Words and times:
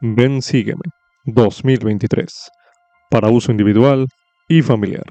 Ven 0.00 0.42
Sígueme 0.42 0.82
2023 1.24 2.52
para 3.10 3.30
uso 3.30 3.50
individual 3.50 4.06
y 4.48 4.62
familiar. 4.62 5.02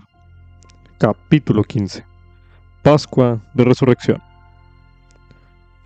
Capítulo 0.97 1.65
15. 1.65 2.05
Pascua 2.83 3.41
de 3.53 3.65
Resurrección. 3.65 4.21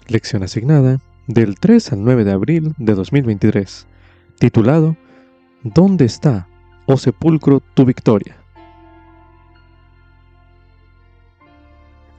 Lección 0.08 0.44
asignada 0.44 1.00
del 1.26 1.60
3 1.60 1.94
al 1.94 2.04
9 2.04 2.26
de 2.26 2.32
abril 2.32 2.76
de 2.78 2.94
2023, 2.94 3.88
titulado 4.38 4.96
¿Dónde 5.64 6.06
está, 6.06 6.48
oh 6.86 6.98
sepulcro, 6.98 7.60
tu 7.74 7.86
victoria? 7.86 8.38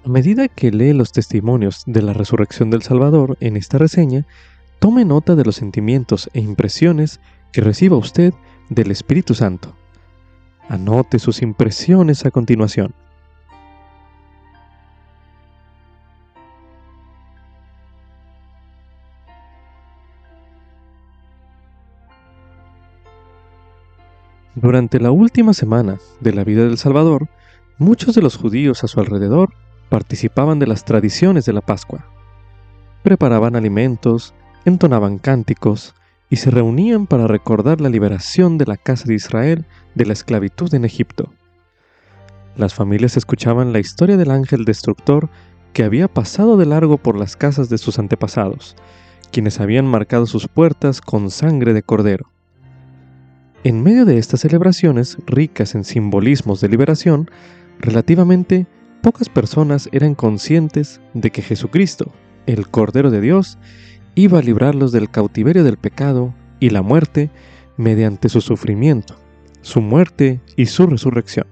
A 0.04 0.08
medida 0.08 0.48
que 0.48 0.72
lee 0.72 0.94
los 0.94 1.12
testimonios 1.12 1.84
de 1.86 2.02
la 2.02 2.12
resurrección 2.12 2.70
del 2.70 2.82
Salvador 2.82 3.36
en 3.38 3.56
esta 3.56 3.78
reseña, 3.78 4.26
Tome 4.82 5.04
nota 5.04 5.36
de 5.36 5.44
los 5.44 5.54
sentimientos 5.54 6.28
e 6.32 6.40
impresiones 6.40 7.20
que 7.52 7.60
reciba 7.60 7.96
usted 7.96 8.34
del 8.68 8.90
Espíritu 8.90 9.32
Santo. 9.32 9.76
Anote 10.68 11.20
sus 11.20 11.40
impresiones 11.40 12.26
a 12.26 12.32
continuación. 12.32 12.92
Durante 24.56 24.98
la 24.98 25.12
última 25.12 25.54
semana 25.54 25.98
de 26.18 26.32
la 26.32 26.42
vida 26.42 26.64
del 26.64 26.76
Salvador, 26.76 27.28
muchos 27.78 28.16
de 28.16 28.22
los 28.22 28.36
judíos 28.36 28.82
a 28.82 28.88
su 28.88 28.98
alrededor 28.98 29.54
participaban 29.88 30.58
de 30.58 30.66
las 30.66 30.84
tradiciones 30.84 31.44
de 31.44 31.52
la 31.52 31.60
Pascua. 31.60 32.04
Preparaban 33.04 33.54
alimentos, 33.54 34.34
entonaban 34.64 35.18
cánticos 35.18 35.94
y 36.30 36.36
se 36.36 36.50
reunían 36.50 37.06
para 37.06 37.26
recordar 37.26 37.80
la 37.80 37.88
liberación 37.88 38.58
de 38.58 38.66
la 38.66 38.76
casa 38.76 39.04
de 39.06 39.14
Israel 39.14 39.66
de 39.94 40.06
la 40.06 40.14
esclavitud 40.14 40.72
en 40.74 40.84
Egipto. 40.84 41.32
Las 42.56 42.74
familias 42.74 43.16
escuchaban 43.16 43.72
la 43.72 43.78
historia 43.78 44.16
del 44.16 44.30
ángel 44.30 44.64
destructor 44.64 45.28
que 45.72 45.84
había 45.84 46.08
pasado 46.08 46.56
de 46.56 46.66
largo 46.66 46.98
por 46.98 47.18
las 47.18 47.36
casas 47.36 47.68
de 47.68 47.78
sus 47.78 47.98
antepasados, 47.98 48.76
quienes 49.30 49.60
habían 49.60 49.86
marcado 49.86 50.26
sus 50.26 50.48
puertas 50.48 51.00
con 51.00 51.30
sangre 51.30 51.72
de 51.72 51.82
cordero. 51.82 52.30
En 53.64 53.82
medio 53.82 54.04
de 54.04 54.18
estas 54.18 54.40
celebraciones, 54.40 55.18
ricas 55.26 55.74
en 55.74 55.84
simbolismos 55.84 56.60
de 56.60 56.68
liberación, 56.68 57.30
relativamente 57.78 58.66
pocas 59.02 59.28
personas 59.28 59.88
eran 59.92 60.14
conscientes 60.14 61.00
de 61.14 61.30
que 61.30 61.42
Jesucristo, 61.42 62.12
el 62.46 62.68
Cordero 62.68 63.10
de 63.10 63.20
Dios, 63.20 63.58
iba 64.14 64.38
a 64.38 64.42
librarlos 64.42 64.92
del 64.92 65.10
cautiverio 65.10 65.64
del 65.64 65.76
pecado 65.76 66.34
y 66.60 66.70
la 66.70 66.82
muerte 66.82 67.30
mediante 67.76 68.28
su 68.28 68.40
sufrimiento, 68.40 69.16
su 69.62 69.80
muerte 69.80 70.40
y 70.56 70.66
su 70.66 70.86
resurrección. 70.86 71.46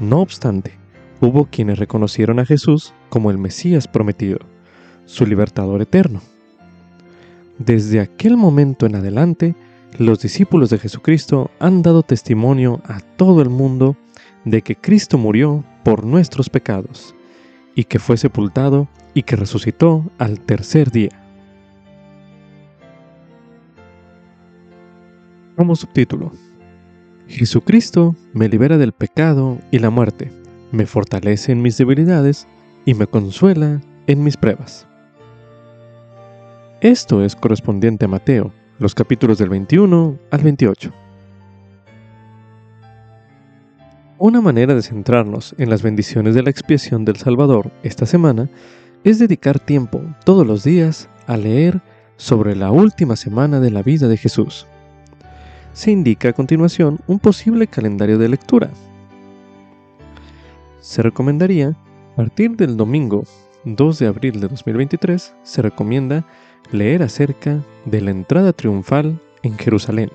No 0.00 0.20
obstante, 0.20 0.72
hubo 1.20 1.46
quienes 1.46 1.78
reconocieron 1.78 2.38
a 2.38 2.46
Jesús 2.46 2.92
como 3.08 3.30
el 3.30 3.38
Mesías 3.38 3.88
prometido, 3.88 4.38
su 5.06 5.26
libertador 5.26 5.82
eterno. 5.82 6.20
Desde 7.58 8.00
aquel 8.00 8.36
momento 8.36 8.86
en 8.86 8.94
adelante, 8.94 9.56
los 9.98 10.20
discípulos 10.20 10.70
de 10.70 10.78
Jesucristo 10.78 11.50
han 11.58 11.82
dado 11.82 12.02
testimonio 12.02 12.80
a 12.84 13.00
todo 13.00 13.42
el 13.42 13.48
mundo 13.48 13.96
de 14.44 14.62
que 14.62 14.76
Cristo 14.76 15.18
murió 15.18 15.64
por 15.82 16.04
nuestros 16.04 16.50
pecados, 16.50 17.14
y 17.74 17.84
que 17.84 17.98
fue 17.98 18.16
sepultado 18.16 18.88
y 19.14 19.22
que 19.22 19.36
resucitó 19.36 20.04
al 20.18 20.40
tercer 20.40 20.90
día. 20.90 21.27
Como 25.58 25.74
subtítulo, 25.74 26.30
Jesucristo 27.26 28.14
me 28.32 28.48
libera 28.48 28.78
del 28.78 28.92
pecado 28.92 29.58
y 29.72 29.80
la 29.80 29.90
muerte, 29.90 30.30
me 30.70 30.86
fortalece 30.86 31.50
en 31.50 31.62
mis 31.62 31.76
debilidades 31.76 32.46
y 32.84 32.94
me 32.94 33.08
consuela 33.08 33.80
en 34.06 34.22
mis 34.22 34.36
pruebas. 34.36 34.86
Esto 36.80 37.24
es 37.24 37.34
correspondiente 37.34 38.04
a 38.04 38.08
Mateo, 38.08 38.52
los 38.78 38.94
capítulos 38.94 39.38
del 39.38 39.48
21 39.48 40.16
al 40.30 40.42
28. 40.44 40.92
Una 44.18 44.40
manera 44.40 44.76
de 44.76 44.82
centrarnos 44.82 45.56
en 45.58 45.70
las 45.70 45.82
bendiciones 45.82 46.36
de 46.36 46.44
la 46.44 46.50
expiación 46.50 47.04
del 47.04 47.16
Salvador 47.16 47.72
esta 47.82 48.06
semana 48.06 48.48
es 49.02 49.18
dedicar 49.18 49.58
tiempo 49.58 50.00
todos 50.24 50.46
los 50.46 50.62
días 50.62 51.08
a 51.26 51.36
leer 51.36 51.80
sobre 52.16 52.54
la 52.54 52.70
última 52.70 53.16
semana 53.16 53.58
de 53.58 53.72
la 53.72 53.82
vida 53.82 54.06
de 54.06 54.18
Jesús 54.18 54.64
se 55.78 55.92
indica 55.92 56.30
a 56.30 56.32
continuación 56.32 56.98
un 57.06 57.20
posible 57.20 57.68
calendario 57.68 58.18
de 58.18 58.28
lectura. 58.28 58.68
Se 60.80 61.02
recomendaría, 61.02 61.68
a 61.68 62.16
partir 62.16 62.56
del 62.56 62.76
domingo 62.76 63.22
2 63.64 63.98
de 64.00 64.08
abril 64.08 64.40
de 64.40 64.48
2023, 64.48 65.36
se 65.44 65.62
recomienda 65.62 66.24
leer 66.72 67.04
acerca 67.04 67.60
de 67.84 68.00
la 68.00 68.10
entrada 68.10 68.52
triunfal 68.52 69.20
en 69.44 69.56
Jerusalén. 69.56 70.10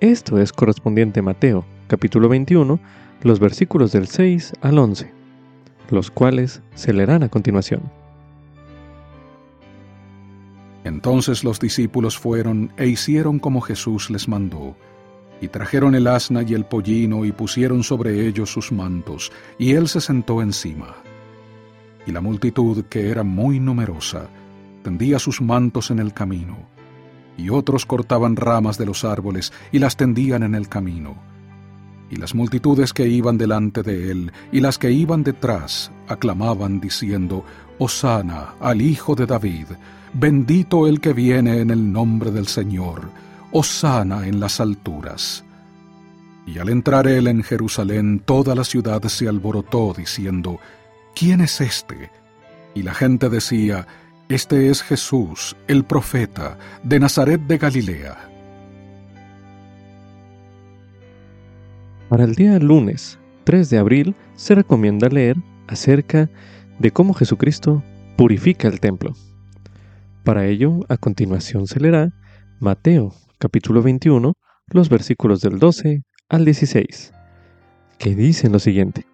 Esto 0.00 0.40
es 0.40 0.50
correspondiente 0.54 1.20
a 1.20 1.24
Mateo, 1.24 1.66
capítulo 1.86 2.30
21, 2.30 2.80
los 3.24 3.40
versículos 3.40 3.92
del 3.92 4.06
6 4.06 4.54
al 4.62 4.78
11, 4.78 5.12
los 5.90 6.10
cuales 6.10 6.62
se 6.74 6.94
leerán 6.94 7.22
a 7.22 7.28
continuación. 7.28 7.97
Entonces 10.88 11.44
los 11.44 11.60
discípulos 11.60 12.18
fueron 12.18 12.72
e 12.78 12.86
hicieron 12.86 13.38
como 13.38 13.60
Jesús 13.60 14.08
les 14.08 14.26
mandó. 14.26 14.74
Y 15.40 15.48
trajeron 15.48 15.94
el 15.94 16.06
asna 16.06 16.42
y 16.42 16.54
el 16.54 16.64
pollino 16.64 17.26
y 17.26 17.32
pusieron 17.32 17.84
sobre 17.84 18.26
ellos 18.26 18.50
sus 18.50 18.72
mantos, 18.72 19.30
y 19.58 19.74
él 19.74 19.86
se 19.86 20.00
sentó 20.00 20.40
encima. 20.40 20.96
Y 22.06 22.12
la 22.12 22.22
multitud, 22.22 22.86
que 22.86 23.10
era 23.10 23.22
muy 23.22 23.60
numerosa, 23.60 24.28
tendía 24.82 25.18
sus 25.18 25.42
mantos 25.42 25.90
en 25.90 25.98
el 25.98 26.14
camino, 26.14 26.56
y 27.36 27.50
otros 27.50 27.84
cortaban 27.84 28.34
ramas 28.34 28.78
de 28.78 28.86
los 28.86 29.04
árboles 29.04 29.52
y 29.70 29.78
las 29.78 29.94
tendían 29.94 30.42
en 30.42 30.54
el 30.54 30.68
camino. 30.70 31.16
Y 32.10 32.16
las 32.16 32.34
multitudes 32.34 32.94
que 32.94 33.06
iban 33.06 33.36
delante 33.36 33.82
de 33.82 34.10
él 34.10 34.32
y 34.50 34.60
las 34.60 34.78
que 34.78 34.90
iban 34.90 35.22
detrás 35.22 35.92
aclamaban 36.08 36.80
diciendo, 36.80 37.44
Hosana 37.78 38.54
al 38.58 38.80
Hijo 38.80 39.14
de 39.14 39.26
David, 39.26 39.66
Bendito 40.12 40.86
el 40.86 41.00
que 41.00 41.12
viene 41.12 41.60
en 41.60 41.70
el 41.70 41.92
nombre 41.92 42.30
del 42.30 42.46
Señor, 42.46 43.10
Osana 43.52 44.26
en 44.26 44.40
las 44.40 44.60
alturas. 44.60 45.44
Y 46.46 46.58
al 46.58 46.70
entrar 46.70 47.06
él 47.06 47.26
en 47.26 47.42
Jerusalén, 47.42 48.20
toda 48.24 48.54
la 48.54 48.64
ciudad 48.64 49.02
se 49.04 49.28
alborotó, 49.28 49.92
diciendo, 49.96 50.60
¿quién 51.14 51.42
es 51.42 51.60
este? 51.60 52.10
Y 52.74 52.82
la 52.82 52.94
gente 52.94 53.28
decía, 53.28 53.86
Este 54.28 54.70
es 54.70 54.82
Jesús, 54.82 55.56
el 55.66 55.84
profeta, 55.84 56.58
de 56.82 57.00
Nazaret 57.00 57.40
de 57.42 57.58
Galilea. 57.58 58.28
Para 62.08 62.24
el 62.24 62.34
día 62.34 62.58
lunes 62.58 63.18
3 63.44 63.68
de 63.68 63.78
abril 63.78 64.14
se 64.34 64.54
recomienda 64.54 65.08
leer 65.08 65.36
acerca 65.66 66.30
de 66.78 66.90
cómo 66.90 67.12
Jesucristo 67.12 67.82
purifica 68.16 68.68
el 68.68 68.80
templo. 68.80 69.14
Para 70.28 70.44
ello, 70.44 70.80
a 70.90 70.98
continuación 70.98 71.66
se 71.66 71.80
leerá 71.80 72.12
Mateo 72.60 73.14
capítulo 73.38 73.80
21, 73.80 74.34
los 74.66 74.90
versículos 74.90 75.40
del 75.40 75.58
12 75.58 76.02
al 76.28 76.44
16, 76.44 77.14
que 77.98 78.14
dicen 78.14 78.52
lo 78.52 78.58
siguiente. 78.58 79.06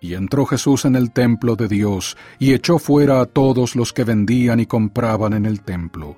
Y 0.00 0.14
entró 0.14 0.46
Jesús 0.46 0.86
en 0.86 0.96
el 0.96 1.12
templo 1.12 1.56
de 1.56 1.68
Dios, 1.68 2.16
y 2.38 2.54
echó 2.54 2.78
fuera 2.78 3.20
a 3.20 3.26
todos 3.26 3.76
los 3.76 3.92
que 3.92 4.04
vendían 4.04 4.60
y 4.60 4.64
compraban 4.64 5.34
en 5.34 5.44
el 5.44 5.60
templo, 5.60 6.16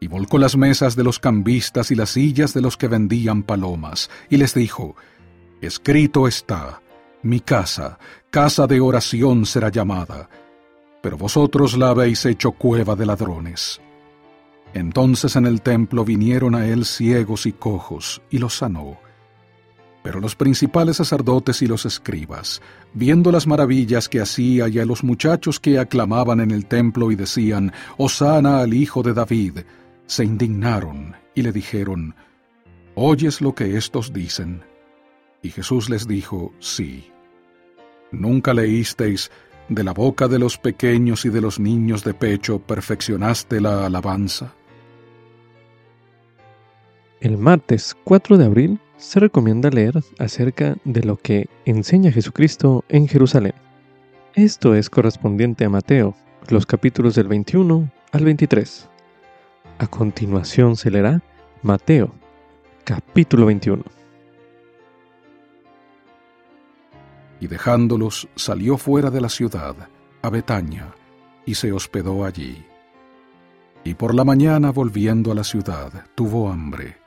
y 0.00 0.06
volcó 0.06 0.38
las 0.38 0.56
mesas 0.56 0.96
de 0.96 1.04
los 1.04 1.18
cambistas 1.18 1.90
y 1.90 1.96
las 1.96 2.08
sillas 2.08 2.54
de 2.54 2.62
los 2.62 2.78
que 2.78 2.88
vendían 2.88 3.42
palomas, 3.42 4.08
y 4.30 4.38
les 4.38 4.54
dijo, 4.54 4.96
Escrito 5.60 6.26
está, 6.26 6.80
mi 7.22 7.40
casa, 7.40 7.98
casa 8.30 8.66
de 8.66 8.80
oración 8.80 9.44
será 9.44 9.68
llamada, 9.68 10.30
pero 11.02 11.16
vosotros 11.16 11.76
la 11.76 11.90
habéis 11.90 12.24
hecho 12.26 12.52
cueva 12.52 12.96
de 12.96 13.06
ladrones. 13.06 13.80
Entonces 14.72 15.36
en 15.36 15.46
el 15.46 15.62
templo 15.62 16.04
vinieron 16.04 16.54
a 16.54 16.66
él 16.66 16.84
ciegos 16.84 17.46
y 17.46 17.52
cojos, 17.52 18.22
y 18.30 18.38
los 18.38 18.58
sanó. 18.58 18.98
Pero 20.02 20.20
los 20.20 20.34
principales 20.34 20.96
sacerdotes 20.96 21.60
y 21.60 21.66
los 21.66 21.84
escribas, 21.84 22.62
viendo 22.94 23.30
las 23.30 23.46
maravillas 23.46 24.08
que 24.08 24.20
hacía 24.20 24.68
y 24.68 24.78
a 24.78 24.86
los 24.86 25.04
muchachos 25.04 25.60
que 25.60 25.78
aclamaban 25.78 26.40
en 26.40 26.50
el 26.52 26.66
templo 26.66 27.10
y 27.10 27.16
decían, 27.16 27.72
Hosana 27.98 28.60
al 28.60 28.72
Hijo 28.72 29.02
de 29.02 29.12
David, 29.12 29.58
se 30.06 30.24
indignaron 30.24 31.16
y 31.34 31.42
le 31.42 31.52
dijeron, 31.52 32.14
¿Oyes 32.94 33.40
lo 33.40 33.54
que 33.54 33.76
éstos 33.76 34.12
dicen? 34.12 34.62
Y 35.42 35.50
Jesús 35.50 35.90
les 35.90 36.06
dijo, 36.06 36.52
Sí. 36.60 37.10
¿Nunca 38.10 38.54
leísteis, 38.54 39.30
de 39.70 39.84
la 39.84 39.92
boca 39.92 40.26
de 40.26 40.40
los 40.40 40.58
pequeños 40.58 41.24
y 41.24 41.30
de 41.30 41.40
los 41.40 41.60
niños 41.60 42.02
de 42.02 42.12
pecho 42.12 42.58
perfeccionaste 42.58 43.60
la 43.60 43.86
alabanza. 43.86 44.52
El 47.20 47.38
martes 47.38 47.96
4 48.04 48.36
de 48.36 48.44
abril 48.46 48.80
se 48.96 49.20
recomienda 49.20 49.70
leer 49.70 50.02
acerca 50.18 50.76
de 50.84 51.04
lo 51.04 51.16
que 51.16 51.48
enseña 51.64 52.10
Jesucristo 52.10 52.84
en 52.88 53.06
Jerusalén. 53.06 53.54
Esto 54.34 54.74
es 54.74 54.90
correspondiente 54.90 55.64
a 55.64 55.70
Mateo, 55.70 56.16
los 56.48 56.66
capítulos 56.66 57.14
del 57.14 57.28
21 57.28 57.90
al 58.10 58.24
23. 58.24 58.88
A 59.78 59.86
continuación 59.86 60.76
se 60.76 60.90
leerá 60.90 61.22
Mateo, 61.62 62.12
capítulo 62.84 63.46
21. 63.46 63.99
Y 67.40 67.46
dejándolos, 67.46 68.28
salió 68.36 68.76
fuera 68.76 69.10
de 69.10 69.20
la 69.20 69.28
ciudad, 69.28 69.74
a 70.22 70.30
Betania, 70.30 70.94
y 71.46 71.54
se 71.54 71.72
hospedó 71.72 72.24
allí. 72.24 72.64
Y 73.82 73.94
por 73.94 74.14
la 74.14 74.24
mañana, 74.24 74.70
volviendo 74.70 75.32
a 75.32 75.34
la 75.34 75.44
ciudad, 75.44 76.04
tuvo 76.14 76.50
hambre. 76.50 76.98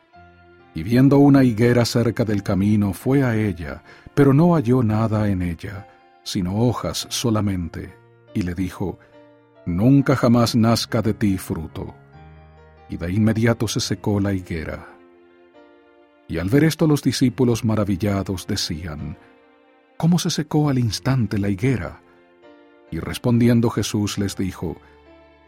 Y 0.73 0.81
viendo 0.81 1.19
una 1.19 1.43
higuera 1.43 1.85
cerca 1.85 2.25
del 2.25 2.41
camino, 2.41 2.93
fue 2.93 3.23
a 3.23 3.35
ella, 3.35 3.83
pero 4.15 4.33
no 4.33 4.55
halló 4.55 4.81
nada 4.81 5.29
en 5.29 5.43
ella, 5.43 5.87
sino 6.23 6.57
hojas 6.57 7.05
solamente, 7.09 7.95
y 8.33 8.41
le 8.41 8.55
dijo, 8.55 8.97
Nunca 9.65 10.15
jamás 10.15 10.55
nazca 10.55 11.01
de 11.01 11.13
ti 11.13 11.37
fruto. 11.37 11.95
Y 12.89 12.97
de 12.97 13.11
inmediato 13.11 13.67
se 13.67 13.79
secó 13.79 14.19
la 14.19 14.33
higuera. 14.33 14.87
Y 16.27 16.37
al 16.37 16.49
ver 16.49 16.65
esto 16.65 16.85
los 16.85 17.01
discípulos 17.01 17.63
maravillados 17.63 18.45
decían, 18.45 19.17
¿Cómo 20.03 20.19
se 20.19 20.29
secó 20.31 20.67
al 20.67 20.79
instante 20.79 21.39
la 21.39 21.47
higuera? 21.47 22.01
Y 22.91 22.99
respondiendo 22.99 23.69
Jesús 23.69 24.17
les 24.17 24.35
dijo, 24.35 24.75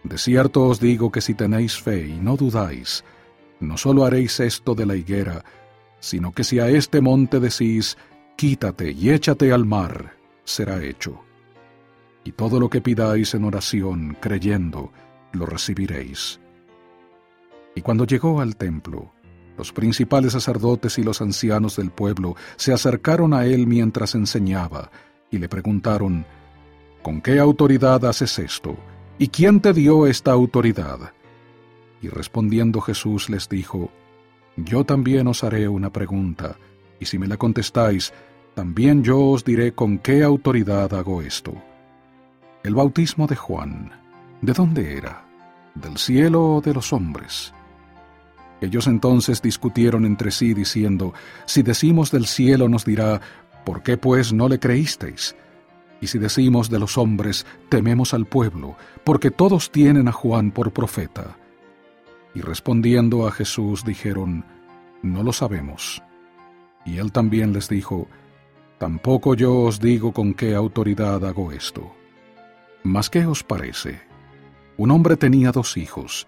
De 0.06 0.18
cierto 0.18 0.64
os 0.64 0.80
digo 0.80 1.12
que 1.12 1.20
si 1.20 1.34
tenéis 1.34 1.78
fe 1.78 2.08
y 2.08 2.14
no 2.14 2.38
dudáis, 2.38 3.04
no 3.60 3.76
solo 3.76 4.06
haréis 4.06 4.40
esto 4.40 4.74
de 4.74 4.86
la 4.86 4.96
higuera, 4.96 5.44
sino 6.00 6.32
que 6.32 6.46
si 6.46 6.60
a 6.60 6.70
este 6.70 7.02
monte 7.02 7.42
decís, 7.42 7.98
quítate 8.38 8.92
y 8.94 9.10
échate 9.10 9.52
al 9.52 9.66
mar, 9.66 10.16
será 10.46 10.82
hecho. 10.82 11.22
Y 12.24 12.32
todo 12.32 12.58
lo 12.58 12.70
que 12.70 12.80
pidáis 12.80 13.34
en 13.34 13.44
oración, 13.44 14.16
creyendo, 14.22 14.94
lo 15.34 15.46
recibiréis. 15.46 16.40
Y 17.76 17.82
cuando 17.82 18.06
llegó 18.06 18.40
al 18.40 18.56
templo, 18.56 19.15
los 19.58 19.72
principales 19.72 20.34
sacerdotes 20.34 20.98
y 20.98 21.04
los 21.04 21.22
ancianos 21.22 21.78
del 21.78 21.92
pueblo 21.92 22.36
se 22.56 22.74
acercaron 22.74 23.34
a 23.34 23.46
él 23.46 23.68
mientras 23.68 24.16
enseñaba, 24.16 24.92
y 25.32 25.38
le 25.38 25.50
preguntaron, 25.50 26.26
¿Con 27.02 27.22
qué 27.22 27.40
autoridad 27.40 28.04
haces 28.06 28.40
esto? 28.40 28.76
¿Y 29.18 29.28
quién 29.30 29.60
te 29.60 29.74
dio 29.74 30.08
esta 30.08 30.32
autoridad? 30.32 31.14
Y 32.02 32.10
respondiendo 32.10 32.82
Jesús 32.82 33.30
les 33.30 33.48
dijo, 33.48 33.92
Yo 34.58 34.84
también 34.84 35.28
os 35.28 35.44
haré 35.44 35.68
una 35.68 35.92
pregunta, 35.92 36.58
y 37.00 37.06
si 37.06 37.18
me 37.18 37.28
la 37.28 37.38
contestáis, 37.38 38.14
también 38.56 39.04
yo 39.04 39.20
os 39.20 39.44
diré 39.44 39.74
con 39.74 40.00
qué 40.00 40.24
autoridad 40.24 40.94
hago 40.94 41.22
esto. 41.22 41.54
El 42.64 42.74
bautismo 42.74 43.28
de 43.28 43.36
Juan, 43.36 43.92
¿de 44.42 44.54
dónde 44.54 44.98
era? 44.98 45.26
¿Del 45.76 45.98
cielo 45.98 46.56
o 46.56 46.62
de 46.62 46.74
los 46.74 46.94
hombres? 46.94 47.54
Ellos 48.62 48.88
entonces 48.88 49.42
discutieron 49.42 50.06
entre 50.06 50.32
sí, 50.32 50.54
diciendo, 50.54 51.14
Si 51.46 51.62
decimos 51.62 52.12
del 52.12 52.26
cielo 52.26 52.70
nos 52.70 52.86
dirá, 52.86 53.22
¿por 53.66 53.84
qué 53.84 53.98
pues 53.98 54.34
no 54.34 54.48
le 54.48 54.60
creísteis? 54.60 55.36
Y 56.02 56.08
si 56.08 56.20
decimos 56.20 56.70
de 56.70 56.80
los 56.80 56.98
hombres, 56.98 57.46
tememos 57.70 58.14
al 58.14 58.26
pueblo, 58.26 58.76
porque 59.04 59.32
todos 59.32 59.72
tienen 59.72 60.08
a 60.08 60.12
Juan 60.12 60.52
por 60.52 60.72
profeta. 60.72 61.38
Y 62.34 62.42
respondiendo 62.42 63.28
a 63.28 63.32
Jesús 63.32 63.84
dijeron, 63.84 64.46
No 65.02 65.24
lo 65.24 65.34
sabemos. 65.34 66.02
Y 66.86 66.98
él 66.98 67.12
también 67.12 67.54
les 67.54 67.70
dijo, 67.70 68.08
Tampoco 68.78 69.36
yo 69.36 69.62
os 69.62 69.80
digo 69.80 70.12
con 70.12 70.34
qué 70.34 70.54
autoridad 70.54 71.26
hago 71.26 71.52
esto. 71.52 71.94
Mas 72.84 73.10
¿qué 73.10 73.26
os 73.26 73.42
parece? 73.42 74.02
Un 74.78 74.92
hombre 74.92 75.16
tenía 75.16 75.52
dos 75.52 75.78
hijos, 75.78 76.28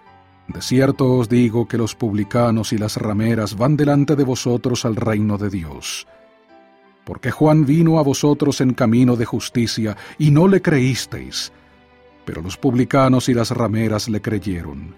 De 0.53 0.61
cierto 0.61 1.13
os 1.13 1.29
digo 1.29 1.65
que 1.65 1.77
los 1.77 1.95
publicanos 1.95 2.73
y 2.73 2.77
las 2.77 2.97
rameras 2.97 3.55
van 3.55 3.77
delante 3.77 4.17
de 4.17 4.25
vosotros 4.25 4.83
al 4.83 4.97
reino 4.97 5.37
de 5.37 5.49
Dios. 5.49 6.07
Porque 7.05 7.31
Juan 7.31 7.65
vino 7.65 7.99
a 7.99 8.03
vosotros 8.03 8.59
en 8.59 8.73
camino 8.73 9.15
de 9.15 9.23
justicia, 9.25 9.95
y 10.17 10.29
no 10.31 10.49
le 10.49 10.61
creísteis, 10.61 11.53
pero 12.25 12.41
los 12.41 12.57
publicanos 12.57 13.29
y 13.29 13.33
las 13.33 13.51
rameras 13.51 14.09
le 14.09 14.21
creyeron. 14.21 14.93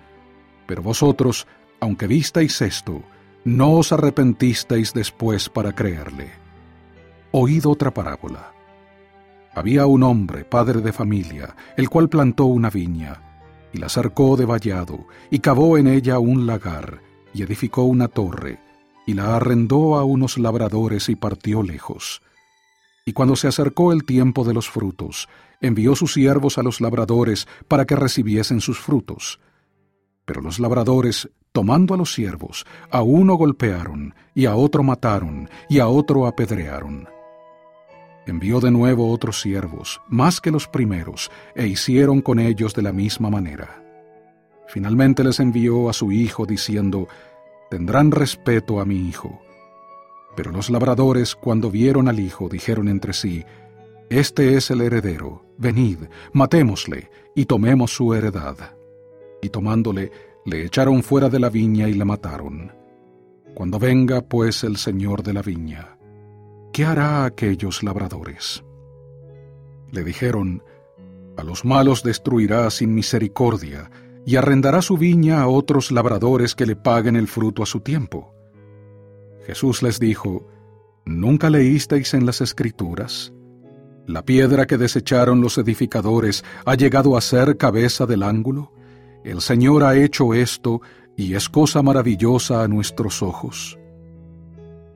Pero 0.66 0.82
vosotros, 0.82 1.46
aunque 1.80 2.08
visteis 2.08 2.60
esto, 2.62 3.04
no 3.46 3.74
os 3.74 3.92
arrepentisteis 3.92 4.92
después 4.92 5.50
para 5.50 5.74
creerle. 5.74 6.32
Oíd 7.32 7.68
otra 7.68 7.94
parábola. 7.94 8.52
Había 9.54 9.86
un 9.86 10.02
hombre, 10.02 10.46
padre 10.46 10.82
de 10.82 10.92
familia, 10.92 11.56
el 11.78 11.90
cual 11.90 12.10
plantó 12.10 12.46
una 12.46 12.72
viña, 12.72 13.33
y 13.74 13.80
la 13.80 13.90
cercó 13.90 14.38
de 14.38 14.46
vallado, 14.46 15.08
y 15.32 15.40
cavó 15.40 15.78
en 15.78 15.88
ella 15.88 16.20
un 16.20 16.46
lagar, 16.46 17.02
y 17.34 17.42
edificó 17.42 17.84
una 17.84 18.08
torre, 18.08 18.60
y 19.06 19.16
la 19.16 19.36
arrendó 19.36 19.98
a 19.98 20.04
unos 20.04 20.38
labradores 20.38 21.10
y 21.10 21.16
partió 21.16 21.64
lejos. 21.64 22.22
Y 23.06 23.14
cuando 23.14 23.36
se 23.36 23.48
acercó 23.48 23.92
el 23.92 24.06
tiempo 24.06 24.46
de 24.46 24.54
los 24.54 24.70
frutos, 24.70 25.28
envió 25.60 25.96
sus 25.96 26.14
siervos 26.14 26.58
a 26.58 26.64
los 26.64 26.80
labradores 26.80 27.48
para 27.68 27.86
que 27.86 27.96
recibiesen 27.96 28.62
sus 28.62 28.80
frutos. 28.80 29.40
Pero 30.26 30.42
los 30.42 30.60
labradores, 30.60 31.30
tomando 31.52 31.94
a 31.94 31.98
los 31.98 32.14
siervos, 32.14 32.66
a 32.92 33.02
uno 33.02 33.36
golpearon, 33.36 34.14
y 34.34 34.46
a 34.46 34.56
otro 34.56 34.84
mataron, 34.84 35.50
y 35.68 35.80
a 35.80 35.88
otro 35.88 36.28
apedrearon. 36.28 37.13
Envió 38.26 38.60
de 38.60 38.72
nuevo 38.72 39.12
otros 39.12 39.42
siervos, 39.42 40.02
más 40.08 40.40
que 40.40 40.52
los 40.52 40.68
primeros, 40.68 41.30
e 41.56 41.68
hicieron 41.68 42.22
con 42.22 42.40
ellos 42.40 42.74
de 42.74 42.82
la 42.82 42.94
misma 42.94 43.30
manera. 43.30 43.84
Finalmente 44.68 45.24
les 45.24 45.40
envió 45.40 45.90
a 45.90 45.94
su 45.94 46.12
hijo, 46.12 46.46
diciendo, 46.46 47.08
Tendrán 47.70 48.12
respeto 48.12 48.80
a 48.80 48.86
mi 48.86 49.08
hijo. 49.10 49.42
Pero 50.36 50.52
los 50.52 50.70
labradores, 50.70 51.36
cuando 51.36 51.70
vieron 51.70 52.08
al 52.08 52.20
hijo, 52.20 52.50
dijeron 52.50 52.88
entre 52.88 53.14
sí, 53.14 53.44
Este 54.10 54.56
es 54.56 54.72
el 54.72 54.82
heredero, 54.82 55.46
venid, 55.58 56.00
matémosle, 56.32 57.10
y 57.36 57.46
tomemos 57.46 57.94
su 57.94 58.14
heredad. 58.14 58.56
Y 59.42 59.50
tomándole, 59.50 60.12
le 60.46 60.66
echaron 60.66 61.04
fuera 61.04 61.30
de 61.30 61.40
la 61.40 61.50
viña 61.50 61.88
y 61.90 61.94
le 61.94 62.06
mataron. 62.06 62.72
Cuando 63.54 63.80
venga, 63.80 64.22
pues, 64.22 64.64
el 64.64 64.78
señor 64.78 65.24
de 65.24 65.34
la 65.34 65.42
viña, 65.42 65.93
¿qué 66.74 66.86
hará 66.86 67.24
aquellos 67.24 67.84
labradores? 67.84 68.64
Le 69.92 70.04
dijeron, 70.04 70.64
A 71.38 71.44
los 71.44 71.64
malos 71.64 72.04
destruirá 72.04 72.70
sin 72.72 72.94
misericordia, 72.94 73.90
y 74.26 74.36
arrendará 74.38 74.82
su 74.82 74.98
viña 74.98 75.42
a 75.42 75.48
otros 75.48 75.92
labradores 75.92 76.56
que 76.56 76.66
le 76.66 76.76
paguen 76.76 77.16
el 77.16 77.28
fruto 77.28 77.62
a 77.62 77.66
su 77.66 77.82
tiempo. 77.82 78.34
Jesús 79.46 79.84
les 79.84 80.00
dijo, 80.00 80.48
¿Nunca 81.06 81.50
leísteis 81.50 82.14
en 82.14 82.26
las 82.26 82.42
Escrituras? 82.42 83.34
La 84.08 84.26
piedra 84.26 84.66
que 84.66 84.78
desecharon 84.78 85.42
los 85.42 85.58
edificadores 85.58 86.44
ha 86.66 86.76
llegado 86.76 87.16
a 87.16 87.22
ser 87.22 87.58
cabeza 87.58 88.06
del 88.06 88.24
ángulo. 88.24 88.72
El 89.24 89.42
Señor 89.42 89.84
ha 89.84 89.96
hecho 89.96 90.34
esto 90.34 90.82
y 91.16 91.36
es 91.36 91.50
cosa 91.50 91.84
maravillosa 91.84 92.64
a 92.64 92.68
nuestros 92.68 93.22
ojos. 93.22 93.78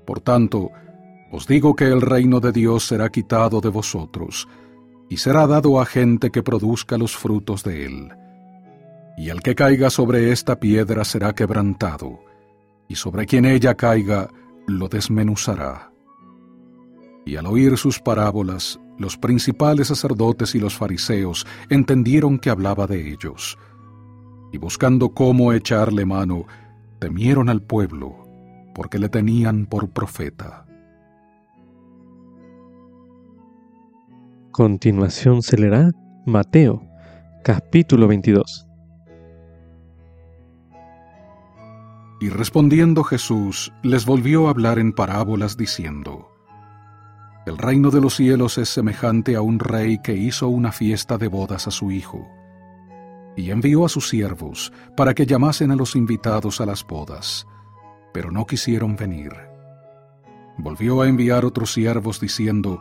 Por 0.05 0.21
tanto, 0.21 0.71
os 1.31 1.47
digo 1.47 1.75
que 1.75 1.85
el 1.85 2.01
reino 2.01 2.39
de 2.39 2.51
Dios 2.51 2.87
será 2.87 3.09
quitado 3.09 3.61
de 3.61 3.69
vosotros, 3.69 4.47
y 5.09 5.17
será 5.17 5.47
dado 5.47 5.79
a 5.79 5.85
gente 5.85 6.31
que 6.31 6.43
produzca 6.43 6.97
los 6.97 7.15
frutos 7.15 7.63
de 7.63 7.85
él. 7.85 8.09
Y 9.17 9.29
el 9.29 9.41
que 9.41 9.55
caiga 9.55 9.89
sobre 9.89 10.31
esta 10.31 10.59
piedra 10.59 11.03
será 11.03 11.33
quebrantado, 11.33 12.19
y 12.87 12.95
sobre 12.95 13.25
quien 13.25 13.45
ella 13.45 13.75
caiga 13.75 14.29
lo 14.67 14.87
desmenuzará. 14.87 15.91
Y 17.25 17.35
al 17.35 17.45
oír 17.45 17.77
sus 17.77 17.99
parábolas, 17.99 18.79
los 18.97 19.17
principales 19.17 19.87
sacerdotes 19.87 20.55
y 20.55 20.59
los 20.59 20.75
fariseos 20.75 21.45
entendieron 21.69 22.39
que 22.39 22.49
hablaba 22.49 22.87
de 22.87 23.11
ellos, 23.11 23.57
y 24.51 24.57
buscando 24.57 25.09
cómo 25.09 25.51
echarle 25.51 26.05
mano, 26.05 26.45
temieron 26.99 27.49
al 27.49 27.61
pueblo, 27.61 28.23
porque 28.73 28.97
le 28.97 29.09
tenían 29.09 29.65
por 29.65 29.89
profeta. 29.89 30.66
Continuación 34.57 35.43
se 35.43 35.55
leerá 35.55 35.91
Mateo, 36.25 36.81
capítulo 37.43 38.07
22. 38.07 38.65
Y 42.19 42.29
respondiendo 42.29 43.03
Jesús, 43.03 43.71
les 43.83 44.07
volvió 44.07 44.47
a 44.47 44.49
hablar 44.49 44.79
en 44.79 44.93
parábolas 44.93 45.57
diciendo, 45.57 46.31
El 47.45 47.59
reino 47.59 47.91
de 47.91 48.01
los 48.01 48.15
cielos 48.15 48.57
es 48.57 48.69
semejante 48.69 49.35
a 49.35 49.43
un 49.43 49.59
rey 49.59 49.99
que 50.01 50.15
hizo 50.15 50.47
una 50.47 50.71
fiesta 50.71 51.19
de 51.19 51.27
bodas 51.27 51.67
a 51.67 51.71
su 51.71 51.91
hijo, 51.91 52.27
y 53.35 53.51
envió 53.51 53.85
a 53.85 53.89
sus 53.89 54.09
siervos 54.09 54.73
para 54.95 55.13
que 55.13 55.27
llamasen 55.27 55.69
a 55.69 55.75
los 55.75 55.95
invitados 55.95 56.61
a 56.61 56.65
las 56.65 56.83
bodas, 56.83 57.45
pero 58.11 58.31
no 58.31 58.47
quisieron 58.47 58.95
venir. 58.95 59.33
Volvió 60.57 61.03
a 61.03 61.07
enviar 61.07 61.45
otros 61.45 61.71
siervos 61.71 62.19
diciendo, 62.19 62.79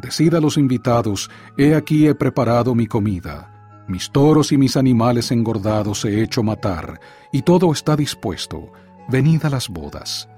Decid 0.00 0.34
a 0.34 0.40
los 0.40 0.56
invitados, 0.56 1.30
he 1.56 1.74
aquí 1.74 2.06
he 2.06 2.14
preparado 2.14 2.74
mi 2.74 2.86
comida, 2.86 3.84
mis 3.88 4.10
toros 4.10 4.52
y 4.52 4.58
mis 4.58 4.76
animales 4.76 5.30
engordados 5.30 6.04
he 6.04 6.22
hecho 6.22 6.42
matar, 6.42 7.00
y 7.32 7.42
todo 7.42 7.72
está 7.72 7.96
dispuesto. 7.96 8.70
Venid 9.08 9.44
a 9.46 9.50
las 9.50 9.68
bodas. 9.68 10.28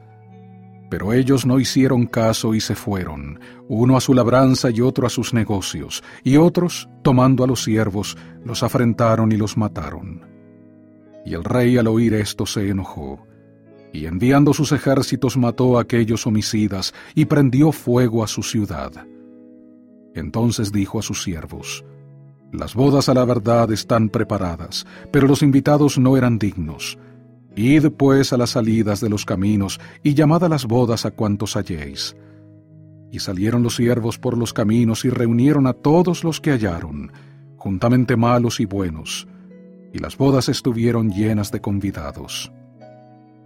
Pero 0.88 1.12
ellos 1.12 1.44
no 1.44 1.58
hicieron 1.58 2.06
caso 2.06 2.54
y 2.54 2.60
se 2.60 2.74
fueron, 2.74 3.40
uno 3.68 3.96
a 3.96 4.00
su 4.00 4.14
labranza 4.14 4.70
y 4.70 4.80
otro 4.80 5.06
a 5.06 5.10
sus 5.10 5.34
negocios, 5.34 6.02
y 6.22 6.36
otros, 6.36 6.88
tomando 7.02 7.42
a 7.44 7.46
los 7.46 7.64
siervos, 7.64 8.16
los 8.44 8.62
afrentaron 8.62 9.32
y 9.32 9.36
los 9.36 9.56
mataron. 9.56 10.24
Y 11.26 11.34
el 11.34 11.44
rey 11.44 11.76
al 11.76 11.88
oír 11.88 12.14
esto 12.14 12.46
se 12.46 12.68
enojó, 12.68 13.26
y 13.92 14.06
enviando 14.06 14.54
sus 14.54 14.72
ejércitos 14.72 15.36
mató 15.36 15.78
a 15.78 15.82
aquellos 15.82 16.26
homicidas 16.26 16.94
y 17.14 17.24
prendió 17.24 17.72
fuego 17.72 18.22
a 18.22 18.28
su 18.28 18.42
ciudad. 18.42 18.92
Entonces 20.14 20.72
dijo 20.72 20.98
a 20.98 21.02
sus 21.02 21.22
siervos, 21.22 21.84
las 22.52 22.74
bodas 22.74 23.08
a 23.08 23.14
la 23.14 23.24
verdad 23.24 23.70
están 23.70 24.08
preparadas, 24.08 24.84
pero 25.12 25.28
los 25.28 25.42
invitados 25.42 25.98
no 25.98 26.16
eran 26.16 26.38
dignos. 26.38 26.98
Id 27.54 27.90
pues 27.90 28.32
a 28.32 28.36
las 28.36 28.50
salidas 28.50 29.00
de 29.00 29.08
los 29.08 29.24
caminos 29.24 29.80
y 30.02 30.14
llamad 30.14 30.42
a 30.44 30.48
las 30.48 30.66
bodas 30.66 31.04
a 31.06 31.12
cuantos 31.12 31.56
halléis. 31.56 32.16
Y 33.12 33.20
salieron 33.20 33.62
los 33.62 33.76
siervos 33.76 34.18
por 34.18 34.36
los 34.36 34.52
caminos 34.52 35.04
y 35.04 35.10
reunieron 35.10 35.68
a 35.68 35.74
todos 35.74 36.24
los 36.24 36.40
que 36.40 36.50
hallaron, 36.50 37.12
juntamente 37.56 38.16
malos 38.16 38.58
y 38.58 38.64
buenos, 38.64 39.28
y 39.92 39.98
las 39.98 40.16
bodas 40.16 40.48
estuvieron 40.48 41.10
llenas 41.12 41.52
de 41.52 41.60
convidados. 41.60 42.52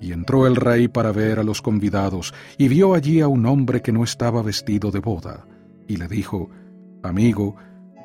Y 0.00 0.12
entró 0.12 0.46
el 0.46 0.56
rey 0.56 0.88
para 0.88 1.12
ver 1.12 1.38
a 1.38 1.44
los 1.44 1.60
convidados, 1.60 2.32
y 2.56 2.68
vio 2.68 2.94
allí 2.94 3.20
a 3.20 3.28
un 3.28 3.44
hombre 3.46 3.82
que 3.82 3.92
no 3.92 4.04
estaba 4.04 4.42
vestido 4.42 4.90
de 4.90 5.00
boda, 5.00 5.46
y 5.86 5.96
le 5.96 6.08
dijo, 6.08 6.50
Amigo, 7.02 7.56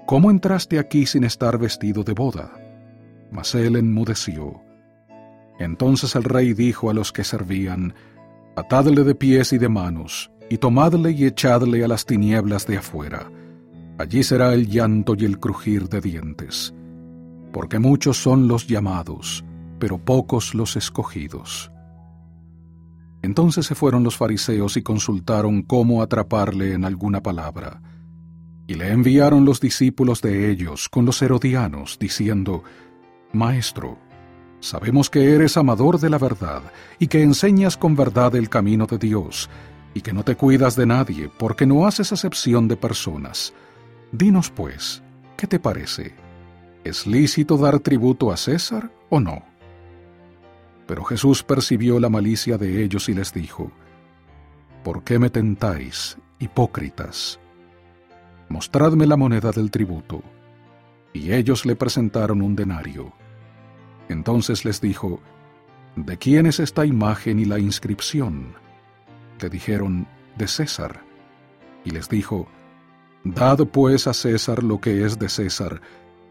¿Cómo 0.10 0.32
entraste 0.32 0.80
aquí 0.80 1.06
sin 1.06 1.24
estar 1.24 1.60
vestido 1.60 2.04
de 2.04 2.14
boda? 2.14 2.52
Mas 3.30 3.54
él 3.54 3.76
enmudeció. 3.76 4.60
Entonces 5.60 6.16
el 6.16 6.24
rey 6.24 6.54
dijo 6.54 6.90
a 6.90 6.96
los 6.96 7.12
que 7.12 7.24
servían, 7.24 7.94
Atadle 8.56 9.04
de 9.04 9.14
pies 9.14 9.54
y 9.54 9.60
de 9.60 9.70
manos, 9.70 10.32
y 10.50 10.58
tomadle 10.58 11.12
y 11.12 11.26
echadle 11.26 11.84
a 11.84 11.88
las 11.88 12.08
tinieblas 12.08 12.66
de 12.66 12.78
afuera. 12.78 13.30
Allí 14.00 14.24
será 14.24 14.56
el 14.56 14.68
llanto 14.68 15.14
y 15.16 15.26
el 15.26 15.40
crujir 15.40 15.88
de 15.90 16.02
dientes. 16.02 16.74
Porque 17.54 17.78
muchos 17.78 18.18
son 18.18 18.48
los 18.48 18.66
llamados, 18.66 19.46
pero 19.78 20.00
pocos 20.00 20.56
los 20.56 20.76
escogidos. 20.76 21.72
Entonces 23.22 23.66
se 23.66 23.76
fueron 23.76 24.04
los 24.04 24.16
fariseos 24.16 24.78
y 24.78 24.82
consultaron 24.82 25.64
cómo 25.64 26.02
atraparle 26.02 26.74
en 26.74 26.86
alguna 26.86 27.22
palabra. 27.22 27.82
Y 28.68 28.76
le 28.76 28.92
enviaron 28.92 29.46
los 29.46 29.60
discípulos 29.60 30.22
de 30.22 30.50
ellos 30.52 30.90
con 30.90 31.06
los 31.06 31.22
herodianos, 31.22 31.98
diciendo, 32.00 32.64
Maestro, 33.34 33.98
sabemos 34.60 35.10
que 35.10 35.34
eres 35.34 35.58
amador 35.58 36.00
de 36.00 36.10
la 36.10 36.18
verdad, 36.18 36.62
y 37.00 37.08
que 37.08 37.24
enseñas 37.24 37.78
con 37.78 37.96
verdad 37.96 38.36
el 38.36 38.48
camino 38.48 38.86
de 38.86 38.98
Dios, 38.98 39.50
y 39.94 40.02
que 40.02 40.14
no 40.14 40.24
te 40.24 40.36
cuidas 40.36 40.76
de 40.76 40.86
nadie, 40.86 41.30
porque 41.30 41.66
no 41.66 41.88
haces 41.88 42.12
acepción 42.12 42.68
de 42.68 42.78
personas. 42.78 43.54
Dinos, 44.12 44.50
pues, 44.50 45.04
¿qué 45.36 45.48
te 45.48 45.60
parece? 45.60 46.14
¿Es 46.84 47.06
lícito 47.06 47.58
dar 47.58 47.80
tributo 47.80 48.32
a 48.32 48.38
César 48.38 48.92
o 49.10 49.20
no? 49.20 49.49
Pero 50.90 51.04
Jesús 51.04 51.44
percibió 51.44 52.00
la 52.00 52.10
malicia 52.10 52.58
de 52.58 52.84
ellos 52.84 53.10
y 53.10 53.14
les 53.14 53.32
dijo, 53.32 53.72
¿Por 54.84 55.04
qué 55.04 55.20
me 55.20 55.30
tentáis, 55.30 56.18
hipócritas? 56.40 57.40
Mostradme 58.50 59.06
la 59.06 59.16
moneda 59.16 59.52
del 59.52 59.70
tributo. 59.70 60.24
Y 61.14 61.32
ellos 61.32 61.68
le 61.68 61.76
presentaron 61.76 62.42
un 62.42 62.56
denario. 62.56 63.14
Entonces 64.08 64.66
les 64.66 64.82
dijo, 64.82 65.20
¿De 65.96 66.18
quién 66.18 66.48
es 66.48 66.60
esta 66.60 66.88
imagen 66.88 67.38
y 67.38 67.46
la 67.46 67.60
inscripción? 67.60 68.56
Le 69.40 69.48
dijeron, 69.48 70.08
de 70.40 70.48
César. 70.48 71.02
Y 71.86 71.92
les 71.92 72.10
dijo, 72.10 72.48
Dad 73.24 73.60
pues 73.68 74.08
a 74.08 74.14
César 74.14 74.64
lo 74.64 74.82
que 74.82 75.06
es 75.06 75.20
de 75.20 75.30
César, 75.30 75.82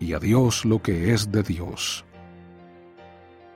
y 0.00 0.14
a 0.14 0.18
Dios 0.18 0.64
lo 0.64 0.82
que 0.82 1.14
es 1.14 1.30
de 1.30 1.44
Dios. 1.44 2.04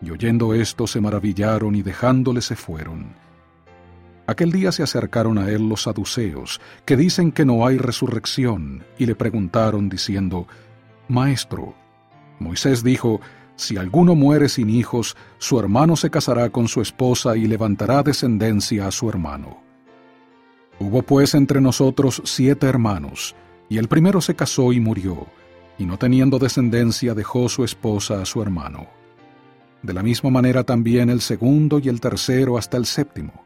Y 0.03 0.11
oyendo 0.11 0.53
esto 0.53 0.87
se 0.87 1.01
maravillaron 1.01 1.75
y 1.75 1.83
dejándole 1.83 2.43
se 2.43 2.57
fueron. 2.57 3.15
Aquel 4.27 4.53
día 4.53 4.73
se 4.73 4.83
acercaron 4.83 5.39
a 5.39 5.49
él 5.51 5.69
los 5.69 5.83
saduceos, 5.83 6.61
que 6.85 6.97
dicen 6.97 7.33
que 7.33 7.45
no 7.45 7.67
hay 7.67 7.79
resurrección, 7.79 8.85
y 8.99 9.07
le 9.07 9.15
preguntaron 9.15 9.89
diciendo, 9.89 10.47
Maestro, 11.09 11.75
Moisés 12.39 12.83
dijo, 12.83 13.21
si 13.57 13.77
alguno 13.77 14.15
muere 14.15 14.49
sin 14.49 14.71
hijos, 14.71 15.17
su 15.39 15.59
hermano 15.59 15.97
se 15.97 16.11
casará 16.11 16.51
con 16.51 16.69
su 16.69 16.81
esposa 16.81 17.37
y 17.37 17.47
levantará 17.47 18.03
descendencia 18.03 18.87
a 18.87 18.91
su 18.91 19.09
hermano. 19.09 19.61
Hubo 20.79 21.03
pues 21.03 21.35
entre 21.35 21.61
nosotros 21.61 22.23
siete 22.25 22.67
hermanos, 22.67 23.35
y 23.69 23.79
el 23.79 23.89
primero 23.89 24.21
se 24.21 24.35
casó 24.35 24.73
y 24.73 24.81
murió, 24.81 25.27
y 25.79 25.85
no 25.85 25.99
teniendo 25.99 26.39
descendencia 26.39 27.15
dejó 27.15 27.49
su 27.49 27.65
esposa 27.65 28.23
a 28.23 28.25
su 28.25 28.41
hermano. 28.41 29.02
De 29.83 29.93
la 29.93 30.03
misma 30.03 30.31
manera 30.31 30.65
también 30.65 31.11
el 31.11 31.21
segundo 31.21 31.79
y 31.79 31.89
el 31.89 32.01
tercero 32.01 32.57
hasta 32.57 32.77
el 32.77 32.87
séptimo 32.87 33.45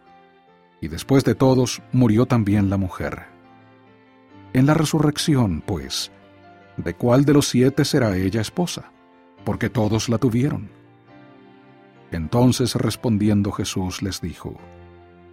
y 0.80 0.88
después 0.88 1.24
de 1.24 1.34
todos 1.34 1.82
murió 1.92 2.26
también 2.26 2.70
la 2.70 2.76
mujer. 2.76 3.24
En 4.52 4.66
la 4.66 4.74
resurrección, 4.74 5.62
pues, 5.64 6.10
¿de 6.76 6.94
cuál 6.94 7.24
de 7.24 7.32
los 7.34 7.48
siete 7.48 7.84
será 7.84 8.16
ella 8.16 8.40
esposa? 8.40 8.90
Porque 9.44 9.70
todos 9.70 10.08
la 10.08 10.18
tuvieron. 10.18 10.70
Entonces 12.10 12.74
respondiendo 12.74 13.52
Jesús 13.52 14.02
les 14.02 14.20
dijo, 14.20 14.56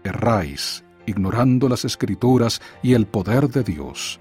Erráis, 0.03 0.83
ignorando 1.05 1.69
las 1.69 1.85
escrituras 1.85 2.61
y 2.81 2.93
el 2.93 3.05
poder 3.05 3.49
de 3.49 3.63
Dios, 3.63 4.19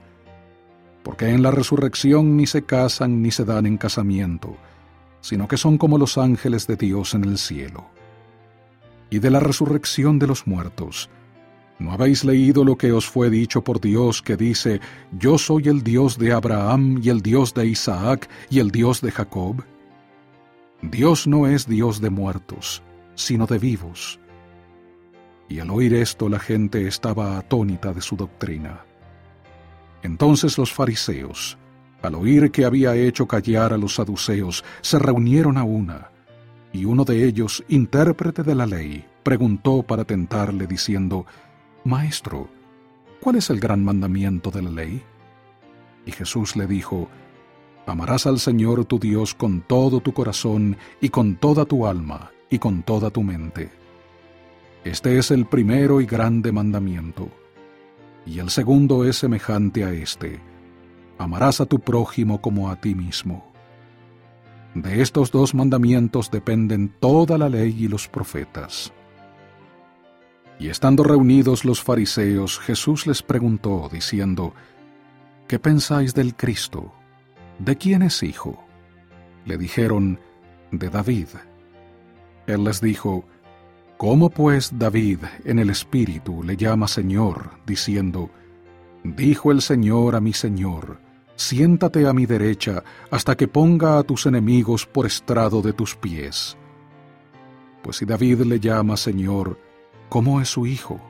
porque 1.02 1.30
en 1.30 1.42
la 1.42 1.50
resurrección 1.50 2.36
ni 2.36 2.46
se 2.46 2.62
casan 2.62 3.22
ni 3.22 3.30
se 3.30 3.44
dan 3.44 3.66
en 3.66 3.78
casamiento, 3.78 4.56
sino 5.22 5.48
que 5.48 5.56
son 5.56 5.78
como 5.78 5.96
los 5.96 6.18
ángeles 6.18 6.66
de 6.66 6.76
Dios 6.76 7.14
en 7.14 7.24
el 7.24 7.38
cielo 7.38 7.86
y 9.08 9.18
de 9.18 9.30
la 9.30 9.40
resurrección 9.40 10.18
de 10.18 10.26
los 10.26 10.46
muertos. 10.46 11.10
¿No 11.78 11.92
habéis 11.92 12.24
leído 12.24 12.64
lo 12.64 12.76
que 12.76 12.92
os 12.92 13.06
fue 13.06 13.28
dicho 13.28 13.62
por 13.62 13.80
Dios 13.80 14.22
que 14.22 14.36
dice, 14.36 14.80
Yo 15.18 15.36
soy 15.36 15.68
el 15.68 15.82
Dios 15.82 16.16
de 16.16 16.32
Abraham 16.32 16.98
y 17.02 17.10
el 17.10 17.20
Dios 17.20 17.52
de 17.52 17.66
Isaac 17.66 18.28
y 18.48 18.58
el 18.58 18.70
Dios 18.70 19.00
de 19.00 19.10
Jacob? 19.10 19.64
Dios 20.80 21.26
no 21.26 21.46
es 21.46 21.68
Dios 21.68 22.00
de 22.00 22.08
muertos, 22.08 22.82
sino 23.14 23.46
de 23.46 23.58
vivos. 23.58 24.18
Y 25.48 25.58
al 25.60 25.70
oír 25.70 25.92
esto 25.92 26.30
la 26.30 26.38
gente 26.38 26.86
estaba 26.88 27.36
atónita 27.36 27.92
de 27.92 28.00
su 28.00 28.16
doctrina. 28.16 28.86
Entonces 30.02 30.56
los 30.56 30.72
fariseos, 30.72 31.58
al 32.02 32.14
oír 32.14 32.50
que 32.50 32.64
había 32.64 32.94
hecho 32.94 33.26
callar 33.26 33.72
a 33.72 33.78
los 33.78 33.94
saduceos, 33.94 34.64
se 34.80 34.98
reunieron 34.98 35.56
a 35.56 35.64
una 35.64 36.12
y 36.72 36.86
uno 36.86 37.04
de 37.04 37.24
ellos, 37.26 37.62
intérprete 37.68 38.42
de 38.42 38.54
la 38.54 38.66
ley, 38.66 39.04
preguntó 39.22 39.82
para 39.82 40.04
tentarle 40.04 40.66
diciendo, 40.66 41.26
Maestro, 41.84 42.48
¿cuál 43.20 43.36
es 43.36 43.50
el 43.50 43.60
gran 43.60 43.84
mandamiento 43.84 44.50
de 44.50 44.62
la 44.62 44.70
ley? 44.70 45.02
Y 46.06 46.12
Jesús 46.12 46.56
le 46.56 46.66
dijo, 46.66 47.08
Amarás 47.84 48.26
al 48.26 48.38
Señor 48.38 48.84
tu 48.84 48.98
Dios 48.98 49.34
con 49.34 49.60
todo 49.60 50.00
tu 50.00 50.12
corazón 50.12 50.76
y 51.00 51.08
con 51.08 51.36
toda 51.36 51.64
tu 51.64 51.86
alma 51.86 52.30
y 52.48 52.58
con 52.58 52.84
toda 52.84 53.10
tu 53.10 53.22
mente. 53.22 53.70
Este 54.84 55.18
es 55.18 55.30
el 55.30 55.46
primero 55.46 56.00
y 56.00 56.06
grande 56.06 56.52
mandamiento. 56.52 57.28
Y 58.24 58.38
el 58.38 58.50
segundo 58.50 59.04
es 59.04 59.16
semejante 59.16 59.84
a 59.84 59.92
este. 59.92 60.40
Amarás 61.22 61.60
a 61.60 61.66
tu 61.66 61.78
prójimo 61.78 62.40
como 62.40 62.70
a 62.70 62.76
ti 62.76 62.94
mismo. 62.94 63.52
De 64.74 65.02
estos 65.02 65.30
dos 65.30 65.54
mandamientos 65.54 66.30
dependen 66.30 66.94
toda 66.98 67.36
la 67.36 67.48
ley 67.48 67.76
y 67.78 67.88
los 67.88 68.08
profetas. 68.08 68.92
Y 70.58 70.68
estando 70.68 71.02
reunidos 71.02 71.64
los 71.64 71.82
fariseos, 71.82 72.58
Jesús 72.58 73.06
les 73.06 73.22
preguntó, 73.22 73.88
diciendo, 73.92 74.54
¿Qué 75.46 75.58
pensáis 75.58 76.14
del 76.14 76.34
Cristo? 76.34 76.92
¿De 77.58 77.76
quién 77.76 78.02
es 78.02 78.22
hijo? 78.22 78.64
Le 79.44 79.58
dijeron, 79.58 80.18
de 80.70 80.88
David. 80.88 81.28
Él 82.46 82.64
les 82.64 82.80
dijo, 82.80 83.24
¿Cómo 83.98 84.30
pues 84.30 84.78
David 84.78 85.18
en 85.44 85.58
el 85.58 85.68
Espíritu 85.68 86.42
le 86.42 86.56
llama 86.56 86.88
Señor, 86.88 87.50
diciendo, 87.66 88.30
Dijo 89.04 89.52
el 89.52 89.60
Señor 89.62 90.16
a 90.16 90.20
mi 90.20 90.32
Señor, 90.32 90.98
siéntate 91.36 92.06
a 92.06 92.12
mi 92.12 92.26
derecha 92.26 92.82
hasta 93.10 93.36
que 93.36 93.48
ponga 93.48 93.98
a 93.98 94.02
tus 94.02 94.26
enemigos 94.26 94.86
por 94.86 95.06
estrado 95.06 95.62
de 95.62 95.72
tus 95.72 95.94
pies? 95.96 96.56
Pues 97.82 97.96
si 97.96 98.04
David 98.04 98.42
le 98.42 98.60
llama 98.60 98.96
Señor, 98.96 99.58
¿cómo 100.08 100.40
es 100.40 100.48
su 100.48 100.66
hijo? 100.66 101.00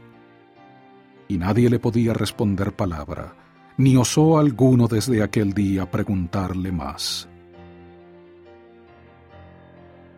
Y 1.29 1.39
nadie 1.39 1.69
le 1.69 1.79
podía 1.79 2.15
responder 2.15 2.73
palabra, 2.73 3.35
ni 3.77 3.97
osó 3.97 4.39
alguno 4.39 4.89
desde 4.89 5.23
aquel 5.23 5.53
día 5.53 5.91
preguntarle 5.91 6.73
más. 6.73 7.29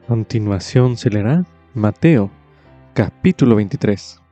continuación 0.06 0.96
se 0.96 1.10
leerá 1.10 1.44
Mateo, 1.74 2.30
capítulo 2.94 3.56
23. 3.56 4.23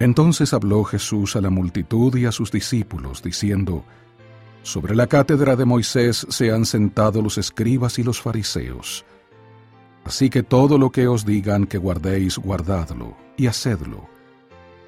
Entonces 0.00 0.52
habló 0.52 0.84
Jesús 0.84 1.34
a 1.34 1.40
la 1.40 1.50
multitud 1.50 2.14
y 2.16 2.26
a 2.26 2.32
sus 2.32 2.52
discípulos, 2.52 3.22
diciendo, 3.22 3.84
Sobre 4.62 4.94
la 4.94 5.06
cátedra 5.06 5.56
de 5.56 5.64
Moisés 5.64 6.26
se 6.28 6.52
han 6.52 6.66
sentado 6.66 7.20
los 7.20 7.38
escribas 7.38 7.98
y 7.98 8.04
los 8.04 8.20
fariseos. 8.20 9.04
Así 10.04 10.30
que 10.30 10.42
todo 10.42 10.78
lo 10.78 10.90
que 10.90 11.08
os 11.08 11.26
digan 11.26 11.66
que 11.66 11.78
guardéis, 11.78 12.38
guardadlo 12.38 13.16
y 13.36 13.46
hacedlo, 13.46 14.08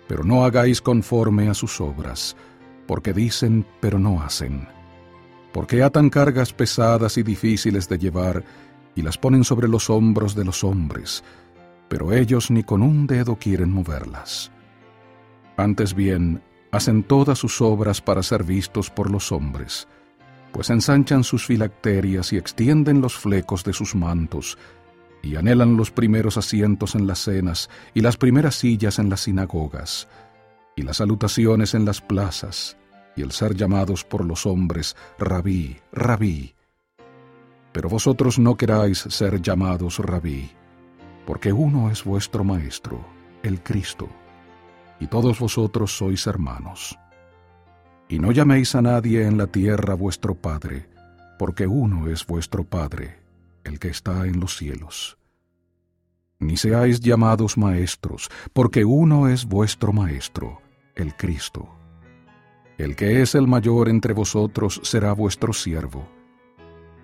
pero 0.06 0.22
no 0.24 0.44
hagáis 0.44 0.80
conforme 0.80 1.48
a 1.48 1.54
sus 1.54 1.80
obras, 1.80 2.36
porque 2.86 3.12
dicen, 3.12 3.66
pero 3.80 3.98
no 3.98 4.22
hacen. 4.22 4.66
Porque 5.52 5.82
atan 5.82 6.08
cargas 6.08 6.52
pesadas 6.52 7.18
y 7.18 7.22
difíciles 7.22 7.88
de 7.88 7.98
llevar 7.98 8.44
y 8.94 9.02
las 9.02 9.18
ponen 9.18 9.44
sobre 9.44 9.68
los 9.68 9.90
hombros 9.90 10.34
de 10.34 10.44
los 10.44 10.64
hombres, 10.64 11.24
pero 11.88 12.12
ellos 12.12 12.50
ni 12.50 12.62
con 12.62 12.82
un 12.82 13.06
dedo 13.06 13.36
quieren 13.36 13.72
moverlas. 13.72 14.50
Antes 15.60 15.94
bien, 15.94 16.42
hacen 16.72 17.02
todas 17.02 17.38
sus 17.38 17.60
obras 17.60 18.00
para 18.00 18.22
ser 18.22 18.44
vistos 18.44 18.88
por 18.88 19.10
los 19.10 19.30
hombres, 19.30 19.88
pues 20.52 20.70
ensanchan 20.70 21.22
sus 21.22 21.44
filacterias 21.44 22.32
y 22.32 22.38
extienden 22.38 23.02
los 23.02 23.18
flecos 23.18 23.62
de 23.62 23.74
sus 23.74 23.94
mantos, 23.94 24.56
y 25.22 25.36
anhelan 25.36 25.76
los 25.76 25.90
primeros 25.90 26.38
asientos 26.38 26.94
en 26.94 27.06
las 27.06 27.18
cenas 27.18 27.68
y 27.92 28.00
las 28.00 28.16
primeras 28.16 28.54
sillas 28.54 28.98
en 28.98 29.10
las 29.10 29.20
sinagogas, 29.20 30.08
y 30.76 30.82
las 30.82 30.96
salutaciones 30.96 31.74
en 31.74 31.84
las 31.84 32.00
plazas, 32.00 32.78
y 33.14 33.20
el 33.20 33.30
ser 33.30 33.54
llamados 33.54 34.02
por 34.02 34.24
los 34.24 34.46
hombres 34.46 34.96
rabí, 35.18 35.76
rabí. 35.92 36.54
Pero 37.72 37.90
vosotros 37.90 38.38
no 38.38 38.56
queráis 38.56 39.00
ser 39.10 39.42
llamados 39.42 39.98
rabí, 39.98 40.52
porque 41.26 41.52
uno 41.52 41.90
es 41.90 42.02
vuestro 42.02 42.44
Maestro, 42.44 43.04
el 43.42 43.62
Cristo 43.62 44.08
y 45.00 45.06
todos 45.06 45.40
vosotros 45.40 45.96
sois 45.96 46.26
hermanos. 46.26 46.98
Y 48.08 48.18
no 48.18 48.30
llaméis 48.32 48.74
a 48.74 48.82
nadie 48.82 49.26
en 49.26 49.38
la 49.38 49.46
tierra 49.46 49.94
vuestro 49.94 50.34
Padre, 50.34 50.88
porque 51.38 51.66
uno 51.66 52.08
es 52.08 52.26
vuestro 52.26 52.64
Padre, 52.64 53.18
el 53.64 53.78
que 53.78 53.88
está 53.88 54.26
en 54.26 54.38
los 54.38 54.56
cielos. 54.56 55.16
Ni 56.38 56.56
seáis 56.56 57.00
llamados 57.00 57.56
maestros, 57.56 58.28
porque 58.52 58.84
uno 58.84 59.28
es 59.28 59.44
vuestro 59.44 59.92
Maestro, 59.92 60.60
el 60.94 61.14
Cristo. 61.16 61.68
El 62.78 62.96
que 62.96 63.20
es 63.20 63.34
el 63.34 63.46
mayor 63.46 63.88
entre 63.88 64.14
vosotros 64.14 64.80
será 64.82 65.12
vuestro 65.12 65.52
siervo, 65.52 66.08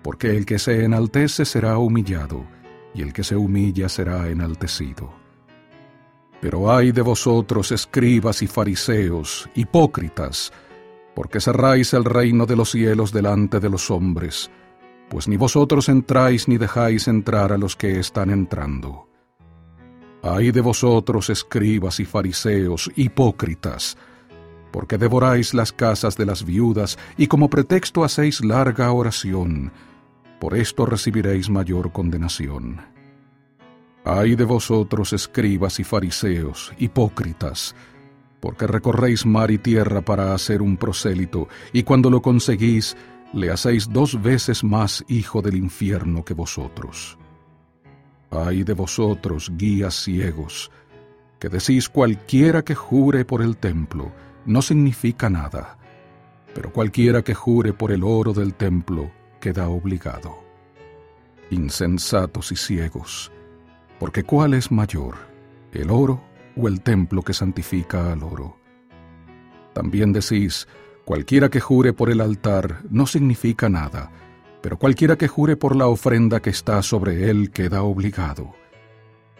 porque 0.03 0.35
el 0.35 0.45
que 0.45 0.57
se 0.57 0.83
enaltece 0.83 1.45
será 1.45 1.77
humillado, 1.77 2.45
y 2.95 3.03
el 3.03 3.13
que 3.13 3.23
se 3.23 3.35
humilla 3.35 3.89
será 3.89 4.27
enaltecido. 4.29 5.26
Pero 6.41 6.71
ay 6.71 6.91
de 6.91 7.01
vosotros, 7.01 7.71
escribas 7.71 8.41
y 8.41 8.47
fariseos, 8.47 9.49
hipócritas, 9.55 10.51
porque 11.15 11.41
cerráis 11.41 11.93
el 11.93 12.05
reino 12.05 12.45
de 12.45 12.55
los 12.55 12.71
cielos 12.71 13.11
delante 13.11 13.59
de 13.59 13.69
los 13.69 13.89
hombres, 13.89 14.51
pues 15.09 15.27
ni 15.27 15.37
vosotros 15.37 15.89
entráis 15.89 16.47
ni 16.47 16.57
dejáis 16.57 17.07
entrar 17.07 17.51
a 17.51 17.57
los 17.57 17.75
que 17.75 17.99
están 17.99 18.29
entrando. 18.29 19.07
Ay 20.21 20.51
de 20.51 20.61
vosotros, 20.61 21.29
escribas 21.29 21.99
y 21.99 22.05
fariseos, 22.05 22.91
hipócritas, 22.95 23.97
porque 24.71 24.97
devoráis 24.97 25.53
las 25.53 25.71
casas 25.71 26.17
de 26.17 26.25
las 26.25 26.45
viudas 26.45 26.99
y 27.17 27.27
como 27.27 27.49
pretexto 27.49 28.03
hacéis 28.03 28.43
larga 28.43 28.91
oración, 28.91 29.71
por 30.39 30.55
esto 30.55 30.85
recibiréis 30.85 31.49
mayor 31.49 31.91
condenación. 31.91 32.96
Ay 34.09 34.35
de 34.35 34.45
vosotros, 34.45 35.11
escribas 35.11 35.81
y 35.81 35.83
fariseos, 35.83 36.71
hipócritas, 36.77 37.75
porque 38.39 38.65
recorréis 38.65 39.25
mar 39.25 39.51
y 39.51 39.57
tierra 39.57 39.99
para 39.99 40.33
hacer 40.33 40.61
un 40.61 40.77
prosélito, 40.77 41.49
y 41.73 41.83
cuando 41.83 42.09
lo 42.09 42.21
conseguís, 42.21 42.95
le 43.33 43.51
hacéis 43.51 43.91
dos 43.91 44.21
veces 44.21 44.63
más 44.63 45.03
hijo 45.09 45.41
del 45.41 45.57
infierno 45.57 46.23
que 46.23 46.33
vosotros. 46.33 47.17
Ay 48.31 48.63
de 48.63 48.71
vosotros, 48.71 49.51
guías 49.57 49.95
ciegos, 49.95 50.71
que 51.37 51.49
decís 51.49 51.89
cualquiera 51.89 52.63
que 52.63 52.75
jure 52.75 53.25
por 53.25 53.41
el 53.41 53.57
templo, 53.57 54.13
no 54.45 54.61
significa 54.61 55.29
nada, 55.29 55.77
pero 56.55 56.71
cualquiera 56.71 57.23
que 57.23 57.33
jure 57.33 57.73
por 57.73 57.91
el 57.91 58.05
oro 58.05 58.31
del 58.31 58.53
templo 58.53 59.11
queda 59.41 59.67
obligado. 59.67 60.33
Insensatos 61.49 62.53
y 62.53 62.55
ciegos, 62.55 63.33
porque 63.99 64.23
¿cuál 64.23 64.53
es 64.53 64.71
mayor, 64.71 65.15
el 65.71 65.89
oro 65.89 66.23
o 66.55 66.67
el 66.67 66.81
templo 66.81 67.21
que 67.21 67.33
santifica 67.33 68.11
al 68.11 68.23
oro? 68.23 68.57
También 69.73 70.13
decís, 70.13 70.67
cualquiera 71.05 71.49
que 71.49 71.59
jure 71.59 71.93
por 71.93 72.09
el 72.09 72.21
altar 72.21 72.81
no 72.89 73.05
significa 73.05 73.69
nada, 73.69 74.11
pero 74.61 74.77
cualquiera 74.77 75.17
que 75.17 75.27
jure 75.27 75.55
por 75.55 75.75
la 75.75 75.87
ofrenda 75.87 76.41
que 76.41 76.49
está 76.49 76.81
sobre 76.81 77.29
él 77.29 77.51
queda 77.51 77.83
obligado. 77.83 78.53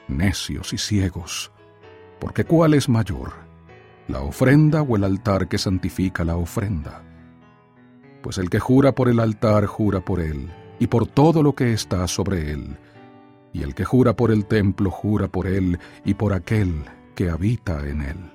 Necios 0.07 0.73
y 0.73 0.77
ciegos, 0.77 1.51
porque 2.19 2.45
¿cuál 2.45 2.73
es 2.73 2.87
mayor, 2.87 3.33
la 4.07 4.21
ofrenda 4.21 4.81
o 4.81 4.95
el 4.95 5.03
altar 5.03 5.47
que 5.47 5.57
santifica 5.57 6.23
la 6.23 6.37
ofrenda? 6.37 7.03
Pues 8.21 8.37
el 8.37 8.49
que 8.49 8.59
jura 8.59 8.93
por 8.93 9.09
el 9.09 9.19
altar 9.19 9.65
jura 9.65 10.01
por 10.01 10.19
él, 10.19 10.49
y 10.79 10.87
por 10.87 11.07
todo 11.07 11.43
lo 11.43 11.55
que 11.55 11.73
está 11.73 12.07
sobre 12.07 12.51
él, 12.51 12.77
y 13.57 13.63
el 13.63 13.73
que 13.73 13.85
jura 13.85 14.15
por 14.15 14.29
el 14.29 14.45
templo 14.45 14.91
jura 14.91 15.27
por 15.29 15.47
él 15.47 15.79
y 16.05 16.13
por 16.13 16.33
aquel 16.33 16.83
que 17.15 17.31
habita 17.31 17.87
en 17.87 18.01
él. 18.01 18.31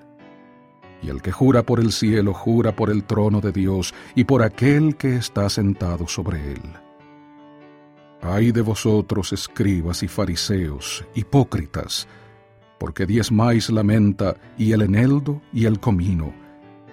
Y 1.01 1.11
el 1.11 1.23
que 1.23 1.31
jura 1.31 1.63
por 1.63 1.79
el 1.79 1.93
cielo 1.93 2.35
jura 2.35 2.75
por 2.75 2.91
el 2.91 3.05
trono 3.05 3.41
de 3.41 3.53
Dios 3.53 3.95
y 4.17 4.25
por 4.25 4.43
aquel 4.43 4.97
que 4.97 5.17
está 5.17 5.49
sentado 5.49 6.09
sobre 6.09 6.53
él. 6.53 6.63
Ay 8.21 8.51
de 8.51 8.63
vosotros, 8.63 9.33
escribas 9.33 10.03
y 10.03 10.09
fariseos, 10.09 11.05
hipócritas, 11.15 12.09
porque 12.79 13.07
diezmáis 13.07 13.71
la 13.71 13.85
menta 13.85 14.35
y 14.59 14.73
el 14.73 14.83
eneldo 14.83 15.41
y 15.53 15.67
el 15.67 15.79
comino, 15.79 16.33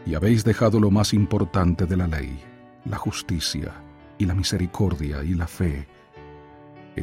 y 0.06 0.14
habéis 0.14 0.44
dejado 0.44 0.80
lo 0.80 0.92
más 0.92 1.14
importante 1.16 1.88
de 1.88 1.98
la 1.98 2.08
ley, 2.08 2.40
la 2.86 2.98
justicia 2.98 3.74
y 4.20 4.26
la 4.26 4.36
misericordia 4.36 5.24
y 5.24 5.34
la 5.34 5.48
fe 5.48 5.88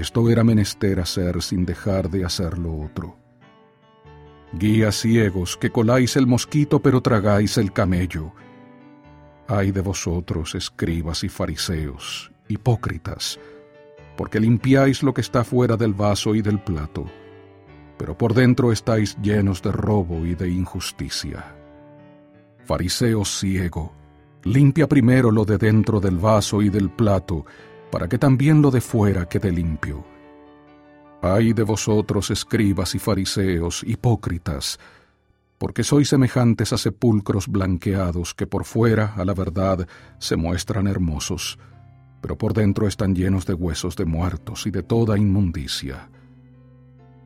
esto 0.01 0.29
era 0.29 0.45
menester 0.45 1.01
hacer 1.01 1.43
sin 1.43 1.65
dejar 1.65 2.11
de 2.11 2.25
hacer 2.25 2.59
lo 2.59 2.77
otro. 2.77 3.17
Guías 4.53 5.01
ciegos 5.01 5.57
que 5.57 5.71
coláis 5.71 6.17
el 6.17 6.27
mosquito 6.27 6.81
pero 6.81 7.01
tragáis 7.01 7.59
el 7.59 7.73
camello. 7.73 8.33
Ay 9.49 9.71
de 9.71 9.81
vosotros, 9.81 10.55
escribas 10.55 11.25
y 11.25 11.29
fariseos, 11.29 12.33
hipócritas, 12.49 13.39
porque 14.17 14.41
limpiáis 14.41 15.03
lo 15.03 15.15
que 15.15 15.21
está 15.21 15.45
fuera 15.45 15.77
del 15.77 15.95
vaso 15.95 16.35
y 16.35 16.43
del 16.43 16.59
plato, 16.59 17.05
pero 17.99 18.17
por 18.17 18.35
dentro 18.35 18.73
estáis 18.73 19.17
llenos 19.23 19.63
de 19.63 19.73
robo 19.73 20.27
y 20.27 20.35
de 20.35 20.49
injusticia. 20.49 21.55
Fariseo 22.65 23.25
ciego, 23.25 23.93
limpia 24.43 24.89
primero 24.89 25.31
lo 25.31 25.45
de 25.45 25.59
dentro 25.59 26.01
del 26.01 26.17
vaso 26.17 26.63
y 26.63 26.69
del 26.69 26.91
plato, 26.91 27.47
para 27.91 28.09
que 28.09 28.19
también 28.19 28.63
lo 28.63 28.71
de 28.71 28.81
fuera 28.81 29.27
quede 29.27 29.53
limpio. 29.53 30.05
Ay 31.23 31.53
de 31.53 31.63
vosotros, 31.63 32.31
escribas 32.31 32.95
y 32.95 32.99
fariseos, 32.99 33.83
hipócritas, 33.85 34.79
porque 35.59 35.83
sois 35.83 36.09
semejantes 36.09 36.73
a 36.73 36.79
sepulcros 36.79 37.49
blanqueados 37.49 38.35
que 38.35 38.47
por 38.47 38.65
fuera, 38.65 39.15
a 39.17 39.25
la 39.25 39.35
verdad, 39.35 39.89
se 40.19 40.37
muestran 40.37 40.87
hermosos, 40.87 41.59
pero 42.21 42.37
por 42.37 42.53
dentro 42.53 42.87
están 42.87 43.15
llenos 43.15 43.47
de 43.47 43.55
huesos 43.55 43.97
de 43.97 44.05
muertos 44.05 44.67
y 44.67 44.71
de 44.71 44.83
toda 44.83 45.17
inmundicia. 45.17 46.11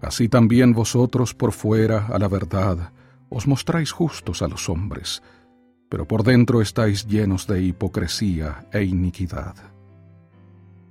Así 0.00 0.28
también 0.28 0.72
vosotros 0.72 1.34
por 1.34 1.52
fuera, 1.52 2.06
a 2.06 2.18
la 2.18 2.28
verdad, 2.28 2.92
os 3.28 3.46
mostráis 3.46 3.92
justos 3.92 4.42
a 4.42 4.48
los 4.48 4.68
hombres, 4.68 5.22
pero 5.88 6.06
por 6.06 6.22
dentro 6.22 6.62
estáis 6.62 7.06
llenos 7.06 7.46
de 7.46 7.62
hipocresía 7.62 8.66
e 8.72 8.84
iniquidad. 8.84 9.69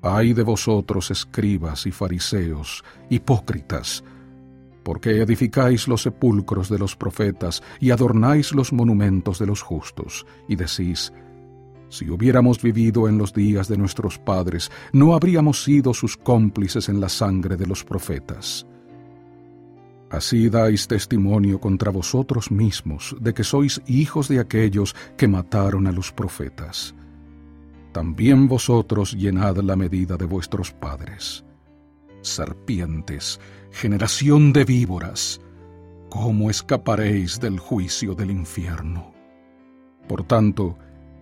Ay 0.02 0.34
de 0.34 0.44
vosotros, 0.44 1.12
escribas 1.12 1.86
y 1.86 1.92
fariseos, 1.92 2.84
hipócritas, 3.10 4.04
porque 4.84 5.22
edificáis 5.22 5.88
los 5.88 6.04
sepulcros 6.04 6.70
de 6.70 6.80
los 6.80 6.96
profetas 6.96 7.62
y 7.80 7.92
adornáis 7.92 8.54
los 8.54 8.72
monumentos 8.72 9.40
de 9.40 9.46
los 9.46 9.62
justos, 9.62 10.26
y 10.48 10.56
decís, 10.56 11.12
si 11.90 12.10
hubiéramos 12.10 12.62
vivido 12.62 13.10
en 13.10 13.18
los 13.18 13.34
días 13.34 13.68
de 13.68 13.78
nuestros 13.78 14.20
padres, 14.20 14.72
no 14.94 15.16
habríamos 15.16 15.64
sido 15.64 15.94
sus 15.94 16.16
cómplices 16.16 16.88
en 16.88 17.02
la 17.02 17.10
sangre 17.10 17.58
de 17.58 17.66
los 17.66 17.84
profetas. 17.84 18.66
Así 20.10 20.50
dais 20.50 20.88
testimonio 20.88 21.60
contra 21.60 21.92
vosotros 21.92 22.50
mismos 22.50 23.16
de 23.20 23.34
que 23.34 23.44
sois 23.44 23.82
hijos 23.86 24.28
de 24.28 24.40
aquellos 24.40 24.96
que 25.18 25.28
mataron 25.28 25.86
a 25.86 25.92
los 25.92 26.12
profetas. 26.12 26.96
También 27.92 28.48
vosotros 28.48 29.14
llenad 29.14 29.58
la 29.58 29.76
medida 29.76 30.16
de 30.16 30.26
vuestros 30.26 30.72
padres. 30.72 31.44
Serpientes, 32.22 33.40
generación 33.72 34.54
de 34.54 34.66
víboras, 34.66 35.42
¿cómo 36.10 36.50
escaparéis 36.50 37.40
del 37.40 37.60
juicio 37.60 38.14
del 38.14 38.32
infierno? 38.32 39.14
Por 40.08 40.24
tanto, 40.24 40.78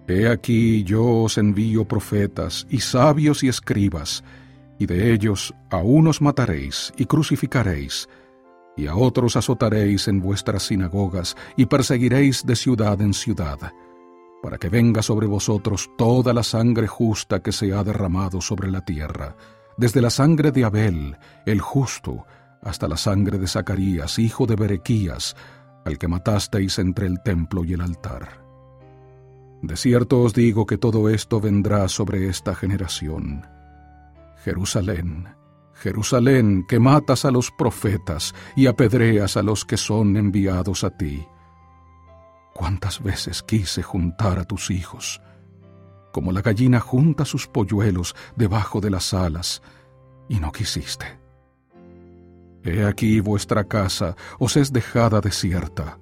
he 0.08 0.28
aquí 0.28 0.84
yo 0.84 1.24
os 1.24 1.38
envío 1.38 1.86
profetas 1.86 2.68
y 2.70 2.80
sabios 2.80 3.44
y 3.44 3.48
escribas, 3.48 4.24
y 4.80 4.86
de 4.86 5.14
ellos 5.14 5.54
a 5.70 5.78
unos 5.78 6.22
mataréis 6.22 6.92
y 6.98 7.06
crucificaréis, 7.06 8.10
y 8.76 8.88
a 8.88 8.96
otros 8.96 9.36
azotaréis 9.36 10.08
en 10.08 10.22
vuestras 10.22 10.64
sinagogas 10.64 11.36
y 11.56 11.66
perseguiréis 11.66 12.46
de 12.46 12.56
ciudad 12.56 13.02
en 13.02 13.14
ciudad, 13.14 13.58
para 14.48 14.60
que 14.60 14.70
venga 14.70 15.02
sobre 15.02 15.28
vosotros 15.28 15.90
toda 15.98 16.32
la 16.32 16.42
sangre 16.42 16.88
justa 16.88 17.42
que 17.42 17.52
se 17.52 17.74
ha 17.74 17.84
derramado 17.84 18.40
sobre 18.40 18.72
la 18.72 18.80
tierra, 18.80 19.36
desde 19.76 20.02
la 20.02 20.10
sangre 20.10 20.54
de 20.54 20.64
Abel, 20.64 21.18
el 21.46 21.60
justo, 21.60 22.26
hasta 22.62 22.88
la 22.88 22.96
sangre 22.96 23.40
de 23.40 23.48
Zacarías, 23.50 24.18
hijo 24.20 24.46
de 24.46 24.56
Berequías, 24.56 25.36
al 25.84 25.98
que 25.98 26.08
matasteis 26.08 26.80
entre 26.80 27.08
el 27.08 27.22
templo 27.24 27.66
y 27.66 27.74
el 27.74 27.82
altar. 27.82 28.42
De 29.62 29.76
cierto 29.76 30.22
os 30.22 30.34
digo 30.34 30.66
que 30.66 30.78
todo 30.78 31.10
esto 31.10 31.42
vendrá 31.42 31.90
sobre 31.90 32.30
esta 32.30 32.56
generación. 32.56 33.46
Jerusalén, 34.46 35.28
Jerusalén, 35.74 36.64
que 36.70 36.80
matas 36.80 37.26
a 37.26 37.32
los 37.32 37.52
profetas 37.52 38.34
y 38.56 38.68
apedreas 38.68 39.36
a 39.36 39.44
los 39.44 39.66
que 39.66 39.76
son 39.76 40.16
enviados 40.16 40.86
a 40.86 40.90
ti. 40.92 41.28
¿Cuántas 42.58 43.04
veces 43.04 43.44
quise 43.44 43.84
juntar 43.84 44.40
a 44.40 44.44
tus 44.44 44.72
hijos? 44.72 45.22
Como 46.12 46.32
la 46.32 46.42
gallina 46.42 46.80
junta 46.80 47.24
sus 47.24 47.46
polluelos 47.46 48.16
debajo 48.36 48.82
de 48.82 48.90
las 48.90 49.14
alas, 49.14 49.62
y 50.28 50.40
no 50.40 50.52
quisiste. 50.52 51.06
He 52.64 52.84
aquí 52.84 53.20
vuestra 53.20 53.66
casa 53.66 54.16
os 54.40 54.58
es 54.58 54.74
dejada 54.74 55.22
desierta, 55.22 56.00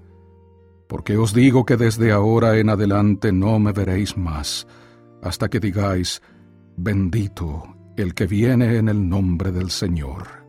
porque 0.87 1.17
os 1.17 1.33
digo 1.33 1.65
que 1.65 1.75
desde 1.75 2.13
ahora 2.13 2.57
en 2.57 2.69
adelante 2.69 3.33
no 3.33 3.59
me 3.59 3.73
veréis 3.73 4.15
más, 4.15 4.65
hasta 5.21 5.49
que 5.49 5.59
digáis, 5.59 6.21
bendito 6.77 7.65
el 7.97 8.13
que 8.13 8.27
viene 8.27 8.77
en 8.77 8.87
el 8.87 9.09
nombre 9.09 9.51
del 9.51 9.71
Señor. 9.71 10.44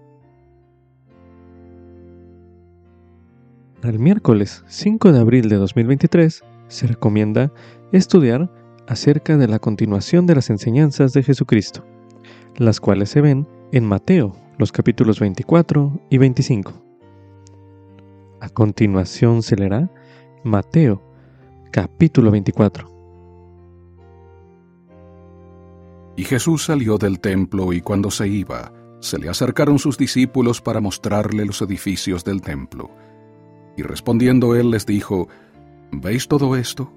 El 3.87 4.01
miércoles 4.01 4.65
5 4.67 5.13
de 5.13 5.21
abril 5.21 5.49
de 5.49 5.55
2023 5.57 6.43
se 6.67 6.87
recomienda 6.89 7.53
estudiar 7.93 8.51
acerca 8.89 9.37
de 9.37 9.47
la 9.47 9.61
continuación 9.61 10.27
de 10.27 10.35
las 10.35 10.51
enseñanzas 10.51 11.13
de 11.13 11.23
Jesucristo, 11.23 11.85
las 12.57 12.81
cuales 12.81 13.11
se 13.11 13.21
ven 13.21 13.47
en 13.71 13.85
Mateo, 13.85 14.35
los 14.59 14.73
capítulos 14.73 15.21
24 15.21 16.01
y 16.11 16.19
25. 16.19 16.73
A 18.41 18.49
continuación 18.49 19.45
se 19.45 19.55
leerá 19.55 19.89
Mateo, 20.43 21.01
capítulo 21.71 22.33
24. 22.33 22.91
Y 26.17 26.25
Jesús 26.25 26.65
salió 26.65 26.99
del 26.99 27.21
templo 27.21 27.73
y 27.73 27.83
cuando 27.83 28.11
se 28.11 28.27
iba, 28.27 28.73
se 28.99 29.17
le 29.17 29.29
acercaron 29.29 29.79
sus 29.79 29.97
discípulos 29.97 30.61
para 30.61 30.81
mostrarle 30.81 31.45
los 31.45 31.63
edificios 31.63 32.25
del 32.25 32.43
templo. 32.43 32.91
Y 33.77 33.83
respondiendo 33.83 34.55
él 34.55 34.71
les 34.71 34.87
dijo, 34.87 35.29
¿Veis 35.93 36.29
todo 36.29 36.57
esto? 36.57 36.93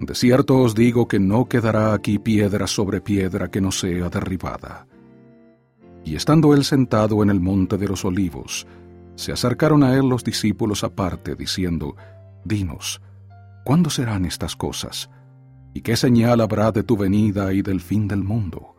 De 0.00 0.14
cierto 0.14 0.58
os 0.58 0.74
digo 0.74 1.06
que 1.08 1.18
no 1.18 1.46
quedará 1.46 1.92
aquí 1.92 2.18
piedra 2.18 2.66
sobre 2.66 3.00
piedra 3.00 3.50
que 3.50 3.60
no 3.60 3.70
sea 3.70 4.08
derribada. 4.08 4.86
Y 6.04 6.16
estando 6.16 6.54
él 6.54 6.64
sentado 6.64 7.22
en 7.22 7.30
el 7.30 7.40
monte 7.40 7.76
de 7.76 7.86
los 7.86 8.04
olivos, 8.04 8.66
se 9.14 9.32
acercaron 9.32 9.82
a 9.82 9.94
él 9.94 10.08
los 10.08 10.24
discípulos 10.24 10.82
aparte, 10.84 11.34
diciendo, 11.34 11.96
Dinos, 12.44 13.02
¿cuándo 13.64 13.90
serán 13.90 14.24
estas 14.24 14.56
cosas? 14.56 15.10
¿Y 15.74 15.82
qué 15.82 15.96
señal 15.96 16.40
habrá 16.40 16.72
de 16.72 16.82
tu 16.82 16.96
venida 16.96 17.52
y 17.52 17.60
del 17.60 17.80
fin 17.80 18.08
del 18.08 18.24
mundo? 18.24 18.76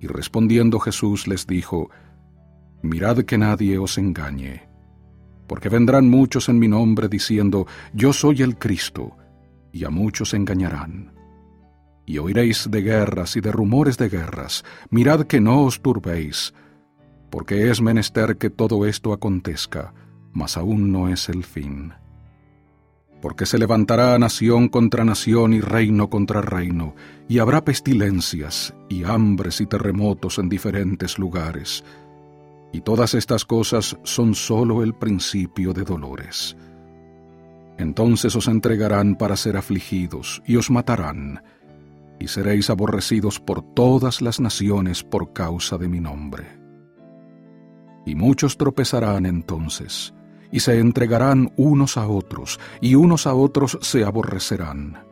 Y 0.00 0.08
respondiendo 0.08 0.80
Jesús 0.80 1.28
les 1.28 1.46
dijo, 1.46 1.90
Mirad 2.82 3.18
que 3.18 3.38
nadie 3.38 3.78
os 3.78 3.96
engañe, 3.96 4.68
porque 5.46 5.68
vendrán 5.68 6.08
muchos 6.08 6.48
en 6.48 6.58
mi 6.58 6.68
nombre 6.68 7.08
diciendo, 7.08 7.66
Yo 7.92 8.12
soy 8.12 8.42
el 8.42 8.56
Cristo, 8.56 9.16
y 9.72 9.84
a 9.84 9.90
muchos 9.90 10.34
engañarán. 10.34 11.12
Y 12.06 12.18
oiréis 12.18 12.70
de 12.70 12.82
guerras 12.82 13.36
y 13.36 13.40
de 13.40 13.52
rumores 13.52 13.98
de 13.98 14.08
guerras, 14.08 14.64
mirad 14.90 15.26
que 15.26 15.40
no 15.40 15.62
os 15.62 15.82
turbéis, 15.82 16.54
porque 17.30 17.70
es 17.70 17.80
menester 17.80 18.36
que 18.36 18.50
todo 18.50 18.86
esto 18.86 19.12
acontezca, 19.12 19.92
mas 20.32 20.56
aún 20.56 20.92
no 20.92 21.08
es 21.08 21.28
el 21.28 21.44
fin 21.44 21.92
porque 23.20 23.46
se 23.46 23.58
levantará 23.58 24.16
nación 24.18 24.68
contra 24.68 25.04
nación 25.04 25.52
y 25.52 25.60
reino 25.60 26.08
contra 26.08 26.42
reino, 26.42 26.94
y 27.28 27.40
habrá 27.40 27.64
pestilencias 27.64 28.74
y 28.88 29.02
hambres 29.02 29.60
y 29.60 29.66
terremotos 29.66 30.38
en 30.38 30.48
diferentes 30.48 31.18
lugares. 31.18 31.82
Y 32.76 32.82
todas 32.82 33.14
estas 33.14 33.46
cosas 33.46 33.96
son 34.02 34.34
sólo 34.34 34.82
el 34.82 34.92
principio 34.92 35.72
de 35.72 35.82
dolores. 35.82 36.54
Entonces 37.78 38.36
os 38.36 38.48
entregarán 38.48 39.14
para 39.14 39.34
ser 39.34 39.56
afligidos, 39.56 40.42
y 40.46 40.56
os 40.56 40.70
matarán, 40.70 41.42
y 42.20 42.28
seréis 42.28 42.68
aborrecidos 42.68 43.40
por 43.40 43.62
todas 43.62 44.20
las 44.20 44.40
naciones 44.40 45.02
por 45.02 45.32
causa 45.32 45.78
de 45.78 45.88
mi 45.88 46.00
nombre. 46.00 46.44
Y 48.04 48.14
muchos 48.14 48.58
tropezarán 48.58 49.24
entonces, 49.24 50.12
y 50.52 50.60
se 50.60 50.78
entregarán 50.78 51.54
unos 51.56 51.96
a 51.96 52.06
otros, 52.06 52.60
y 52.82 52.94
unos 52.94 53.26
a 53.26 53.32
otros 53.32 53.78
se 53.80 54.04
aborrecerán. 54.04 55.02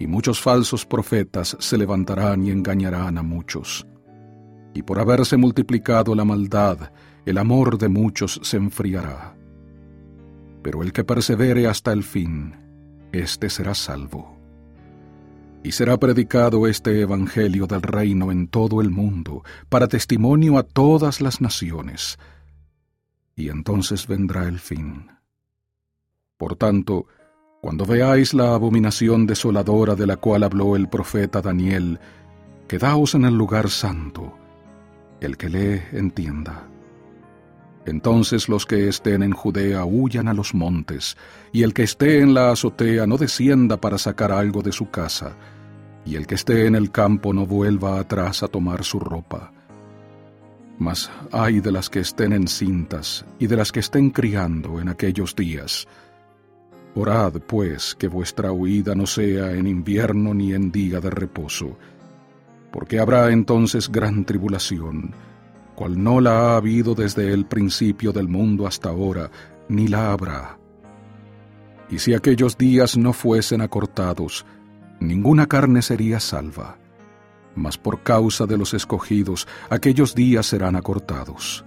Y 0.00 0.08
muchos 0.08 0.40
falsos 0.40 0.84
profetas 0.84 1.56
se 1.60 1.78
levantarán 1.78 2.44
y 2.44 2.50
engañarán 2.50 3.16
a 3.16 3.22
muchos. 3.22 3.86
Y 4.74 4.82
por 4.82 5.00
haberse 5.00 5.36
multiplicado 5.36 6.14
la 6.14 6.24
maldad, 6.24 6.92
el 7.26 7.38
amor 7.38 7.78
de 7.78 7.88
muchos 7.88 8.40
se 8.42 8.56
enfriará. 8.56 9.36
Pero 10.62 10.82
el 10.82 10.92
que 10.92 11.04
persevere 11.04 11.66
hasta 11.66 11.92
el 11.92 12.02
fin, 12.02 12.54
éste 13.12 13.50
será 13.50 13.74
salvo. 13.74 14.38
Y 15.62 15.72
será 15.72 15.96
predicado 15.98 16.66
este 16.66 17.00
Evangelio 17.00 17.66
del 17.66 17.82
reino 17.82 18.30
en 18.30 18.48
todo 18.48 18.80
el 18.80 18.90
mundo, 18.90 19.42
para 19.68 19.88
testimonio 19.88 20.56
a 20.56 20.62
todas 20.62 21.20
las 21.20 21.40
naciones, 21.40 22.18
y 23.34 23.50
entonces 23.50 24.06
vendrá 24.06 24.48
el 24.48 24.58
fin. 24.58 25.10
Por 26.36 26.56
tanto, 26.56 27.06
cuando 27.60 27.84
veáis 27.84 28.34
la 28.34 28.54
abominación 28.54 29.26
desoladora 29.26 29.96
de 29.96 30.06
la 30.06 30.16
cual 30.16 30.44
habló 30.44 30.76
el 30.76 30.88
profeta 30.88 31.42
Daniel, 31.42 31.98
quedaos 32.68 33.16
en 33.16 33.24
el 33.24 33.34
lugar 33.34 33.68
santo. 33.68 34.37
El 35.20 35.36
que 35.36 35.48
lee, 35.48 35.82
entienda. 35.92 36.68
Entonces 37.86 38.48
los 38.48 38.66
que 38.66 38.88
estén 38.88 39.22
en 39.22 39.32
Judea 39.32 39.84
huyan 39.84 40.28
a 40.28 40.34
los 40.34 40.54
montes, 40.54 41.16
y 41.52 41.62
el 41.62 41.72
que 41.72 41.84
esté 41.84 42.20
en 42.20 42.34
la 42.34 42.52
azotea 42.52 43.06
no 43.06 43.16
descienda 43.16 43.80
para 43.80 43.98
sacar 43.98 44.30
algo 44.30 44.62
de 44.62 44.72
su 44.72 44.90
casa, 44.90 45.36
y 46.04 46.16
el 46.16 46.26
que 46.26 46.34
esté 46.34 46.66
en 46.66 46.74
el 46.74 46.90
campo 46.90 47.32
no 47.32 47.46
vuelva 47.46 47.98
atrás 47.98 48.42
a 48.42 48.48
tomar 48.48 48.84
su 48.84 49.00
ropa 49.00 49.52
Mas 50.78 51.10
hay 51.32 51.60
de 51.60 51.72
las 51.72 51.90
que 51.90 52.00
estén 52.00 52.32
encintas 52.32 53.24
y 53.38 53.48
de 53.48 53.56
las 53.56 53.72
que 53.72 53.80
estén 53.80 54.10
criando 54.10 54.80
en 54.80 54.88
aquellos 54.88 55.34
días. 55.34 55.88
Orad, 56.94 57.34
pues, 57.46 57.96
que 57.96 58.06
vuestra 58.06 58.52
huida 58.52 58.94
no 58.94 59.06
sea 59.06 59.52
en 59.52 59.66
invierno 59.66 60.32
ni 60.34 60.54
en 60.54 60.70
día 60.70 61.00
de 61.00 61.10
reposo, 61.10 61.76
porque 62.70 62.98
habrá 62.98 63.30
entonces 63.30 63.90
gran 63.90 64.24
tribulación, 64.24 65.14
cual 65.74 66.02
no 66.02 66.20
la 66.20 66.52
ha 66.52 66.56
habido 66.56 66.94
desde 66.94 67.32
el 67.32 67.46
principio 67.46 68.12
del 68.12 68.28
mundo 68.28 68.66
hasta 68.66 68.90
ahora, 68.90 69.30
ni 69.68 69.88
la 69.88 70.12
habrá. 70.12 70.58
Y 71.90 71.98
si 71.98 72.14
aquellos 72.14 72.58
días 72.58 72.96
no 72.96 73.12
fuesen 73.12 73.60
acortados, 73.60 74.44
ninguna 75.00 75.46
carne 75.46 75.82
sería 75.82 76.20
salva 76.20 76.78
mas 77.58 77.76
por 77.76 78.02
causa 78.02 78.46
de 78.46 78.56
los 78.56 78.72
escogidos 78.74 79.46
aquellos 79.68 80.14
días 80.14 80.46
serán 80.46 80.76
acortados. 80.76 81.64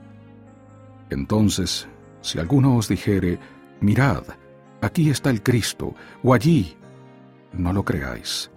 Entonces, 1.10 1.88
si 2.22 2.40
alguno 2.40 2.78
os 2.78 2.88
dijere, 2.88 3.40
mirad, 3.82 4.24
aquí 4.82 5.10
está 5.10 5.30
el 5.30 5.44
Cristo, 5.44 5.94
o 6.24 6.34
allí, 6.34 6.78
no 7.52 7.74
lo 7.74 7.84
creáis. 7.84 8.51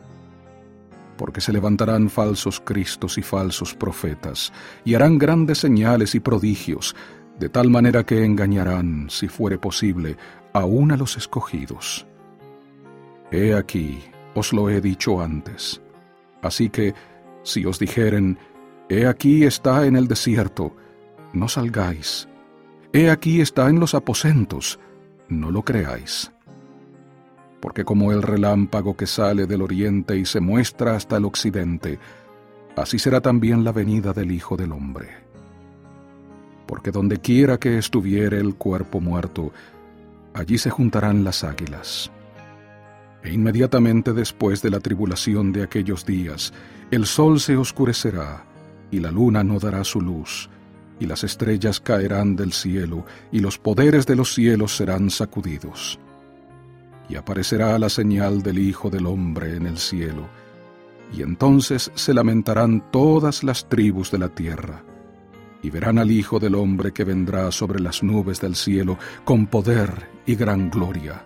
Porque 1.16 1.40
se 1.40 1.53
levantarán 1.53 2.11
falsos 2.11 2.61
Cristos 2.61 3.18
y 3.18 3.22
falsos 3.22 3.74
profetas, 3.74 4.53
y 4.85 4.94
harán 4.94 5.18
grandes 5.18 5.59
señales 5.59 6.14
y 6.14 6.20
prodigios, 6.20 6.96
de 7.38 7.48
tal 7.48 7.70
manera 7.70 8.05
que 8.05 8.24
engañarán, 8.24 9.09
si 9.11 9.29
fuere 9.29 9.59
posible, 9.59 10.16
aún 10.53 10.92
a 10.92 10.96
los 10.96 11.16
escogidos. 11.16 12.07
He 13.31 13.55
aquí, 13.55 14.00
os 14.35 14.53
lo 14.53 14.70
he 14.70 14.81
dicho 14.81 15.20
antes. 15.20 15.81
Así 16.42 16.68
que, 16.68 16.94
si 17.42 17.64
os 17.64 17.79
dijeren, 17.79 18.38
He 18.88 19.07
aquí 19.07 19.44
está 19.44 19.87
en 19.87 19.96
el 19.96 20.09
desierto, 20.09 20.77
no 21.33 21.48
salgáis. 21.48 22.29
He 22.92 23.11
aquí 23.11 23.40
está 23.40 23.70
en 23.70 23.81
los 23.81 23.94
aposentos, 23.94 24.79
no 25.29 25.50
lo 25.50 25.62
creáis. 25.62 26.34
Porque 27.64 27.83
como 27.83 28.12
el 28.12 28.20
relámpago 28.20 28.94
que 28.94 29.07
sale 29.07 29.46
del 29.46 29.62
oriente 29.62 30.18
y 30.18 30.27
se 30.27 30.38
muestra 30.38 30.96
hasta 30.96 31.16
el 31.16 31.24
occidente, 31.24 31.98
así 32.77 32.98
será 32.98 33.22
también 33.22 33.64
la 33.64 33.72
venida 33.72 34.12
del 34.12 34.33
Hijo 34.33 34.55
del 34.55 34.70
Hombre. 34.70 35.09
Porque 36.66 36.90
donde 36.90 37.20
quiera 37.20 37.57
que 37.57 37.79
estuviere 37.79 38.38
el 38.38 38.57
cuerpo 38.57 39.00
muerto, 39.00 39.50
allí 40.35 40.59
se 40.59 40.68
juntarán 40.68 41.24
las 41.24 41.42
águilas. 41.42 42.11
E 43.22 43.33
inmediatamente 43.33 44.12
después 44.12 44.61
de 44.61 44.68
la 44.68 44.81
tribulación 44.81 45.50
de 45.50 45.62
aquellos 45.62 46.05
días, 46.05 46.53
el 46.90 47.07
sol 47.07 47.40
se 47.40 47.57
oscurecerá, 47.57 48.44
y 48.90 49.00
la 49.00 49.11
luna 49.11 49.42
no 49.42 49.59
dará 49.59 49.85
su 49.85 50.03
luz, 50.03 50.50
y 51.00 51.07
las 51.07 51.24
estrellas 51.24 51.81
caerán 51.81 52.37
del 52.37 52.53
cielo, 52.53 53.07
y 53.33 53.38
los 53.38 53.57
poderes 53.57 54.05
de 54.05 54.16
los 54.16 54.35
cielos 54.35 54.77
serán 54.77 55.09
sacudidos. 55.09 55.98
Y 57.08 57.16
aparecerá 57.16 57.78
la 57.78 57.88
señal 57.88 58.42
del 58.42 58.58
Hijo 58.58 58.90
del 58.90 59.06
Hombre 59.06 59.56
en 59.56 59.66
el 59.66 59.78
cielo, 59.78 60.26
y 61.12 61.22
entonces 61.22 61.90
se 61.94 62.14
lamentarán 62.14 62.90
todas 62.90 63.44
las 63.44 63.68
tribus 63.68 64.10
de 64.10 64.18
la 64.18 64.28
tierra, 64.28 64.82
y 65.62 65.70
verán 65.70 65.98
al 65.98 66.10
Hijo 66.10 66.38
del 66.38 66.54
Hombre 66.54 66.92
que 66.92 67.04
vendrá 67.04 67.50
sobre 67.52 67.80
las 67.80 68.02
nubes 68.02 68.40
del 68.40 68.54
cielo 68.56 68.98
con 69.24 69.46
poder 69.46 70.08
y 70.26 70.34
gran 70.34 70.70
gloria 70.70 71.24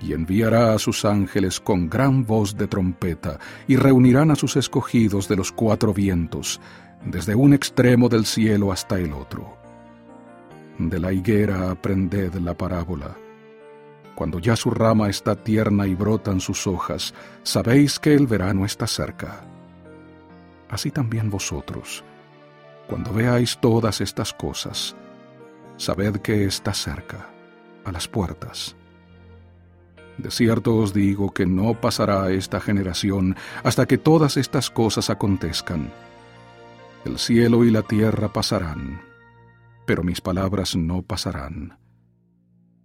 y 0.00 0.12
enviará 0.12 0.74
a 0.74 0.78
sus 0.78 1.04
ángeles 1.04 1.60
con 1.60 1.88
gran 1.88 2.24
voz 2.24 2.56
de 2.56 2.66
trompeta, 2.66 3.38
y 3.68 3.76
reunirán 3.76 4.30
a 4.30 4.36
sus 4.36 4.56
escogidos 4.56 5.28
de 5.28 5.36
los 5.36 5.52
cuatro 5.52 5.92
vientos, 5.92 6.60
desde 7.04 7.34
un 7.34 7.52
extremo 7.52 8.08
del 8.08 8.26
cielo 8.26 8.72
hasta 8.72 8.98
el 8.98 9.12
otro. 9.12 9.56
De 10.78 10.98
la 10.98 11.12
higuera 11.12 11.70
aprended 11.70 12.34
la 12.36 12.54
parábola. 12.54 13.16
Cuando 14.14 14.38
ya 14.38 14.56
su 14.56 14.70
rama 14.70 15.08
está 15.08 15.34
tierna 15.34 15.86
y 15.86 15.94
brotan 15.94 16.40
sus 16.40 16.66
hojas, 16.66 17.14
sabéis 17.42 17.98
que 17.98 18.14
el 18.14 18.26
verano 18.26 18.64
está 18.64 18.86
cerca. 18.86 19.40
Así 20.68 20.90
también 20.90 21.30
vosotros, 21.30 22.04
cuando 22.86 23.12
veáis 23.12 23.58
todas 23.58 24.00
estas 24.00 24.32
cosas, 24.32 24.94
sabed 25.76 26.16
que 26.18 26.44
está 26.44 26.74
cerca, 26.74 27.30
a 27.84 27.92
las 27.92 28.06
puertas. 28.06 28.76
De 30.18 30.30
cierto 30.30 30.76
os 30.76 30.92
digo 30.92 31.32
que 31.32 31.46
no 31.46 31.80
pasará 31.80 32.30
esta 32.30 32.60
generación 32.60 33.36
hasta 33.64 33.86
que 33.86 33.96
todas 33.96 34.36
estas 34.36 34.70
cosas 34.70 35.08
acontezcan. 35.08 35.90
El 37.04 37.18
cielo 37.18 37.64
y 37.64 37.70
la 37.70 37.82
tierra 37.82 38.30
pasarán, 38.30 39.00
pero 39.86 40.02
mis 40.02 40.20
palabras 40.20 40.76
no 40.76 41.00
pasarán. 41.00 41.78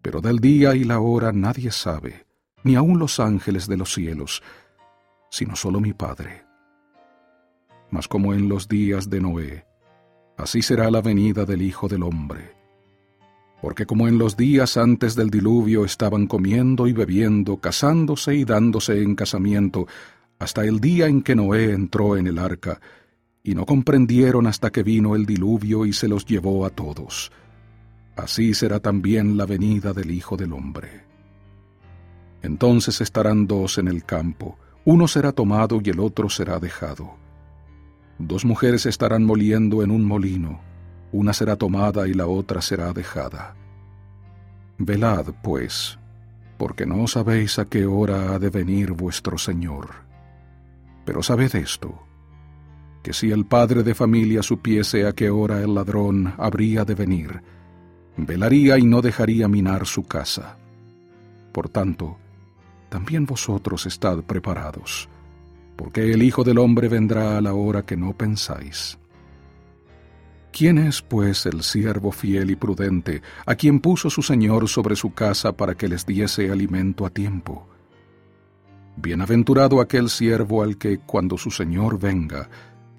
Pero 0.06 0.22
del 0.22 0.38
día 0.38 0.76
y 0.76 0.84
la 0.84 1.00
hora 1.00 1.32
nadie 1.32 1.72
sabe, 1.72 2.28
ni 2.64 2.76
aun 2.76 3.00
los 3.00 3.20
ángeles 3.20 3.66
de 3.66 3.76
los 3.76 3.92
cielos, 3.92 4.44
sino 5.32 5.56
solo 5.56 5.80
mi 5.80 5.94
Padre. 5.94 6.46
Mas 7.90 8.08
como 8.08 8.36
en 8.36 8.48
los 8.48 8.68
días 8.68 9.10
de 9.10 9.20
Noé, 9.20 9.66
así 10.38 10.62
será 10.62 10.92
la 10.92 11.02
venida 11.02 11.44
del 11.44 11.64
Hijo 11.64 11.88
del 11.88 12.04
Hombre 12.04 12.54
porque 13.62 13.88
como 13.88 14.08
en 14.08 14.20
los 14.20 14.38
días 14.38 14.78
antes 14.78 15.16
del 15.16 15.32
diluvio 15.32 15.86
estaban 15.86 16.28
comiendo 16.28 16.86
y 16.86 16.94
bebiendo, 16.94 17.58
casándose 17.58 18.36
y 18.36 18.46
dándose 18.46 19.02
en 19.02 19.16
casamiento, 19.16 19.88
hasta 20.38 20.64
el 20.64 20.80
día 20.80 21.08
en 21.08 21.24
que 21.24 21.34
Noé 21.34 21.72
entró 21.72 22.16
en 22.16 22.28
el 22.28 22.38
arca, 22.38 22.80
y 23.42 23.56
no 23.56 23.66
comprendieron 23.66 24.46
hasta 24.46 24.72
que 24.72 24.84
vino 24.84 25.16
el 25.16 25.26
diluvio 25.26 25.88
y 25.88 25.94
se 25.94 26.08
los 26.08 26.28
llevó 26.28 26.64
a 26.64 26.70
todos. 26.70 27.32
Así 28.16 28.54
será 28.54 28.80
también 28.80 29.38
la 29.38 29.46
venida 29.46 29.94
del 29.94 30.12
Hijo 30.12 30.38
del 30.38 30.54
Hombre. 30.54 31.04
Entonces 32.42 33.02
estarán 33.02 33.48
dos 33.48 33.78
en 33.78 33.88
el 33.88 34.06
campo, 34.06 34.58
uno 34.86 35.08
será 35.08 35.32
tomado 35.32 35.82
y 35.84 35.90
el 35.90 36.00
otro 36.00 36.30
será 36.30 36.60
dejado. 36.60 37.16
Dos 38.20 38.46
mujeres 38.46 38.86
estarán 38.86 39.26
moliendo 39.26 39.84
en 39.84 39.92
un 39.92 40.06
molino, 40.06 40.62
una 41.12 41.34
será 41.34 41.56
tomada 41.56 42.08
y 42.08 42.14
la 42.14 42.28
otra 42.28 42.62
será 42.62 42.94
dejada. 42.94 43.56
Velad, 44.78 45.34
pues, 45.42 45.98
porque 46.58 46.86
no 46.86 47.08
sabéis 47.08 47.60
a 47.60 47.66
qué 47.66 47.86
hora 47.86 48.34
ha 48.34 48.40
de 48.40 48.50
venir 48.50 48.92
vuestro 48.92 49.38
Señor. 49.38 49.90
Pero 51.04 51.24
sabed 51.24 51.54
esto, 51.56 52.04
que 53.04 53.14
si 53.14 53.32
el 53.32 53.46
padre 53.46 53.84
de 53.84 53.94
familia 53.94 54.42
supiese 54.44 55.06
a 55.06 55.14
qué 55.14 55.30
hora 55.30 55.62
el 55.62 55.76
ladrón 55.76 56.34
habría 56.38 56.86
de 56.86 56.96
venir, 56.96 57.42
velaría 58.18 58.78
y 58.78 58.86
no 58.86 59.02
dejaría 59.02 59.48
minar 59.48 59.86
su 59.86 60.04
casa. 60.04 60.58
Por 61.52 61.70
tanto, 61.70 62.18
también 62.90 63.26
vosotros 63.26 63.86
estad 63.86 64.24
preparados, 64.24 65.10
porque 65.76 66.12
el 66.14 66.24
Hijo 66.24 66.44
del 66.44 66.58
Hombre 66.58 66.88
vendrá 66.88 67.38
a 67.38 67.42
la 67.42 67.54
hora 67.54 67.84
que 67.84 67.98
no 67.98 68.14
pensáis. 68.14 68.98
¿Quién 70.52 70.78
es, 70.78 71.02
pues, 71.02 71.46
el 71.46 71.64
siervo 71.64 72.14
fiel 72.14 72.50
y 72.52 72.56
prudente, 72.56 73.22
a 73.46 73.56
quien 73.56 73.82
puso 73.82 74.10
su 74.10 74.22
Señor 74.22 74.70
sobre 74.70 74.96
su 74.96 75.14
casa 75.14 75.52
para 75.52 75.76
que 75.76 75.90
les 75.90 76.06
diese 76.06 76.50
alimento 76.50 77.06
a 77.06 77.10
tiempo? 77.10 77.68
Bienaventurado 78.96 79.82
aquel 79.82 80.10
siervo 80.10 80.64
al 80.64 80.78
que, 80.78 81.00
cuando 81.00 81.38
su 81.38 81.52
Señor 81.52 82.00
venga, 82.00 82.50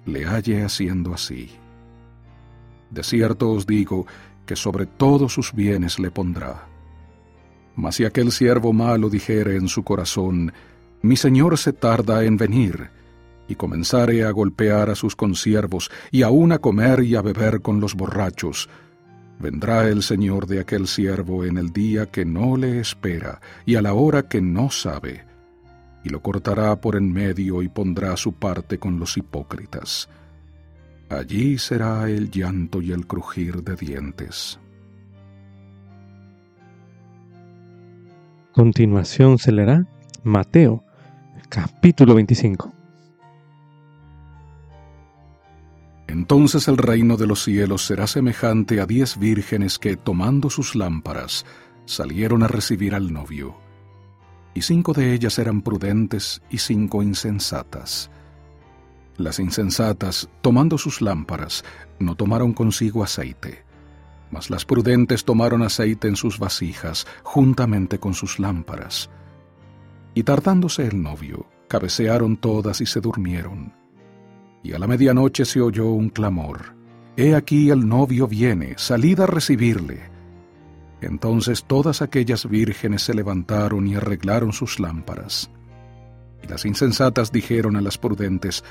le 0.05 0.25
halle 0.25 0.63
haciendo 0.63 1.15
así. 1.15 1.49
De 2.91 3.03
cierto 3.03 3.49
os 3.49 3.65
digo 3.65 4.05
que 4.47 4.55
sobre 4.55 4.87
todos 4.87 5.33
sus 5.33 5.53
bienes 5.53 5.99
le 5.99 6.09
pondrá. 6.09 6.67
Mas 7.75 7.97
si 7.97 8.05
aquel 8.05 8.31
siervo 8.31 8.73
malo 8.73 9.11
dijere 9.11 9.55
en 9.55 9.67
su 9.67 9.83
corazón, 9.83 10.51
Mi 11.03 11.15
Señor 11.15 11.59
se 11.59 11.73
tarda 11.73 12.23
en 12.23 12.37
venir, 12.37 12.89
y 13.47 13.53
comenzare 13.53 14.23
a 14.23 14.31
golpear 14.31 14.89
a 14.89 14.95
sus 14.95 15.15
consiervos, 15.15 15.91
y 16.09 16.23
aun 16.23 16.51
a 16.51 16.57
comer 16.57 17.03
y 17.03 17.15
a 17.15 17.21
beber 17.21 17.61
con 17.61 17.79
los 17.79 17.93
borrachos, 17.93 18.67
vendrá 19.39 19.87
el 19.87 20.01
Señor 20.01 20.47
de 20.47 20.59
aquel 20.59 20.87
siervo 20.87 21.45
en 21.45 21.59
el 21.59 21.71
día 21.71 22.07
que 22.07 22.25
no 22.25 22.57
le 22.57 22.79
espera, 22.79 23.39
y 23.65 23.75
a 23.75 23.83
la 23.83 23.93
hora 23.93 24.27
que 24.27 24.41
no 24.41 24.71
sabe, 24.71 25.25
y 26.03 26.09
lo 26.09 26.21
cortará 26.21 26.81
por 26.81 26.95
en 26.95 27.13
medio 27.13 27.61
y 27.61 27.69
pondrá 27.69 28.17
su 28.17 28.33
parte 28.33 28.79
con 28.79 28.99
los 28.99 29.17
hipócritas. 29.17 30.09
Allí 31.09 31.57
será 31.57 32.09
el 32.09 32.29
llanto 32.29 32.81
y 32.81 32.91
el 32.91 33.07
crujir 33.07 33.63
de 33.63 33.75
dientes. 33.75 34.59
Continuación 38.51 39.37
se 39.37 39.51
leerá 39.51 39.85
Mateo, 40.23 40.83
capítulo 41.47 42.15
25. 42.15 42.73
Entonces 46.07 46.67
el 46.67 46.77
reino 46.77 47.15
de 47.15 47.27
los 47.27 47.43
cielos 47.43 47.85
será 47.85 48.07
semejante 48.07 48.81
a 48.81 48.85
diez 48.85 49.17
vírgenes 49.17 49.77
que, 49.79 49.95
tomando 49.95 50.49
sus 50.49 50.75
lámparas, 50.75 51.45
salieron 51.85 52.43
a 52.43 52.47
recibir 52.47 52.95
al 52.95 53.13
novio. 53.13 53.55
Y 54.53 54.63
cinco 54.63 54.91
de 54.93 55.13
ellas 55.13 55.39
eran 55.39 55.61
prudentes 55.61 56.41
y 56.49 56.57
cinco 56.57 57.03
insensatas. 57.03 58.09
Las 59.17 59.39
insensatas, 59.39 60.29
tomando 60.41 60.77
sus 60.77 61.01
lámparas, 61.01 61.65
no 61.99 62.15
tomaron 62.15 62.53
consigo 62.53 63.03
aceite, 63.03 63.63
mas 64.31 64.49
las 64.49 64.63
prudentes 64.63 65.25
tomaron 65.25 65.63
aceite 65.63 66.07
en 66.07 66.15
sus 66.15 66.37
vasijas, 66.37 67.07
juntamente 67.23 67.99
con 67.99 68.13
sus 68.13 68.39
lámparas. 68.39 69.09
Y 70.13 70.23
tardándose 70.23 70.85
el 70.85 71.01
novio, 71.01 71.47
cabecearon 71.67 72.37
todas 72.37 72.81
y 72.81 72.85
se 72.85 73.01
durmieron. 73.01 73.73
Y 74.63 74.73
a 74.73 74.79
la 74.79 74.87
medianoche 74.87 75.45
se 75.45 75.61
oyó 75.61 75.89
un 75.89 76.09
clamor. 76.09 76.75
He 77.15 77.35
aquí 77.35 77.69
el 77.71 77.87
novio 77.87 78.27
viene, 78.27 78.75
salid 78.77 79.19
a 79.21 79.25
recibirle. 79.25 80.01
Entonces 81.01 81.63
todas 81.63 82.01
aquellas 82.01 82.47
vírgenes 82.47 83.03
se 83.03 83.13
levantaron 83.13 83.87
y 83.87 83.95
arreglaron 83.95 84.53
sus 84.53 84.79
lámparas. 84.79 85.49
Y 86.43 86.47
las 86.47 86.65
insensatas 86.65 87.31
dijeron 87.31 87.75
a 87.75 87.81
las 87.81 87.97
prudentes, 87.97 88.63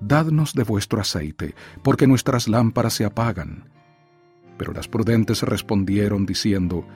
Dadnos 0.00 0.54
de 0.54 0.62
vuestro 0.62 1.00
aceite, 1.00 1.54
porque 1.82 2.06
nuestras 2.06 2.48
lámparas 2.48 2.94
se 2.94 3.04
apagan. 3.04 3.68
Pero 4.56 4.72
las 4.72 4.88
prudentes 4.88 5.42
respondieron 5.42 6.26
diciendo, 6.26 6.86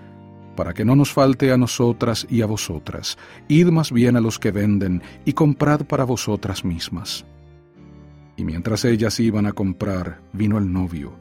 Para 0.56 0.72
que 0.72 0.84
no 0.84 0.96
nos 0.96 1.12
falte 1.12 1.52
a 1.52 1.58
nosotras 1.58 2.26
y 2.30 2.42
a 2.42 2.46
vosotras, 2.46 3.18
id 3.48 3.66
más 3.68 3.92
bien 3.92 4.16
a 4.16 4.20
los 4.20 4.38
que 4.38 4.52
venden 4.52 5.02
y 5.24 5.34
comprad 5.34 5.82
para 5.84 6.04
vosotras 6.04 6.64
mismas. 6.64 7.24
Y 8.36 8.44
mientras 8.44 8.84
ellas 8.84 9.20
iban 9.20 9.46
a 9.46 9.52
comprar, 9.52 10.20
vino 10.32 10.58
el 10.58 10.72
novio, 10.72 11.12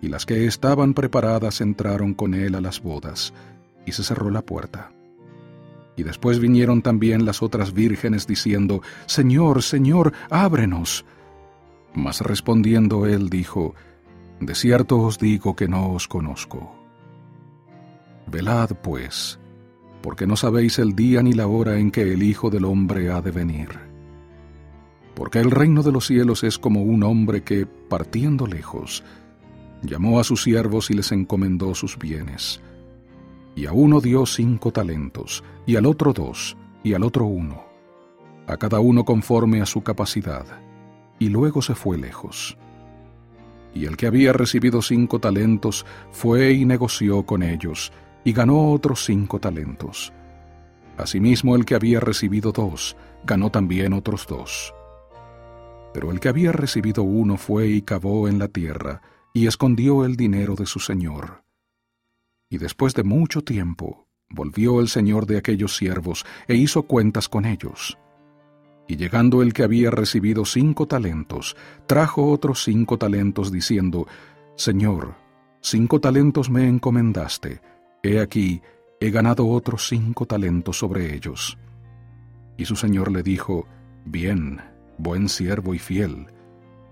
y 0.00 0.08
las 0.08 0.26
que 0.26 0.46
estaban 0.46 0.94
preparadas 0.94 1.60
entraron 1.60 2.14
con 2.14 2.34
él 2.34 2.54
a 2.54 2.60
las 2.60 2.80
bodas, 2.80 3.32
y 3.86 3.92
se 3.92 4.04
cerró 4.04 4.30
la 4.30 4.42
puerta. 4.42 4.92
Y 5.98 6.04
después 6.04 6.38
vinieron 6.38 6.80
también 6.80 7.26
las 7.26 7.42
otras 7.42 7.74
vírgenes 7.74 8.28
diciendo, 8.28 8.82
Señor, 9.06 9.64
Señor, 9.64 10.12
ábrenos. 10.30 11.04
Mas 11.92 12.20
respondiendo 12.20 13.04
él 13.04 13.28
dijo, 13.28 13.74
De 14.38 14.54
cierto 14.54 15.00
os 15.00 15.18
digo 15.18 15.56
que 15.56 15.66
no 15.66 15.90
os 15.90 16.06
conozco. 16.06 16.72
Velad, 18.28 18.76
pues, 18.80 19.40
porque 20.00 20.28
no 20.28 20.36
sabéis 20.36 20.78
el 20.78 20.94
día 20.94 21.20
ni 21.20 21.32
la 21.32 21.48
hora 21.48 21.78
en 21.78 21.90
que 21.90 22.12
el 22.12 22.22
Hijo 22.22 22.48
del 22.48 22.64
Hombre 22.64 23.10
ha 23.10 23.20
de 23.20 23.32
venir. 23.32 23.70
Porque 25.16 25.40
el 25.40 25.50
reino 25.50 25.82
de 25.82 25.90
los 25.90 26.06
cielos 26.06 26.44
es 26.44 26.60
como 26.60 26.82
un 26.82 27.02
hombre 27.02 27.42
que, 27.42 27.66
partiendo 27.66 28.46
lejos, 28.46 29.02
llamó 29.82 30.20
a 30.20 30.24
sus 30.24 30.44
siervos 30.44 30.92
y 30.92 30.94
les 30.94 31.10
encomendó 31.10 31.74
sus 31.74 31.98
bienes 31.98 32.60
y 33.58 33.66
a 33.66 33.72
uno 33.72 34.00
dio 34.00 34.24
cinco 34.24 34.70
talentos, 34.70 35.42
y 35.66 35.74
al 35.74 35.86
otro 35.86 36.12
dos, 36.12 36.56
y 36.84 36.94
al 36.94 37.02
otro 37.02 37.26
uno, 37.26 37.64
a 38.46 38.56
cada 38.56 38.78
uno 38.78 39.04
conforme 39.04 39.60
a 39.60 39.66
su 39.66 39.82
capacidad, 39.82 40.46
y 41.18 41.28
luego 41.28 41.60
se 41.60 41.74
fue 41.74 41.98
lejos. 41.98 42.56
Y 43.74 43.86
el 43.86 43.96
que 43.96 44.06
había 44.06 44.32
recibido 44.32 44.80
cinco 44.80 45.18
talentos 45.18 45.84
fue 46.12 46.52
y 46.52 46.64
negoció 46.64 47.26
con 47.26 47.42
ellos, 47.42 47.92
y 48.22 48.32
ganó 48.32 48.70
otros 48.70 49.04
cinco 49.04 49.40
talentos. 49.40 50.12
Asimismo 50.96 51.56
el 51.56 51.64
que 51.64 51.74
había 51.74 51.98
recibido 51.98 52.52
dos, 52.52 52.96
ganó 53.24 53.50
también 53.50 53.92
otros 53.92 54.28
dos. 54.28 54.72
Pero 55.92 56.12
el 56.12 56.20
que 56.20 56.28
había 56.28 56.52
recibido 56.52 57.02
uno 57.02 57.36
fue 57.36 57.66
y 57.66 57.82
cavó 57.82 58.28
en 58.28 58.38
la 58.38 58.46
tierra, 58.46 59.02
y 59.34 59.48
escondió 59.48 60.04
el 60.04 60.14
dinero 60.14 60.54
de 60.54 60.66
su 60.66 60.78
señor. 60.78 61.47
Y 62.50 62.58
después 62.58 62.94
de 62.94 63.02
mucho 63.02 63.42
tiempo, 63.42 64.06
volvió 64.30 64.80
el 64.80 64.88
señor 64.88 65.26
de 65.26 65.36
aquellos 65.36 65.76
siervos 65.76 66.24
e 66.46 66.54
hizo 66.54 66.84
cuentas 66.84 67.28
con 67.28 67.44
ellos. 67.44 67.98
Y 68.86 68.96
llegando 68.96 69.42
el 69.42 69.52
que 69.52 69.64
había 69.64 69.90
recibido 69.90 70.46
cinco 70.46 70.86
talentos, 70.86 71.56
trajo 71.86 72.30
otros 72.30 72.64
cinco 72.64 72.96
talentos 72.96 73.52
diciendo, 73.52 74.06
Señor, 74.56 75.16
cinco 75.60 76.00
talentos 76.00 76.48
me 76.48 76.66
encomendaste, 76.66 77.60
he 78.02 78.18
aquí, 78.18 78.62
he 78.98 79.10
ganado 79.10 79.46
otros 79.46 79.86
cinco 79.86 80.24
talentos 80.24 80.78
sobre 80.78 81.14
ellos. 81.14 81.58
Y 82.56 82.64
su 82.64 82.76
señor 82.76 83.12
le 83.12 83.22
dijo, 83.22 83.66
Bien, 84.06 84.62
buen 84.96 85.28
siervo 85.28 85.74
y 85.74 85.78
fiel, 85.78 86.28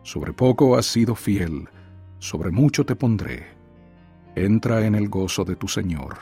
sobre 0.02 0.34
poco 0.34 0.76
has 0.76 0.84
sido 0.84 1.14
fiel, 1.14 1.70
sobre 2.18 2.50
mucho 2.50 2.84
te 2.84 2.94
pondré 2.94 3.55
entra 4.36 4.86
en 4.86 4.94
el 4.94 5.08
gozo 5.08 5.44
de 5.44 5.56
tu 5.56 5.66
Señor. 5.66 6.18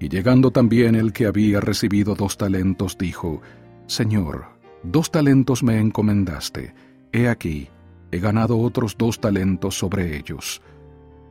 Y 0.00 0.08
llegando 0.08 0.52
también 0.52 0.94
el 0.94 1.12
que 1.12 1.26
había 1.26 1.60
recibido 1.60 2.14
dos 2.14 2.38
talentos, 2.38 2.96
dijo, 2.96 3.42
Señor, 3.86 4.46
dos 4.84 5.10
talentos 5.10 5.62
me 5.62 5.78
encomendaste, 5.80 6.72
he 7.12 7.28
aquí, 7.28 7.68
he 8.12 8.20
ganado 8.20 8.58
otros 8.58 8.96
dos 8.96 9.20
talentos 9.20 9.76
sobre 9.76 10.16
ellos. 10.16 10.62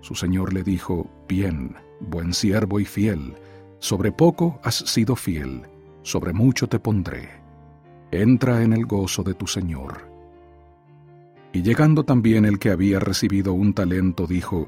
Su 0.01 0.15
Señor 0.15 0.53
le 0.53 0.63
dijo, 0.63 1.09
Bien, 1.27 1.75
buen 2.01 2.33
siervo 2.33 2.79
y 2.79 2.85
fiel, 2.85 3.35
sobre 3.79 4.11
poco 4.11 4.59
has 4.63 4.75
sido 4.75 5.15
fiel, 5.15 5.63
sobre 6.03 6.33
mucho 6.33 6.67
te 6.67 6.79
pondré. 6.79 7.29
Entra 8.11 8.63
en 8.63 8.73
el 8.73 8.85
gozo 8.85 9.23
de 9.23 9.33
tu 9.33 9.47
Señor. 9.47 10.07
Y 11.53 11.61
llegando 11.61 12.03
también 12.03 12.45
el 12.45 12.59
que 12.59 12.71
había 12.71 12.99
recibido 12.99 13.53
un 13.53 13.73
talento, 13.73 14.27
dijo, 14.27 14.67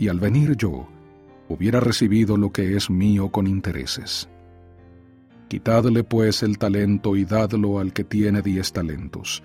y 0.00 0.08
al 0.08 0.18
venir 0.18 0.56
yo, 0.56 0.88
hubiera 1.50 1.78
recibido 1.78 2.38
lo 2.38 2.50
que 2.50 2.74
es 2.74 2.88
mío 2.88 3.28
con 3.28 3.46
intereses. 3.46 4.30
Quitadle 5.46 6.04
pues 6.04 6.42
el 6.42 6.56
talento 6.56 7.16
y 7.16 7.26
dadlo 7.26 7.78
al 7.78 7.92
que 7.92 8.02
tiene 8.02 8.40
diez 8.40 8.72
talentos, 8.72 9.42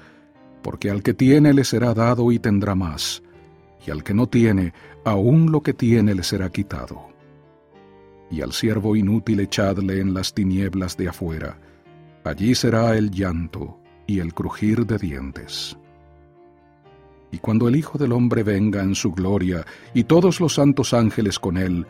porque 0.63 0.89
al 0.89 1.03
que 1.03 1.13
tiene 1.13 1.53
le 1.53 1.65
será 1.65 1.93
dado 1.93 2.31
y 2.31 2.39
tendrá 2.39 2.73
más, 2.73 3.21
y 3.85 3.91
al 3.91 4.01
que 4.01 4.13
no 4.13 4.27
tiene, 4.27 4.71
aún 5.03 5.51
lo 5.51 5.61
que 5.61 5.73
tiene 5.73 6.15
le 6.15 6.23
será 6.23 6.49
quitado. 6.49 7.09
Y 8.31 8.39
al 8.39 8.53
siervo 8.53 8.95
inútil 8.95 9.41
echadle 9.41 9.99
en 9.99 10.13
las 10.13 10.33
tinieblas 10.33 10.95
de 10.95 11.09
afuera, 11.09 11.59
allí 12.23 12.55
será 12.55 12.97
el 12.97 13.11
llanto 13.11 13.77
y 14.07 14.19
el 14.19 14.33
crujir 14.33 14.85
de 14.85 14.99
dientes. 14.99 15.77
Y 17.35 17.39
cuando 17.39 17.67
el 17.67 17.75
Hijo 17.75 17.97
del 17.97 18.13
Hombre 18.13 18.43
venga 18.43 18.81
en 18.81 18.95
su 18.95 19.11
gloria 19.11 19.65
y 19.93 20.05
todos 20.05 20.39
los 20.39 20.53
santos 20.53 20.93
ángeles 20.93 21.37
con 21.37 21.57
él, 21.57 21.85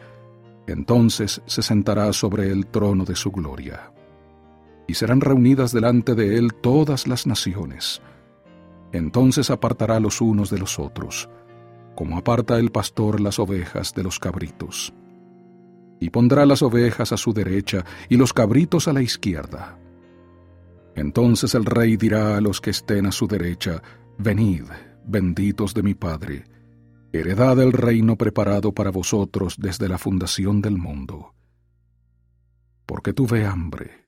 entonces 0.66 1.40
se 1.46 1.62
sentará 1.62 2.12
sobre 2.14 2.52
el 2.52 2.66
trono 2.66 3.06
de 3.06 3.16
su 3.16 3.30
gloria. 3.30 3.92
Y 4.88 4.96
serán 4.96 5.22
reunidas 5.22 5.72
delante 5.72 6.16
de 6.16 6.40
él 6.40 6.56
todas 6.56 7.06
las 7.06 7.28
naciones. 7.28 8.02
Entonces 8.92 9.52
apartará 9.52 10.00
los 10.00 10.20
unos 10.20 10.50
de 10.50 10.58
los 10.58 10.80
otros, 10.80 11.30
como 11.94 12.18
aparta 12.18 12.58
el 12.58 12.72
pastor 12.72 13.22
las 13.22 13.38
ovejas 13.38 13.94
de 13.94 14.02
los 14.02 14.18
cabritos. 14.18 14.96
Y 16.00 16.10
pondrá 16.10 16.48
las 16.48 16.64
ovejas 16.64 17.12
a 17.12 17.18
su 17.18 17.34
derecha 17.34 17.86
y 18.10 18.18
los 18.18 18.34
cabritos 18.34 18.88
a 18.88 18.94
la 18.94 19.04
izquierda. 19.04 19.78
Entonces 20.96 21.54
el 21.54 21.66
rey 21.66 21.98
dirá 21.98 22.36
a 22.36 22.42
los 22.42 22.62
que 22.62 22.72
estén 22.72 23.06
a 23.06 23.12
su 23.12 23.28
derecha, 23.28 23.84
Venid, 24.18 24.64
benditos 25.08 25.74
de 25.74 25.84
mi 25.84 25.94
Padre, 25.94 26.46
heredad 27.14 27.56
del 27.56 27.72
reino 27.72 28.18
preparado 28.18 28.74
para 28.74 28.92
vosotros 28.92 29.56
desde 29.58 29.88
la 29.88 29.98
fundación 29.98 30.62
del 30.62 30.78
mundo. 30.78 31.34
Porque 32.86 33.14
tuve 33.14 33.46
hambre, 33.46 34.08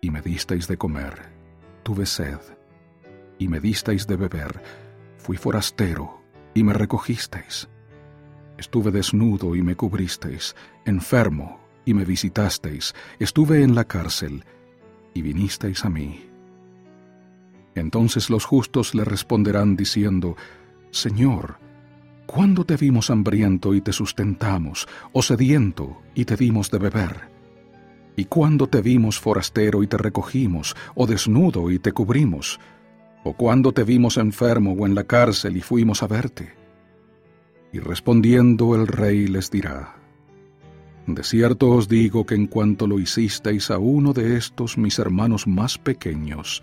y 0.00 0.10
me 0.10 0.22
disteis 0.22 0.66
de 0.68 0.76
comer, 0.76 1.32
tuve 1.82 2.06
sed, 2.06 2.40
y 3.38 3.48
me 3.48 3.60
disteis 3.60 4.06
de 4.06 4.16
beber, 4.16 4.62
fui 5.18 5.36
forastero, 5.36 6.22
y 6.54 6.62
me 6.62 6.72
recogisteis. 6.72 7.68
Estuve 8.56 8.90
desnudo 8.90 9.54
y 9.54 9.62
me 9.62 9.76
cubristeis, 9.76 10.56
enfermo, 10.84 11.60
y 11.84 11.94
me 11.94 12.04
visitasteis, 12.04 12.94
estuve 13.18 13.62
en 13.62 13.74
la 13.74 13.84
cárcel, 13.84 14.44
y 15.14 15.22
vinisteis 15.22 15.84
a 15.84 15.90
mí. 15.90 16.27
Entonces 17.74 18.30
los 18.30 18.44
justos 18.44 18.94
le 18.94 19.04
responderán 19.04 19.76
diciendo, 19.76 20.36
Señor, 20.90 21.58
¿cuándo 22.26 22.64
te 22.64 22.76
vimos 22.76 23.10
hambriento 23.10 23.74
y 23.74 23.80
te 23.80 23.92
sustentamos, 23.92 24.88
o 25.12 25.22
sediento 25.22 26.02
y 26.14 26.24
te 26.24 26.36
dimos 26.36 26.70
de 26.70 26.78
beber? 26.78 27.38
¿Y 28.16 28.24
cuándo 28.24 28.66
te 28.66 28.82
vimos 28.82 29.20
forastero 29.20 29.82
y 29.82 29.86
te 29.86 29.96
recogimos, 29.96 30.74
o 30.96 31.06
desnudo 31.06 31.70
y 31.70 31.78
te 31.78 31.92
cubrimos? 31.92 32.58
¿O 33.22 33.34
cuándo 33.34 33.72
te 33.72 33.84
vimos 33.84 34.16
enfermo 34.16 34.72
o 34.72 34.86
en 34.86 34.96
la 34.96 35.04
cárcel 35.04 35.56
y 35.56 35.60
fuimos 35.60 36.02
a 36.02 36.08
verte? 36.08 36.52
Y 37.72 37.78
respondiendo 37.78 38.74
el 38.74 38.86
rey 38.86 39.28
les 39.28 39.50
dirá, 39.50 39.96
De 41.06 41.22
cierto 41.22 41.68
os 41.70 41.88
digo 41.88 42.26
que 42.26 42.34
en 42.34 42.46
cuanto 42.46 42.86
lo 42.86 42.98
hicisteis 42.98 43.70
a 43.70 43.78
uno 43.78 44.12
de 44.12 44.36
estos 44.36 44.78
mis 44.78 44.98
hermanos 44.98 45.46
más 45.46 45.78
pequeños, 45.78 46.62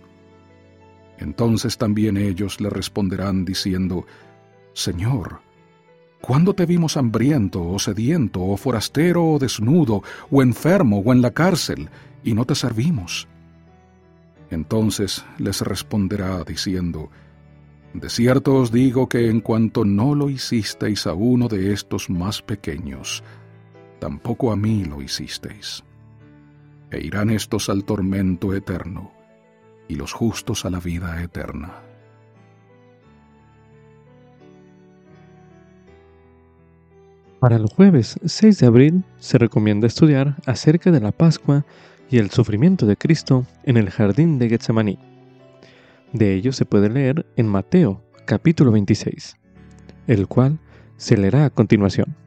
Entonces 1.21 1.77
también 1.77 2.17
ellos 2.17 2.59
le 2.59 2.69
responderán 2.69 3.45
diciendo, 3.45 4.05
Señor, 4.73 5.39
¿Cuándo 6.21 6.53
te 6.53 6.67
vimos 6.67 6.97
hambriento 6.97 7.67
o 7.67 7.79
sediento 7.79 8.43
o 8.43 8.55
forastero 8.55 9.25
o 9.25 9.39
desnudo 9.39 10.03
o 10.29 10.43
enfermo 10.43 10.99
o 10.99 11.11
en 11.11 11.23
la 11.23 11.31
cárcel 11.31 11.89
y 12.23 12.35
no 12.35 12.45
te 12.45 12.53
servimos? 12.53 13.27
Entonces 14.51 15.25
les 15.39 15.61
responderá 15.61 16.43
diciendo, 16.43 17.09
De 17.95 18.07
cierto 18.07 18.53
os 18.53 18.71
digo 18.71 19.09
que 19.09 19.31
en 19.31 19.41
cuanto 19.41 19.83
no 19.83 20.13
lo 20.13 20.29
hicisteis 20.29 21.07
a 21.07 21.13
uno 21.13 21.47
de 21.47 21.73
estos 21.73 22.07
más 22.11 22.43
pequeños, 22.43 23.23
tampoco 23.99 24.51
a 24.51 24.55
mí 24.55 24.85
lo 24.85 25.01
hicisteis. 25.01 25.83
E 26.91 26.99
irán 27.03 27.31
estos 27.31 27.67
al 27.67 27.83
tormento 27.83 28.53
eterno, 28.53 29.11
y 29.91 29.95
los 29.95 30.13
justos 30.13 30.63
a 30.63 30.69
la 30.69 30.79
vida 30.79 31.21
eterna. 31.21 31.73
Para 37.41 37.57
el 37.57 37.65
jueves 37.65 38.17
6 38.23 38.59
de 38.59 38.67
abril 38.67 39.03
se 39.17 39.37
recomienda 39.37 39.87
estudiar 39.87 40.37
acerca 40.45 40.91
de 40.91 41.01
la 41.01 41.11
Pascua 41.11 41.65
y 42.09 42.19
el 42.19 42.29
sufrimiento 42.29 42.85
de 42.85 42.95
Cristo 42.95 43.45
en 43.63 43.75
el 43.75 43.89
jardín 43.89 44.39
de 44.39 44.47
Getsemaní. 44.47 44.97
De 46.13 46.35
ello 46.35 46.53
se 46.53 46.65
puede 46.65 46.89
leer 46.89 47.25
en 47.35 47.47
Mateo 47.47 48.01
capítulo 48.25 48.71
26, 48.71 49.35
el 50.07 50.27
cual 50.27 50.59
se 50.95 51.17
leerá 51.17 51.43
a 51.43 51.49
continuación. 51.49 52.20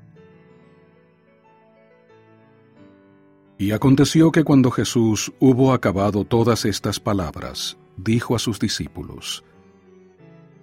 Y 3.57 3.71
aconteció 3.71 4.33
que 4.33 4.45
cuando 4.45 4.71
Jesús 4.71 5.33
hubo 5.39 5.73
acabado 5.73 6.25
todas 6.25 6.65
estas 6.65 6.99
palabras, 6.99 7.77
dijo 7.97 8.35
a 8.35 8.39
sus 8.39 8.59
discípulos, 8.59 9.45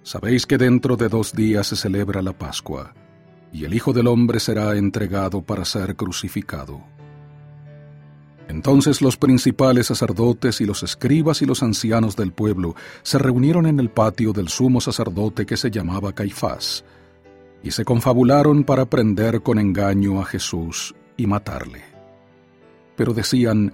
Sabéis 0.02 0.46
que 0.46 0.58
dentro 0.58 0.96
de 0.96 1.08
dos 1.08 1.32
días 1.32 1.68
se 1.68 1.76
celebra 1.76 2.22
la 2.22 2.36
Pascua 2.36 2.92
y 3.52 3.64
el 3.64 3.74
Hijo 3.74 3.92
del 3.92 4.08
Hombre 4.08 4.40
será 4.40 4.76
entregado 4.76 5.42
para 5.42 5.64
ser 5.64 5.94
crucificado. 5.94 6.80
Entonces 8.48 9.00
los 9.00 9.16
principales 9.16 9.86
sacerdotes 9.86 10.60
y 10.60 10.66
los 10.66 10.82
escribas 10.82 11.42
y 11.42 11.46
los 11.46 11.62
ancianos 11.62 12.16
del 12.16 12.32
pueblo 12.32 12.74
se 13.02 13.18
reunieron 13.18 13.66
en 13.66 13.78
el 13.78 13.90
patio 13.90 14.32
del 14.32 14.48
sumo 14.48 14.80
sacerdote 14.80 15.46
que 15.46 15.56
se 15.56 15.70
llamaba 15.70 16.12
Caifás, 16.12 16.84
y 17.62 17.70
se 17.70 17.84
confabularon 17.84 18.64
para 18.64 18.86
prender 18.86 19.42
con 19.42 19.58
engaño 19.58 20.20
a 20.20 20.24
Jesús 20.24 20.94
y 21.16 21.26
matarle. 21.26 21.91
Pero 22.96 23.14
decían, 23.14 23.72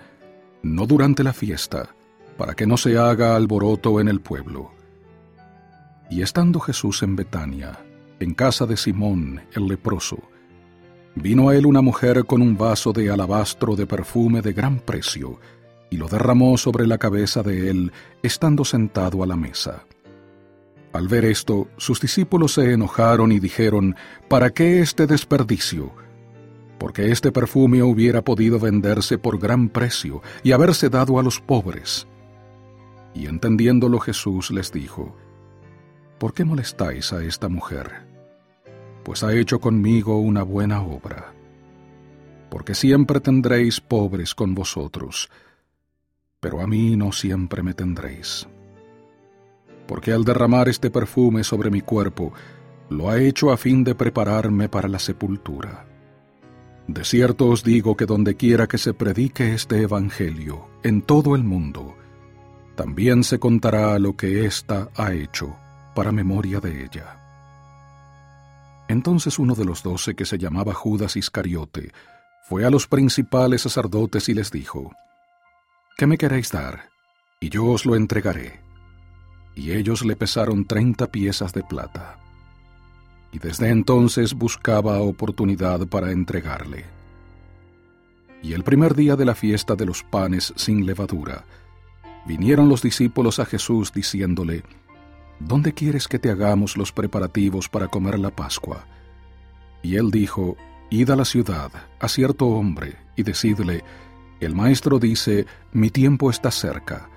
no 0.62 0.86
durante 0.86 1.24
la 1.24 1.32
fiesta, 1.32 1.94
para 2.36 2.54
que 2.54 2.66
no 2.66 2.76
se 2.76 2.98
haga 2.98 3.36
alboroto 3.36 4.00
en 4.00 4.08
el 4.08 4.20
pueblo. 4.20 4.70
Y 6.10 6.22
estando 6.22 6.60
Jesús 6.60 7.02
en 7.02 7.16
Betania, 7.16 7.78
en 8.20 8.34
casa 8.34 8.66
de 8.66 8.76
Simón 8.76 9.42
el 9.52 9.66
leproso. 9.66 10.18
Vino 11.14 11.48
a 11.48 11.56
él 11.56 11.66
una 11.66 11.82
mujer 11.82 12.24
con 12.24 12.42
un 12.42 12.56
vaso 12.56 12.92
de 12.92 13.10
alabastro 13.10 13.74
de 13.76 13.86
perfume 13.86 14.40
de 14.40 14.52
gran 14.52 14.78
precio, 14.78 15.40
y 15.90 15.96
lo 15.96 16.06
derramó 16.06 16.56
sobre 16.58 16.86
la 16.86 16.98
cabeza 16.98 17.42
de 17.42 17.70
él, 17.70 17.92
estando 18.22 18.64
sentado 18.64 19.22
a 19.22 19.26
la 19.26 19.36
mesa. 19.36 19.84
Al 20.92 21.08
ver 21.08 21.24
esto, 21.24 21.68
sus 21.76 22.00
discípulos 22.00 22.54
se 22.54 22.72
enojaron 22.72 23.32
y 23.32 23.40
dijeron, 23.40 23.96
¿Para 24.28 24.50
qué 24.50 24.80
este 24.80 25.06
desperdicio? 25.06 25.92
Porque 26.78 27.10
este 27.10 27.32
perfume 27.32 27.82
hubiera 27.82 28.22
podido 28.22 28.58
venderse 28.58 29.18
por 29.18 29.38
gran 29.38 29.68
precio 29.68 30.22
y 30.42 30.52
haberse 30.52 30.88
dado 30.88 31.18
a 31.18 31.22
los 31.22 31.40
pobres. 31.40 32.06
Y 33.14 33.26
entendiéndolo 33.26 33.98
Jesús 33.98 34.50
les 34.50 34.70
dijo, 34.72 35.16
¿Por 36.18 36.34
qué 36.34 36.44
molestáis 36.44 37.12
a 37.12 37.22
esta 37.24 37.48
mujer? 37.48 38.08
pues 39.08 39.22
ha 39.22 39.32
hecho 39.32 39.58
conmigo 39.58 40.18
una 40.18 40.42
buena 40.42 40.82
obra. 40.82 41.32
Porque 42.50 42.74
siempre 42.74 43.20
tendréis 43.20 43.80
pobres 43.80 44.34
con 44.34 44.54
vosotros, 44.54 45.30
pero 46.40 46.60
a 46.60 46.66
mí 46.66 46.94
no 46.94 47.12
siempre 47.12 47.62
me 47.62 47.72
tendréis. 47.72 48.46
Porque 49.86 50.12
al 50.12 50.24
derramar 50.24 50.68
este 50.68 50.90
perfume 50.90 51.42
sobre 51.42 51.70
mi 51.70 51.80
cuerpo, 51.80 52.34
lo 52.90 53.08
ha 53.08 53.18
hecho 53.18 53.50
a 53.50 53.56
fin 53.56 53.82
de 53.82 53.94
prepararme 53.94 54.68
para 54.68 54.88
la 54.88 54.98
sepultura. 54.98 55.86
De 56.88 57.04
cierto 57.04 57.48
os 57.48 57.62
digo 57.62 57.96
que 57.98 58.06
donde 58.06 58.34
quiera 58.34 58.66
que 58.66 58.78
se 58.78 58.94
predique 58.94 59.52
este 59.52 59.82
Evangelio, 59.82 60.70
en 60.82 61.02
todo 61.02 61.36
el 61.36 61.44
mundo, 61.44 61.94
también 62.76 63.24
se 63.24 63.38
contará 63.38 63.98
lo 63.98 64.16
que 64.16 64.46
ésta 64.46 64.88
ha 64.96 65.12
hecho, 65.12 65.54
para 65.94 66.12
memoria 66.12 66.60
de 66.60 66.84
ella. 66.84 67.18
Entonces 68.88 69.38
uno 69.38 69.54
de 69.54 69.66
los 69.66 69.82
doce, 69.82 70.14
que 70.14 70.24
se 70.24 70.38
llamaba 70.38 70.72
Judas 70.72 71.16
Iscariote, 71.16 71.92
fue 72.48 72.64
a 72.64 72.70
los 72.70 72.86
principales 72.86 73.60
sacerdotes 73.62 74.30
y 74.30 74.34
les 74.34 74.50
dijo, 74.50 74.90
¿Qué 75.98 76.06
me 76.06 76.16
queréis 76.16 76.50
dar? 76.50 76.88
Y 77.38 77.50
yo 77.50 77.66
os 77.66 77.84
lo 77.84 77.96
entregaré. 77.96 78.60
Y 79.54 79.72
ellos 79.72 80.06
le 80.06 80.16
pesaron 80.16 80.64
treinta 80.64 81.08
piezas 81.08 81.52
de 81.52 81.64
plata. 81.64 82.18
Y 83.32 83.38
desde 83.38 83.70
entonces 83.70 84.34
buscaba 84.34 85.00
oportunidad 85.00 85.86
para 85.86 86.12
entregarle. 86.12 86.84
Y 88.42 88.52
el 88.52 88.64
primer 88.64 88.94
día 88.94 89.16
de 89.16 89.24
la 89.24 89.34
fiesta 89.34 89.74
de 89.74 89.84
los 89.84 90.02
panes 90.02 90.52
sin 90.56 90.86
levadura, 90.86 91.44
vinieron 92.26 92.68
los 92.68 92.82
discípulos 92.82 93.38
a 93.38 93.44
Jesús 93.44 93.92
diciéndole, 93.92 94.62
¿Dónde 95.40 95.72
quieres 95.72 96.08
que 96.08 96.18
te 96.18 96.30
hagamos 96.30 96.76
los 96.76 96.92
preparativos 96.92 97.68
para 97.68 97.88
comer 97.88 98.18
la 98.18 98.30
Pascua? 98.30 98.86
Y 99.82 99.96
él 99.96 100.10
dijo, 100.10 100.56
Id 100.90 101.10
a 101.10 101.16
la 101.16 101.24
ciudad, 101.24 101.70
a 102.00 102.08
cierto 102.08 102.46
hombre, 102.46 102.96
y 103.16 103.22
decidle, 103.22 103.84
El 104.40 104.54
maestro 104.54 104.98
dice, 104.98 105.46
Mi 105.72 105.90
tiempo 105.90 106.30
está 106.30 106.50
cerca, 106.50 107.08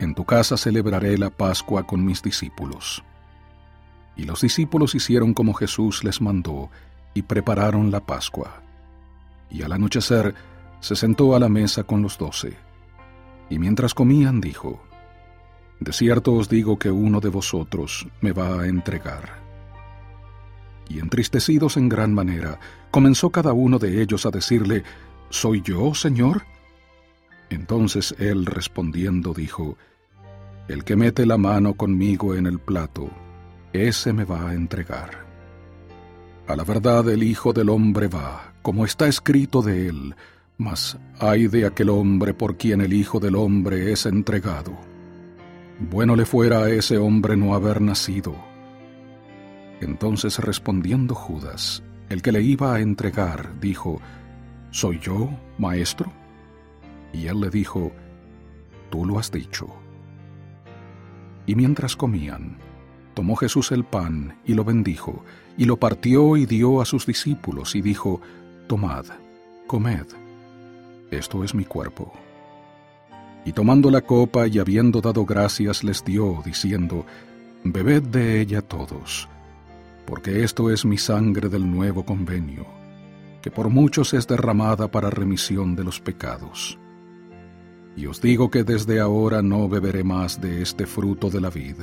en 0.00 0.14
tu 0.14 0.24
casa 0.24 0.56
celebraré 0.56 1.18
la 1.18 1.30
Pascua 1.30 1.84
con 1.84 2.04
mis 2.04 2.22
discípulos. 2.22 3.02
Y 4.18 4.24
los 4.24 4.42
discípulos 4.42 4.94
hicieron 4.94 5.32
como 5.32 5.54
Jesús 5.54 6.04
les 6.04 6.20
mandó, 6.20 6.68
y 7.14 7.22
prepararon 7.22 7.90
la 7.90 8.04
Pascua. 8.04 8.62
Y 9.50 9.62
al 9.62 9.72
anochecer 9.72 10.34
se 10.80 10.94
sentó 10.94 11.34
a 11.34 11.40
la 11.40 11.48
mesa 11.48 11.84
con 11.84 12.02
los 12.02 12.18
doce. 12.18 12.56
Y 13.48 13.58
mientras 13.58 13.94
comían 13.94 14.40
dijo, 14.42 14.82
de 15.80 15.92
cierto 15.92 16.34
os 16.34 16.48
digo 16.48 16.78
que 16.78 16.90
uno 16.90 17.20
de 17.20 17.28
vosotros 17.28 18.08
me 18.20 18.32
va 18.32 18.60
a 18.60 18.66
entregar. 18.66 19.40
Y 20.88 20.98
entristecidos 20.98 21.76
en 21.76 21.88
gran 21.88 22.12
manera, 22.12 22.58
comenzó 22.90 23.30
cada 23.30 23.52
uno 23.52 23.78
de 23.78 24.02
ellos 24.02 24.26
a 24.26 24.30
decirle, 24.30 24.82
¿Soy 25.30 25.62
yo, 25.62 25.94
Señor? 25.94 26.42
Entonces 27.50 28.14
él 28.18 28.46
respondiendo 28.46 29.34
dijo, 29.34 29.76
El 30.66 30.84
que 30.84 30.96
mete 30.96 31.26
la 31.26 31.38
mano 31.38 31.74
conmigo 31.74 32.34
en 32.34 32.46
el 32.46 32.58
plato, 32.58 33.10
ese 33.72 34.12
me 34.12 34.24
va 34.24 34.50
a 34.50 34.54
entregar. 34.54 35.26
A 36.46 36.56
la 36.56 36.64
verdad 36.64 37.08
el 37.08 37.22
Hijo 37.22 37.52
del 37.52 37.68
Hombre 37.68 38.08
va, 38.08 38.52
como 38.62 38.84
está 38.84 39.06
escrito 39.06 39.60
de 39.60 39.88
él, 39.88 40.14
mas 40.56 40.98
ay 41.18 41.46
de 41.46 41.66
aquel 41.66 41.90
hombre 41.90 42.34
por 42.34 42.56
quien 42.56 42.80
el 42.80 42.92
Hijo 42.92 43.20
del 43.20 43.36
Hombre 43.36 43.92
es 43.92 44.06
entregado. 44.06 44.72
Bueno 45.78 46.16
le 46.16 46.24
fuera 46.24 46.64
a 46.64 46.70
ese 46.70 46.98
hombre 46.98 47.36
no 47.36 47.54
haber 47.54 47.80
nacido. 47.80 48.34
Entonces 49.80 50.38
respondiendo 50.38 51.14
Judas, 51.14 51.82
el 52.08 52.22
que 52.22 52.32
le 52.32 52.42
iba 52.42 52.74
a 52.74 52.80
entregar, 52.80 53.60
dijo, 53.60 54.00
¿Soy 54.70 54.98
yo, 54.98 55.30
maestro? 55.58 56.10
Y 57.12 57.26
él 57.26 57.40
le 57.40 57.50
dijo, 57.50 57.92
Tú 58.90 59.04
lo 59.04 59.18
has 59.18 59.30
dicho. 59.30 59.68
Y 61.46 61.54
mientras 61.54 61.94
comían, 61.94 62.56
Tomó 63.18 63.34
Jesús 63.34 63.72
el 63.72 63.82
pan 63.82 64.36
y 64.46 64.54
lo 64.54 64.62
bendijo, 64.62 65.24
y 65.56 65.64
lo 65.64 65.76
partió 65.76 66.36
y 66.36 66.46
dio 66.46 66.80
a 66.80 66.84
sus 66.84 67.04
discípulos, 67.04 67.74
y 67.74 67.82
dijo, 67.82 68.20
Tomad, 68.68 69.06
comed, 69.66 70.06
esto 71.10 71.42
es 71.42 71.52
mi 71.52 71.64
cuerpo. 71.64 72.12
Y 73.44 73.52
tomando 73.52 73.90
la 73.90 74.02
copa 74.02 74.46
y 74.46 74.60
habiendo 74.60 75.00
dado 75.00 75.26
gracias, 75.26 75.82
les 75.82 76.04
dio, 76.04 76.42
diciendo, 76.44 77.04
Bebed 77.64 78.04
de 78.04 78.40
ella 78.40 78.62
todos, 78.62 79.28
porque 80.06 80.44
esto 80.44 80.70
es 80.70 80.84
mi 80.84 80.96
sangre 80.96 81.48
del 81.48 81.68
nuevo 81.68 82.04
convenio, 82.04 82.66
que 83.42 83.50
por 83.50 83.68
muchos 83.68 84.14
es 84.14 84.28
derramada 84.28 84.92
para 84.92 85.10
remisión 85.10 85.74
de 85.74 85.82
los 85.82 85.98
pecados. 85.98 86.78
Y 87.96 88.06
os 88.06 88.20
digo 88.20 88.48
que 88.48 88.62
desde 88.62 89.00
ahora 89.00 89.42
no 89.42 89.68
beberé 89.68 90.04
más 90.04 90.40
de 90.40 90.62
este 90.62 90.86
fruto 90.86 91.30
de 91.30 91.40
la 91.40 91.50
vid, 91.50 91.78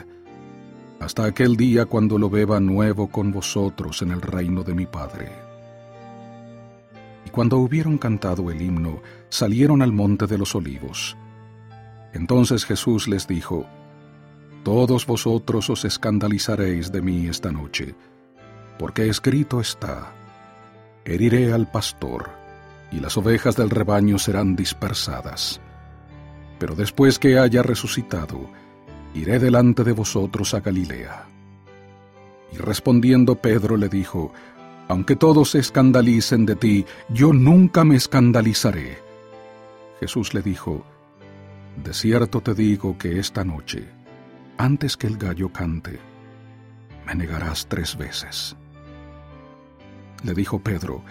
hasta 1.00 1.26
aquel 1.26 1.56
día 1.56 1.86
cuando 1.86 2.18
lo 2.18 2.30
beba 2.30 2.60
nuevo 2.60 3.08
con 3.08 3.32
vosotros 3.32 4.02
en 4.02 4.12
el 4.12 4.22
reino 4.22 4.64
de 4.64 4.74
mi 4.74 4.86
Padre. 4.86 5.32
Y 7.26 7.30
cuando 7.30 7.58
hubieron 7.58 7.98
cantado 7.98 8.50
el 8.52 8.62
himno, 8.62 9.02
salieron 9.30 9.82
al 9.82 9.92
monte 9.92 10.28
de 10.28 10.38
los 10.38 10.56
olivos. 10.56 11.18
Entonces 12.14 12.66
Jesús 12.66 13.08
les 13.08 13.28
dijo, 13.28 13.66
Todos 14.64 15.06
vosotros 15.06 15.70
os 15.70 15.86
escandalizaréis 15.86 16.92
de 16.92 17.02
mí 17.02 17.28
esta 17.28 17.52
noche, 17.52 17.94
porque 18.80 19.10
escrito 19.10 19.60
está, 19.60 20.14
Heriré 21.04 21.54
al 21.54 21.70
pastor, 21.70 22.30
y 22.92 23.00
las 23.00 23.18
ovejas 23.18 23.56
del 23.56 23.70
rebaño 23.70 24.18
serán 24.18 24.56
dispersadas. 24.56 25.60
Pero 26.58 26.74
después 26.76 27.20
que 27.20 27.38
haya 27.38 27.62
resucitado, 27.62 28.50
iré 29.16 29.40
delante 29.40 29.84
de 29.84 29.94
vosotros 29.94 30.54
a 30.54 30.60
Galilea. 30.60 31.26
Y 32.52 32.58
respondiendo 32.58 33.36
Pedro 33.36 33.78
le 33.78 33.90
dijo, 33.90 34.34
Aunque 34.88 35.16
todos 35.16 35.52
se 35.52 35.60
escandalicen 35.60 36.46
de 36.46 36.56
ti, 36.56 36.86
yo 37.10 37.34
nunca 37.34 37.84
me 37.84 37.96
escandalizaré. 37.96 39.00
Jesús 40.00 40.34
le 40.34 40.42
dijo, 40.42 40.86
De 41.82 41.94
cierto 41.94 42.42
te 42.42 42.54
digo 42.54 42.98
que 42.98 43.18
esta 43.18 43.44
noche, 43.44 43.88
antes 44.58 44.98
que 44.98 45.08
el 45.08 45.18
gallo 45.18 45.52
cante, 45.52 46.00
me 47.08 47.16
negarás 47.16 47.68
tres 47.68 47.98
veces. 47.98 48.56
Le 50.24 50.34
dijo 50.34 50.60
Pedro, 50.60 51.04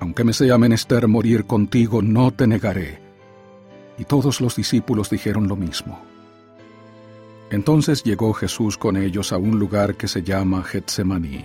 Aunque 0.00 0.24
me 0.24 0.32
sea 0.32 0.56
menester 0.56 1.06
morir 1.06 1.44
contigo, 1.44 2.00
no 2.00 2.30
te 2.30 2.46
negaré. 2.46 2.98
Y 3.98 4.04
todos 4.04 4.40
los 4.40 4.56
discípulos 4.56 5.10
dijeron 5.10 5.48
lo 5.48 5.56
mismo. 5.56 6.15
Entonces 7.50 8.02
llegó 8.02 8.32
Jesús 8.32 8.76
con 8.76 8.96
ellos 8.96 9.32
a 9.32 9.38
un 9.38 9.58
lugar 9.58 9.96
que 9.96 10.08
se 10.08 10.22
llama 10.22 10.64
Getsemaní, 10.64 11.44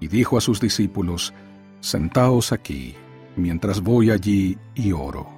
y 0.00 0.08
dijo 0.08 0.36
a 0.36 0.40
sus 0.40 0.60
discípulos, 0.60 1.32
Sentaos 1.80 2.52
aquí, 2.52 2.94
mientras 3.36 3.80
voy 3.80 4.10
allí 4.10 4.58
y 4.74 4.92
oro. 4.92 5.28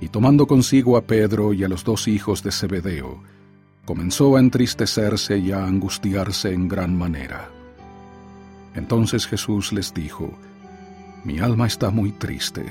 Y 0.00 0.08
tomando 0.08 0.46
consigo 0.46 0.96
a 0.96 1.02
Pedro 1.02 1.52
y 1.52 1.64
a 1.64 1.68
los 1.68 1.82
dos 1.82 2.08
hijos 2.08 2.42
de 2.42 2.52
Zebedeo, 2.52 3.22
comenzó 3.84 4.36
a 4.36 4.40
entristecerse 4.40 5.38
y 5.38 5.50
a 5.52 5.64
angustiarse 5.64 6.52
en 6.52 6.68
gran 6.68 6.96
manera. 6.96 7.50
Entonces 8.74 9.26
Jesús 9.26 9.72
les 9.72 9.94
dijo, 9.94 10.30
Mi 11.24 11.38
alma 11.40 11.66
está 11.66 11.90
muy 11.90 12.12
triste, 12.12 12.66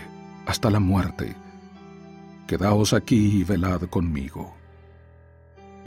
hasta 0.45 0.69
la 0.69 0.79
muerte. 0.79 1.35
Quedaos 2.45 2.93
aquí 2.93 3.39
y 3.39 3.43
velad 3.43 3.81
conmigo 3.89 4.56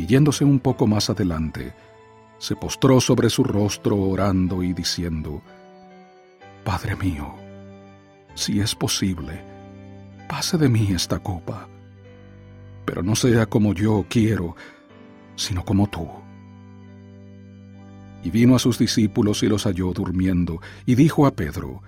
y 0.01 0.07
yéndose 0.07 0.46
un 0.46 0.61
poco 0.61 0.86
más 0.86 1.11
adelante, 1.11 1.74
se 2.38 2.57
postró 2.57 3.03
sobre 3.03 3.28
su 3.28 3.44
rostro 3.44 3.98
orando 3.98 4.62
y 4.62 4.72
diciendo, 4.72 5.42
Padre 6.64 6.96
mío, 6.96 7.34
si 8.34 8.61
es 8.61 8.74
posible, 8.74 9.44
pase 10.26 10.57
de 10.57 10.70
mí 10.70 10.88
esta 10.92 11.18
copa, 11.18 11.68
pero 12.86 13.03
no 13.03 13.14
sea 13.14 13.44
como 13.44 13.74
yo 13.74 14.07
quiero, 14.09 14.57
sino 15.36 15.66
como 15.66 15.86
tú. 15.86 16.09
Y 18.24 18.30
vino 18.30 18.57
a 18.57 18.59
sus 18.59 18.78
discípulos 18.78 19.42
y 19.42 19.48
los 19.48 19.64
halló 19.64 19.92
durmiendo, 19.92 20.62
y 20.86 20.94
dijo 20.94 21.26
a 21.26 21.32
Pedro, 21.32 21.82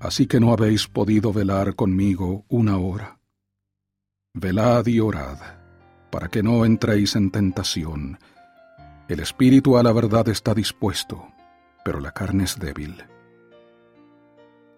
Así 0.00 0.26
que 0.26 0.38
no 0.38 0.52
habéis 0.52 0.86
podido 0.86 1.32
velar 1.32 1.74
conmigo 1.76 2.44
una 2.48 2.76
hora. 2.76 3.18
Velad 4.34 4.86
y 4.86 5.00
orad 5.00 5.55
para 6.16 6.28
que 6.28 6.42
no 6.42 6.64
entréis 6.64 7.14
en 7.14 7.30
tentación. 7.30 8.18
El 9.06 9.20
espíritu 9.20 9.76
a 9.76 9.82
la 9.82 9.92
verdad 9.92 10.26
está 10.30 10.54
dispuesto, 10.54 11.28
pero 11.84 12.00
la 12.00 12.12
carne 12.12 12.44
es 12.44 12.58
débil. 12.58 13.04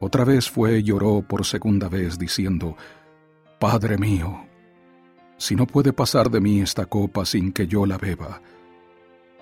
Otra 0.01 0.25
vez 0.25 0.51
fue 0.51 0.81
y 0.81 0.83
lloró 0.83 1.23
por 1.23 1.47
segunda 1.47 1.89
vez, 1.89 2.19
diciendo, 2.19 2.77
Padre 3.61 3.99
mío, 3.99 4.49
si 5.37 5.55
no 5.55 5.65
puede 5.69 5.93
pasar 5.93 6.29
de 6.29 6.41
mí 6.41 6.61
esta 6.61 6.87
copa 6.87 7.25
sin 7.25 7.53
que 7.53 7.69
yo 7.69 7.87
la 7.87 7.99
beba, 7.99 8.43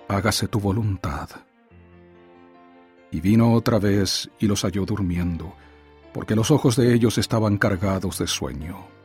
hágase 0.07 0.47
tu 0.47 0.59
voluntad. 0.59 1.31
Y 3.09 3.21
vino 3.21 3.53
otra 3.53 3.79
vez 3.79 4.29
y 4.37 4.45
los 4.45 4.61
halló 4.61 4.85
durmiendo, 4.85 5.55
porque 6.13 6.35
los 6.35 6.51
ojos 6.51 6.75
de 6.75 6.93
ellos 6.93 7.17
estaban 7.17 7.57
cargados 7.57 8.19
de 8.19 8.27
sueño 8.27 8.96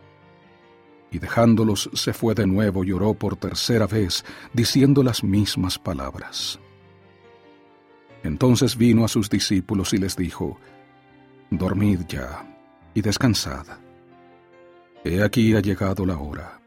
y 1.13 1.19
dejándolos 1.19 1.91
se 1.93 2.15
fue 2.15 2.35
de 2.35 2.47
nuevo 2.47 2.83
y 2.85 2.93
oró 2.93 3.13
por 3.13 3.37
tercera 3.37 3.87
vez, 3.87 4.25
diciendo 4.55 5.03
las 5.03 5.23
mismas 5.23 5.79
palabras. 5.79 6.59
Entonces 8.25 8.77
vino 8.77 9.05
a 9.05 9.09
sus 9.09 9.29
discípulos 9.29 9.93
y 9.93 9.99
les 9.99 10.17
dijo, 10.17 10.59
Dormid 11.51 12.01
ya 12.09 12.47
y 12.95 13.03
descansad. 13.03 13.67
He 15.05 15.23
aquí 15.23 15.55
ha 15.55 15.61
llegado 15.61 16.07
la 16.07 16.17
hora, 16.17 16.61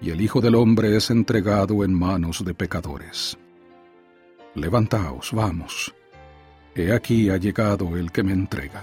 y 0.00 0.10
el 0.10 0.20
Hijo 0.20 0.40
del 0.40 0.56
Hombre 0.56 0.96
es 0.96 1.10
entregado 1.10 1.84
en 1.84 1.94
manos 1.94 2.44
de 2.44 2.54
pecadores. 2.54 3.38
Levantaos, 4.54 5.30
vamos. 5.32 5.94
He 6.74 6.92
aquí 6.92 7.30
ha 7.30 7.36
llegado 7.36 7.96
el 7.96 8.10
que 8.10 8.24
me 8.24 8.32
entrega. 8.32 8.82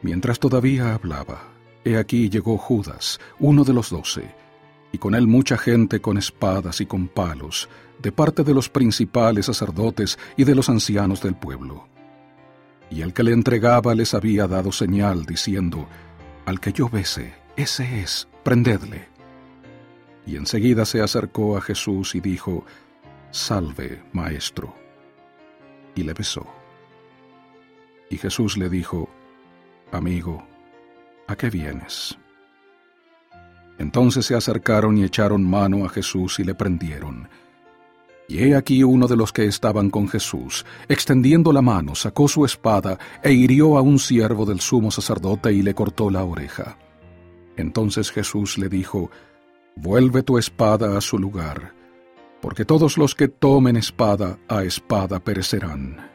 Mientras 0.00 0.38
todavía 0.38 0.94
hablaba, 0.94 1.49
He 1.84 1.96
aquí 1.96 2.28
llegó 2.28 2.58
Judas, 2.58 3.18
uno 3.38 3.64
de 3.64 3.72
los 3.72 3.90
doce, 3.90 4.34
y 4.92 4.98
con 4.98 5.14
él 5.14 5.26
mucha 5.26 5.56
gente 5.56 6.00
con 6.00 6.18
espadas 6.18 6.80
y 6.80 6.86
con 6.86 7.08
palos, 7.08 7.68
de 7.98 8.12
parte 8.12 8.44
de 8.44 8.54
los 8.54 8.68
principales 8.68 9.46
sacerdotes 9.46 10.18
y 10.36 10.44
de 10.44 10.54
los 10.54 10.68
ancianos 10.68 11.22
del 11.22 11.34
pueblo. 11.34 11.86
Y 12.90 13.02
el 13.02 13.12
que 13.12 13.22
le 13.22 13.32
entregaba 13.32 13.94
les 13.94 14.14
había 14.14 14.46
dado 14.46 14.72
señal, 14.72 15.24
diciendo, 15.24 15.86
Al 16.44 16.60
que 16.60 16.72
yo 16.72 16.88
bese, 16.88 17.34
ese 17.56 18.00
es, 18.00 18.28
prendedle. 18.42 19.08
Y 20.26 20.36
enseguida 20.36 20.84
se 20.84 21.00
acercó 21.00 21.56
a 21.56 21.60
Jesús 21.60 22.14
y 22.14 22.20
dijo, 22.20 22.64
Salve, 23.30 24.02
maestro. 24.12 24.74
Y 25.94 26.02
le 26.02 26.14
besó. 26.14 26.46
Y 28.10 28.18
Jesús 28.18 28.56
le 28.56 28.68
dijo, 28.68 29.08
Amigo, 29.92 30.42
¿A 31.30 31.36
qué 31.36 31.48
vienes? 31.48 32.18
Entonces 33.78 34.26
se 34.26 34.34
acercaron 34.34 34.98
y 34.98 35.04
echaron 35.04 35.48
mano 35.48 35.84
a 35.86 35.88
Jesús 35.88 36.40
y 36.40 36.44
le 36.44 36.56
prendieron. 36.56 37.28
Y 38.28 38.38
he 38.42 38.56
aquí 38.56 38.82
uno 38.82 39.06
de 39.06 39.14
los 39.14 39.32
que 39.32 39.44
estaban 39.44 39.90
con 39.90 40.08
Jesús, 40.08 40.66
extendiendo 40.88 41.52
la 41.52 41.62
mano, 41.62 41.94
sacó 41.94 42.26
su 42.26 42.44
espada 42.44 42.98
e 43.22 43.32
hirió 43.32 43.78
a 43.78 43.80
un 43.80 44.00
siervo 44.00 44.44
del 44.44 44.60
sumo 44.60 44.90
sacerdote 44.90 45.52
y 45.52 45.62
le 45.62 45.72
cortó 45.72 46.10
la 46.10 46.24
oreja. 46.24 46.76
Entonces 47.56 48.10
Jesús 48.10 48.58
le 48.58 48.68
dijo, 48.68 49.08
Vuelve 49.76 50.24
tu 50.24 50.36
espada 50.36 50.98
a 50.98 51.00
su 51.00 51.16
lugar, 51.16 51.74
porque 52.40 52.64
todos 52.64 52.98
los 52.98 53.14
que 53.14 53.28
tomen 53.28 53.76
espada 53.76 54.36
a 54.48 54.64
espada 54.64 55.20
perecerán. 55.20 56.10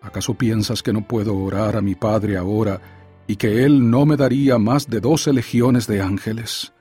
¿Acaso 0.00 0.32
piensas 0.32 0.82
que 0.82 0.94
no 0.94 1.06
puedo 1.06 1.36
orar 1.36 1.76
a 1.76 1.82
mi 1.82 1.94
Padre 1.94 2.38
ahora, 2.38 2.80
y 3.30 3.36
que 3.36 3.64
Él 3.64 3.92
no 3.92 4.06
me 4.06 4.16
daría 4.16 4.58
más 4.58 4.90
de 4.90 5.00
doce 5.00 5.32
legiones 5.32 5.86
de 5.86 6.02
ángeles. 6.02 6.72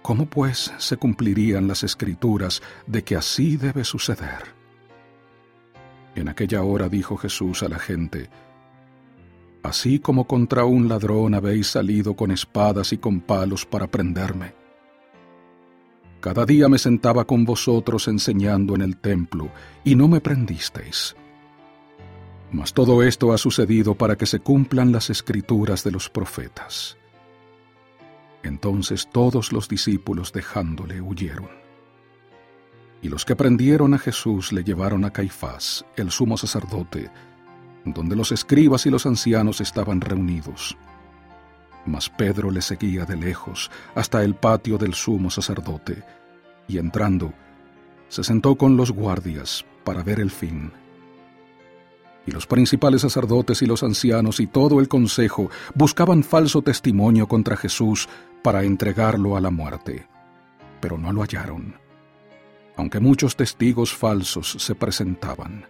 ¿Cómo 0.00 0.24
pues 0.24 0.72
se 0.78 0.96
cumplirían 0.96 1.68
las 1.68 1.84
escrituras 1.84 2.62
de 2.86 3.04
que 3.04 3.14
así 3.14 3.58
debe 3.58 3.84
suceder? 3.84 4.54
En 6.14 6.30
aquella 6.30 6.62
hora 6.62 6.88
dijo 6.88 7.18
Jesús 7.18 7.62
a 7.62 7.68
la 7.68 7.78
gente, 7.78 8.30
Así 9.62 9.98
como 9.98 10.26
contra 10.26 10.64
un 10.64 10.88
ladrón 10.88 11.34
habéis 11.34 11.66
salido 11.66 12.16
con 12.16 12.30
espadas 12.30 12.94
y 12.94 12.96
con 12.96 13.20
palos 13.20 13.66
para 13.66 13.86
prenderme. 13.86 14.54
Cada 16.20 16.46
día 16.46 16.70
me 16.70 16.78
sentaba 16.78 17.26
con 17.26 17.44
vosotros 17.44 18.08
enseñando 18.08 18.74
en 18.74 18.80
el 18.80 18.96
templo, 18.96 19.50
y 19.84 19.94
no 19.94 20.08
me 20.08 20.22
prendisteis. 20.22 21.14
Mas 22.50 22.72
todo 22.72 23.02
esto 23.02 23.32
ha 23.32 23.38
sucedido 23.38 23.94
para 23.94 24.16
que 24.16 24.26
se 24.26 24.40
cumplan 24.40 24.92
las 24.92 25.10
escrituras 25.10 25.84
de 25.84 25.90
los 25.90 26.08
profetas. 26.08 26.96
Entonces 28.42 29.08
todos 29.12 29.52
los 29.52 29.68
discípulos 29.68 30.32
dejándole 30.32 31.00
huyeron. 31.00 31.50
Y 33.02 33.08
los 33.08 33.24
que 33.24 33.36
prendieron 33.36 33.94
a 33.94 33.98
Jesús 33.98 34.52
le 34.52 34.64
llevaron 34.64 35.04
a 35.04 35.12
Caifás, 35.12 35.84
el 35.96 36.10
sumo 36.10 36.36
sacerdote, 36.36 37.10
donde 37.84 38.16
los 38.16 38.32
escribas 38.32 38.86
y 38.86 38.90
los 38.90 39.06
ancianos 39.06 39.60
estaban 39.60 40.00
reunidos. 40.00 40.76
Mas 41.86 42.08
Pedro 42.10 42.50
le 42.50 42.60
seguía 42.60 43.04
de 43.04 43.16
lejos 43.16 43.70
hasta 43.94 44.24
el 44.24 44.34
patio 44.34 44.78
del 44.78 44.94
sumo 44.94 45.30
sacerdote, 45.30 46.02
y 46.66 46.78
entrando, 46.78 47.32
se 48.08 48.24
sentó 48.24 48.56
con 48.56 48.76
los 48.76 48.90
guardias 48.90 49.64
para 49.84 50.02
ver 50.02 50.20
el 50.20 50.30
fin. 50.30 50.72
Y 52.28 52.30
los 52.30 52.46
principales 52.46 53.00
sacerdotes 53.00 53.62
y 53.62 53.66
los 53.66 53.82
ancianos 53.82 54.38
y 54.38 54.46
todo 54.46 54.80
el 54.80 54.88
consejo 54.88 55.50
buscaban 55.74 56.22
falso 56.22 56.60
testimonio 56.60 57.26
contra 57.26 57.56
Jesús 57.56 58.06
para 58.42 58.64
entregarlo 58.64 59.34
a 59.38 59.40
la 59.40 59.50
muerte, 59.50 60.06
pero 60.78 60.98
no 60.98 61.10
lo 61.10 61.22
hallaron, 61.22 61.76
aunque 62.76 63.00
muchos 63.00 63.34
testigos 63.34 63.94
falsos 63.94 64.56
se 64.58 64.74
presentaban. 64.74 65.64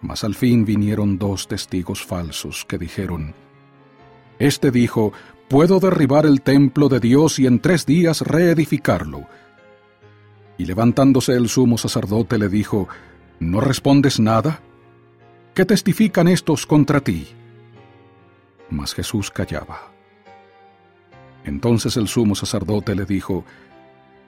Mas 0.00 0.22
al 0.22 0.36
fin 0.36 0.64
vinieron 0.64 1.18
dos 1.18 1.48
testigos 1.48 2.04
falsos 2.04 2.64
que 2.64 2.78
dijeron, 2.78 3.34
Este 4.38 4.70
dijo, 4.70 5.12
Puedo 5.48 5.80
derribar 5.80 6.24
el 6.24 6.42
templo 6.42 6.88
de 6.88 7.00
Dios 7.00 7.40
y 7.40 7.48
en 7.48 7.58
tres 7.58 7.84
días 7.84 8.20
reedificarlo. 8.20 9.26
Y 10.56 10.66
levantándose 10.66 11.32
el 11.32 11.48
sumo 11.48 11.78
sacerdote 11.78 12.38
le 12.38 12.48
dijo, 12.48 12.86
¿No 13.40 13.60
respondes 13.60 14.20
nada? 14.20 14.60
¿Qué 15.54 15.66
testifican 15.66 16.28
estos 16.28 16.64
contra 16.66 17.00
ti? 17.00 17.28
Mas 18.70 18.94
Jesús 18.94 19.30
callaba. 19.30 19.92
Entonces 21.44 21.98
el 21.98 22.08
sumo 22.08 22.34
sacerdote 22.34 22.94
le 22.94 23.04
dijo, 23.04 23.44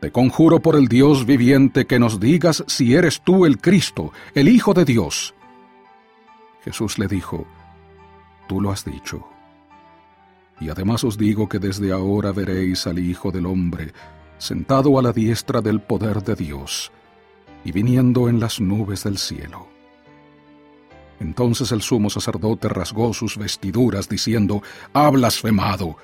Te 0.01 0.13
conjuro 0.13 0.61
por 0.61 0.77
el 0.77 0.87
Dios 0.87 1.25
viviente 1.25 1.87
que 1.87 1.99
nos 1.99 2.21
digas 2.21 2.63
si 2.67 2.95
eres 2.95 3.23
tú 3.23 3.47
el 3.47 3.59
Cristo, 3.59 4.13
el 4.35 4.49
Hijo 4.49 4.75
de 4.75 4.85
Dios. 4.85 5.35
Jesús 6.63 6.99
le 6.99 7.09
dijo, 7.09 7.47
Tú 8.47 8.61
lo 8.61 8.71
has 8.71 8.85
dicho. 8.85 9.27
Y 10.61 10.69
además 10.69 11.05
os 11.05 11.17
digo 11.17 11.49
que 11.49 11.59
desde 11.59 11.91
ahora 11.91 12.33
veréis 12.33 12.87
al 12.87 12.99
Hijo 12.99 13.31
del 13.31 13.47
Hombre 13.47 13.95
sentado 14.37 14.99
a 14.99 15.03
la 15.03 15.13
diestra 15.13 15.63
del 15.63 15.81
poder 15.81 16.23
de 16.23 16.35
Dios 16.35 16.93
y 17.65 17.73
viniendo 17.73 18.29
en 18.29 18.41
las 18.41 18.61
nubes 18.61 19.05
del 19.05 19.17
cielo. 19.17 19.74
Entonces 21.25 21.73
el 21.73 21.81
sumo 21.81 22.11
sacerdote 22.11 22.69
rasgó 22.69 23.15
sus 23.15 23.39
vestiduras 23.39 24.11
diciendo, 24.11 24.63
Ha 24.93 25.09
blasfemado. 25.09 25.97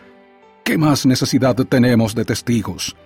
¿Qué 0.65 0.79
más 0.79 1.05
necesidad 1.05 1.55
tenemos 1.57 2.15
de 2.15 2.25
testigos? 2.25 2.97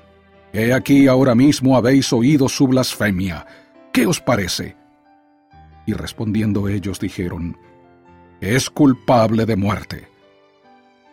He 0.52 0.72
aquí 0.72 1.08
ahora 1.08 1.34
mismo 1.34 1.76
habéis 1.76 2.12
oído 2.12 2.48
su 2.48 2.68
blasfemia. 2.68 3.44
¿Qué 3.92 4.06
os 4.06 4.20
parece? 4.20 4.76
Y 5.86 5.94
respondiendo 5.94 6.68
ellos 6.68 7.00
dijeron, 7.00 7.58
Es 8.40 8.70
culpable 8.70 9.44
de 9.44 9.56
muerte. 9.56 10.08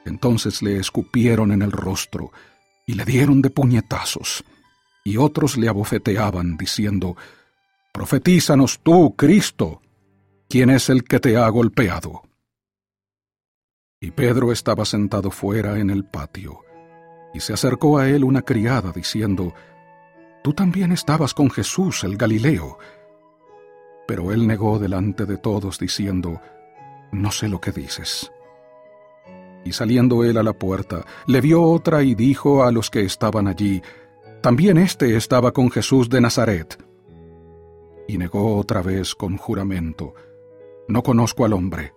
Entonces 0.06 0.62
le 0.62 0.78
escupieron 0.78 1.52
en 1.52 1.64
el 1.64 1.72
rostro 1.72 2.32
y 2.86 2.94
le 2.94 3.06
dieron 3.06 3.42
de 3.42 3.50
puñetazos, 3.50 4.44
y 5.04 5.18
otros 5.18 5.58
le 5.58 5.68
abofeteaban, 5.68 6.58
diciendo, 6.58 7.16
Profetízanos 7.92 8.80
tú, 8.84 9.16
Cristo, 9.16 9.81
¿quién 10.52 10.70
es 10.70 10.90
el 10.90 11.06
que 11.06 11.22
te 11.22 11.38
ha 11.38 11.48
golpeado? 11.48 12.24
Y 14.02 14.12
Pedro 14.12 14.52
estaba 14.52 14.84
sentado 14.84 15.32
fuera 15.32 15.80
en 15.80 15.90
el 15.90 16.04
patio, 16.04 16.60
y 17.34 17.40
se 17.40 17.54
acercó 17.54 17.98
a 17.98 18.10
él 18.10 18.26
una 18.26 18.42
criada, 18.42 18.92
diciendo, 18.92 19.54
Tú 20.44 20.52
también 20.52 20.92
estabas 20.92 21.34
con 21.34 21.50
Jesús 21.50 22.04
el 22.04 22.18
Galileo. 22.18 22.78
Pero 24.08 24.34
él 24.34 24.46
negó 24.46 24.78
delante 24.78 25.26
de 25.26 25.38
todos, 25.38 25.80
diciendo, 25.80 26.42
No 27.14 27.32
sé 27.32 27.48
lo 27.48 27.62
que 27.62 27.72
dices. 27.72 28.30
Y 29.64 29.72
saliendo 29.72 30.26
él 30.26 30.38
a 30.38 30.44
la 30.44 30.54
puerta, 30.54 31.06
le 31.28 31.40
vio 31.40 31.64
otra 31.64 32.04
y 32.04 32.14
dijo 32.14 32.64
a 32.64 32.74
los 32.74 32.90
que 32.90 33.04
estaban 33.04 33.48
allí, 33.48 33.82
También 34.42 34.78
éste 34.78 35.16
estaba 35.16 35.54
con 35.54 35.72
Jesús 35.72 36.10
de 36.10 36.20
Nazaret. 36.20 36.78
Y 38.06 38.18
negó 38.18 38.58
otra 38.58 38.82
vez 38.82 39.16
con 39.16 39.38
juramento, 39.38 40.14
No 40.92 41.04
conozco 41.04 41.46
al 41.46 41.54
hombre. 41.54 41.94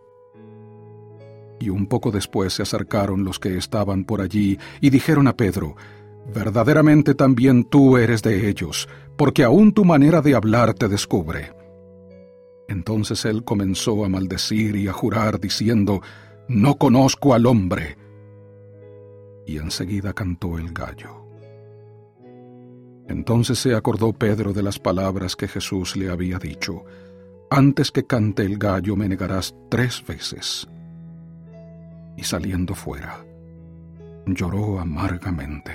Y 1.58 1.68
un 1.68 1.88
poco 1.88 2.12
después 2.12 2.52
se 2.52 2.62
acercaron 2.62 3.24
los 3.24 3.40
que 3.40 3.56
estaban 3.56 4.04
por 4.04 4.20
allí 4.20 4.56
y 4.80 4.90
dijeron 4.90 5.26
a 5.26 5.36
Pedro, 5.36 5.74
Verdaderamente 6.32 7.14
también 7.14 7.64
tú 7.64 7.98
eres 7.98 8.22
de 8.22 8.48
ellos, 8.48 8.88
porque 9.16 9.42
aún 9.42 9.72
tu 9.72 9.84
manera 9.84 10.22
de 10.22 10.36
hablar 10.36 10.74
te 10.74 10.86
descubre. 10.86 11.52
Entonces 12.68 13.24
él 13.24 13.42
comenzó 13.42 14.04
a 14.04 14.08
maldecir 14.08 14.76
y 14.76 14.86
a 14.86 14.92
jurar, 14.92 15.40
diciendo, 15.40 16.00
No 16.46 16.76
conozco 16.76 17.34
al 17.34 17.46
hombre. 17.46 17.98
Y 19.44 19.58
enseguida 19.58 20.12
cantó 20.12 20.56
el 20.56 20.72
gallo. 20.72 21.26
Entonces 23.08 23.58
se 23.58 23.74
acordó 23.74 24.12
Pedro 24.12 24.52
de 24.52 24.62
las 24.62 24.78
palabras 24.78 25.34
que 25.34 25.48
Jesús 25.48 25.96
le 25.96 26.10
había 26.10 26.38
dicho, 26.38 26.84
Antes 27.56 27.92
que 27.92 28.04
cante 28.04 28.42
el 28.42 28.58
gallo 28.58 28.96
me 28.96 29.08
negarás 29.08 29.54
tres 29.68 30.04
veces. 30.04 30.66
Y 32.16 32.24
saliendo 32.24 32.74
fuera, 32.74 33.24
lloró 34.26 34.80
amargamente. 34.80 35.70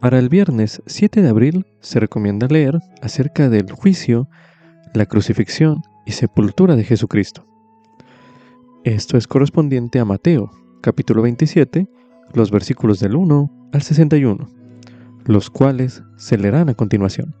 Para 0.00 0.20
el 0.20 0.28
viernes 0.28 0.84
7 0.86 1.20
de 1.20 1.28
abril 1.28 1.66
se 1.80 1.98
recomienda 1.98 2.46
leer 2.46 2.78
acerca 3.00 3.48
del 3.48 3.72
juicio, 3.72 4.28
la 4.94 5.06
crucifixión 5.06 5.82
y 6.06 6.12
sepultura 6.12 6.76
de 6.76 6.84
Jesucristo. 6.84 7.44
Esto 8.84 9.16
es 9.16 9.26
correspondiente 9.26 9.98
a 9.98 10.04
Mateo, 10.04 10.52
capítulo 10.80 11.22
27, 11.22 11.88
los 12.34 12.52
versículos 12.52 13.00
del 13.00 13.16
1 13.16 13.70
al 13.72 13.82
61, 13.82 14.61
los 15.26 15.50
cuales 15.50 16.02
se 16.16 16.38
leerán 16.38 16.68
a 16.68 16.74
continuación. 16.74 17.34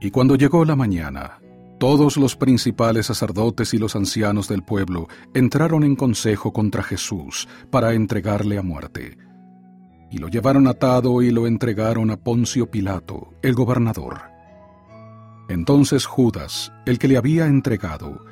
Y 0.00 0.10
cuando 0.10 0.36
llegó 0.36 0.64
la 0.64 0.76
mañana, 0.76 1.40
todos 1.78 2.16
los 2.16 2.36
principales 2.36 3.06
sacerdotes 3.06 3.72
y 3.74 3.78
los 3.78 3.96
ancianos 3.96 4.48
del 4.48 4.62
pueblo 4.62 5.08
entraron 5.34 5.84
en 5.84 5.96
consejo 5.96 6.52
contra 6.52 6.82
Jesús 6.82 7.48
para 7.70 7.94
entregarle 7.94 8.58
a 8.58 8.62
muerte. 8.62 9.16
Y 10.10 10.18
lo 10.18 10.28
llevaron 10.28 10.66
atado 10.66 11.22
y 11.22 11.30
lo 11.30 11.46
entregaron 11.46 12.10
a 12.10 12.16
Poncio 12.16 12.70
Pilato, 12.70 13.34
el 13.42 13.54
gobernador. 13.54 14.22
Entonces 15.48 16.06
Judas, 16.06 16.72
el 16.84 16.98
que 16.98 17.08
le 17.08 17.16
había 17.16 17.46
entregado, 17.46 18.24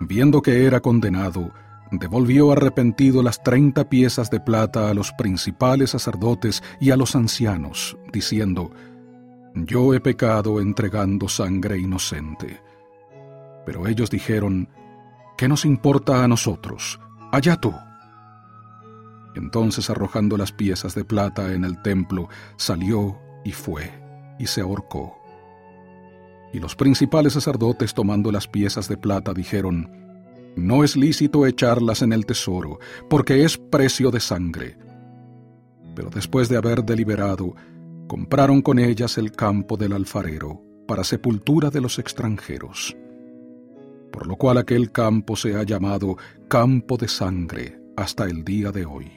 viendo 0.00 0.42
que 0.42 0.66
era 0.66 0.80
condenado, 0.80 1.52
devolvió 1.90 2.52
arrepentido 2.52 3.22
las 3.22 3.42
treinta 3.42 3.88
piezas 3.88 4.30
de 4.30 4.40
plata 4.40 4.90
a 4.90 4.94
los 4.94 5.12
principales 5.12 5.90
sacerdotes 5.90 6.62
y 6.80 6.90
a 6.90 6.96
los 6.96 7.14
ancianos, 7.14 7.96
diciendo, 8.12 8.70
Yo 9.54 9.94
he 9.94 10.00
pecado 10.00 10.60
entregando 10.60 11.28
sangre 11.28 11.78
inocente. 11.78 12.60
Pero 13.64 13.86
ellos 13.86 14.10
dijeron, 14.10 14.68
¿qué 15.36 15.48
nos 15.48 15.64
importa 15.64 16.22
a 16.22 16.28
nosotros? 16.28 17.00
Allá 17.32 17.56
tú. 17.56 17.74
Entonces 19.34 19.90
arrojando 19.90 20.36
las 20.36 20.52
piezas 20.52 20.94
de 20.94 21.04
plata 21.04 21.52
en 21.52 21.64
el 21.64 21.82
templo, 21.82 22.28
salió 22.56 23.18
y 23.44 23.52
fue, 23.52 23.92
y 24.38 24.46
se 24.46 24.60
ahorcó. 24.60 25.18
Y 26.52 26.60
los 26.60 26.74
principales 26.74 27.34
sacerdotes 27.34 27.92
tomando 27.92 28.32
las 28.32 28.48
piezas 28.48 28.88
de 28.88 28.96
plata 28.96 29.34
dijeron, 29.34 30.05
No 30.56 30.82
es 30.82 30.96
lícito 30.96 31.46
echarlas 31.46 32.02
en 32.02 32.12
el 32.12 32.26
tesoro, 32.26 32.80
porque 33.08 33.44
es 33.44 33.56
precio 33.58 34.10
de 34.10 34.20
sangre. 34.20 34.76
Pero 35.94 36.10
después 36.10 36.48
de 36.48 36.56
haber 36.56 36.84
deliberado, 36.84 37.54
compraron 38.08 38.62
con 38.62 38.78
ellas 38.78 39.18
el 39.18 39.32
campo 39.32 39.76
del 39.76 39.92
alfarero, 39.92 40.62
para 40.88 41.04
sepultura 41.04 41.70
de 41.70 41.80
los 41.80 41.98
extranjeros 41.98 42.96
por 44.16 44.26
lo 44.26 44.36
cual 44.36 44.56
aquel 44.56 44.92
campo 44.92 45.36
se 45.36 45.56
ha 45.56 45.62
llamado 45.62 46.16
campo 46.48 46.96
de 46.96 47.06
sangre 47.06 47.78
hasta 47.98 48.24
el 48.24 48.44
día 48.44 48.72
de 48.72 48.86
hoy. 48.86 49.12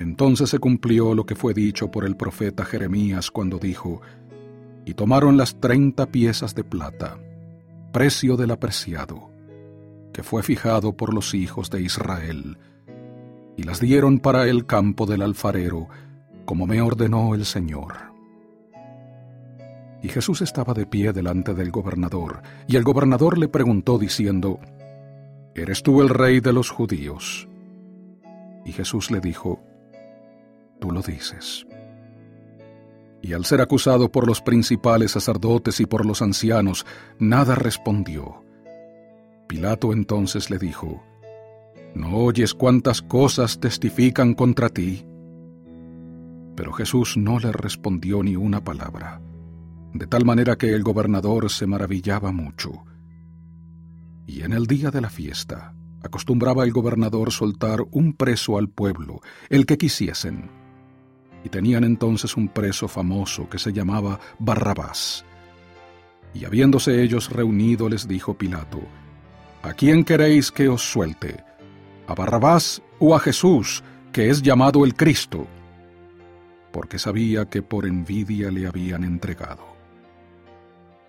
Entonces 0.00 0.50
se 0.50 0.58
cumplió 0.58 1.14
lo 1.14 1.24
que 1.24 1.36
fue 1.36 1.54
dicho 1.54 1.88
por 1.88 2.04
el 2.04 2.16
profeta 2.16 2.64
Jeremías 2.64 3.30
cuando 3.30 3.58
dijo, 3.58 4.02
y 4.84 4.94
tomaron 4.94 5.36
las 5.36 5.60
treinta 5.60 6.06
piezas 6.06 6.56
de 6.56 6.64
plata, 6.64 7.16
precio 7.92 8.36
del 8.36 8.50
apreciado, 8.50 9.30
que 10.14 10.22
fue 10.22 10.44
fijado 10.44 10.96
por 10.96 11.12
los 11.12 11.34
hijos 11.34 11.68
de 11.70 11.82
Israel, 11.82 12.56
y 13.56 13.64
las 13.64 13.80
dieron 13.80 14.20
para 14.20 14.48
el 14.48 14.64
campo 14.64 15.06
del 15.06 15.22
alfarero, 15.22 15.88
como 16.44 16.66
me 16.66 16.80
ordenó 16.80 17.34
el 17.34 17.44
Señor. 17.44 17.94
Y 20.02 20.08
Jesús 20.08 20.40
estaba 20.40 20.72
de 20.72 20.86
pie 20.86 21.12
delante 21.12 21.52
del 21.52 21.72
gobernador, 21.72 22.42
y 22.68 22.76
el 22.76 22.84
gobernador 22.84 23.38
le 23.38 23.48
preguntó 23.48 23.98
diciendo, 23.98 24.60
¿Eres 25.52 25.82
tú 25.82 26.00
el 26.00 26.08
rey 26.08 26.38
de 26.38 26.52
los 26.52 26.70
judíos? 26.70 27.48
Y 28.64 28.70
Jesús 28.70 29.10
le 29.10 29.20
dijo, 29.20 29.60
Tú 30.80 30.92
lo 30.92 31.02
dices. 31.02 31.66
Y 33.20 33.32
al 33.32 33.44
ser 33.44 33.60
acusado 33.60 34.12
por 34.12 34.28
los 34.28 34.40
principales 34.40 35.12
sacerdotes 35.12 35.80
y 35.80 35.86
por 35.86 36.06
los 36.06 36.22
ancianos, 36.22 36.86
nada 37.18 37.56
respondió. 37.56 38.43
Pilato 39.46 39.92
entonces 39.92 40.50
le 40.50 40.58
dijo, 40.58 41.02
¿No 41.94 42.16
oyes 42.16 42.54
cuántas 42.54 43.00
cosas 43.02 43.60
testifican 43.60 44.34
contra 44.34 44.68
ti? 44.68 45.06
Pero 46.56 46.72
Jesús 46.72 47.16
no 47.16 47.38
le 47.38 47.52
respondió 47.52 48.22
ni 48.22 48.34
una 48.34 48.62
palabra, 48.64 49.20
de 49.92 50.06
tal 50.08 50.24
manera 50.24 50.56
que 50.56 50.72
el 50.72 50.82
gobernador 50.82 51.50
se 51.50 51.66
maravillaba 51.66 52.32
mucho. 52.32 52.84
Y 54.26 54.42
en 54.42 54.52
el 54.52 54.66
día 54.66 54.90
de 54.90 55.00
la 55.00 55.10
fiesta, 55.10 55.74
acostumbraba 56.02 56.64
el 56.64 56.72
gobernador 56.72 57.30
soltar 57.30 57.84
un 57.92 58.12
preso 58.14 58.58
al 58.58 58.68
pueblo, 58.68 59.20
el 59.48 59.64
que 59.64 59.78
quisiesen. 59.78 60.50
Y 61.44 61.48
tenían 61.48 61.84
entonces 61.84 62.36
un 62.36 62.48
preso 62.48 62.88
famoso 62.88 63.48
que 63.48 63.58
se 63.58 63.72
llamaba 63.72 64.18
Barrabás. 64.40 65.24
Y 66.32 66.44
habiéndose 66.44 67.02
ellos 67.02 67.30
reunido 67.30 67.88
les 67.88 68.08
dijo 68.08 68.34
Pilato, 68.34 68.80
¿A 69.64 69.72
quién 69.72 70.04
queréis 70.04 70.52
que 70.52 70.68
os 70.68 70.82
suelte? 70.82 71.42
¿A 72.06 72.14
Barrabás 72.14 72.82
o 72.98 73.16
a 73.16 73.18
Jesús, 73.18 73.82
que 74.12 74.28
es 74.28 74.42
llamado 74.42 74.84
el 74.84 74.94
Cristo? 74.94 75.46
Porque 76.70 76.98
sabía 76.98 77.46
que 77.46 77.62
por 77.62 77.86
envidia 77.86 78.50
le 78.50 78.66
habían 78.66 79.04
entregado. 79.04 79.64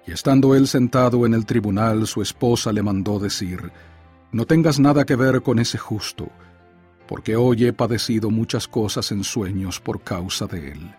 Y 0.08 0.14
estando 0.14 0.56
él 0.56 0.70
sentado 0.70 1.26
en 1.26 1.34
el 1.34 1.46
tribunal, 1.46 2.08
su 2.08 2.22
esposa 2.22 2.72
le 2.72 2.82
mandó 2.82 3.20
decir, 3.20 3.74
No 4.32 4.46
tengas 4.46 4.80
nada 4.80 5.06
que 5.06 5.18
ver 5.18 5.42
con 5.42 5.60
ese 5.60 5.78
justo, 5.78 6.30
porque 7.10 7.36
hoy 7.36 7.66
he 7.66 7.74
padecido 7.74 8.30
muchas 8.30 8.70
cosas 8.70 9.12
en 9.12 9.26
sueños 9.26 9.82
por 9.82 10.02
causa 10.02 10.48
de 10.48 10.72
él. 10.72 10.96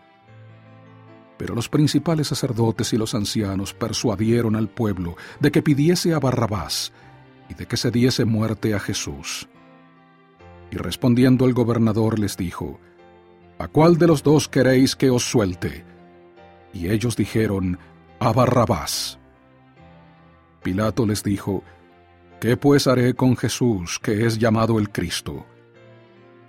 Pero 1.38 1.54
los 1.54 1.70
principales 1.70 2.28
sacerdotes 2.28 2.92
y 2.92 2.98
los 2.98 3.14
ancianos 3.14 3.72
persuadieron 3.72 4.56
al 4.56 4.68
pueblo 4.68 5.16
de 5.40 5.50
que 5.50 5.62
pidiese 5.62 6.12
a 6.12 6.18
Barrabás 6.18 6.92
y 7.48 7.54
de 7.54 7.66
que 7.66 7.76
se 7.76 7.90
diese 7.90 8.24
muerte 8.24 8.74
a 8.74 8.80
Jesús. 8.80 9.48
Y 10.70 10.76
respondiendo 10.76 11.46
el 11.46 11.54
gobernador 11.54 12.18
les 12.18 12.36
dijo, 12.36 12.80
¿A 13.58 13.68
cuál 13.68 13.96
de 13.96 14.06
los 14.06 14.22
dos 14.22 14.48
queréis 14.48 14.96
que 14.96 15.10
os 15.10 15.24
suelte? 15.24 15.84
Y 16.72 16.88
ellos 16.90 17.16
dijeron, 17.16 17.78
a 18.18 18.32
Barrabás. 18.32 19.18
Pilato 20.62 21.06
les 21.06 21.22
dijo, 21.22 21.62
¿Qué 22.40 22.56
pues 22.56 22.86
haré 22.86 23.14
con 23.14 23.36
Jesús, 23.36 23.98
que 23.98 24.26
es 24.26 24.38
llamado 24.38 24.78
el 24.78 24.90
Cristo? 24.90 25.46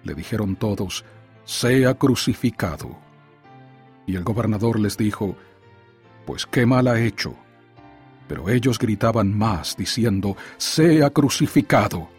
Le 0.04 0.14
dijeron 0.14 0.56
todos, 0.56 1.06
sea 1.46 1.94
crucificado. 1.94 2.98
Y 4.06 4.16
el 4.16 4.24
gobernador 4.24 4.80
les 4.80 4.98
dijo, 4.98 5.36
Pues 6.26 6.46
qué 6.46 6.66
mal 6.66 6.88
ha 6.88 7.00
hecho. 7.00 7.36
Pero 8.28 8.50
ellos 8.50 8.78
gritaban 8.78 9.38
más, 9.38 9.76
diciendo, 9.78 10.36
sea 10.58 11.10
crucificado. 11.10 12.10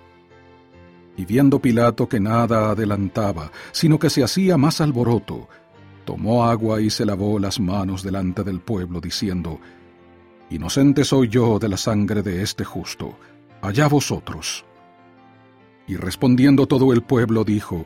Y 1.17 1.25
viendo 1.25 1.61
Pilato 1.61 2.09
que 2.09 2.21
nada 2.21 2.71
adelantaba, 2.71 3.51
sino 3.73 3.99
que 3.99 4.09
se 4.09 4.23
hacía 4.23 4.57
más 4.57 4.81
alboroto, 4.81 5.49
tomó 6.05 6.47
agua 6.47 6.81
y 6.81 6.91
se 6.91 7.05
lavó 7.05 7.39
las 7.39 7.61
manos 7.61 8.03
delante 8.03 8.43
del 8.45 8.61
pueblo, 8.61 9.01
diciendo, 9.01 9.61
Inocente 10.51 11.05
soy 11.05 11.29
yo 11.29 11.59
de 11.59 11.69
la 11.69 11.77
sangre 11.77 12.23
de 12.23 12.43
este 12.43 12.65
justo, 12.65 13.19
allá 13.61 13.89
vosotros. 13.89 14.65
Y 15.87 15.97
respondiendo 15.97 16.67
todo 16.67 16.93
el 16.93 17.03
pueblo 17.03 17.45
dijo, 17.45 17.85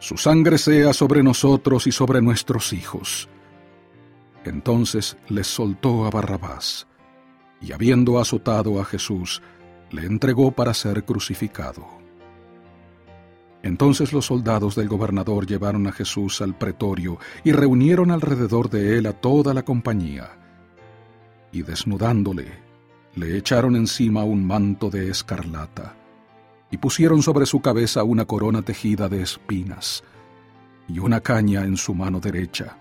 Su 0.00 0.16
sangre 0.16 0.58
sea 0.58 0.92
sobre 0.92 1.22
nosotros 1.22 1.86
y 1.86 1.92
sobre 1.92 2.20
nuestros 2.20 2.72
hijos. 2.72 3.28
Entonces 4.44 5.16
les 5.28 5.46
soltó 5.46 6.06
a 6.06 6.10
Barrabás, 6.10 6.88
y 7.62 7.72
habiendo 7.72 8.18
azotado 8.18 8.80
a 8.80 8.84
Jesús, 8.84 9.40
le 9.90 10.04
entregó 10.06 10.50
para 10.50 10.74
ser 10.74 11.04
crucificado. 11.04 11.86
Entonces 13.62 14.12
los 14.12 14.26
soldados 14.26 14.74
del 14.74 14.88
gobernador 14.88 15.46
llevaron 15.46 15.86
a 15.86 15.92
Jesús 15.92 16.42
al 16.42 16.58
pretorio 16.58 17.18
y 17.44 17.52
reunieron 17.52 18.10
alrededor 18.10 18.68
de 18.68 18.98
él 18.98 19.06
a 19.06 19.12
toda 19.12 19.54
la 19.54 19.62
compañía. 19.62 20.30
Y 21.52 21.62
desnudándole, 21.62 22.46
le 23.14 23.36
echaron 23.36 23.76
encima 23.76 24.24
un 24.24 24.44
manto 24.44 24.90
de 24.90 25.10
escarlata, 25.10 25.94
y 26.70 26.78
pusieron 26.78 27.22
sobre 27.22 27.44
su 27.44 27.60
cabeza 27.60 28.02
una 28.02 28.24
corona 28.24 28.62
tejida 28.62 29.08
de 29.08 29.22
espinas, 29.22 30.02
y 30.88 30.98
una 30.98 31.20
caña 31.20 31.62
en 31.64 31.76
su 31.76 31.94
mano 31.94 32.18
derecha. 32.18 32.78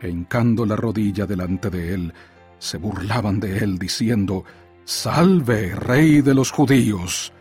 E 0.00 0.08
hincando 0.08 0.64
la 0.64 0.76
rodilla 0.76 1.26
delante 1.26 1.68
de 1.70 1.94
él, 1.94 2.14
se 2.58 2.78
burlaban 2.78 3.40
de 3.40 3.58
él, 3.58 3.78
diciendo, 3.78 4.44
Salve, 4.84 5.74
rey 5.74 6.22
de 6.22 6.34
los 6.34 6.50
judíos 6.50 7.32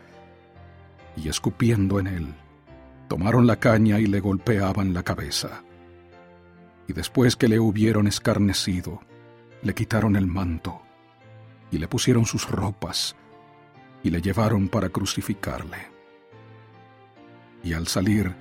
y 1.16 1.30
escupiendo 1.30 1.99
en 1.99 2.07
él, 2.07 2.34
tomaron 3.07 3.47
la 3.47 3.57
caña 3.57 3.99
y 3.99 4.07
le 4.07 4.20
golpeaban 4.20 4.93
la 4.93 5.03
cabeza. 5.03 5.63
Y 6.88 6.93
después 6.93 7.36
que 7.36 7.47
le 7.47 7.59
hubieron 7.59 8.07
escarnecido, 8.07 9.01
le 9.61 9.74
quitaron 9.74 10.16
el 10.16 10.28
manto 10.28 10.82
y 11.72 11.78
le 11.78 11.88
pusieron 11.88 12.26
sus 12.26 12.49
ropas 12.49 13.16
y 14.03 14.09
le 14.09 14.22
llevaron 14.22 14.68
para 14.68 14.89
crucificarle. 14.89 15.78
Y 17.63 17.74
al 17.74 17.88
salir, 17.88 18.36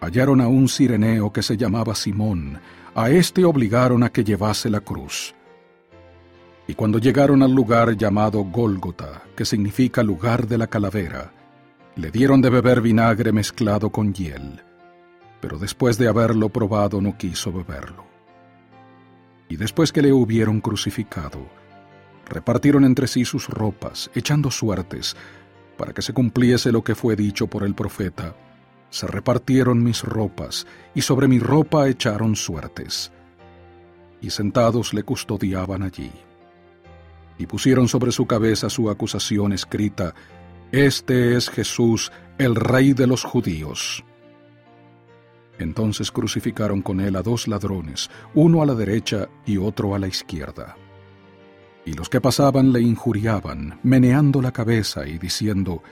hallaron 0.00 0.40
a 0.40 0.48
un 0.48 0.68
sireneo 0.68 1.32
que 1.32 1.42
se 1.42 1.56
llamaba 1.56 1.94
Simón, 1.94 2.58
a 2.94 3.10
éste 3.10 3.44
obligaron 3.44 4.02
a 4.02 4.10
que 4.10 4.24
llevase 4.24 4.70
la 4.70 4.80
cruz. 4.80 5.34
Y 6.66 6.74
cuando 6.74 6.98
llegaron 6.98 7.42
al 7.42 7.52
lugar 7.52 7.96
llamado 7.96 8.42
Gólgota, 8.44 9.22
que 9.36 9.44
significa 9.44 10.02
lugar 10.02 10.46
de 10.46 10.58
la 10.58 10.66
calavera, 10.66 11.32
le 11.96 12.10
dieron 12.10 12.40
de 12.40 12.50
beber 12.50 12.80
vinagre 12.80 13.32
mezclado 13.32 13.90
con 13.90 14.14
hiel, 14.14 14.62
pero 15.40 15.58
después 15.58 15.98
de 15.98 16.08
haberlo 16.08 16.48
probado 16.48 17.00
no 17.00 17.16
quiso 17.18 17.52
beberlo. 17.52 18.04
Y 19.48 19.56
después 19.56 19.92
que 19.92 20.02
le 20.02 20.12
hubieron 20.12 20.60
crucificado, 20.60 21.46
repartieron 22.26 22.84
entre 22.84 23.06
sí 23.06 23.24
sus 23.24 23.48
ropas, 23.48 24.10
echando 24.14 24.50
suertes, 24.50 25.14
para 25.76 25.92
que 25.92 26.02
se 26.02 26.12
cumpliese 26.14 26.72
lo 26.72 26.82
que 26.82 26.94
fue 26.94 27.14
dicho 27.14 27.46
por 27.46 27.62
el 27.64 27.74
profeta. 27.74 28.34
Se 28.90 29.06
repartieron 29.06 29.82
mis 29.82 30.02
ropas, 30.02 30.66
y 30.94 31.02
sobre 31.02 31.28
mi 31.28 31.38
ropa 31.38 31.88
echaron 31.88 32.36
suertes. 32.36 33.12
Y 34.20 34.30
sentados 34.30 34.94
le 34.94 35.02
custodiaban 35.02 35.82
allí. 35.82 36.10
Y 37.38 37.46
pusieron 37.46 37.88
sobre 37.88 38.12
su 38.12 38.26
cabeza 38.26 38.70
su 38.70 38.90
acusación 38.90 39.52
escrita, 39.52 40.14
este 40.72 41.36
es 41.36 41.50
Jesús, 41.50 42.10
el 42.38 42.56
Rey 42.56 42.94
de 42.94 43.06
los 43.06 43.22
judíos. 43.22 44.04
Entonces 45.58 46.10
crucificaron 46.10 46.82
con 46.82 47.00
él 47.00 47.16
a 47.16 47.22
dos 47.22 47.46
ladrones, 47.46 48.10
uno 48.34 48.62
a 48.62 48.66
la 48.66 48.74
derecha 48.74 49.28
y 49.46 49.56
otro 49.56 49.94
a 49.94 49.98
la 49.98 50.08
izquierda. 50.08 50.76
Y 51.86 51.92
los 51.92 52.08
que 52.08 52.20
pasaban 52.20 52.72
le 52.72 52.80
injuriaban, 52.80 53.78
meneando 53.82 54.42
la 54.42 54.52
cabeza 54.52 55.06
y 55.06 55.18
diciendo, 55.18 55.82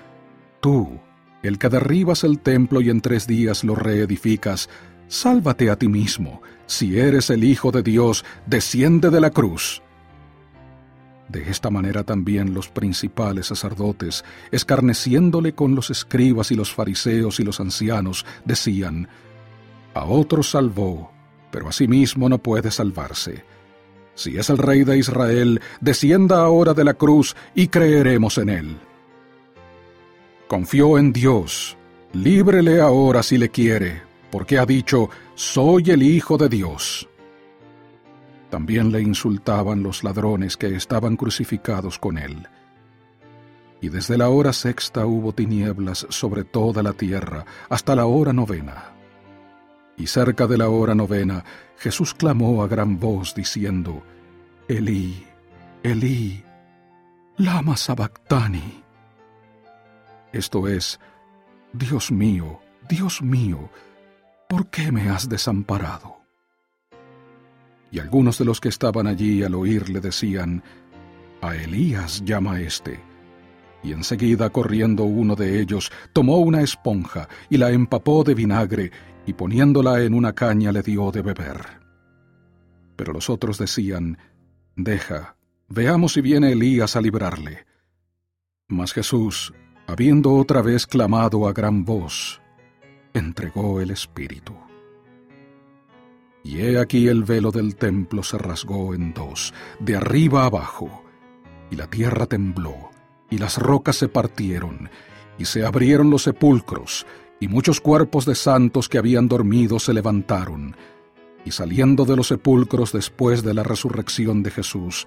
Tú, 0.60 0.98
el 1.42 1.58
que 1.58 1.68
derribas 1.68 2.24
el 2.24 2.40
templo 2.40 2.80
y 2.80 2.90
en 2.90 3.00
tres 3.00 3.26
días 3.26 3.62
lo 3.62 3.74
reedificas, 3.74 4.68
sálvate 5.06 5.70
a 5.70 5.76
ti 5.76 5.88
mismo, 5.88 6.42
si 6.66 6.98
eres 6.98 7.30
el 7.30 7.44
Hijo 7.44 7.70
de 7.70 7.82
Dios, 7.82 8.24
desciende 8.46 9.10
de 9.10 9.20
la 9.20 9.30
cruz. 9.30 9.82
De 11.28 11.48
esta 11.50 11.70
manera 11.70 12.04
también 12.04 12.52
los 12.52 12.68
principales 12.68 13.46
sacerdotes, 13.46 14.24
escarneciéndole 14.50 15.54
con 15.54 15.74
los 15.74 15.90
escribas 15.90 16.50
y 16.50 16.56
los 16.56 16.72
fariseos 16.72 17.40
y 17.40 17.44
los 17.44 17.60
ancianos, 17.60 18.26
decían, 18.44 19.08
A 19.94 20.04
otros 20.04 20.50
salvó, 20.50 21.12
pero 21.50 21.68
a 21.68 21.72
sí 21.72 21.88
mismo 21.88 22.28
no 22.28 22.38
puede 22.38 22.70
salvarse. 22.70 23.44
Si 24.14 24.36
es 24.36 24.50
el 24.50 24.58
rey 24.58 24.84
de 24.84 24.98
Israel, 24.98 25.60
descienda 25.80 26.44
ahora 26.44 26.74
de 26.74 26.84
la 26.84 26.94
cruz 26.94 27.34
y 27.54 27.68
creeremos 27.68 28.36
en 28.38 28.48
él. 28.50 28.76
Confió 30.48 30.98
en 30.98 31.12
Dios, 31.12 31.78
líbrele 32.12 32.80
ahora 32.80 33.22
si 33.22 33.38
le 33.38 33.48
quiere, 33.48 34.02
porque 34.30 34.58
ha 34.58 34.66
dicho, 34.66 35.08
Soy 35.34 35.90
el 35.90 36.02
Hijo 36.02 36.36
de 36.36 36.50
Dios. 36.50 37.08
También 38.52 38.92
le 38.92 39.00
insultaban 39.00 39.82
los 39.82 40.04
ladrones 40.04 40.58
que 40.58 40.76
estaban 40.76 41.16
crucificados 41.16 41.98
con 41.98 42.18
él. 42.18 42.46
Y 43.80 43.88
desde 43.88 44.18
la 44.18 44.28
hora 44.28 44.52
sexta 44.52 45.06
hubo 45.06 45.32
tinieblas 45.32 46.06
sobre 46.10 46.44
toda 46.44 46.82
la 46.82 46.92
tierra 46.92 47.46
hasta 47.70 47.96
la 47.96 48.04
hora 48.04 48.34
novena. 48.34 48.92
Y 49.96 50.06
cerca 50.06 50.46
de 50.46 50.58
la 50.58 50.68
hora 50.68 50.94
novena 50.94 51.42
Jesús 51.78 52.12
clamó 52.12 52.62
a 52.62 52.68
gran 52.68 53.00
voz 53.00 53.34
diciendo, 53.34 54.02
Elí, 54.68 55.26
Elí, 55.82 56.44
lama 57.38 57.74
sabactani. 57.78 58.84
Esto 60.30 60.68
es, 60.68 61.00
Dios 61.72 62.12
mío, 62.12 62.60
Dios 62.86 63.22
mío, 63.22 63.70
¿por 64.46 64.68
qué 64.68 64.92
me 64.92 65.08
has 65.08 65.26
desamparado? 65.26 66.21
Y 67.92 67.98
algunos 68.00 68.38
de 68.38 68.46
los 68.46 68.58
que 68.58 68.70
estaban 68.70 69.06
allí 69.06 69.42
al 69.42 69.54
oírle 69.54 70.00
decían, 70.00 70.62
A 71.42 71.54
Elías 71.54 72.24
llama 72.24 72.58
éste. 72.60 72.98
Y 73.82 73.92
enseguida 73.92 74.48
corriendo 74.48 75.04
uno 75.04 75.36
de 75.36 75.60
ellos, 75.60 75.92
tomó 76.14 76.38
una 76.38 76.62
esponja 76.62 77.28
y 77.50 77.58
la 77.58 77.70
empapó 77.70 78.24
de 78.24 78.34
vinagre, 78.34 78.90
y 79.26 79.34
poniéndola 79.34 80.00
en 80.02 80.14
una 80.14 80.32
caña 80.32 80.72
le 80.72 80.82
dio 80.82 81.10
de 81.10 81.20
beber. 81.20 81.82
Pero 82.96 83.12
los 83.12 83.28
otros 83.28 83.58
decían, 83.58 84.16
Deja, 84.74 85.36
veamos 85.68 86.14
si 86.14 86.22
viene 86.22 86.52
Elías 86.52 86.96
a 86.96 87.00
librarle. 87.02 87.66
Mas 88.68 88.94
Jesús, 88.94 89.52
habiendo 89.86 90.32
otra 90.34 90.62
vez 90.62 90.86
clamado 90.86 91.46
a 91.46 91.52
gran 91.52 91.84
voz, 91.84 92.40
entregó 93.12 93.82
el 93.82 93.90
Espíritu. 93.90 94.54
Y 96.44 96.60
he 96.60 96.78
aquí 96.78 97.08
el 97.08 97.22
velo 97.24 97.50
del 97.50 97.76
templo 97.76 98.22
se 98.22 98.38
rasgó 98.38 98.94
en 98.94 99.14
dos, 99.14 99.54
de 99.78 99.96
arriba 99.96 100.44
abajo, 100.44 101.04
y 101.70 101.76
la 101.76 101.88
tierra 101.88 102.26
tembló, 102.26 102.90
y 103.30 103.38
las 103.38 103.58
rocas 103.58 103.96
se 103.96 104.08
partieron, 104.08 104.90
y 105.38 105.44
se 105.44 105.64
abrieron 105.64 106.10
los 106.10 106.24
sepulcros, 106.24 107.06
y 107.40 107.48
muchos 107.48 107.80
cuerpos 107.80 108.26
de 108.26 108.34
santos 108.34 108.88
que 108.88 108.98
habían 108.98 109.28
dormido 109.28 109.78
se 109.78 109.94
levantaron, 109.94 110.76
y 111.44 111.50
saliendo 111.50 112.04
de 112.04 112.16
los 112.16 112.28
sepulcros 112.28 112.92
después 112.92 113.42
de 113.42 113.54
la 113.54 113.62
resurrección 113.62 114.42
de 114.42 114.50
Jesús, 114.50 115.06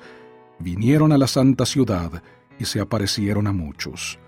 vinieron 0.60 1.12
a 1.12 1.18
la 1.18 1.28
santa 1.28 1.66
ciudad 1.66 2.24
y 2.60 2.66
se 2.66 2.80
aparecieron 2.80 3.48
a 3.48 3.52
muchos. 3.52 4.20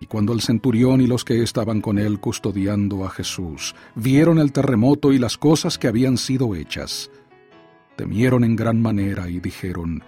Y 0.00 0.06
cuando 0.06 0.32
el 0.32 0.42
centurión 0.42 1.00
y 1.00 1.06
los 1.06 1.24
que 1.24 1.42
estaban 1.42 1.80
con 1.80 1.98
él 1.98 2.20
custodiando 2.20 3.04
a 3.06 3.10
Jesús 3.10 3.74
vieron 3.94 4.38
el 4.38 4.52
terremoto 4.52 5.12
y 5.12 5.18
las 5.18 5.38
cosas 5.38 5.78
que 5.78 5.88
habían 5.88 6.18
sido 6.18 6.54
hechas, 6.54 7.10
temieron 7.96 8.44
en 8.44 8.56
gran 8.56 8.80
manera 8.80 9.28
y 9.28 9.40
dijeron, 9.40 10.04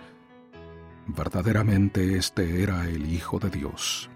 verdaderamente 1.06 2.16
este 2.16 2.62
era 2.62 2.88
el 2.88 3.12
Hijo 3.12 3.38
de 3.38 3.50
Dios. 3.50 4.10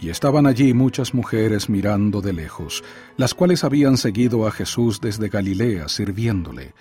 Y 0.00 0.10
estaban 0.10 0.46
allí 0.46 0.74
muchas 0.74 1.12
mujeres 1.12 1.68
mirando 1.68 2.20
de 2.20 2.32
lejos, 2.32 2.84
las 3.16 3.34
cuales 3.34 3.64
habían 3.64 3.96
seguido 3.96 4.46
a 4.46 4.52
Jesús 4.52 5.00
desde 5.00 5.28
Galilea 5.28 5.88
sirviéndole, 5.88 6.72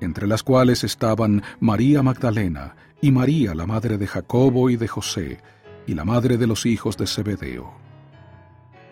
entre 0.00 0.26
las 0.26 0.42
cuales 0.42 0.82
estaban 0.84 1.42
María 1.60 2.02
Magdalena 2.02 2.76
y 3.02 3.10
María 3.10 3.54
la 3.54 3.66
madre 3.66 3.98
de 3.98 4.06
Jacobo 4.06 4.70
y 4.70 4.76
de 4.76 4.88
José, 4.88 5.40
y 5.86 5.94
la 5.94 6.04
madre 6.04 6.36
de 6.36 6.46
los 6.46 6.66
hijos 6.66 6.96
de 6.96 7.06
Zebedeo. 7.06 7.72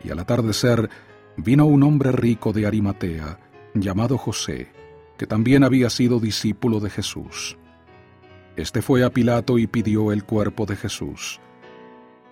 Y 0.02 0.10
al 0.10 0.20
atardecer 0.20 0.88
vino 1.36 1.66
un 1.66 1.82
hombre 1.82 2.12
rico 2.12 2.52
de 2.52 2.66
Arimatea, 2.66 3.40
llamado 3.74 4.16
José, 4.16 4.68
que 5.18 5.26
también 5.26 5.64
había 5.64 5.90
sido 5.90 6.20
discípulo 6.20 6.80
de 6.80 6.90
Jesús. 6.90 7.56
Este 8.56 8.82
fue 8.82 9.02
a 9.02 9.10
Pilato 9.10 9.58
y 9.58 9.66
pidió 9.66 10.12
el 10.12 10.24
cuerpo 10.24 10.66
de 10.66 10.76
Jesús. 10.76 11.40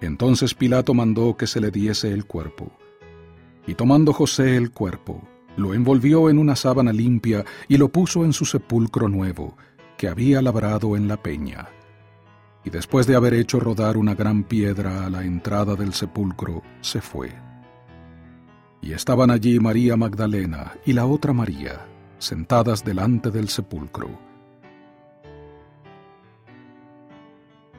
Entonces 0.01 0.55
Pilato 0.55 0.95
mandó 0.95 1.37
que 1.37 1.47
se 1.47 1.61
le 1.61 1.71
diese 1.71 2.13
el 2.13 2.25
cuerpo. 2.27 2.73
Y 3.67 3.75
tomando 3.75 4.13
José 4.13 4.57
el 4.57 4.71
cuerpo, 4.71 5.23
lo 5.57 5.75
envolvió 5.75 6.31
en 6.31 6.39
una 6.39 6.57
sábana 6.57 6.93
limpia 6.93 7.45
y 7.69 7.77
lo 7.77 7.89
puso 7.89 8.25
en 8.25 8.33
su 8.33 8.45
sepulcro 8.45 9.09
nuevo, 9.09 9.57
que 9.97 10.09
había 10.09 10.43
labrado 10.43 10.97
en 10.97 11.09
la 11.09 11.17
peña 11.17 11.69
y 12.65 12.71
después 12.71 13.07
de 13.07 13.17
haber 13.17 13.35
hecho 13.35 13.61
rodar 13.61 13.97
una 13.97 14.15
gran 14.15 14.45
piedra 14.45 15.07
a 15.07 15.11
la 15.11 15.25
entrada 15.25 15.75
del 15.75 15.93
sepulcro, 15.93 16.63
se 16.81 17.01
fue. 17.01 17.33
Y 18.81 18.93
estaban 18.93 19.31
allí 19.31 19.59
María 19.61 19.97
Magdalena 19.97 20.73
y 20.85 20.93
la 20.93 21.07
otra 21.07 21.33
María, 21.33 21.87
sentadas 22.19 22.85
delante 22.85 23.31
del 23.31 23.49
sepulcro. 23.49 24.09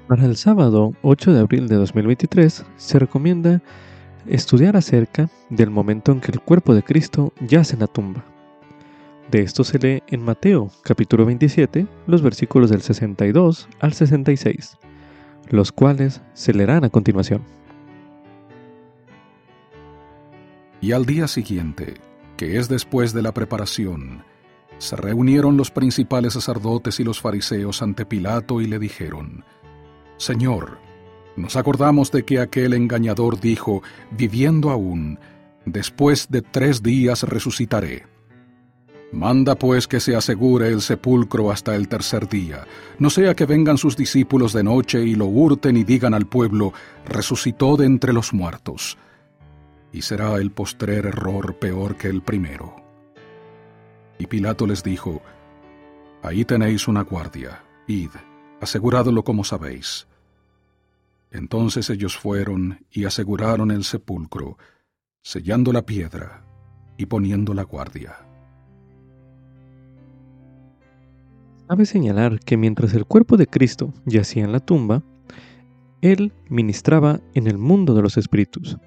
Para 0.08 0.26
el 0.26 0.36
sábado 0.36 0.94
8 1.02 1.34
de 1.34 1.40
abril 1.40 1.68
de 1.68 1.76
2023 1.76 2.66
se 2.76 3.00
recomienda 3.00 3.62
estudiar 4.28 4.76
acerca 4.76 5.30
del 5.50 5.70
momento 5.70 6.12
en 6.12 6.20
que 6.20 6.32
el 6.32 6.42
cuerpo 6.42 6.76
de 6.76 6.84
Cristo 6.84 7.34
yace 7.48 7.76
en 7.76 7.80
la 7.80 7.88
tumba. 7.88 8.33
De 9.34 9.42
esto 9.42 9.64
se 9.64 9.80
lee 9.80 10.04
en 10.06 10.22
Mateo 10.22 10.70
capítulo 10.84 11.26
27, 11.26 11.88
los 12.06 12.22
versículos 12.22 12.70
del 12.70 12.84
62 12.84 13.68
al 13.80 13.94
66, 13.94 14.78
los 15.50 15.72
cuales 15.72 16.22
se 16.36 16.54
leerán 16.54 16.84
a 16.84 16.92
continuación. 16.92 17.42
Y 20.82 20.92
al 20.92 21.08
día 21.08 21.28
siguiente, 21.28 21.96
que 22.38 22.60
es 22.60 22.70
después 22.70 23.12
de 23.12 23.24
la 23.24 23.34
preparación, 23.34 24.24
se 24.78 24.96
reunieron 24.98 25.58
los 25.58 25.72
principales 25.72 26.34
sacerdotes 26.34 27.00
y 27.00 27.04
los 27.04 27.20
fariseos 27.20 27.82
ante 27.82 28.06
Pilato 28.06 28.62
y 28.62 28.68
le 28.68 28.78
dijeron, 28.78 29.44
Señor, 30.18 30.78
nos 31.36 31.56
acordamos 31.56 32.12
de 32.12 32.22
que 32.22 32.40
aquel 32.40 32.76
engañador 32.76 33.40
dijo, 33.40 33.82
viviendo 34.12 34.70
aún, 34.70 35.18
después 35.66 36.30
de 36.30 36.44
tres 36.44 36.84
días 36.84 37.24
resucitaré. 37.24 38.13
Manda 39.14 39.54
pues 39.54 39.88
que 39.88 40.00
se 40.00 40.16
asegure 40.16 40.70
el 40.70 40.82
sepulcro 40.82 41.52
hasta 41.52 41.76
el 41.76 41.88
tercer 41.88 42.28
día, 42.28 42.66
no 42.98 43.12
sea 43.12 43.36
que 43.36 43.46
vengan 43.46 43.78
sus 43.78 43.96
discípulos 43.96 44.54
de 44.54 44.64
noche 44.64 45.04
y 45.04 45.14
lo 45.14 45.28
hurten 45.28 45.78
y 45.78 45.84
digan 45.84 46.16
al 46.16 46.26
pueblo, 46.26 46.74
resucitó 47.06 47.78
de 47.78 47.86
entre 47.86 48.12
los 48.12 48.34
muertos. 48.34 48.98
Y 49.92 50.02
será 50.02 50.34
el 50.38 50.50
postrer 50.50 51.06
error 51.06 51.60
peor 51.60 51.96
que 51.96 52.08
el 52.08 52.24
primero. 52.24 52.76
Y 54.18 54.26
Pilato 54.26 54.66
les 54.66 54.82
dijo, 54.82 55.22
Ahí 56.24 56.44
tenéis 56.44 56.88
una 56.88 57.04
guardia, 57.04 57.64
id, 57.86 58.10
aseguradlo 58.62 59.24
como 59.24 59.44
sabéis. 59.44 60.08
Entonces 61.30 61.88
ellos 61.92 62.18
fueron 62.18 62.84
y 62.90 63.06
aseguraron 63.06 63.70
el 63.70 63.84
sepulcro, 63.84 64.58
sellando 65.22 65.72
la 65.72 65.86
piedra 65.86 66.44
y 66.98 67.06
poniendo 67.06 67.54
la 67.54 67.62
guardia. 67.62 68.33
Cabe 71.68 71.86
señalar 71.86 72.40
que 72.40 72.58
mientras 72.58 72.94
el 72.94 73.06
cuerpo 73.06 73.38
de 73.38 73.48
Cristo 73.48 73.94
yacía 74.06 74.44
en 74.44 74.52
la 74.52 74.60
tumba, 74.60 75.02
Él 76.02 76.34
ministraba 76.50 77.22
en 77.34 77.48
el 77.48 77.58
mundo 77.58 77.96
de 77.96 78.02
los 78.02 78.18
espíritus. 78.18 78.78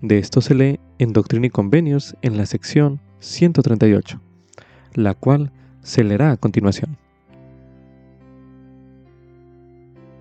De 0.00 0.18
esto 0.18 0.40
se 0.40 0.54
lee 0.54 0.80
en 0.98 1.12
Doctrina 1.12 1.46
y 1.46 1.50
Convenios 1.50 2.16
en 2.22 2.36
la 2.36 2.46
sección 2.46 3.00
138, 3.18 4.20
la 4.94 5.14
cual 5.14 5.50
se 5.82 6.04
leerá 6.04 6.30
a 6.30 6.36
continuación. 6.36 6.96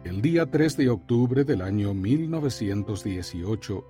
El 0.04 0.24
día 0.24 0.50
3 0.50 0.78
de 0.78 0.90
octubre 0.90 1.44
del 1.44 1.62
año 1.62 1.94
1918, 1.94 3.86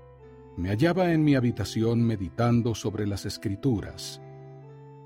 me 0.58 0.68
hallaba 0.70 1.14
en 1.14 1.24
mi 1.24 1.36
habitación 1.36 2.04
meditando 2.04 2.76
sobre 2.76 3.08
las 3.08 3.26
escrituras 3.26 4.22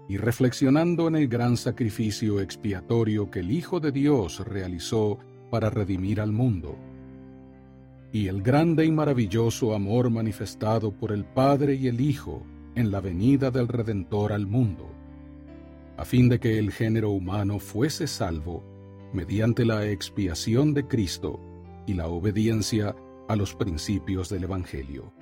y 0.08 0.18
reflexionando 0.18 1.08
en 1.08 1.16
el 1.16 1.28
gran 1.28 1.58
sacrificio 1.58 2.40
expiatorio 2.40 3.32
que 3.32 3.40
el 3.40 3.52
Hijo 3.52 3.80
de 3.80 3.92
Dios 3.92 4.46
realizó 4.46 5.18
para 5.50 5.70
redimir 5.70 6.22
al 6.22 6.32
mundo, 6.32 6.76
y 8.12 8.28
el 8.28 8.42
grande 8.42 8.86
y 8.86 8.92
maravilloso 8.92 9.74
amor 9.74 10.10
manifestado 10.10 10.92
por 10.92 11.12
el 11.12 11.26
Padre 11.26 11.76
y 11.76 11.88
el 11.88 12.00
Hijo 12.00 12.44
en 12.76 12.92
la 12.92 13.02
venida 13.02 13.52
del 13.52 13.68
Redentor 13.68 14.32
al 14.32 14.46
mundo, 14.46 14.88
a 15.98 16.06
fin 16.06 16.30
de 16.30 16.40
que 16.40 16.60
el 16.60 16.72
género 16.72 17.10
humano 17.12 17.60
fuese 17.60 18.06
salvo 18.08 18.64
mediante 19.14 19.66
la 19.66 19.86
expiación 19.88 20.74
de 20.74 20.86
Cristo 20.88 21.40
y 21.88 21.94
la 21.94 22.08
obediencia 22.08 22.96
a 23.28 23.36
los 23.36 23.56
principios 23.56 24.30
del 24.30 24.44
Evangelio. 24.44 25.14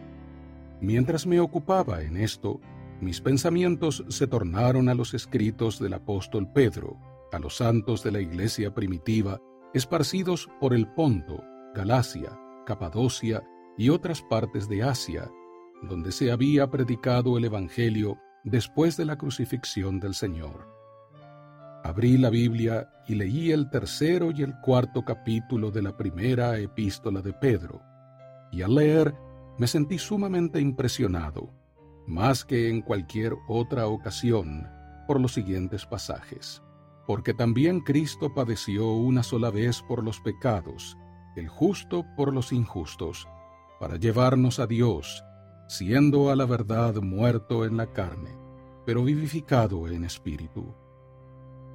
Mientras 0.81 1.25
me 1.25 1.39
ocupaba 1.39 2.01
en 2.01 2.17
esto, 2.17 2.59
mis 3.03 3.21
pensamientos 3.21 4.03
se 4.07 4.27
tornaron 4.27 4.89
a 4.89 4.95
los 4.95 5.13
escritos 5.13 5.79
del 5.79 5.93
apóstol 5.93 6.51
Pedro, 6.51 6.97
a 7.31 7.39
los 7.39 7.57
santos 7.57 8.03
de 8.03 8.11
la 8.11 8.21
iglesia 8.21 8.73
primitiva, 8.73 9.39
esparcidos 9.73 10.49
por 10.59 10.73
el 10.73 10.87
Ponto, 10.87 11.43
Galacia, 11.75 12.37
Capadocia 12.65 13.43
y 13.77 13.89
otras 13.89 14.21
partes 14.21 14.69
de 14.69 14.83
Asia, 14.83 15.29
donde 15.81 16.11
se 16.11 16.31
había 16.31 16.69
predicado 16.69 17.37
el 17.37 17.45
Evangelio 17.45 18.17
después 18.43 18.97
de 18.97 19.05
la 19.05 19.17
crucifixión 19.17 19.99
del 19.99 20.13
Señor. 20.13 20.67
Abrí 21.83 22.17
la 22.17 22.29
Biblia 22.29 22.89
y 23.07 23.15
leí 23.15 23.51
el 23.51 23.69
tercero 23.69 24.31
y 24.31 24.43
el 24.43 24.53
cuarto 24.61 25.03
capítulo 25.03 25.71
de 25.71 25.81
la 25.81 25.97
primera 25.97 26.57
epístola 26.57 27.21
de 27.21 27.33
Pedro, 27.33 27.81
y 28.51 28.61
al 28.61 28.75
leer 28.75 29.13
me 29.57 29.67
sentí 29.67 29.97
sumamente 29.97 30.61
impresionado 30.61 31.62
más 32.07 32.43
que 32.45 32.69
en 32.69 32.81
cualquier 32.81 33.35
otra 33.47 33.87
ocasión, 33.87 34.67
por 35.07 35.19
los 35.19 35.33
siguientes 35.33 35.85
pasajes. 35.85 36.61
Porque 37.05 37.33
también 37.33 37.81
Cristo 37.81 38.33
padeció 38.33 38.93
una 38.93 39.23
sola 39.23 39.49
vez 39.49 39.81
por 39.81 40.03
los 40.03 40.19
pecados, 40.21 40.97
el 41.35 41.47
justo 41.47 42.05
por 42.15 42.33
los 42.33 42.51
injustos, 42.51 43.27
para 43.79 43.97
llevarnos 43.97 44.59
a 44.59 44.67
Dios, 44.67 45.23
siendo 45.67 46.29
a 46.29 46.35
la 46.35 46.45
verdad 46.45 46.95
muerto 47.01 47.65
en 47.65 47.77
la 47.77 47.87
carne, 47.87 48.31
pero 48.85 49.03
vivificado 49.03 49.87
en 49.87 50.03
espíritu, 50.03 50.73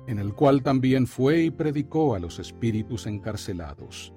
en 0.06 0.18
el 0.18 0.34
cual 0.34 0.62
también 0.62 1.06
fue 1.06 1.42
y 1.42 1.50
predicó 1.50 2.14
a 2.14 2.18
los 2.18 2.38
espíritus 2.38 3.06
encarcelados, 3.06 4.14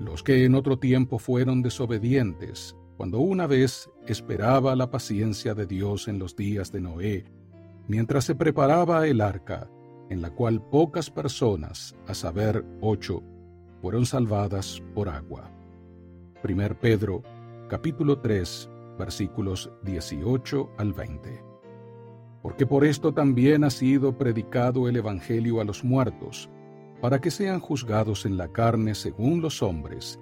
los 0.00 0.22
que 0.22 0.44
en 0.44 0.54
otro 0.54 0.78
tiempo 0.78 1.18
fueron 1.18 1.62
desobedientes, 1.62 2.76
cuando 2.98 3.20
una 3.20 3.46
vez 3.46 3.88
esperaba 4.08 4.74
la 4.74 4.90
paciencia 4.90 5.54
de 5.54 5.66
Dios 5.66 6.08
en 6.08 6.18
los 6.18 6.34
días 6.34 6.72
de 6.72 6.80
Noé, 6.80 7.26
mientras 7.86 8.24
se 8.24 8.34
preparaba 8.34 9.06
el 9.06 9.20
arca, 9.20 9.70
en 10.10 10.20
la 10.20 10.30
cual 10.30 10.60
pocas 10.60 11.08
personas, 11.08 11.94
a 12.08 12.14
saber 12.14 12.64
ocho, 12.80 13.22
fueron 13.80 14.04
salvadas 14.04 14.82
por 14.96 15.08
agua. 15.08 15.48
1 16.42 16.80
Pedro, 16.80 17.22
capítulo 17.68 18.18
3, 18.18 18.68
versículos 18.98 19.70
18 19.84 20.70
al 20.76 20.92
20. 20.92 21.40
Porque 22.42 22.66
por 22.66 22.84
esto 22.84 23.14
también 23.14 23.62
ha 23.62 23.70
sido 23.70 24.18
predicado 24.18 24.88
el 24.88 24.96
Evangelio 24.96 25.60
a 25.60 25.64
los 25.64 25.84
muertos, 25.84 26.50
para 27.00 27.20
que 27.20 27.30
sean 27.30 27.60
juzgados 27.60 28.26
en 28.26 28.36
la 28.36 28.48
carne 28.48 28.96
según 28.96 29.40
los 29.40 29.62
hombres, 29.62 30.18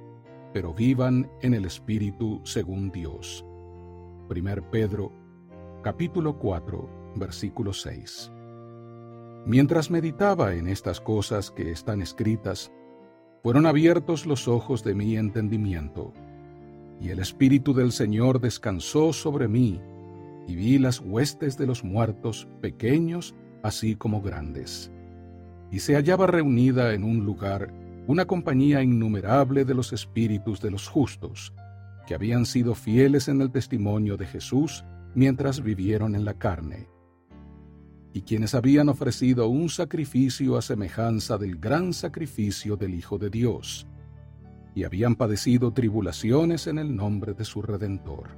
pero 0.56 0.72
vivan 0.72 1.30
en 1.42 1.52
el 1.52 1.66
Espíritu 1.66 2.40
según 2.44 2.90
Dios. 2.90 3.44
1 4.30 4.70
Pedro, 4.70 5.12
capítulo 5.82 6.38
4, 6.38 7.12
versículo 7.16 7.74
6. 7.74 8.32
Mientras 9.44 9.90
meditaba 9.90 10.54
en 10.54 10.66
estas 10.66 10.98
cosas 10.98 11.50
que 11.50 11.70
están 11.70 12.00
escritas, 12.00 12.72
fueron 13.42 13.66
abiertos 13.66 14.24
los 14.24 14.48
ojos 14.48 14.82
de 14.82 14.94
mi 14.94 15.18
entendimiento, 15.18 16.14
y 17.02 17.10
el 17.10 17.18
Espíritu 17.18 17.74
del 17.74 17.92
Señor 17.92 18.40
descansó 18.40 19.12
sobre 19.12 19.48
mí, 19.48 19.78
y 20.48 20.56
vi 20.56 20.78
las 20.78 21.00
huestes 21.00 21.58
de 21.58 21.66
los 21.66 21.84
muertos, 21.84 22.48
pequeños 22.62 23.34
así 23.62 23.94
como 23.94 24.22
grandes. 24.22 24.90
Y 25.70 25.80
se 25.80 25.96
hallaba 25.96 26.26
reunida 26.26 26.94
en 26.94 27.04
un 27.04 27.26
lugar 27.26 27.70
una 28.06 28.26
compañía 28.26 28.82
innumerable 28.82 29.64
de 29.64 29.74
los 29.74 29.92
espíritus 29.92 30.60
de 30.60 30.70
los 30.70 30.88
justos, 30.88 31.52
que 32.06 32.14
habían 32.14 32.46
sido 32.46 32.74
fieles 32.74 33.28
en 33.28 33.40
el 33.40 33.50
testimonio 33.50 34.16
de 34.16 34.26
Jesús 34.26 34.84
mientras 35.14 35.62
vivieron 35.62 36.14
en 36.14 36.24
la 36.24 36.34
carne 36.34 36.88
y 38.16 38.22
quienes 38.22 38.54
habían 38.54 38.88
ofrecido 38.88 39.46
un 39.48 39.68
sacrificio 39.68 40.56
a 40.56 40.62
semejanza 40.62 41.36
del 41.36 41.58
gran 41.58 41.92
sacrificio 41.92 42.74
del 42.74 42.94
Hijo 42.94 43.18
de 43.18 43.28
Dios, 43.28 43.86
y 44.74 44.84
habían 44.84 45.16
padecido 45.16 45.74
tribulaciones 45.74 46.66
en 46.66 46.78
el 46.78 46.96
nombre 46.96 47.34
de 47.34 47.44
su 47.44 47.60
Redentor. 47.60 48.30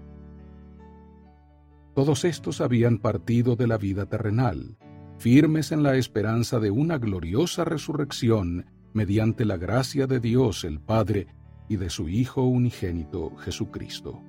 Todos 1.95 2.25
estos 2.25 2.61
habían 2.61 2.99
partido 2.99 3.55
de 3.55 3.69
la 3.69 3.79
vida 3.79 4.07
terrenal, 4.07 4.77
firmes 5.17 5.71
en 5.71 5.85
la 5.85 5.95
esperanza 5.95 6.59
de 6.59 6.73
una 6.73 6.99
gloriosa 6.99 7.65
resurrección 7.65 8.67
mediante 8.99 9.45
la 9.45 9.57
gracia 9.57 10.09
de 10.09 10.19
Dios 10.19 10.65
el 10.65 10.81
Padre 10.81 11.29
y 11.69 11.77
de 11.77 11.89
su 11.89 12.09
Hijo 12.09 12.43
unigénito 12.43 13.37
Jesucristo. 13.37 14.21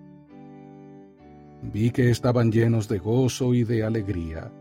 Vi 1.73 1.89
que 1.89 2.11
estaban 2.11 2.51
llenos 2.51 2.87
de 2.87 2.99
gozo 2.99 3.55
y 3.55 3.63
de 3.63 3.83
alegría, 3.83 4.51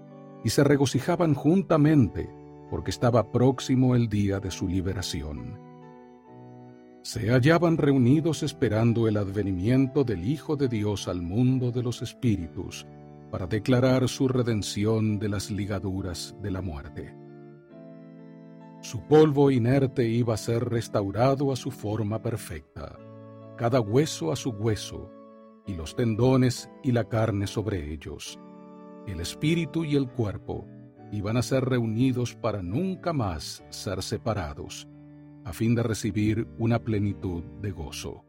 y 0.43 0.49
se 0.49 0.65
regocijaban 0.65 1.35
juntamente 1.35 2.31
porque 2.71 2.91
estaba 2.91 3.31
próximo 3.31 3.95
el 3.95 4.09
día 4.09 4.41
de 4.41 4.51
su 4.51 4.67
liberación. 4.67 5.61
Se 7.03 7.31
hallaban 7.31 7.77
reunidos 7.77 8.43
esperando 8.43 9.09
el 9.09 9.19
advenimiento 9.19 10.05
del 10.05 10.25
Hijo 10.25 10.57
de 10.57 10.69
Dios 10.69 11.07
al 11.07 11.21
mundo 11.21 11.71
de 11.71 11.83
los 11.83 12.01
espíritus 12.01 12.87
para 13.31 13.47
declarar 13.47 14.09
su 14.09 14.27
redención 14.27 15.19
de 15.19 15.29
las 15.29 15.51
ligaduras 15.51 16.35
de 16.41 16.51
la 16.51 16.63
muerte. 16.63 17.28
Su 18.81 19.03
polvo 19.07 19.51
inerte 19.51 20.09
iba 20.09 20.35
a 20.35 20.39
ser 20.39 20.69
restaurado 20.69 21.53
a 21.53 21.57
su 21.57 21.71
forma 21.71 22.23
perfecta, 22.23 22.97
cada 23.57 23.81
hueso 23.81 24.33
a 24.33 24.37
su 24.37 24.51
hueso, 24.51 25.11
y 25.67 25.75
los 25.75 25.97
tendones 25.97 26.71
y 26.83 26.93
la 26.93 27.05
carne 27.05 27.47
sobre 27.47 27.93
ellos 27.93 28.39
el 29.13 29.21
espíritu 29.21 29.85
y 29.85 29.97
el 29.97 30.09
cuerpo 30.09 30.67
iban 31.11 31.37
a 31.37 31.43
ser 31.43 31.65
reunidos 31.65 32.35
para 32.35 32.63
nunca 32.63 33.13
más 33.13 33.65
ser 33.71 34.03
separados, 34.03 34.87
a 35.45 35.53
fin 35.53 35.75
de 35.75 35.83
recibir 35.83 36.47
una 36.59 36.79
plenitud 36.79 37.43
de 37.63 37.71
gozo. 37.71 38.25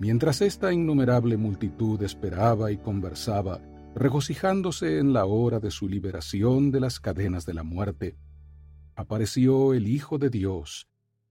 Mientras 0.00 0.40
esta 0.40 0.72
innumerable 0.72 1.36
multitud 1.36 2.02
esperaba 2.02 2.72
y 2.72 2.78
conversaba, 2.78 3.60
regocijándose 3.94 4.98
en 4.98 5.12
la 5.12 5.24
hora 5.24 5.60
de 5.60 5.70
su 5.70 5.88
liberación 5.88 6.70
de 6.70 6.80
las 6.80 7.00
cadenas 7.00 7.46
de 7.46 7.54
la 7.54 7.62
muerte, 7.62 8.16
apareció 8.94 9.74
el 9.74 9.86
Hijo 9.86 10.18
de 10.18 10.30
Dios 10.30 10.88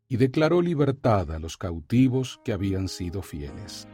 y 0.07 0.17
declaró 0.17 0.61
libertad 0.61 1.31
a 1.31 1.39
los 1.39 1.57
cautivos 1.57 2.39
que 2.43 2.53
habían 2.53 2.87
sido 2.87 3.21
fieles 3.21 3.87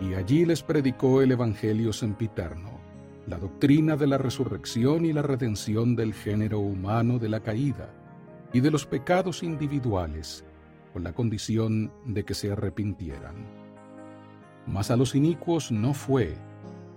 y 0.00 0.14
allí 0.14 0.44
les 0.44 0.62
predicó 0.62 1.22
el 1.22 1.32
Evangelio 1.32 1.92
sempiterno, 1.92 2.80
la 3.26 3.38
doctrina 3.38 3.96
de 3.96 4.06
la 4.06 4.18
resurrección 4.18 5.04
y 5.04 5.12
la 5.12 5.22
redención 5.22 5.96
del 5.96 6.12
género 6.12 6.58
humano 6.58 7.18
de 7.18 7.28
la 7.28 7.40
caída 7.40 7.94
y 8.52 8.60
de 8.60 8.70
los 8.70 8.86
pecados 8.86 9.42
individuales, 9.42 10.44
con 10.92 11.04
la 11.04 11.12
condición 11.12 11.92
de 12.04 12.24
que 12.24 12.34
se 12.34 12.52
arrepintieran. 12.52 13.46
Mas 14.66 14.90
a 14.90 14.96
los 14.96 15.14
inicuos 15.14 15.72
no 15.72 15.94
fue, 15.94 16.36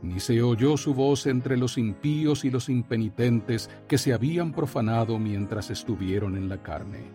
ni 0.01 0.19
se 0.19 0.41
oyó 0.41 0.77
su 0.77 0.93
voz 0.93 1.25
entre 1.25 1.57
los 1.57 1.77
impíos 1.77 2.45
y 2.45 2.51
los 2.51 2.69
impenitentes 2.69 3.69
que 3.87 3.97
se 3.97 4.13
habían 4.13 4.51
profanado 4.51 5.17
mientras 5.19 5.69
estuvieron 5.69 6.37
en 6.37 6.49
la 6.49 6.61
carne. 6.61 7.05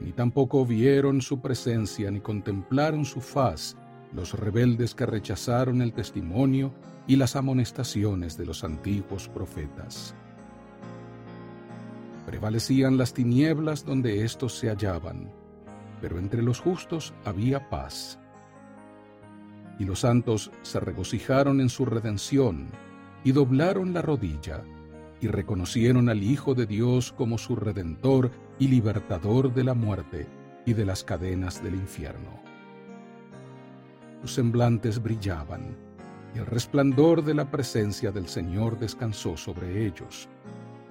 Ni 0.00 0.12
tampoco 0.12 0.64
vieron 0.64 1.20
su 1.20 1.40
presencia 1.40 2.10
ni 2.10 2.20
contemplaron 2.20 3.04
su 3.04 3.20
faz, 3.20 3.76
los 4.12 4.34
rebeldes 4.34 4.94
que 4.94 5.06
rechazaron 5.06 5.82
el 5.82 5.92
testimonio 5.92 6.72
y 7.06 7.16
las 7.16 7.36
amonestaciones 7.36 8.36
de 8.36 8.46
los 8.46 8.64
antiguos 8.64 9.28
profetas. 9.28 10.14
Prevalecían 12.26 12.96
las 12.96 13.12
tinieblas 13.12 13.84
donde 13.84 14.24
éstos 14.24 14.58
se 14.58 14.68
hallaban, 14.68 15.30
pero 16.00 16.18
entre 16.18 16.42
los 16.42 16.60
justos 16.60 17.12
había 17.24 17.68
paz. 17.68 18.18
Y 19.80 19.84
los 19.84 20.00
santos 20.00 20.52
se 20.62 20.78
regocijaron 20.78 21.60
en 21.60 21.68
su 21.68 21.84
redención, 21.84 22.68
y 23.24 23.32
doblaron 23.32 23.92
la 23.92 24.02
rodilla, 24.02 24.62
y 25.20 25.26
reconocieron 25.26 26.08
al 26.08 26.22
Hijo 26.22 26.54
de 26.54 26.66
Dios 26.66 27.10
como 27.10 27.36
su 27.36 27.56
Redentor 27.56 28.30
y 28.60 28.68
Libertador 28.68 29.52
de 29.52 29.64
la 29.64 29.74
muerte 29.74 30.28
y 30.64 30.74
de 30.74 30.84
las 30.84 31.02
cadenas 31.02 31.64
del 31.64 31.74
infierno 31.74 32.40
sus 34.20 34.34
semblantes 34.34 35.02
brillaban, 35.02 35.76
y 36.34 36.38
el 36.38 36.46
resplandor 36.46 37.24
de 37.24 37.34
la 37.34 37.50
presencia 37.50 38.12
del 38.12 38.28
Señor 38.28 38.78
descansó 38.78 39.36
sobre 39.36 39.86
ellos, 39.86 40.28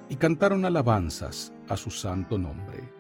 y 0.10 0.16
cantaron 0.16 0.66
alabanzas 0.66 1.54
a 1.68 1.78
su 1.78 1.92
santo 1.92 2.38
nombre. 2.38 2.92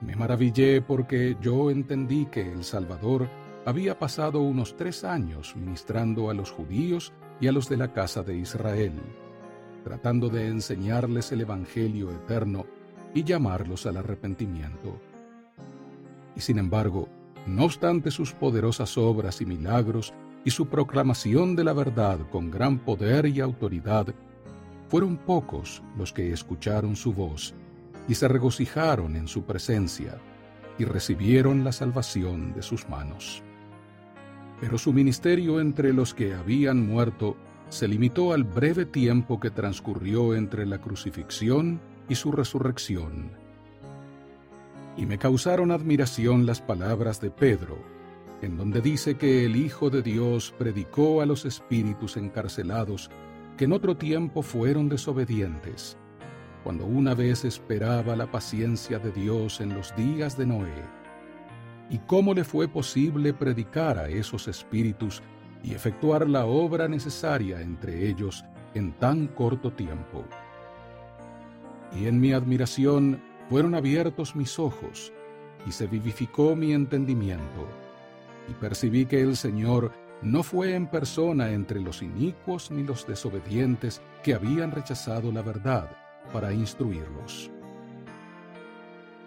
Me 0.00 0.16
maravillé 0.16 0.80
porque 0.80 1.36
yo 1.40 1.70
entendí 1.70 2.26
que 2.26 2.52
el 2.52 2.64
Salvador 2.64 3.28
había 3.66 3.98
pasado 3.98 4.40
unos 4.40 4.76
tres 4.76 5.04
años 5.04 5.54
ministrando 5.56 6.28
a 6.30 6.34
los 6.34 6.50
judíos 6.50 7.12
y 7.40 7.48
a 7.48 7.52
los 7.52 7.68
de 7.68 7.76
la 7.76 7.92
casa 7.92 8.22
de 8.22 8.36
Israel, 8.36 8.92
tratando 9.82 10.28
de 10.28 10.48
enseñarles 10.48 11.32
el 11.32 11.42
Evangelio 11.42 12.10
eterno 12.12 12.66
y 13.14 13.24
llamarlos 13.24 13.86
al 13.86 13.96
arrepentimiento. 13.96 15.00
Y 16.36 16.40
sin 16.40 16.58
embargo, 16.58 17.08
no 17.46 17.64
obstante 17.64 18.10
sus 18.10 18.32
poderosas 18.32 18.98
obras 18.98 19.40
y 19.40 19.46
milagros 19.46 20.12
y 20.44 20.50
su 20.50 20.66
proclamación 20.66 21.56
de 21.56 21.64
la 21.64 21.72
verdad 21.72 22.18
con 22.30 22.50
gran 22.50 22.78
poder 22.78 23.26
y 23.26 23.40
autoridad, 23.40 24.06
fueron 24.88 25.16
pocos 25.16 25.82
los 25.96 26.12
que 26.12 26.32
escucharon 26.32 26.96
su 26.96 27.12
voz 27.12 27.54
y 28.08 28.14
se 28.14 28.28
regocijaron 28.28 29.16
en 29.16 29.26
su 29.26 29.44
presencia 29.44 30.18
y 30.78 30.84
recibieron 30.84 31.64
la 31.64 31.72
salvación 31.72 32.52
de 32.52 32.62
sus 32.62 32.88
manos. 32.88 33.43
Pero 34.60 34.78
su 34.78 34.92
ministerio 34.92 35.60
entre 35.60 35.92
los 35.92 36.14
que 36.14 36.34
habían 36.34 36.86
muerto 36.86 37.36
se 37.68 37.88
limitó 37.88 38.32
al 38.32 38.44
breve 38.44 38.86
tiempo 38.86 39.40
que 39.40 39.50
transcurrió 39.50 40.34
entre 40.34 40.66
la 40.66 40.80
crucifixión 40.80 41.80
y 42.08 42.14
su 42.14 42.30
resurrección. 42.30 43.32
Y 44.96 45.06
me 45.06 45.18
causaron 45.18 45.72
admiración 45.72 46.46
las 46.46 46.60
palabras 46.60 47.20
de 47.20 47.30
Pedro, 47.30 47.78
en 48.42 48.56
donde 48.56 48.80
dice 48.80 49.16
que 49.16 49.44
el 49.44 49.56
Hijo 49.56 49.90
de 49.90 50.02
Dios 50.02 50.54
predicó 50.56 51.20
a 51.20 51.26
los 51.26 51.44
espíritus 51.44 52.16
encarcelados 52.16 53.10
que 53.56 53.64
en 53.64 53.72
otro 53.72 53.96
tiempo 53.96 54.42
fueron 54.42 54.88
desobedientes, 54.88 55.96
cuando 56.62 56.86
una 56.86 57.14
vez 57.14 57.44
esperaba 57.44 58.16
la 58.16 58.30
paciencia 58.30 58.98
de 58.98 59.10
Dios 59.12 59.60
en 59.60 59.74
los 59.74 59.94
días 59.96 60.36
de 60.36 60.46
Noé, 60.46 61.03
y 61.90 61.98
cómo 61.98 62.34
le 62.34 62.44
fue 62.44 62.68
posible 62.68 63.32
predicar 63.32 63.98
a 63.98 64.08
esos 64.08 64.48
espíritus 64.48 65.22
y 65.62 65.74
efectuar 65.74 66.28
la 66.28 66.46
obra 66.46 66.88
necesaria 66.88 67.60
entre 67.60 68.08
ellos 68.08 68.44
en 68.74 68.92
tan 68.92 69.28
corto 69.28 69.72
tiempo. 69.72 70.24
Y 71.94 72.06
en 72.06 72.20
mi 72.20 72.32
admiración 72.32 73.22
fueron 73.48 73.74
abiertos 73.74 74.34
mis 74.34 74.58
ojos, 74.58 75.12
y 75.66 75.72
se 75.72 75.86
vivificó 75.86 76.56
mi 76.56 76.72
entendimiento, 76.72 77.68
y 78.48 78.52
percibí 78.52 79.06
que 79.06 79.22
el 79.22 79.36
Señor 79.36 79.92
no 80.22 80.42
fue 80.42 80.74
en 80.74 80.86
persona 80.86 81.50
entre 81.50 81.80
los 81.80 82.02
inicuos 82.02 82.70
ni 82.70 82.82
los 82.82 83.06
desobedientes 83.06 84.00
que 84.22 84.34
habían 84.34 84.70
rechazado 84.70 85.30
la 85.30 85.42
verdad 85.42 85.90
para 86.32 86.52
instruirlos. 86.52 87.50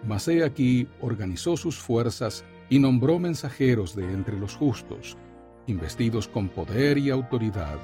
Mas 0.06 0.28
he 0.28 0.44
aquí 0.44 0.88
organizó 1.00 1.56
sus 1.56 1.78
fuerzas 1.78 2.44
y 2.70 2.78
nombró 2.78 3.18
mensajeros 3.18 3.94
de 3.96 4.04
entre 4.12 4.38
los 4.38 4.54
justos, 4.54 5.16
investidos 5.66 6.28
con 6.28 6.48
poder 6.48 6.98
y 6.98 7.10
autoridad, 7.10 7.78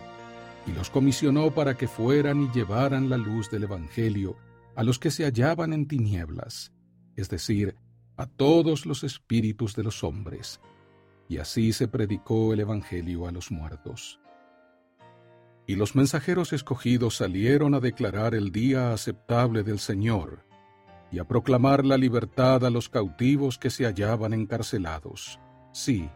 y 0.67 0.73
los 0.73 0.91
comisionó 0.91 1.51
para 1.53 1.77
que 1.77 1.89
fueran 1.89 2.43
y 2.43 2.51
llevaran 2.53 3.11
la 3.11 3.17
luz 3.17 3.51
del 3.51 3.65
Evangelio 3.65 4.37
a 4.77 4.83
los 4.83 4.99
que 4.99 5.11
se 5.11 5.25
hallaban 5.25 5.73
en 5.73 5.87
tinieblas, 5.87 6.73
es 7.17 7.29
decir, 7.29 7.77
a 8.17 8.27
todos 8.27 8.87
los 8.87 9.05
espíritus 9.05 9.75
de 9.75 9.83
los 9.83 10.05
hombres, 10.05 10.61
y 11.29 11.39
así 11.39 11.73
se 11.73 11.89
predicó 11.89 12.53
el 12.53 12.61
Evangelio 12.61 13.27
a 13.27 13.33
los 13.33 13.51
muertos. 13.51 14.21
Y 15.67 15.77
los 15.77 15.95
mensajeros 15.95 16.53
escogidos 16.53 17.17
salieron 17.17 17.75
a 17.75 17.81
declarar 17.81 18.35
el 18.35 18.53
día 18.53 18.93
aceptable 18.93 19.63
del 19.63 19.79
Señor, 19.79 20.45
y 21.15 21.21
a 21.21 21.25
proclamar 21.25 21.85
la 21.85 21.97
libertad 21.97 22.65
a 22.65 22.71
los 22.71 22.89
cautivos 22.89 23.57
que 23.57 23.71
se 23.71 23.85
hallaban 23.85 24.33
encarcelados, 24.33 25.39
sí, 25.73 26.11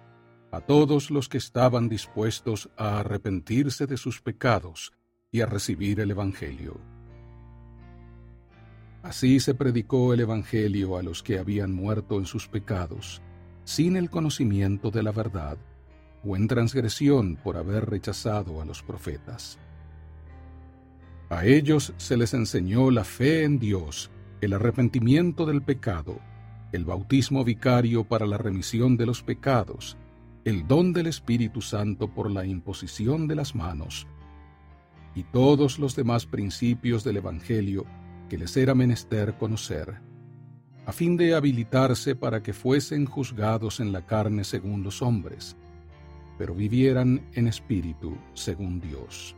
a 0.51 0.61
todos 0.61 1.13
los 1.13 1.29
que 1.29 1.39
estaban 1.39 1.89
dispuestos 1.89 2.69
a 2.77 2.99
arrepentirse 2.99 3.87
de 3.87 3.97
sus 3.97 4.21
pecados 4.21 4.93
y 5.31 5.41
a 5.41 5.47
recibir 5.47 6.01
el 6.01 6.11
Evangelio. 6.11 6.81
Así 9.05 9.39
se 9.39 9.55
predicó 9.55 10.13
el 10.15 10.21
Evangelio 10.21 10.97
a 10.97 11.03
los 11.05 11.23
que 11.23 11.39
habían 11.39 11.73
muerto 11.73 12.19
en 12.19 12.27
sus 12.27 12.49
pecados, 12.49 13.23
sin 13.63 13.97
el 13.97 14.11
conocimiento 14.11 14.91
de 14.91 15.05
la 15.05 15.13
verdad, 15.13 15.59
o 16.25 16.35
en 16.35 16.49
transgresión 16.49 17.37
por 17.37 17.57
haber 17.57 17.89
rechazado 17.89 18.61
a 18.61 18.65
los 18.65 18.83
profetas. 18.83 19.61
A 21.31 21.45
ellos 21.45 21.95
se 21.99 22.17
les 22.17 22.35
enseñó 22.35 22.91
la 22.91 23.05
fe 23.05 23.45
en 23.45 23.61
Dios, 23.61 24.11
el 24.41 24.53
arrepentimiento 24.53 25.47
del 25.47 25.63
pecado, 25.63 26.21
el 26.73 26.85
bautismo 26.85 27.45
vicario 27.45 28.05
para 28.05 28.27
la 28.27 28.39
remisión 28.39 28.97
de 28.97 29.07
los 29.07 29.23
pecados, 29.23 29.97
el 30.45 30.67
don 30.67 30.93
del 30.93 31.07
Espíritu 31.07 31.61
Santo 31.61 32.09
por 32.09 32.31
la 32.31 32.47
imposición 32.47 33.27
de 33.27 33.35
las 33.35 33.55
manos, 33.55 34.07
y 35.15 35.25
todos 35.25 35.79
los 35.79 35.97
demás 35.97 36.27
principios 36.27 37.03
del 37.05 37.17
Evangelio 37.17 37.85
que 38.29 38.39
les 38.39 38.57
era 38.57 38.75
menester 38.75 39.37
conocer, 39.37 40.01
a 40.87 40.93
fin 40.93 41.17
de 41.17 41.35
habilitarse 41.35 42.15
para 42.15 42.43
que 42.43 42.53
fuesen 42.53 43.05
juzgados 43.05 43.81
en 43.81 43.93
la 43.93 44.07
carne 44.07 44.45
según 44.45 44.83
los 44.83 45.03
hombres, 45.03 45.57
pero 46.39 46.55
vivieran 46.55 47.29
en 47.35 47.49
espíritu 47.49 48.17
según 48.35 48.81
Dios. 48.81 49.38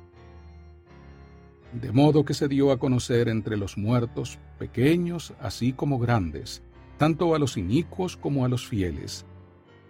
De 1.73 1.93
modo 1.93 2.25
que 2.25 2.35
se 2.35 2.49
dio 2.49 2.73
a 2.73 2.79
conocer 2.79 3.29
entre 3.29 3.57
los 3.57 3.79
muertos, 3.79 4.39
pequeños 4.59 5.35
así 5.41 5.73
como 5.73 5.99
grandes, 5.99 6.63
tanto 6.99 7.35
a 7.35 7.39
los 7.39 7.57
inicuos 7.57 8.17
como 8.17 8.45
a 8.45 8.49
los 8.49 8.67
fieles, 8.67 9.25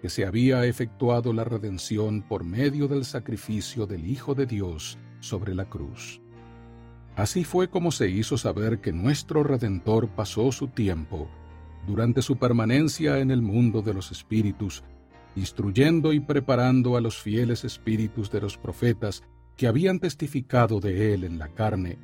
que 0.02 0.10
se 0.10 0.26
había 0.26 0.64
efectuado 0.66 1.32
la 1.32 1.44
redención 1.44 2.22
por 2.22 2.44
medio 2.44 2.86
del 2.86 3.04
sacrificio 3.04 3.86
del 3.86 4.06
Hijo 4.06 4.34
de 4.34 4.46
Dios 4.46 4.98
sobre 5.20 5.54
la 5.54 5.64
cruz. 5.64 6.20
Así 7.16 7.44
fue 7.44 7.68
como 7.68 7.92
se 7.92 8.08
hizo 8.08 8.36
saber 8.38 8.80
que 8.80 8.92
nuestro 8.92 9.42
Redentor 9.42 10.08
pasó 10.08 10.52
su 10.52 10.68
tiempo, 10.68 11.28
durante 11.86 12.22
su 12.22 12.36
permanencia 12.36 13.18
en 13.18 13.30
el 13.30 13.42
mundo 13.42 13.82
de 13.82 13.94
los 13.94 14.12
espíritus, 14.12 14.84
instruyendo 15.34 16.12
y 16.12 16.20
preparando 16.20 16.96
a 16.96 17.00
los 17.00 17.18
fieles 17.18 17.64
espíritus 17.64 18.30
de 18.30 18.40
los 18.40 18.58
profetas 18.58 19.22
que 19.60 19.68
habían 19.68 19.98
testificado 19.98 20.80
de 20.80 21.12
él 21.12 21.22
en 21.22 21.38
la 21.38 21.48
carne, 21.48 21.98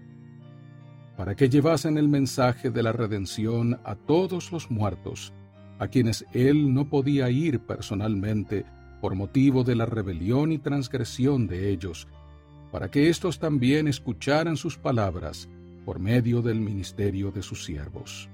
para 1.16 1.36
que 1.36 1.48
llevasen 1.48 1.96
el 1.96 2.06
mensaje 2.06 2.68
de 2.70 2.82
la 2.82 2.92
redención 2.92 3.80
a 3.82 3.94
todos 3.94 4.52
los 4.52 4.70
muertos, 4.70 5.32
a 5.78 5.88
quienes 5.88 6.26
él 6.34 6.74
no 6.74 6.90
podía 6.90 7.30
ir 7.30 7.60
personalmente 7.60 8.66
por 9.00 9.14
motivo 9.14 9.64
de 9.64 9.74
la 9.74 9.86
rebelión 9.86 10.52
y 10.52 10.58
transgresión 10.58 11.46
de 11.46 11.70
ellos, 11.70 12.08
para 12.72 12.90
que 12.90 13.08
éstos 13.08 13.38
también 13.38 13.88
escucharan 13.88 14.58
sus 14.58 14.76
palabras 14.76 15.48
por 15.86 15.98
medio 15.98 16.42
del 16.42 16.60
ministerio 16.60 17.30
de 17.30 17.40
sus 17.40 17.64
siervos. 17.64 18.28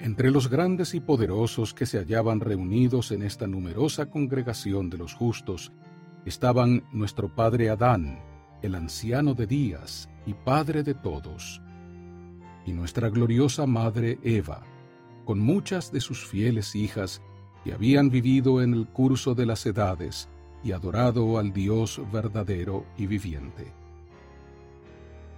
Entre 0.00 0.32
los 0.32 0.50
grandes 0.50 0.94
y 0.94 1.00
poderosos 1.00 1.74
que 1.74 1.86
se 1.86 1.98
hallaban 1.98 2.40
reunidos 2.40 3.12
en 3.12 3.22
esta 3.22 3.46
numerosa 3.46 4.06
congregación 4.06 4.90
de 4.90 4.98
los 4.98 5.14
justos, 5.14 5.70
estaban 6.24 6.84
nuestro 6.92 7.28
padre 7.34 7.70
Adán, 7.70 8.20
el 8.62 8.74
anciano 8.74 9.34
de 9.34 9.46
días 9.46 10.08
y 10.26 10.34
padre 10.34 10.82
de 10.82 10.94
todos, 10.94 11.62
y 12.66 12.72
nuestra 12.72 13.08
gloriosa 13.08 13.66
madre 13.66 14.18
Eva, 14.22 14.62
con 15.24 15.40
muchas 15.40 15.92
de 15.92 16.00
sus 16.00 16.26
fieles 16.26 16.74
hijas 16.74 17.22
que 17.64 17.72
habían 17.72 18.10
vivido 18.10 18.62
en 18.62 18.74
el 18.74 18.86
curso 18.86 19.34
de 19.34 19.46
las 19.46 19.64
edades 19.66 20.28
y 20.62 20.72
adorado 20.72 21.38
al 21.38 21.52
Dios 21.52 22.00
verdadero 22.12 22.84
y 22.98 23.06
viviente. 23.06 23.72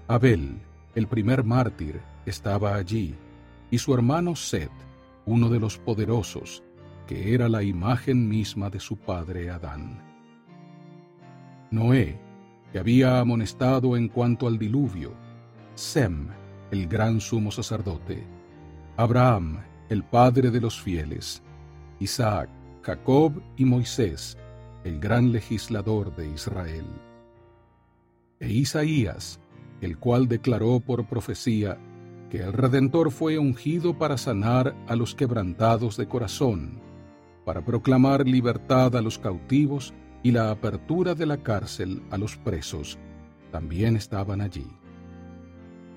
Abel, 0.09 0.61
el 0.95 1.07
primer 1.07 1.45
mártir, 1.45 2.01
estaba 2.27 2.75
allí, 2.75 3.15
y 3.71 3.79
su 3.79 3.95
hermano 3.95 4.37
Seth, 4.37 4.71
uno 5.27 5.49
de 5.49 5.61
los 5.61 5.79
poderosos, 5.79 6.63
que 7.07 7.35
era 7.35 7.49
la 7.49 7.63
imagen 7.63 8.29
misma 8.29 8.69
de 8.69 8.81
su 8.81 8.97
padre 8.97 9.51
Adán. 9.51 10.12
Noé, 11.73 12.19
que 12.71 12.79
había 12.79 13.19
amonestado 13.19 13.97
en 13.97 14.09
cuanto 14.09 14.47
al 14.47 14.59
diluvio, 14.59 15.15
Sem, 15.75 16.29
el 16.71 16.87
gran 16.87 17.19
sumo 17.19 17.51
sacerdote, 17.51 18.23
Abraham, 18.99 19.61
el 19.89 20.05
padre 20.05 20.51
de 20.51 20.61
los 20.61 20.81
fieles, 20.81 21.43
Isaac, 21.99 22.51
Jacob 22.83 23.43
y 23.57 23.65
Moisés, 23.65 24.37
el 24.85 25.01
gran 25.01 25.33
legislador 25.33 26.15
de 26.15 26.29
Israel. 26.29 26.85
E 28.39 28.53
Isaías, 28.53 29.41
el 29.81 29.97
cual 29.97 30.29
declaró 30.29 30.79
por 30.81 31.07
profecía 31.07 31.79
que 32.29 32.43
el 32.43 32.53
Redentor 32.53 33.11
fue 33.11 33.39
ungido 33.39 33.97
para 33.97 34.19
sanar 34.19 34.77
a 34.89 34.95
los 34.95 35.15
quebrantados 35.15 35.97
de 35.97 36.07
corazón, 36.07 36.81
para 37.47 37.65
proclamar 37.65 38.27
libertad 38.29 38.95
a 38.95 39.01
los 39.01 39.19
cautivos 39.19 39.95
y 40.23 40.31
la 40.31 40.51
apertura 40.51 41.15
de 41.15 41.27
la 41.27 41.39
cárcel 41.39 42.03
a 42.11 42.19
los 42.19 42.37
presos, 42.37 42.99
también 43.51 43.97
estaban 43.97 44.41
allí. 44.41 44.67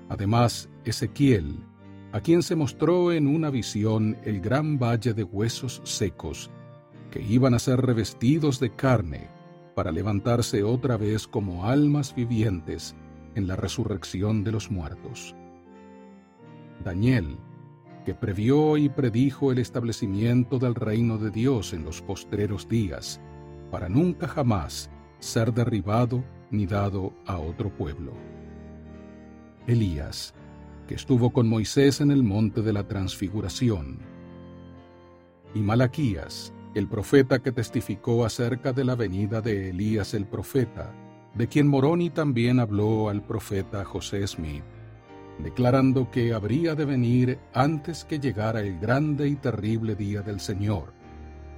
Además, 0.10 0.70
Ezequiel, 0.84 1.60
a 2.12 2.22
quien 2.22 2.44
se 2.44 2.56
mostró 2.56 3.12
en 3.12 3.28
una 3.28 3.50
visión 3.50 4.18
el 4.24 4.40
gran 4.40 4.78
valle 4.80 5.14
de 5.14 5.24
huesos 5.24 5.82
secos, 5.84 6.50
que 7.12 7.22
iban 7.22 7.54
a 7.54 7.60
ser 7.60 7.82
revestidos 7.82 8.60
de 8.60 8.72
carne 8.72 9.30
para 9.76 9.92
levantarse 9.92 10.64
otra 10.64 10.98
vez 10.98 11.28
como 11.28 11.66
almas 11.66 12.16
vivientes 12.16 12.96
en 13.36 13.48
la 13.48 13.56
resurrección 13.56 14.44
de 14.44 14.52
los 14.52 14.72
muertos. 14.72 15.36
Daniel, 16.84 17.38
que 18.06 18.14
previó 18.14 18.78
y 18.78 18.88
predijo 18.90 19.52
el 19.52 19.58
establecimiento 19.58 20.60
del 20.60 20.76
reino 20.76 21.18
de 21.18 21.32
Dios 21.32 21.74
en 21.74 21.84
los 21.84 22.02
postreros 22.02 22.70
días, 22.70 23.20
para 23.76 23.90
nunca 23.90 24.26
jamás 24.26 24.90
ser 25.20 25.54
derribado 25.54 26.24
ni 26.50 26.66
dado 26.66 27.12
a 27.26 27.40
otro 27.40 27.70
pueblo. 27.70 28.14
Elías, 29.68 30.34
que 30.88 30.96
estuvo 30.96 31.34
con 31.34 31.50
Moisés 31.50 32.00
en 32.00 32.10
el 32.10 32.24
monte 32.24 32.62
de 32.62 32.72
la 32.72 32.88
transfiguración. 32.88 33.98
Y 35.54 35.60
Malaquías, 35.60 36.54
el 36.74 36.88
profeta 36.88 37.40
que 37.40 37.52
testificó 37.52 38.24
acerca 38.24 38.72
de 38.72 38.86
la 38.86 38.96
venida 38.96 39.42
de 39.42 39.72
Elías 39.72 40.14
el 40.14 40.26
profeta, 40.26 40.94
de 41.34 41.50
quien 41.50 41.68
Moroni 41.68 42.10
también 42.10 42.62
habló 42.62 43.10
al 43.10 43.24
profeta 43.24 43.84
José 43.84 44.26
Smith, 44.26 44.64
declarando 45.40 46.10
que 46.10 46.34
habría 46.34 46.76
de 46.76 46.86
venir 46.86 47.40
antes 47.54 48.06
que 48.06 48.22
llegara 48.22 48.62
el 48.62 48.80
grande 48.80 49.28
y 49.28 49.36
terrible 49.36 49.96
día 49.96 50.22
del 50.22 50.40
Señor. 50.40 50.94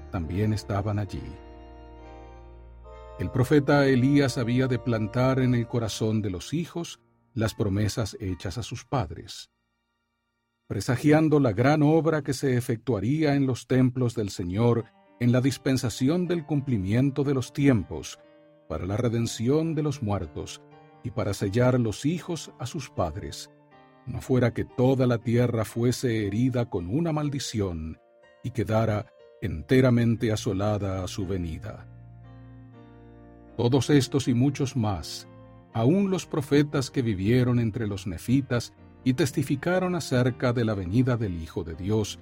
También 0.09 0.51
estaban 0.51 0.97
allí. 0.97 1.21
El 3.19 3.31
profeta 3.31 3.87
Elías 3.87 4.37
había 4.37 4.67
de 4.67 4.77
plantar 4.77 5.39
en 5.39 5.55
el 5.55 5.67
corazón 5.67 6.21
de 6.21 6.29
los 6.29 6.53
hijos 6.53 6.99
las 7.33 7.55
promesas 7.55 8.15
hechas 8.19 8.59
a 8.59 8.63
sus 8.63 8.85
padres. 8.85 9.49
presagiando 10.67 11.39
la 11.39 11.53
gran 11.53 11.81
obra 11.81 12.23
que 12.23 12.33
se 12.33 12.57
efectuaría 12.57 13.35
en 13.35 13.47
los 13.47 13.67
templos 13.67 14.15
del 14.15 14.29
Señor 14.29 14.85
en 15.21 15.31
la 15.31 15.39
dispensación 15.39 16.27
del 16.27 16.45
cumplimiento 16.45 17.23
de 17.23 17.33
los 17.33 17.53
tiempos, 17.53 18.19
para 18.67 18.85
la 18.85 18.97
redención 18.97 19.75
de 19.75 19.83
los 19.83 20.03
muertos 20.03 20.61
y 21.05 21.11
para 21.11 21.33
sellar 21.33 21.79
los 21.79 22.05
hijos 22.05 22.51
a 22.59 22.65
sus 22.65 22.89
padres, 22.89 23.49
no 24.05 24.19
fuera 24.21 24.53
que 24.53 24.65
toda 24.65 25.07
la 25.07 25.19
tierra 25.19 25.63
fuese 25.63 26.27
herida 26.27 26.69
con 26.69 26.89
una 26.89 27.13
maldición 27.13 27.97
y 28.43 28.51
quedara 28.51 29.07
enteramente 29.41 30.33
asolada 30.33 31.01
a 31.01 31.07
su 31.07 31.25
venida. 31.25 31.96
Todos 33.57 33.89
estos 33.89 34.27
y 34.27 34.35
muchos 34.35 34.75
más, 34.75 35.27
aun 35.73 36.11
los 36.11 36.27
profetas 36.27 36.91
que 36.91 37.01
vivieron 37.01 37.57
entre 37.57 37.87
los 37.87 38.05
nefitas 38.05 38.71
y 39.03 39.15
testificaron 39.15 39.95
acerca 39.95 40.53
de 40.53 40.63
la 40.63 40.75
venida 40.75 41.17
del 41.17 41.41
Hijo 41.41 41.63
de 41.63 41.73
Dios, 41.73 42.19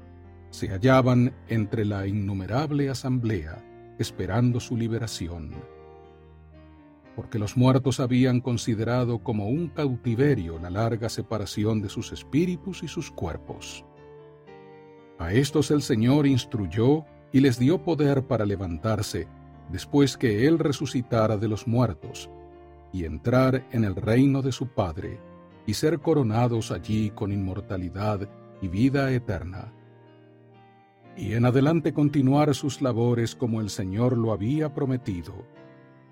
se 0.49 0.69
hallaban 0.69 1.35
entre 1.49 1.83
la 1.83 2.07
innumerable 2.07 2.89
asamblea, 2.89 3.61
esperando 3.99 4.61
su 4.61 4.77
liberación. 4.77 5.51
Porque 7.17 7.37
los 7.37 7.57
muertos 7.57 7.99
habían 7.99 8.39
considerado 8.39 9.19
como 9.19 9.49
un 9.49 9.67
cautiverio 9.67 10.57
la 10.57 10.69
larga 10.69 11.09
separación 11.09 11.81
de 11.81 11.89
sus 11.89 12.13
espíritus 12.13 12.81
y 12.81 12.87
sus 12.87 13.11
cuerpos. 13.11 13.83
A 15.19 15.33
estos 15.33 15.69
el 15.69 15.81
Señor 15.81 16.27
instruyó 16.27 17.03
y 17.33 17.41
les 17.41 17.59
dio 17.59 17.83
poder 17.83 18.23
para 18.23 18.45
levantarse 18.45 19.27
después 19.69 20.17
que 20.17 20.47
Él 20.47 20.59
resucitara 20.59 21.37
de 21.37 21.47
los 21.47 21.67
muertos, 21.67 22.29
y 22.91 23.05
entrar 23.05 23.65
en 23.71 23.83
el 23.83 23.95
reino 23.95 24.41
de 24.41 24.51
su 24.51 24.67
Padre, 24.67 25.19
y 25.65 25.73
ser 25.73 25.99
coronados 25.99 26.71
allí 26.71 27.09
con 27.09 27.31
inmortalidad 27.31 28.29
y 28.61 28.67
vida 28.67 29.11
eterna. 29.11 29.73
Y 31.17 31.33
en 31.33 31.45
adelante 31.45 31.93
continuar 31.93 32.53
sus 32.55 32.81
labores 32.81 33.35
como 33.35 33.61
el 33.61 33.69
Señor 33.69 34.17
lo 34.17 34.31
había 34.31 34.73
prometido, 34.73 35.33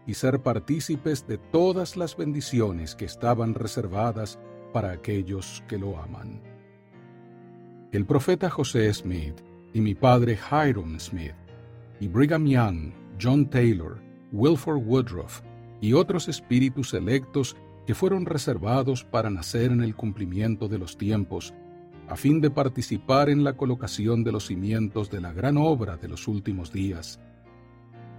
y 0.06 0.16
ser 0.16 0.42
partícipes 0.42 1.28
de 1.28 1.38
todas 1.38 1.96
las 1.96 2.18
bendiciones 2.18 2.96
que 2.96 3.06
estaban 3.06 3.54
reservadas 3.54 4.40
para 4.74 4.92
aquellos 4.92 5.64
que 5.68 5.78
lo 5.78 5.98
aman. 5.98 6.42
El 7.92 8.06
profeta 8.06 8.50
José 8.50 8.92
Smith 8.94 9.36
y 9.72 9.80
mi 9.80 9.94
padre 9.94 10.38
Hiram 10.52 11.00
Smith 11.00 11.36
y 12.00 12.08
Brigham 12.08 12.46
Young 12.48 13.03
John 13.22 13.50
Taylor, 13.50 14.02
Wilford 14.32 14.84
Woodruff 14.86 15.42
y 15.82 15.94
otros 15.94 16.28
espíritus 16.28 16.94
electos 16.94 17.56
que 17.86 17.96
fueron 17.96 18.26
reservados 18.26 19.04
para 19.04 19.30
nacer 19.30 19.72
en 19.72 19.82
el 19.84 19.96
cumplimiento 19.96 20.68
de 20.68 20.80
los 20.80 20.98
tiempos, 20.98 21.54
a 22.08 22.16
fin 22.16 22.42
de 22.42 22.50
participar 22.50 23.30
en 23.30 23.44
la 23.44 23.58
colocación 23.58 24.24
de 24.24 24.32
los 24.32 24.48
cimientos 24.48 25.10
de 25.12 25.22
la 25.22 25.34
gran 25.34 25.58
obra 25.58 25.98
de 25.98 26.08
los 26.08 26.28
últimos 26.28 26.72
días. 26.72 27.20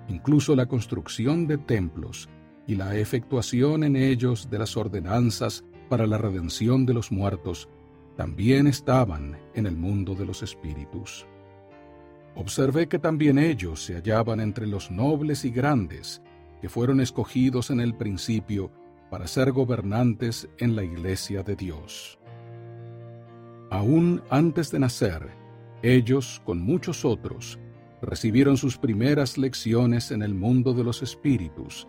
Incluso 0.08 0.54
la 0.54 0.66
construcción 0.66 1.46
de 1.46 1.58
templos 1.58 2.28
y 2.66 2.74
la 2.74 2.96
efectuación 2.96 3.84
en 3.84 3.96
ellos 3.96 4.50
de 4.50 4.58
las 4.58 4.76
ordenanzas 4.76 5.64
para 5.88 6.06
la 6.06 6.18
redención 6.18 6.86
de 6.86 6.94
los 6.94 7.10
muertos 7.10 7.68
también 8.16 8.66
estaban 8.66 9.38
en 9.54 9.66
el 9.66 9.76
mundo 9.76 10.14
de 10.14 10.26
los 10.26 10.42
espíritus 10.42 11.26
observé 12.36 12.88
que 12.88 12.98
también 12.98 13.38
ellos 13.38 13.84
se 13.84 13.94
hallaban 13.94 14.40
entre 14.40 14.66
los 14.66 14.90
nobles 14.90 15.44
y 15.44 15.50
grandes, 15.50 16.22
que 16.60 16.68
fueron 16.68 17.00
escogidos 17.00 17.70
en 17.70 17.80
el 17.80 17.94
principio 17.94 18.70
para 19.10 19.26
ser 19.26 19.52
gobernantes 19.52 20.48
en 20.58 20.74
la 20.74 20.82
iglesia 20.82 21.42
de 21.42 21.56
Dios. 21.56 22.18
Aún 23.70 24.22
antes 24.30 24.70
de 24.70 24.78
nacer, 24.78 25.30
ellos, 25.82 26.40
con 26.44 26.60
muchos 26.60 27.04
otros, 27.04 27.58
recibieron 28.00 28.56
sus 28.56 28.78
primeras 28.78 29.38
lecciones 29.38 30.10
en 30.10 30.22
el 30.22 30.34
mundo 30.34 30.74
de 30.74 30.84
los 30.84 31.02
espíritus 31.02 31.86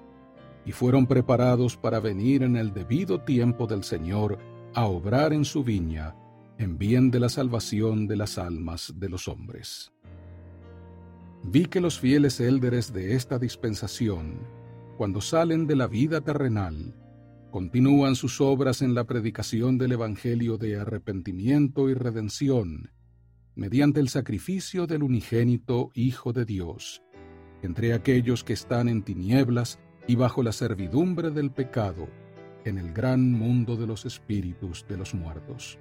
y 0.66 0.72
fueron 0.72 1.08
preparados 1.08 1.78
para 1.78 2.00
venir 2.00 2.44
en 2.44 2.56
el 2.56 2.74
debido 2.74 3.22
tiempo 3.22 3.68
del 3.68 3.84
Señor 3.84 4.38
a 4.74 4.86
obrar 4.86 5.34
en 5.34 5.46
su 5.46 5.64
viña 5.64 6.16
en 6.58 6.78
bien 6.78 7.12
de 7.12 7.20
la 7.20 7.30
salvación 7.30 8.08
de 8.08 8.16
las 8.16 8.38
almas 8.38 8.94
de 8.98 9.10
los 9.10 9.28
hombres 9.28 9.95
vi 11.48 11.66
que 11.66 11.80
los 11.80 12.00
fieles 12.00 12.40
élderes 12.40 12.92
de 12.92 13.14
esta 13.14 13.38
dispensación, 13.38 14.40
cuando 14.98 15.22
salen 15.22 15.68
de 15.68 15.76
la 15.76 15.88
vida 15.88 16.22
terrenal, 16.22 16.96
continúan 17.52 18.16
sus 18.16 18.42
obras 18.42 18.82
en 18.82 18.96
la 18.96 19.06
predicación 19.06 19.78
del 19.78 19.94
Evangelio 19.94 20.58
de 20.58 20.78
arrepentimiento 20.80 21.90
y 21.90 21.94
redención, 21.94 22.92
mediante 23.54 24.00
el 24.00 24.10
sacrificio 24.10 24.88
del 24.88 25.04
unigénito 25.04 25.92
Hijo 25.94 26.34
de 26.34 26.46
Dios, 26.46 27.04
entre 27.62 27.94
aquellos 27.94 28.44
que 28.44 28.54
están 28.54 28.90
en 28.90 29.04
tinieblas 29.04 29.80
y 30.08 30.16
bajo 30.16 30.44
la 30.44 30.52
servidumbre 30.52 31.30
del 31.30 31.52
pecado, 31.52 32.10
en 32.66 32.80
el 32.80 32.92
gran 32.92 33.32
mundo 33.32 33.78
de 33.78 33.86
los 33.86 34.06
espíritus 34.06 34.86
de 34.90 34.98
los 34.98 35.14
muertos. 35.14 35.78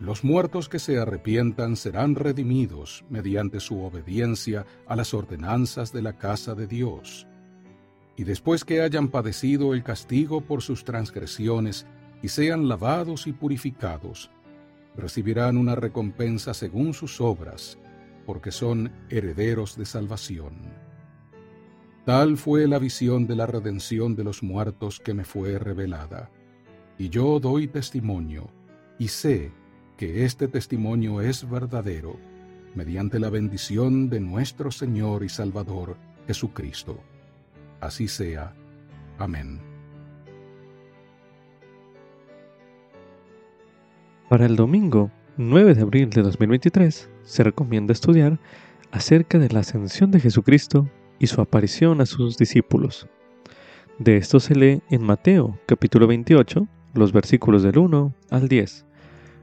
Los 0.00 0.22
muertos 0.22 0.68
que 0.68 0.78
se 0.78 0.98
arrepientan 0.98 1.74
serán 1.74 2.14
redimidos 2.14 3.04
mediante 3.10 3.58
su 3.58 3.82
obediencia 3.82 4.64
a 4.86 4.94
las 4.94 5.12
ordenanzas 5.12 5.92
de 5.92 6.02
la 6.02 6.12
casa 6.12 6.54
de 6.54 6.68
Dios. 6.68 7.26
Y 8.16 8.22
después 8.22 8.64
que 8.64 8.80
hayan 8.80 9.08
padecido 9.08 9.74
el 9.74 9.82
castigo 9.82 10.40
por 10.40 10.62
sus 10.62 10.84
transgresiones 10.84 11.84
y 12.22 12.28
sean 12.28 12.68
lavados 12.68 13.26
y 13.26 13.32
purificados, 13.32 14.30
recibirán 14.96 15.56
una 15.56 15.74
recompensa 15.74 16.54
según 16.54 16.94
sus 16.94 17.20
obras, 17.20 17.76
porque 18.24 18.52
son 18.52 18.92
herederos 19.08 19.76
de 19.76 19.84
salvación. 19.84 20.54
Tal 22.04 22.36
fue 22.36 22.68
la 22.68 22.78
visión 22.78 23.26
de 23.26 23.34
la 23.34 23.46
redención 23.46 24.14
de 24.14 24.24
los 24.24 24.42
muertos 24.44 25.00
que 25.00 25.12
me 25.12 25.24
fue 25.24 25.58
revelada. 25.58 26.30
Y 26.98 27.08
yo 27.08 27.38
doy 27.38 27.68
testimonio, 27.68 28.48
y 28.98 29.08
sé 29.08 29.52
que 29.98 30.24
este 30.24 30.46
testimonio 30.46 31.20
es 31.20 31.50
verdadero, 31.50 32.16
mediante 32.76 33.18
la 33.18 33.30
bendición 33.30 34.08
de 34.08 34.20
nuestro 34.20 34.70
Señor 34.70 35.24
y 35.24 35.28
Salvador 35.28 35.96
Jesucristo. 36.28 37.00
Así 37.80 38.06
sea. 38.06 38.54
Amén. 39.18 39.58
Para 44.28 44.46
el 44.46 44.54
domingo 44.54 45.10
9 45.36 45.74
de 45.74 45.82
abril 45.82 46.10
de 46.10 46.22
2023 46.22 47.10
se 47.24 47.42
recomienda 47.42 47.92
estudiar 47.92 48.38
acerca 48.92 49.38
de 49.38 49.48
la 49.48 49.60
ascensión 49.60 50.12
de 50.12 50.20
Jesucristo 50.20 50.88
y 51.18 51.26
su 51.26 51.40
aparición 51.40 52.00
a 52.00 52.06
sus 52.06 52.38
discípulos. 52.38 53.08
De 53.98 54.16
esto 54.16 54.38
se 54.38 54.54
lee 54.54 54.80
en 54.90 55.02
Mateo 55.02 55.58
capítulo 55.66 56.06
28, 56.06 56.68
los 56.94 57.12
versículos 57.12 57.64
del 57.64 57.78
1 57.78 58.14
al 58.30 58.48
10 58.48 58.87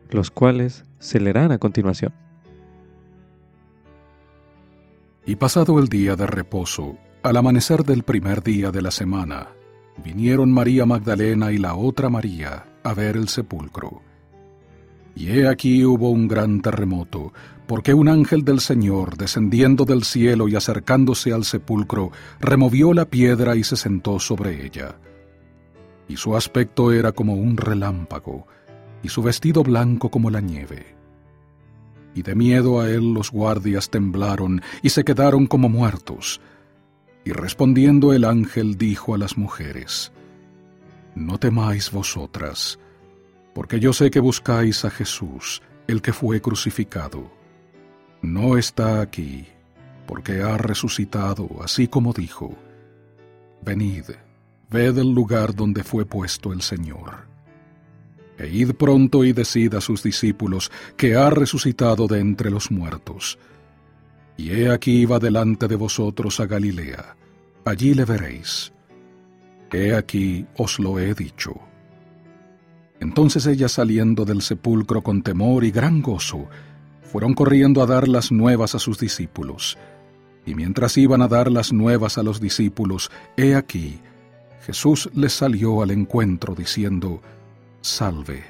los 0.10 0.32
cuales 0.32 0.86
se 1.00 1.20
leerán 1.20 1.52
a 1.52 1.58
continuación. 1.58 2.14
Y 5.26 5.36
pasado 5.38 5.80
el 5.80 5.88
día 5.88 6.16
de 6.16 6.28
reposo, 6.28 6.98
al 7.24 7.38
amanecer 7.38 7.84
del 7.84 8.04
primer 8.04 8.44
día 8.44 8.72
de 8.72 8.84
la 8.84 8.92
semana, 8.92 9.48
vinieron 10.04 10.52
María 10.52 10.86
Magdalena 10.86 11.52
y 11.52 11.58
la 11.58 11.76
otra 11.76 12.10
María 12.10 12.66
a 12.84 12.94
ver 12.94 13.18
el 13.18 13.28
sepulcro. 13.28 14.02
Y 15.16 15.30
he 15.32 15.48
aquí 15.48 15.84
hubo 15.84 16.12
un 16.12 16.28
gran 16.28 16.62
terremoto, 16.62 17.34
porque 17.66 17.94
un 17.94 18.10
ángel 18.10 18.44
del 18.44 18.60
Señor, 18.60 19.18
descendiendo 19.18 19.86
del 19.86 20.04
cielo 20.04 20.48
y 20.48 20.56
acercándose 20.56 21.34
al 21.34 21.46
sepulcro, 21.46 22.12
removió 22.40 22.94
la 22.94 23.06
piedra 23.06 23.56
y 23.56 23.64
se 23.64 23.78
sentó 23.78 24.20
sobre 24.20 24.66
ella. 24.66 24.98
Y 26.08 26.18
su 26.18 26.36
aspecto 26.36 26.92
era 26.92 27.14
como 27.14 27.34
un 27.34 27.58
relámpago, 27.58 28.46
y 29.06 29.10
su 29.10 29.22
vestido 29.22 29.62
blanco 29.62 30.10
como 30.10 30.32
la 30.32 30.42
nieve. 30.42 30.96
Y 32.16 32.24
de 32.24 32.34
miedo 32.34 32.82
a 32.82 32.90
él 32.90 33.14
los 33.14 33.30
guardias 33.30 33.92
temblaron 33.92 34.64
y 34.82 34.90
se 34.90 35.04
quedaron 35.04 35.46
como 35.46 35.70
muertos. 35.70 36.42
Y 37.24 37.32
respondiendo 37.32 38.14
el 38.14 38.26
ángel 38.26 38.80
dijo 38.80 39.14
a 39.14 39.20
las 39.20 39.38
mujeres, 39.38 40.12
No 41.14 41.38
temáis 41.38 41.92
vosotras, 41.92 42.80
porque 43.54 43.80
yo 43.80 43.94
sé 43.94 44.10
que 44.10 44.20
buscáis 44.20 44.86
a 44.86 44.90
Jesús, 44.90 45.62
el 45.86 46.02
que 46.02 46.12
fue 46.12 46.42
crucificado. 46.42 47.32
No 48.24 48.58
está 48.58 49.02
aquí, 49.02 49.46
porque 50.08 50.42
ha 50.42 50.58
resucitado, 50.58 51.48
así 51.62 51.88
como 51.88 52.12
dijo. 52.12 52.56
Venid, 53.64 54.06
ved 54.72 54.98
el 54.98 55.12
lugar 55.12 55.54
donde 55.54 55.84
fue 55.84 56.06
puesto 56.06 56.52
el 56.54 56.64
Señor 56.64 57.25
e 58.38 58.48
id 58.48 58.74
pronto 58.74 59.24
y 59.24 59.34
decid 59.34 59.76
a 59.76 59.82
sus 59.82 60.04
discípulos 60.04 60.72
que 60.98 61.16
ha 61.16 61.30
resucitado 61.30 62.08
de 62.08 62.20
entre 62.20 62.50
los 62.52 62.72
muertos. 62.72 63.38
Y 64.38 64.52
he 64.52 64.70
aquí 64.70 65.06
va 65.06 65.20
delante 65.20 65.68
de 65.68 65.76
vosotros 65.76 66.40
a 66.40 66.46
Galilea, 66.46 67.16
allí 67.64 67.94
le 67.94 68.06
veréis. 68.06 68.74
He 69.72 69.94
aquí 69.94 70.46
os 70.58 70.80
lo 70.80 71.00
he 71.00 71.14
dicho. 71.14 71.54
Entonces 73.00 73.46
ellas 73.46 73.74
saliendo 73.74 74.26
del 74.26 74.42
sepulcro 74.42 75.02
con 75.02 75.22
temor 75.22 75.64
y 75.64 75.72
gran 75.72 76.02
gozo, 76.02 76.48
fueron 77.02 77.34
corriendo 77.34 77.82
a 77.82 77.86
dar 77.86 78.08
las 78.08 78.32
nuevas 78.32 78.76
a 78.76 78.80
sus 78.80 79.00
discípulos. 79.00 79.78
Y 80.46 80.56
mientras 80.56 80.98
iban 80.98 81.22
a 81.22 81.28
dar 81.28 81.52
las 81.52 81.74
nuevas 81.74 82.18
a 82.18 82.24
los 82.24 82.40
discípulos, 82.40 83.12
he 83.36 83.56
aquí, 83.56 84.00
Jesús 84.66 85.10
les 85.14 85.34
salió 85.34 85.82
al 85.82 85.92
encuentro 85.92 86.56
diciendo, 86.56 87.22
Salve. 87.86 88.44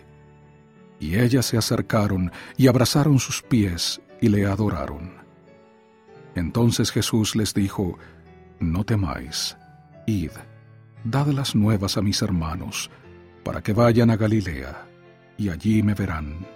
Y 0.97 1.19
ellas 1.19 1.45
se 1.45 1.57
acercaron 1.57 2.31
y 2.55 2.67
abrazaron 2.67 3.19
sus 3.19 3.41
pies 3.41 4.01
y 4.21 4.29
le 4.29 4.45
adoraron. 4.45 5.11
Entonces 6.35 6.89
Jesús 6.89 7.35
les 7.35 7.53
dijo, 7.53 7.99
No 8.61 8.85
temáis, 8.85 9.57
id, 10.07 10.31
dad 11.03 11.27
las 11.27 11.53
nuevas 11.53 11.97
a 11.97 12.01
mis 12.01 12.21
hermanos, 12.21 12.89
para 13.43 13.61
que 13.61 13.73
vayan 13.73 14.09
a 14.09 14.15
Galilea, 14.15 14.87
y 15.37 15.49
allí 15.49 15.83
me 15.83 15.95
verán. 15.95 16.47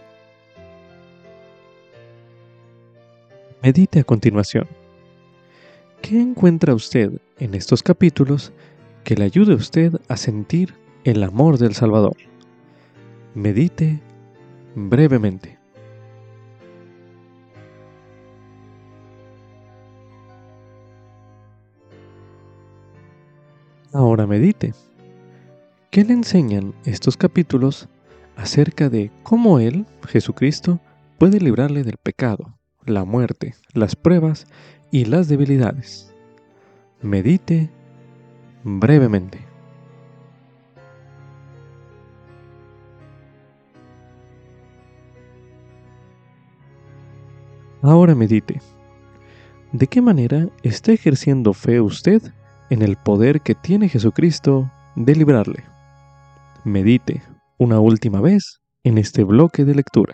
Medite 3.62 4.00
a 4.00 4.04
continuación. 4.06 4.68
¿Qué 6.02 6.18
encuentra 6.22 6.74
usted 6.74 7.12
en 7.40 7.56
estos 7.56 7.84
capítulos 7.84 8.54
que 9.04 9.16
le 9.16 9.26
ayude 9.26 9.52
a 9.52 9.58
usted 9.58 10.00
a 10.08 10.16
sentir 10.16 10.76
el 11.04 11.22
amor 11.24 11.58
del 11.58 11.76
Salvador? 11.76 12.29
Medite 13.36 14.02
brevemente. 14.74 15.60
Ahora 23.94 24.26
medite. 24.26 24.74
¿Qué 25.92 26.04
le 26.04 26.14
enseñan 26.14 26.74
estos 26.86 27.18
capítulos 27.18 27.88
acerca 28.36 28.90
de 28.90 29.12
cómo 29.22 29.60
Él, 29.60 29.86
Jesucristo, 30.08 30.80
puede 31.20 31.40
librarle 31.40 31.84
del 31.84 31.98
pecado, 31.98 32.58
la 32.84 33.06
muerte, 33.06 33.54
las 33.74 33.96
pruebas 33.96 34.48
y 34.90 35.06
las 35.06 35.28
debilidades? 35.28 36.16
Medite 37.04 37.70
brevemente. 38.64 39.49
Ahora 47.82 48.14
medite. 48.14 48.62
¿De 49.72 49.88
qué 49.88 50.02
manera 50.02 50.50
está 50.64 50.92
ejerciendo 50.92 51.54
fe 51.54 51.80
usted 51.80 52.22
en 52.70 52.82
el 52.82 52.98
poder 52.98 53.40
que 53.40 53.56
tiene 53.56 53.88
Jesucristo 53.88 54.70
de 54.98 55.16
librarle? 55.16 55.64
Medite 56.66 57.24
una 57.58 57.80
última 57.80 58.20
vez 58.20 58.60
en 58.84 58.98
este 58.98 59.24
bloque 59.24 59.64
de 59.64 59.76
lectura. 59.76 60.14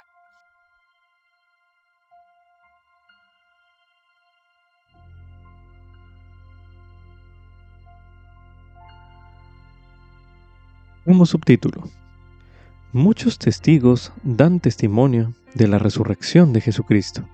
Como 11.03 11.25
subtítulo. 11.25 11.83
Muchos 12.93 13.39
testigos 13.39 14.13
dan 14.23 14.59
testimonio 14.59 15.33
de 15.55 15.67
la 15.67 15.79
resurrección 15.79 16.53
de 16.53 16.61
Jesucristo. 16.61 17.27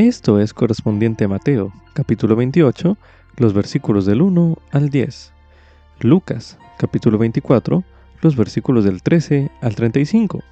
Esto 0.00 0.40
es 0.40 0.54
correspondiente 0.54 1.24
a 1.24 1.28
Mateo, 1.28 1.74
capítulo 1.92 2.34
28, 2.34 2.96
los 3.36 3.52
versículos 3.52 4.06
del 4.06 4.22
1 4.22 4.56
al 4.72 4.88
10. 4.88 5.34
Lucas, 6.00 6.56
capítulo 6.78 7.18
24, 7.18 7.84
los 8.22 8.34
versículos 8.34 8.84
del 8.84 9.02
13 9.02 9.50
al 9.60 9.74
35. 9.74 10.42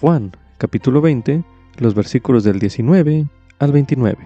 Juan, 0.00 0.32
capítulo 0.58 1.00
20, 1.00 1.44
los 1.76 1.94
versículos 1.94 2.42
del 2.42 2.58
19 2.58 3.28
al 3.60 3.70
29. 3.70 4.18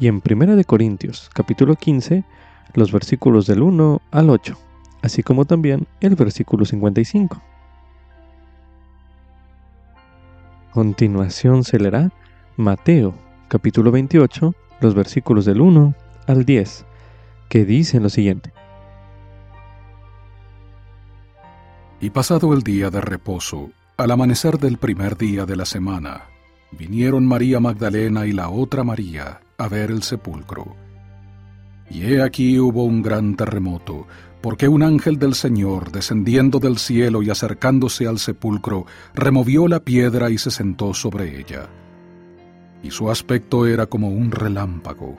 Y 0.00 0.06
en 0.06 0.22
Primera 0.22 0.56
de 0.56 0.64
Corintios, 0.64 1.28
capítulo 1.34 1.74
15, 1.74 2.24
los 2.72 2.90
versículos 2.90 3.46
del 3.46 3.60
1 3.60 4.00
al 4.12 4.30
8, 4.30 4.56
así 5.02 5.22
como 5.22 5.44
también 5.44 5.86
el 6.00 6.16
versículo 6.16 6.64
55. 6.64 7.42
Continuación 10.72 11.64
se 11.64 11.78
leerá 11.78 12.10
Mateo, 12.56 13.25
capítulo 13.48 13.90
28, 13.90 14.54
los 14.80 14.94
versículos 14.94 15.44
del 15.44 15.60
1 15.60 15.94
al 16.26 16.44
10, 16.44 16.84
que 17.48 17.64
dicen 17.64 18.02
lo 18.02 18.08
siguiente. 18.08 18.52
Y 22.00 22.10
pasado 22.10 22.52
el 22.52 22.62
día 22.62 22.90
de 22.90 23.00
reposo, 23.00 23.70
al 23.96 24.10
amanecer 24.10 24.58
del 24.58 24.78
primer 24.78 25.16
día 25.16 25.46
de 25.46 25.56
la 25.56 25.64
semana, 25.64 26.24
vinieron 26.72 27.26
María 27.26 27.60
Magdalena 27.60 28.26
y 28.26 28.32
la 28.32 28.50
otra 28.50 28.84
María 28.84 29.40
a 29.56 29.68
ver 29.68 29.90
el 29.90 30.02
sepulcro. 30.02 30.74
Y 31.88 32.02
he 32.02 32.22
aquí 32.22 32.58
hubo 32.58 32.84
un 32.84 33.00
gran 33.00 33.36
terremoto, 33.36 34.06
porque 34.42 34.68
un 34.68 34.82
ángel 34.82 35.18
del 35.18 35.34
Señor, 35.34 35.92
descendiendo 35.92 36.58
del 36.58 36.78
cielo 36.78 37.22
y 37.22 37.30
acercándose 37.30 38.06
al 38.06 38.18
sepulcro, 38.18 38.86
removió 39.14 39.68
la 39.68 39.80
piedra 39.80 40.30
y 40.30 40.38
se 40.38 40.50
sentó 40.50 40.92
sobre 40.92 41.38
ella. 41.38 41.68
Y 42.82 42.90
su 42.90 43.10
aspecto 43.10 43.66
era 43.66 43.86
como 43.86 44.08
un 44.08 44.30
relámpago, 44.30 45.16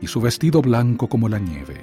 y 0.00 0.06
su 0.06 0.20
vestido 0.20 0.62
blanco 0.62 1.08
como 1.08 1.28
la 1.28 1.38
nieve. 1.38 1.80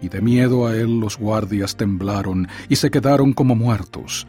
Y 0.00 0.08
de 0.08 0.20
miedo 0.20 0.66
a 0.66 0.76
él 0.76 1.00
los 1.00 1.18
guardias 1.18 1.76
temblaron 1.76 2.48
y 2.68 2.76
se 2.76 2.90
quedaron 2.90 3.32
como 3.32 3.56
muertos. 3.56 4.26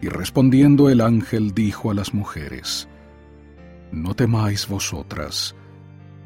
Y 0.00 0.08
respondiendo 0.08 0.88
el 0.88 1.00
ángel 1.00 1.52
dijo 1.54 1.90
a 1.90 1.94
las 1.94 2.14
mujeres, 2.14 2.88
No 3.92 4.14
temáis 4.14 4.68
vosotras, 4.68 5.54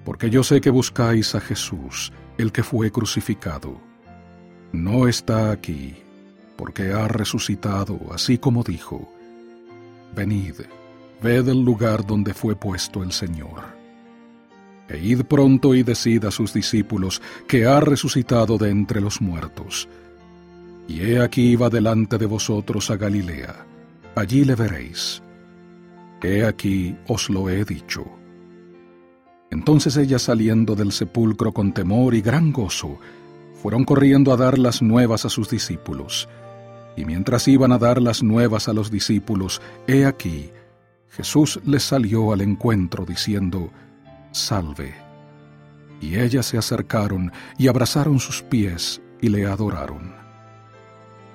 porque 0.05 0.31
yo 0.31 0.43
sé 0.43 0.61
que 0.61 0.71
buscáis 0.71 1.35
a 1.35 1.41
Jesús, 1.41 2.13
el 2.39 2.53
que 2.53 2.63
fue 2.63 2.91
crucificado. 2.91 3.81
No 4.73 5.09
está 5.09 5.51
aquí, 5.51 5.97
porque 6.57 6.93
ha 6.93 7.09
resucitado, 7.09 7.99
así 8.13 8.39
como 8.39 8.63
dijo. 8.63 9.13
Venid, 10.15 10.55
ved 11.23 11.49
el 11.49 11.63
lugar 11.63 12.07
donde 12.07 12.35
fue 12.35 12.57
puesto 12.57 13.03
el 13.03 13.13
Señor 13.13 13.83
e 14.93 14.99
id 14.99 15.23
pronto 15.25 15.75
y 15.75 15.83
decid 15.83 16.25
a 16.27 16.31
sus 16.31 16.53
discípulos 16.53 17.23
que 17.49 17.67
ha 17.67 17.81
resucitado 17.81 18.59
de 18.59 18.71
entre 18.71 19.01
los 19.01 19.21
muertos. 19.21 19.89
Y 20.87 21.01
he 21.01 21.21
aquí 21.21 21.57
va 21.57 21.71
delante 21.71 22.19
de 22.19 22.27
vosotros 22.27 22.91
a 22.91 22.97
Galilea, 22.97 23.67
allí 24.15 24.45
le 24.45 24.55
veréis. 24.55 25.23
He 26.23 26.45
aquí 26.45 26.95
os 27.09 27.31
lo 27.31 27.49
he 27.49 27.65
dicho. 27.65 28.05
Entonces 29.51 29.97
ellas 29.97 30.23
saliendo 30.23 30.75
del 30.75 30.93
sepulcro 30.93 31.53
con 31.53 31.73
temor 31.73 32.15
y 32.15 32.21
gran 32.21 32.53
gozo, 32.53 32.99
fueron 33.55 33.85
corriendo 33.85 34.33
a 34.33 34.37
dar 34.37 34.59
las 34.59 34.83
nuevas 34.83 35.25
a 35.25 35.29
sus 35.31 35.49
discípulos. 35.49 36.29
Y 36.97 37.05
mientras 37.05 37.49
iban 37.49 37.73
a 37.73 37.79
dar 37.79 38.03
las 38.03 38.23
nuevas 38.23 38.69
a 38.69 38.73
los 38.73 38.91
discípulos, 38.91 39.63
he 39.87 40.05
aquí, 40.05 40.51
Jesús 41.13 41.61
les 41.67 41.83
salió 41.83 42.33
al 42.33 42.41
encuentro 42.41 43.05
diciendo, 43.05 43.71
Salve. 44.31 44.95
Y 46.01 46.19
ellas 46.19 46.47
se 46.47 46.57
acercaron 46.57 47.31
y 47.59 47.69
abrazaron 47.69 48.19
sus 48.19 48.43
pies 48.43 49.03
y 49.21 49.29
le 49.29 49.47
adoraron. 49.47 50.15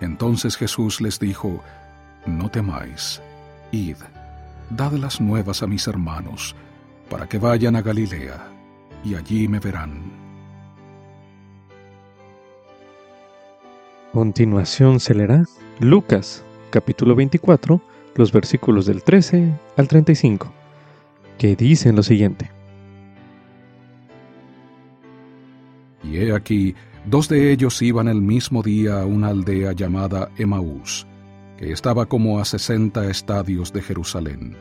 Entonces 0.01 0.57
Jesús 0.57 0.99
les 0.99 1.19
dijo, 1.19 1.63
No 2.25 2.49
temáis, 2.49 3.21
id, 3.71 3.97
dad 4.71 4.93
las 4.93 5.21
nuevas 5.21 5.61
a 5.61 5.67
mis 5.67 5.87
hermanos, 5.87 6.55
para 7.07 7.29
que 7.29 7.37
vayan 7.37 7.75
a 7.75 7.83
Galilea, 7.83 8.47
y 9.03 9.13
allí 9.13 9.47
me 9.47 9.59
verán. 9.59 10.01
Continuación 14.11 14.99
se 14.99 15.13
leerá 15.13 15.43
Lucas, 15.79 16.43
capítulo 16.71 17.15
24, 17.15 17.79
los 18.17 18.31
versículos 18.31 18.85
del 18.85 19.03
13 19.03 19.53
al 19.77 19.87
35, 19.87 20.51
que 21.37 21.55
dicen 21.55 21.95
lo 21.95 22.03
siguiente. 22.03 22.51
Y 26.03 26.17
he 26.17 26.33
aquí, 26.33 26.75
dos 27.05 27.29
de 27.29 27.51
ellos 27.51 27.81
iban 27.81 28.07
el 28.07 28.21
mismo 28.21 28.63
día 28.63 29.01
a 29.01 29.05
una 29.05 29.27
aldea 29.27 29.73
llamada 29.73 30.29
Emaús, 30.37 31.05
que 31.57 31.71
estaba 31.71 32.05
como 32.05 32.39
a 32.39 32.45
sesenta 32.45 33.09
estadios 33.09 33.71
de 33.71 33.81
Jerusalén. 33.81 34.55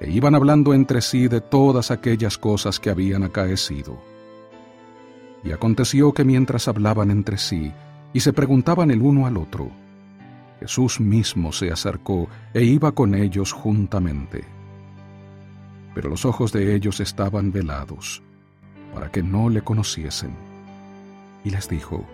E 0.00 0.10
iban 0.10 0.34
hablando 0.34 0.74
entre 0.74 1.00
sí 1.00 1.28
de 1.28 1.40
todas 1.40 1.90
aquellas 1.90 2.36
cosas 2.36 2.78
que 2.78 2.90
habían 2.90 3.22
acaecido. 3.22 3.98
Y 5.42 5.52
aconteció 5.52 6.12
que 6.12 6.24
mientras 6.24 6.68
hablaban 6.68 7.10
entre 7.10 7.38
sí 7.38 7.72
y 8.12 8.20
se 8.20 8.32
preguntaban 8.32 8.90
el 8.90 9.00
uno 9.00 9.26
al 9.26 9.36
otro, 9.36 9.70
Jesús 10.66 10.98
mismo 10.98 11.52
se 11.52 11.70
acercó 11.70 12.28
e 12.52 12.64
iba 12.64 12.90
con 12.90 13.14
ellos 13.14 13.52
juntamente. 13.52 14.44
Pero 15.94 16.10
los 16.10 16.24
ojos 16.24 16.50
de 16.50 16.74
ellos 16.74 16.98
estaban 16.98 17.52
velados 17.52 18.20
para 18.92 19.12
que 19.12 19.22
no 19.22 19.48
le 19.48 19.62
conociesen. 19.62 20.34
Y 21.44 21.50
les 21.50 21.68
dijo, 21.68 22.04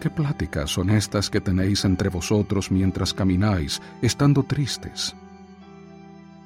¿Qué 0.00 0.10
pláticas 0.10 0.70
son 0.70 0.90
estas 0.90 1.28
que 1.28 1.40
tenéis 1.40 1.84
entre 1.84 2.08
vosotros 2.08 2.70
mientras 2.70 3.12
camináis, 3.12 3.82
estando 4.00 4.44
tristes? 4.44 5.16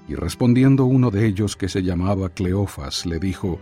Y 0.08 0.14
respondiendo 0.14 0.86
uno 0.86 1.10
de 1.10 1.26
ellos 1.26 1.54
que 1.54 1.68
se 1.68 1.82
llamaba 1.82 2.30
Cleofas, 2.30 3.04
le 3.04 3.18
dijo, 3.18 3.60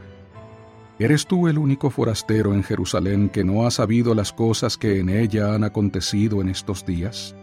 ¿Eres 0.98 1.26
tú 1.26 1.48
el 1.48 1.58
único 1.58 1.90
forastero 1.90 2.54
en 2.54 2.62
Jerusalén 2.62 3.28
que 3.28 3.42
no 3.42 3.66
ha 3.66 3.72
sabido 3.72 4.14
las 4.14 4.32
cosas 4.32 4.78
que 4.78 5.00
en 5.00 5.08
ella 5.08 5.52
han 5.52 5.64
acontecido 5.64 6.40
en 6.40 6.48
estos 6.48 6.86
días? 6.86 7.34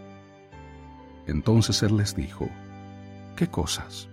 Entonces 1.26 1.82
él 1.82 1.98
les 1.98 2.16
dijo, 2.16 2.48
¿qué 3.36 3.48
cosas? 3.48 4.08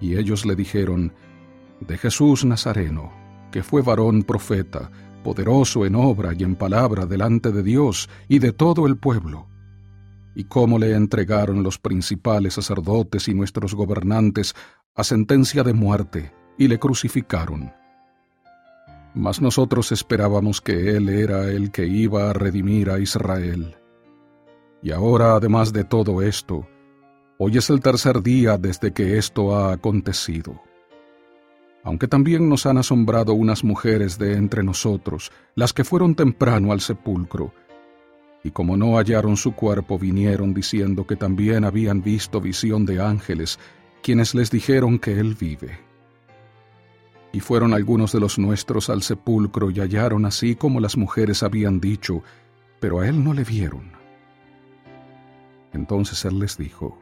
Y 0.00 0.16
ellos 0.16 0.46
le 0.46 0.54
dijeron, 0.54 1.12
de 1.80 1.98
Jesús 1.98 2.44
Nazareno, 2.44 3.12
que 3.50 3.64
fue 3.64 3.82
varón 3.82 4.22
profeta, 4.22 4.88
poderoso 5.24 5.84
en 5.84 5.96
obra 5.96 6.32
y 6.32 6.44
en 6.44 6.54
palabra 6.54 7.06
delante 7.06 7.50
de 7.50 7.64
Dios 7.64 8.08
y 8.28 8.38
de 8.38 8.52
todo 8.52 8.86
el 8.86 8.96
pueblo, 8.96 9.48
y 10.36 10.44
cómo 10.44 10.78
le 10.78 10.94
entregaron 10.94 11.64
los 11.64 11.78
principales 11.78 12.54
sacerdotes 12.54 13.26
y 13.26 13.34
nuestros 13.34 13.74
gobernantes 13.74 14.54
a 14.94 15.02
sentencia 15.02 15.64
de 15.64 15.72
muerte, 15.72 16.32
y 16.56 16.68
le 16.68 16.78
crucificaron. 16.78 17.72
Mas 19.14 19.40
nosotros 19.40 19.92
esperábamos 19.92 20.60
que 20.60 20.96
Él 20.96 21.08
era 21.08 21.48
el 21.48 21.70
que 21.70 21.86
iba 21.86 22.30
a 22.30 22.32
redimir 22.32 22.90
a 22.90 22.98
Israel. 22.98 23.76
Y 24.82 24.90
ahora, 24.90 25.36
además 25.36 25.72
de 25.72 25.84
todo 25.84 26.20
esto, 26.20 26.66
hoy 27.38 27.56
es 27.56 27.70
el 27.70 27.80
tercer 27.80 28.22
día 28.22 28.58
desde 28.58 28.92
que 28.92 29.16
esto 29.16 29.56
ha 29.56 29.72
acontecido. 29.72 30.60
Aunque 31.84 32.08
también 32.08 32.48
nos 32.48 32.66
han 32.66 32.78
asombrado 32.78 33.34
unas 33.34 33.62
mujeres 33.62 34.18
de 34.18 34.34
entre 34.34 34.62
nosotros, 34.62 35.30
las 35.54 35.72
que 35.72 35.84
fueron 35.84 36.14
temprano 36.14 36.72
al 36.72 36.80
sepulcro, 36.80 37.52
y 38.44 38.50
como 38.50 38.76
no 38.76 38.98
hallaron 38.98 39.38
su 39.38 39.54
cuerpo, 39.54 39.98
vinieron 39.98 40.52
diciendo 40.52 41.06
que 41.06 41.16
también 41.16 41.64
habían 41.64 42.02
visto 42.02 42.42
visión 42.42 42.84
de 42.84 43.00
ángeles, 43.00 43.58
quienes 44.02 44.34
les 44.34 44.50
dijeron 44.50 44.98
que 44.98 45.18
Él 45.18 45.34
vive. 45.34 45.78
Y 47.34 47.40
fueron 47.40 47.74
algunos 47.74 48.12
de 48.12 48.20
los 48.20 48.38
nuestros 48.38 48.88
al 48.88 49.02
sepulcro 49.02 49.68
y 49.70 49.80
hallaron 49.80 50.24
así 50.24 50.54
como 50.54 50.78
las 50.78 50.96
mujeres 50.96 51.42
habían 51.42 51.80
dicho, 51.80 52.22
pero 52.78 53.00
a 53.00 53.08
Él 53.08 53.22
no 53.22 53.34
le 53.34 53.42
vieron. 53.44 53.92
Entonces 55.72 56.24
él 56.24 56.38
les 56.38 56.56
dijo, 56.56 56.96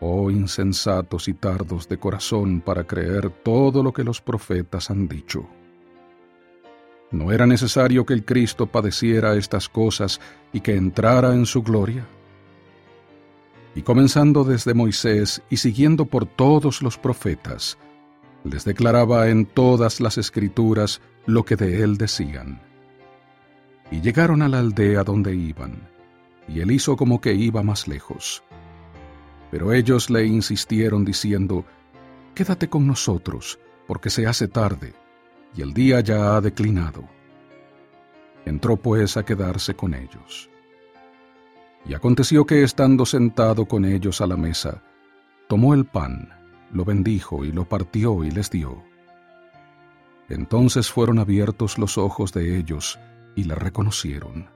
Oh 0.00 0.30
insensatos 0.30 1.28
y 1.28 1.32
tardos 1.32 1.88
de 1.88 1.98
corazón 1.98 2.60
para 2.60 2.84
creer 2.84 3.30
todo 3.30 3.82
lo 3.82 3.94
que 3.94 4.04
los 4.04 4.20
profetas 4.20 4.90
han 4.90 5.08
dicho. 5.08 5.48
¿No 7.10 7.32
era 7.32 7.46
necesario 7.46 8.04
que 8.04 8.12
el 8.12 8.26
Cristo 8.26 8.66
padeciera 8.66 9.34
estas 9.36 9.70
cosas 9.70 10.20
y 10.52 10.60
que 10.60 10.76
entrara 10.76 11.32
en 11.34 11.46
su 11.46 11.62
gloria? 11.62 12.06
Y 13.74 13.80
comenzando 13.80 14.44
desde 14.44 14.74
Moisés 14.74 15.40
y 15.48 15.56
siguiendo 15.56 16.04
por 16.04 16.26
todos 16.26 16.82
los 16.82 16.98
profetas, 16.98 17.78
les 18.44 18.64
declaraba 18.64 19.28
en 19.28 19.46
todas 19.46 20.00
las 20.00 20.18
escrituras 20.18 21.00
lo 21.26 21.44
que 21.44 21.56
de 21.56 21.82
él 21.82 21.96
decían. 21.96 22.60
Y 23.90 24.00
llegaron 24.00 24.42
a 24.42 24.48
la 24.48 24.58
aldea 24.60 25.02
donde 25.02 25.34
iban 25.34 25.94
y 26.48 26.60
él 26.60 26.70
hizo 26.70 26.96
como 26.96 27.20
que 27.20 27.34
iba 27.34 27.62
más 27.62 27.88
lejos. 27.88 28.42
Pero 29.50 29.72
ellos 29.72 30.10
le 30.10 30.26
insistieron 30.26 31.04
diciendo, 31.04 31.64
Quédate 32.34 32.68
con 32.68 32.86
nosotros, 32.86 33.58
porque 33.86 34.10
se 34.10 34.26
hace 34.26 34.48
tarde, 34.48 34.94
y 35.54 35.62
el 35.62 35.72
día 35.72 36.00
ya 36.00 36.36
ha 36.36 36.40
declinado. 36.40 37.04
Entró 38.44 38.76
pues 38.76 39.16
a 39.16 39.24
quedarse 39.24 39.74
con 39.74 39.94
ellos. 39.94 40.50
Y 41.86 41.94
aconteció 41.94 42.44
que 42.44 42.62
estando 42.62 43.06
sentado 43.06 43.66
con 43.66 43.84
ellos 43.84 44.20
a 44.20 44.26
la 44.26 44.36
mesa, 44.36 44.82
tomó 45.48 45.74
el 45.74 45.84
pan, 45.84 46.28
lo 46.74 46.84
bendijo 46.84 47.46
y 47.46 47.52
lo 47.52 47.66
partió 47.66 48.22
y 48.22 48.30
les 48.30 48.50
dio. 48.50 48.82
Entonces 50.28 50.90
fueron 50.90 51.18
abiertos 51.18 51.78
los 51.78 51.96
ojos 51.96 52.34
de 52.34 52.58
ellos 52.58 52.98
y 53.34 53.44
le 53.44 53.54
reconocieron 53.54 54.52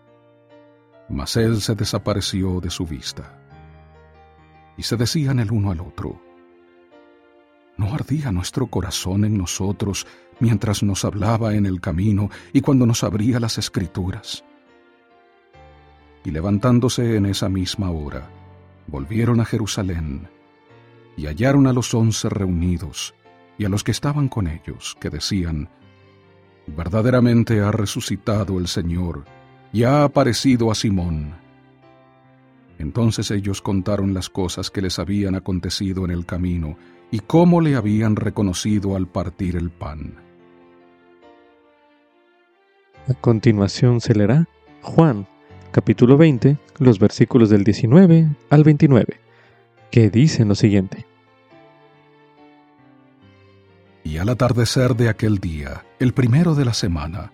mas 1.09 1.37
él 1.37 1.61
se 1.61 1.75
desapareció 1.75 2.61
de 2.61 2.71
su 2.71 2.87
vista. 2.87 3.39
Y 4.77 4.83
se 4.83 4.97
decían 4.97 5.41
el 5.41 5.51
uno 5.51 5.71
al 5.71 5.81
otro, 5.81 6.21
¿no 7.77 7.95
ardía 7.95 8.31
nuestro 8.31 8.67
corazón 8.67 9.25
en 9.25 9.37
nosotros 9.37 10.07
mientras 10.41 10.83
nos 10.83 11.05
hablaba 11.05 11.55
en 11.55 11.67
el 11.67 11.81
camino 11.81 12.31
y 12.53 12.61
cuando 12.61 12.87
nos 12.87 13.03
abría 13.03 13.41
las 13.41 13.59
escrituras? 13.59 14.45
Y 16.25 16.31
levantándose 16.31 17.17
en 17.17 17.27
esa 17.27 17.49
misma 17.49 17.91
hora, 17.91 18.29
volvieron 18.87 19.41
a 19.41 19.45
Jerusalén 19.45 20.29
y 21.19 21.27
hallaron 21.27 21.67
a 21.67 21.73
los 21.73 21.93
once 21.95 22.29
reunidos 22.29 23.15
y 23.59 23.65
a 23.65 23.69
los 23.69 23.83
que 23.83 23.91
estaban 23.91 24.29
con 24.29 24.47
ellos, 24.47 24.97
que 25.01 25.11
decían, 25.11 25.69
Verdaderamente 26.69 27.61
ha 27.61 27.73
resucitado 27.73 28.59
el 28.59 28.69
Señor, 28.69 29.25
y 29.73 29.83
ha 29.83 30.05
aparecido 30.05 30.71
a 30.71 30.77
Simón. 30.77 31.35
Entonces 32.79 33.33
ellos 33.33 33.61
contaron 33.61 34.15
las 34.15 34.31
cosas 34.31 34.71
que 34.71 34.81
les 34.81 35.01
habían 35.01 35.35
acontecido 35.35 36.05
en 36.05 36.13
el 36.13 36.25
camino 36.25 36.77
y 37.11 37.19
cómo 37.19 37.61
le 37.61 37.75
habían 37.75 38.15
reconocido 38.15 38.95
al 38.95 39.09
partir 39.09 39.57
el 39.57 39.71
pan. 39.71 40.15
A 43.09 43.15
continuación 43.15 44.01
se 44.01 44.15
leerá 44.15 44.47
Juan, 44.83 45.27
capítulo 45.73 46.17
20, 46.17 46.59
los 46.79 47.01
versículos 47.01 47.51
del 47.51 47.65
19 47.65 48.29
al 48.51 48.63
29, 48.63 49.28
que 49.91 50.11
dicen 50.11 50.49
lo 50.49 50.55
siguiente. 50.55 51.07
Y 54.05 54.19
al 54.19 54.29
atardecer 54.29 54.97
de 54.97 55.09
aquel 55.09 55.39
día, 55.39 55.85
el 55.99 56.15
primero 56.15 56.55
de 56.55 56.65
la 56.65 56.75
semana, 56.75 57.33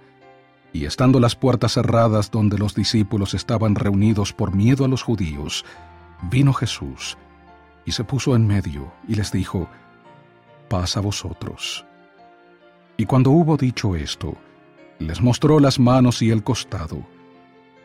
y 0.73 0.87
estando 0.87 1.21
las 1.21 1.37
puertas 1.37 1.75
cerradas 1.75 2.31
donde 2.31 2.59
los 2.59 2.75
discípulos 2.75 3.35
estaban 3.35 3.77
reunidos 3.77 4.33
por 4.33 4.55
miedo 4.55 4.85
a 4.85 4.89
los 4.89 5.03
judíos, 5.03 5.65
vino 6.31 6.53
Jesús 6.53 7.17
y 7.85 7.93
se 7.93 8.03
puso 8.03 8.35
en 8.35 8.47
medio 8.47 8.93
y 9.07 9.15
les 9.15 9.31
dijo, 9.31 9.69
Paz 10.69 10.97
a 10.97 11.01
vosotros. 11.01 11.85
Y 12.97 13.05
cuando 13.05 13.31
hubo 13.31 13.57
dicho 13.57 13.95
esto, 13.95 14.37
les 14.99 15.21
mostró 15.21 15.61
las 15.61 15.79
manos 15.79 16.23
y 16.23 16.31
el 16.31 16.43
costado, 16.43 17.07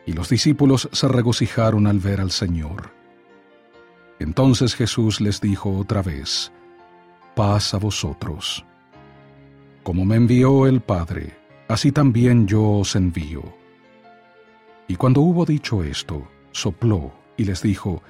y 0.06 0.12
los 0.12 0.28
discípulos 0.28 0.88
se 0.92 1.08
regocijaron 1.08 1.86
al 1.86 1.98
ver 1.98 2.20
al 2.20 2.30
Señor. 2.30 2.99
Entonces 4.20 4.74
Jesús 4.74 5.20
les 5.20 5.40
dijo 5.40 5.76
otra 5.76 6.02
vez, 6.02 6.52
Paz 7.34 7.72
a 7.72 7.78
vosotros. 7.78 8.64
Como 9.82 10.04
me 10.04 10.16
envió 10.16 10.66
el 10.66 10.82
Padre, 10.82 11.36
así 11.68 11.90
también 11.90 12.46
yo 12.46 12.62
os 12.62 12.94
envío. 12.96 13.42
Y 14.88 14.96
cuando 14.96 15.22
hubo 15.22 15.46
dicho 15.46 15.82
esto, 15.82 16.28
sopló 16.52 17.12
y 17.38 17.44
les 17.44 17.62
dijo, 17.62 18.02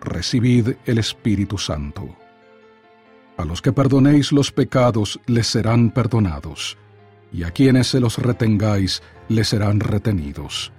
Recibid 0.00 0.74
el 0.86 0.98
Espíritu 0.98 1.56
Santo. 1.56 2.16
A 3.36 3.44
los 3.44 3.62
que 3.62 3.72
perdonéis 3.72 4.32
los 4.32 4.50
pecados 4.50 5.20
les 5.26 5.46
serán 5.46 5.90
perdonados, 5.90 6.76
y 7.32 7.44
a 7.44 7.52
quienes 7.52 7.86
se 7.86 8.00
los 8.00 8.18
retengáis 8.18 9.02
les 9.28 9.48
serán 9.48 9.78
retenidos. 9.78 10.72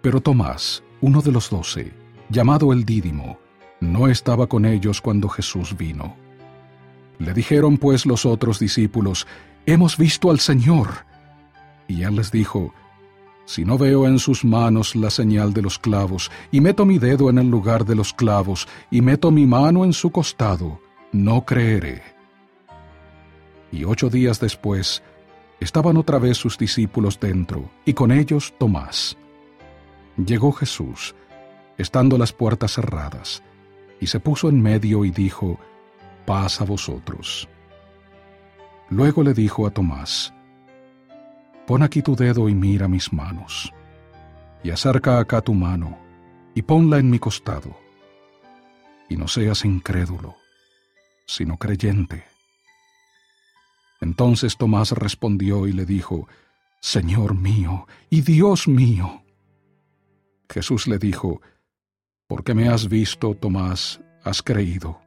Pero 0.00 0.20
Tomás, 0.20 0.84
uno 1.00 1.22
de 1.22 1.32
los 1.32 1.50
doce, 1.50 2.01
llamado 2.28 2.72
el 2.72 2.84
Dídimo, 2.84 3.38
no 3.80 4.08
estaba 4.08 4.46
con 4.46 4.64
ellos 4.64 5.00
cuando 5.00 5.28
Jesús 5.28 5.76
vino. 5.76 6.16
Le 7.18 7.34
dijeron 7.34 7.78
pues 7.78 8.06
los 8.06 8.26
otros 8.26 8.58
discípulos, 8.58 9.26
hemos 9.66 9.96
visto 9.96 10.30
al 10.30 10.40
Señor. 10.40 10.88
Y 11.88 12.02
él 12.02 12.16
les 12.16 12.30
dijo, 12.30 12.72
si 13.44 13.64
no 13.64 13.76
veo 13.76 14.06
en 14.06 14.18
sus 14.18 14.44
manos 14.44 14.94
la 14.94 15.10
señal 15.10 15.52
de 15.52 15.62
los 15.62 15.78
clavos, 15.78 16.30
y 16.50 16.60
meto 16.60 16.86
mi 16.86 16.98
dedo 16.98 17.28
en 17.28 17.38
el 17.38 17.50
lugar 17.50 17.84
de 17.84 17.94
los 17.94 18.12
clavos, 18.12 18.68
y 18.90 19.00
meto 19.02 19.30
mi 19.30 19.46
mano 19.46 19.84
en 19.84 19.92
su 19.92 20.10
costado, 20.10 20.80
no 21.12 21.44
creeré. 21.44 22.02
Y 23.72 23.84
ocho 23.84 24.10
días 24.10 24.38
después, 24.38 25.02
estaban 25.60 25.96
otra 25.96 26.18
vez 26.18 26.36
sus 26.36 26.56
discípulos 26.56 27.18
dentro, 27.18 27.70
y 27.84 27.94
con 27.94 28.12
ellos 28.12 28.54
Tomás. 28.58 29.16
Llegó 30.16 30.52
Jesús, 30.52 31.14
estando 31.82 32.16
las 32.16 32.32
puertas 32.32 32.72
cerradas, 32.72 33.42
y 34.00 34.06
se 34.06 34.20
puso 34.20 34.48
en 34.48 34.60
medio 34.62 35.04
y 35.04 35.10
dijo, 35.10 35.58
Paz 36.24 36.60
a 36.60 36.64
vosotros. 36.64 37.48
Luego 38.88 39.22
le 39.22 39.34
dijo 39.34 39.66
a 39.66 39.70
Tomás, 39.70 40.32
Pon 41.66 41.82
aquí 41.82 42.02
tu 42.02 42.16
dedo 42.16 42.48
y 42.48 42.54
mira 42.54 42.88
mis 42.88 43.12
manos, 43.12 43.72
y 44.62 44.70
acerca 44.70 45.18
acá 45.18 45.40
tu 45.40 45.54
mano, 45.54 45.98
y 46.54 46.62
ponla 46.62 46.98
en 46.98 47.10
mi 47.10 47.18
costado, 47.18 47.76
y 49.08 49.16
no 49.16 49.28
seas 49.28 49.64
incrédulo, 49.64 50.36
sino 51.26 51.56
creyente. 51.56 52.24
Entonces 54.00 54.56
Tomás 54.56 54.92
respondió 54.92 55.66
y 55.66 55.72
le 55.72 55.86
dijo, 55.86 56.28
Señor 56.80 57.36
mío 57.36 57.86
y 58.10 58.22
Dios 58.22 58.66
mío. 58.66 59.22
Jesús 60.50 60.88
le 60.88 60.98
dijo, 60.98 61.40
Porque 62.26 62.54
me 62.54 62.68
has 62.68 62.88
visto, 62.88 63.34
Tomás, 63.34 64.00
has 64.24 64.42
creído. 64.42 65.00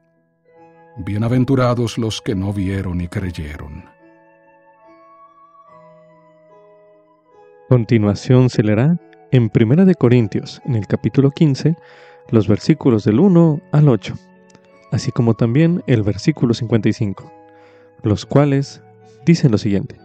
Bienaventurados 0.98 1.98
los 1.98 2.22
que 2.22 2.36
no 2.36 2.54
vieron 2.54 3.02
y 3.02 3.08
creyeron. 3.08 3.86
Continuación 7.68 8.50
se 8.50 8.64
leerá 8.64 9.00
en 9.32 9.50
Primera 9.50 9.86
de 9.86 9.96
Corintios, 9.96 10.62
en 10.66 10.76
el 10.76 10.88
capítulo 10.88 11.32
15, 11.32 11.76
los 12.30 12.48
versículos 12.48 13.04
del 13.04 13.20
1 13.20 13.60
al 13.72 13.90
8, 13.90 14.14
así 14.92 15.12
como 15.12 15.34
también 15.34 15.84
el 15.88 16.04
versículo 16.04 16.54
55, 16.54 17.32
los 18.04 18.26
cuales 18.26 18.82
dicen 19.26 19.52
lo 19.52 19.58
siguiente. 19.58 20.05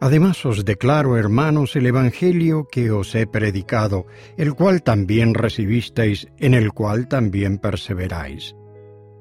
Además 0.00 0.46
os 0.46 0.64
declaro, 0.64 1.18
hermanos, 1.18 1.76
el 1.76 1.86
Evangelio 1.86 2.66
que 2.72 2.90
os 2.90 3.14
he 3.14 3.26
predicado, 3.26 4.06
el 4.38 4.54
cual 4.54 4.82
también 4.82 5.34
recibisteis, 5.34 6.26
en 6.38 6.54
el 6.54 6.72
cual 6.72 7.06
también 7.06 7.58
perseveráis. 7.58 8.56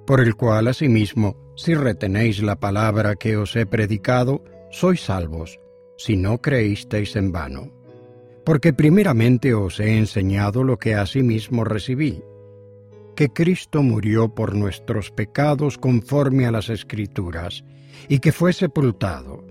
Por 0.07 0.22
el 0.22 0.35
cual 0.35 0.69
asimismo, 0.69 1.35
si 1.57 1.76
retenéis 1.76 2.41
la 2.41 2.61
palabra 2.61 3.18
que 3.18 3.35
os 3.35 3.57
he 3.57 3.65
predicado, 3.65 4.41
sois 4.72 5.01
salvos, 5.01 5.60
si 5.97 6.15
no 6.15 6.39
creísteis 6.39 7.18
en 7.18 7.34
vano. 7.34 7.73
Porque 8.45 8.72
primeramente 8.72 9.53
os 9.53 9.81
he 9.81 9.97
enseñado 9.97 10.64
lo 10.64 10.77
que 10.77 10.95
asimismo 10.95 11.65
recibí, 11.65 12.23
que 13.18 13.27
Cristo 13.27 13.84
murió 13.84 14.34
por 14.34 14.56
nuestros 14.56 15.11
pecados 15.11 15.77
conforme 15.77 16.45
a 16.45 16.51
las 16.51 16.69
Escrituras, 16.69 17.65
y 18.07 18.19
que 18.19 18.31
fue 18.31 18.53
sepultado, 18.53 19.43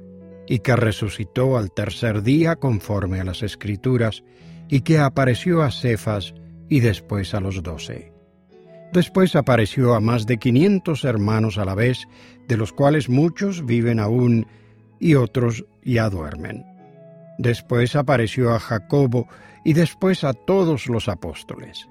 y 0.49 0.61
que 0.61 0.75
resucitó 0.75 1.59
al 1.59 1.71
tercer 1.71 2.23
día 2.23 2.57
conforme 2.57 3.21
a 3.21 3.25
las 3.25 3.43
Escrituras, 3.43 4.25
y 4.69 4.81
que 4.81 4.99
apareció 4.99 5.63
a 5.63 5.71
Cefas 5.71 6.35
y 6.69 6.81
después 6.81 7.35
a 7.35 7.41
los 7.41 7.63
doce. 7.63 8.13
Después 8.93 9.37
apareció 9.37 9.95
a 9.95 10.01
más 10.01 10.27
de 10.27 10.39
quinientos 10.39 11.05
hermanos 11.05 11.59
a 11.59 11.65
la 11.67 11.75
vez, 11.75 12.07
de 12.47 12.57
los 12.57 12.73
cuales 12.73 13.11
muchos 13.11 13.67
viven 13.67 14.01
aún 14.01 14.47
y 14.99 15.15
otros 15.15 15.67
ya 15.85 16.09
duermen. 16.09 16.65
Después 17.39 17.95
apareció 17.95 18.55
a 18.55 18.59
Jacobo 18.59 19.29
y 19.65 19.75
después 19.75 20.25
a 20.25 20.33
todos 20.33 20.87
los 20.87 21.09
apóstoles. 21.09 21.87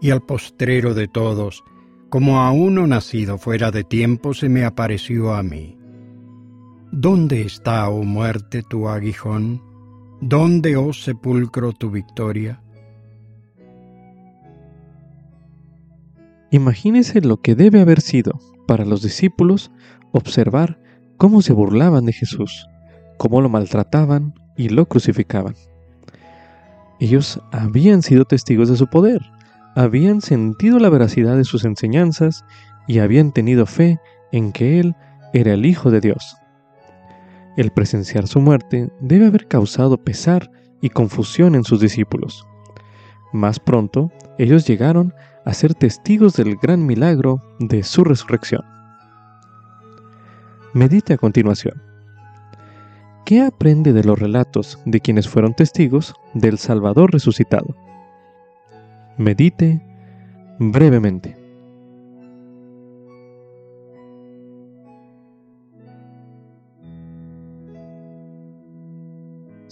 Y 0.00 0.10
al 0.10 0.22
postrero 0.22 0.94
de 0.94 1.08
todos, 1.08 1.62
como 2.08 2.40
a 2.40 2.50
uno 2.50 2.86
nacido 2.86 3.38
fuera 3.38 3.70
de 3.70 3.84
tiempo, 3.84 4.32
se 4.34 4.48
me 4.48 4.64
apareció 4.64 5.34
a 5.34 5.42
mí 5.42 5.78
¿Dónde 6.96 7.42
está, 7.42 7.88
oh 7.88 8.04
muerte, 8.04 8.62
tu 8.62 8.88
aguijón? 8.88 9.60
¿Dónde, 10.20 10.76
oh 10.76 10.92
sepulcro, 10.92 11.72
tu 11.72 11.90
victoria? 11.90 12.62
Imagínese 16.52 17.20
lo 17.20 17.38
que 17.38 17.56
debe 17.56 17.80
haber 17.80 18.00
sido 18.00 18.38
para 18.68 18.84
los 18.84 19.02
discípulos 19.02 19.72
observar 20.12 20.78
cómo 21.16 21.42
se 21.42 21.52
burlaban 21.52 22.04
de 22.04 22.12
Jesús, 22.12 22.68
cómo 23.18 23.40
lo 23.40 23.48
maltrataban 23.48 24.32
y 24.56 24.68
lo 24.68 24.86
crucificaban. 24.86 25.56
Ellos 27.00 27.40
habían 27.50 28.02
sido 28.02 28.24
testigos 28.24 28.68
de 28.68 28.76
su 28.76 28.86
poder, 28.86 29.20
habían 29.74 30.20
sentido 30.20 30.78
la 30.78 30.90
veracidad 30.90 31.36
de 31.36 31.44
sus 31.44 31.64
enseñanzas 31.64 32.44
y 32.86 33.00
habían 33.00 33.32
tenido 33.32 33.66
fe 33.66 33.98
en 34.30 34.52
que 34.52 34.78
Él 34.78 34.94
era 35.32 35.54
el 35.54 35.66
Hijo 35.66 35.90
de 35.90 36.00
Dios. 36.00 36.36
El 37.56 37.70
presenciar 37.70 38.26
su 38.26 38.40
muerte 38.40 38.90
debe 39.00 39.26
haber 39.26 39.46
causado 39.46 39.96
pesar 39.96 40.50
y 40.80 40.90
confusión 40.90 41.54
en 41.54 41.64
sus 41.64 41.80
discípulos. 41.80 42.46
Más 43.32 43.60
pronto, 43.60 44.10
ellos 44.38 44.66
llegaron 44.66 45.14
a 45.44 45.54
ser 45.54 45.74
testigos 45.74 46.34
del 46.34 46.56
gran 46.56 46.84
milagro 46.84 47.42
de 47.60 47.82
su 47.82 48.04
resurrección. 48.04 48.62
Medite 50.72 51.14
a 51.14 51.18
continuación. 51.18 51.80
¿Qué 53.24 53.42
aprende 53.42 53.92
de 53.92 54.04
los 54.04 54.18
relatos 54.18 54.78
de 54.84 55.00
quienes 55.00 55.28
fueron 55.28 55.54
testigos 55.54 56.14
del 56.34 56.58
Salvador 56.58 57.12
resucitado? 57.12 57.76
Medite 59.16 59.80
brevemente. 60.58 61.43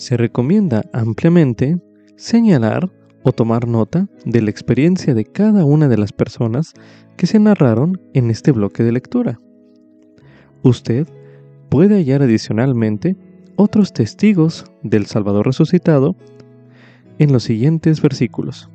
Se 0.03 0.17
recomienda 0.17 0.83
ampliamente 0.93 1.79
señalar 2.17 2.91
o 3.23 3.31
tomar 3.31 3.69
nota 3.69 4.09
de 4.25 4.43
la 4.43 4.51
experiencia 4.51 5.15
de 5.15 5.25
cada 5.25 5.65
una 5.65 5.87
de 5.87 5.97
las 5.97 6.13
personas 6.13 6.73
que 7.17 7.29
se 7.29 7.39
narraron 7.39 8.01
en 8.13 8.29
este 8.29 8.51
bloque 8.51 8.83
de 8.83 8.91
lectura. 8.91 9.39
Usted 10.65 11.07
puede 11.69 11.95
hallar 11.95 12.21
adicionalmente 12.21 13.17
otros 13.55 13.93
testigos 13.93 14.65
del 14.83 15.07
Salvador 15.07 15.47
resucitado 15.47 16.17
en 17.21 17.33
los 17.33 17.45
siguientes 17.45 18.03
versículos. 18.03 18.69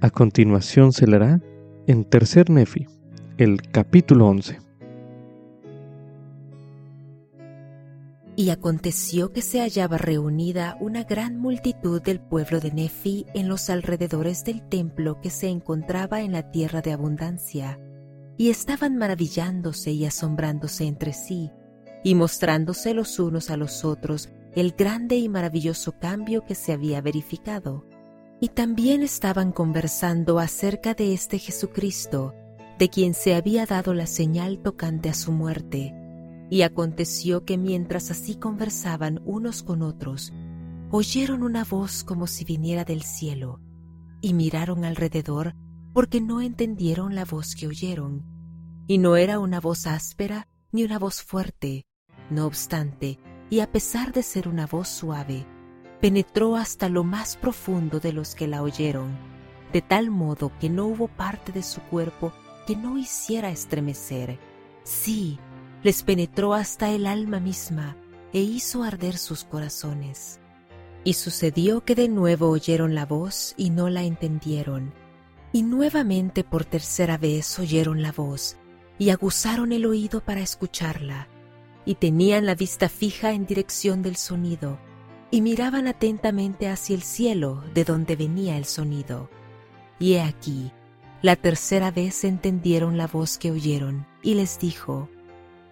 A 0.00 0.10
continuación 0.10 0.92
se 0.92 1.08
leerá 1.08 1.40
en 1.88 2.04
Tercer 2.04 2.48
Nefi, 2.48 2.86
el 3.38 3.60
capítulo 3.72 4.28
11. 4.28 4.65
Y 8.38 8.50
aconteció 8.50 9.32
que 9.32 9.40
se 9.40 9.60
hallaba 9.60 9.96
reunida 9.96 10.76
una 10.78 11.04
gran 11.04 11.38
multitud 11.38 12.02
del 12.02 12.20
pueblo 12.20 12.60
de 12.60 12.70
Nefi 12.70 13.24
en 13.32 13.48
los 13.48 13.70
alrededores 13.70 14.44
del 14.44 14.60
templo 14.68 15.18
que 15.22 15.30
se 15.30 15.48
encontraba 15.48 16.20
en 16.20 16.32
la 16.32 16.50
tierra 16.50 16.82
de 16.82 16.92
abundancia, 16.92 17.80
y 18.36 18.50
estaban 18.50 18.98
maravillándose 18.98 19.92
y 19.92 20.04
asombrándose 20.04 20.84
entre 20.84 21.14
sí, 21.14 21.50
y 22.04 22.14
mostrándose 22.14 22.92
los 22.92 23.18
unos 23.18 23.48
a 23.48 23.56
los 23.56 23.86
otros 23.86 24.28
el 24.54 24.72
grande 24.72 25.16
y 25.16 25.30
maravilloso 25.30 25.92
cambio 25.98 26.44
que 26.44 26.54
se 26.54 26.72
había 26.72 27.00
verificado. 27.00 27.86
Y 28.38 28.48
también 28.48 29.02
estaban 29.02 29.50
conversando 29.50 30.38
acerca 30.38 30.92
de 30.92 31.14
este 31.14 31.38
Jesucristo, 31.38 32.34
de 32.78 32.90
quien 32.90 33.14
se 33.14 33.34
había 33.34 33.64
dado 33.64 33.94
la 33.94 34.06
señal 34.06 34.58
tocante 34.58 35.08
a 35.08 35.14
su 35.14 35.32
muerte 35.32 35.94
y 36.50 36.62
aconteció 36.62 37.44
que 37.44 37.58
mientras 37.58 38.10
así 38.10 38.36
conversaban 38.36 39.20
unos 39.24 39.62
con 39.62 39.82
otros, 39.82 40.32
oyeron 40.90 41.42
una 41.42 41.64
voz 41.64 42.04
como 42.04 42.26
si 42.26 42.44
viniera 42.44 42.84
del 42.84 43.02
cielo, 43.02 43.60
y 44.20 44.34
miraron 44.34 44.84
alrededor 44.84 45.54
porque 45.92 46.20
no 46.20 46.40
entendieron 46.40 47.14
la 47.14 47.24
voz 47.24 47.54
que 47.54 47.66
oyeron. 47.66 48.22
Y 48.86 48.98
no 48.98 49.16
era 49.16 49.38
una 49.38 49.60
voz 49.60 49.86
áspera 49.86 50.46
ni 50.70 50.84
una 50.84 50.98
voz 50.98 51.22
fuerte, 51.22 51.86
no 52.30 52.46
obstante, 52.46 53.18
y 53.50 53.60
a 53.60 53.72
pesar 53.72 54.12
de 54.12 54.22
ser 54.22 54.48
una 54.48 54.66
voz 54.66 54.88
suave, 54.88 55.46
penetró 56.00 56.56
hasta 56.56 56.88
lo 56.88 57.02
más 57.02 57.36
profundo 57.36 57.98
de 57.98 58.12
los 58.12 58.34
que 58.34 58.46
la 58.46 58.62
oyeron, 58.62 59.16
de 59.72 59.82
tal 59.82 60.10
modo 60.10 60.52
que 60.60 60.68
no 60.68 60.86
hubo 60.86 61.08
parte 61.08 61.52
de 61.52 61.62
su 61.62 61.80
cuerpo 61.82 62.32
que 62.66 62.76
no 62.76 62.98
hiciera 62.98 63.50
estremecer. 63.50 64.38
Sí, 64.84 65.38
les 65.82 66.02
penetró 66.02 66.54
hasta 66.54 66.90
el 66.90 67.06
alma 67.06 67.40
misma 67.40 67.96
e 68.32 68.40
hizo 68.40 68.82
arder 68.82 69.16
sus 69.16 69.44
corazones. 69.44 70.40
Y 71.04 71.14
sucedió 71.14 71.84
que 71.84 71.94
de 71.94 72.08
nuevo 72.08 72.50
oyeron 72.50 72.94
la 72.94 73.06
voz 73.06 73.54
y 73.56 73.70
no 73.70 73.88
la 73.88 74.02
entendieron, 74.02 74.92
y 75.52 75.62
nuevamente 75.62 76.42
por 76.44 76.64
tercera 76.64 77.16
vez 77.16 77.58
oyeron 77.58 78.02
la 78.02 78.12
voz, 78.12 78.56
y 78.98 79.10
aguzaron 79.10 79.72
el 79.72 79.86
oído 79.86 80.20
para 80.20 80.40
escucharla, 80.40 81.28
y 81.84 81.94
tenían 81.94 82.44
la 82.44 82.54
vista 82.54 82.88
fija 82.88 83.32
en 83.32 83.46
dirección 83.46 84.02
del 84.02 84.16
sonido, 84.16 84.78
y 85.30 85.40
miraban 85.40 85.86
atentamente 85.86 86.68
hacia 86.68 86.96
el 86.96 87.02
cielo 87.02 87.62
de 87.72 87.84
donde 87.84 88.16
venía 88.16 88.56
el 88.56 88.64
sonido. 88.64 89.30
Y 89.98 90.14
he 90.14 90.22
aquí, 90.22 90.72
la 91.22 91.36
tercera 91.36 91.90
vez 91.90 92.24
entendieron 92.24 92.98
la 92.98 93.06
voz 93.06 93.38
que 93.38 93.50
oyeron, 93.50 94.06
y 94.22 94.34
les 94.34 94.58
dijo, 94.58 95.08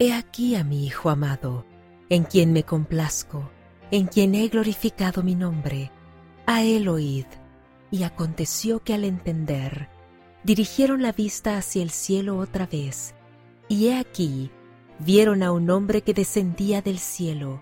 He 0.01 0.13
aquí 0.13 0.57
a 0.57 0.65
mi 0.65 0.85
Hijo 0.87 1.09
amado, 1.09 1.65
en 2.09 2.25
quien 2.25 2.53
me 2.53 2.65
complazco, 2.65 3.49
en 3.93 4.07
quien 4.07 4.35
he 4.35 4.49
glorificado 4.49 5.23
mi 5.23 5.37
nombre. 5.37 5.93
A 6.47 6.65
él 6.65 6.89
oíd. 6.89 7.27
Y 7.93 8.03
aconteció 8.03 8.83
que 8.83 8.93
al 8.93 9.05
entender, 9.05 9.89
dirigieron 10.43 11.01
la 11.01 11.13
vista 11.13 11.57
hacia 11.57 11.81
el 11.81 11.91
cielo 11.91 12.39
otra 12.39 12.67
vez, 12.67 13.15
y 13.69 13.87
he 13.87 13.97
aquí, 13.97 14.51
vieron 14.99 15.45
a 15.45 15.53
un 15.53 15.71
hombre 15.71 16.03
que 16.03 16.13
descendía 16.13 16.83
del 16.83 16.99
cielo, 16.99 17.61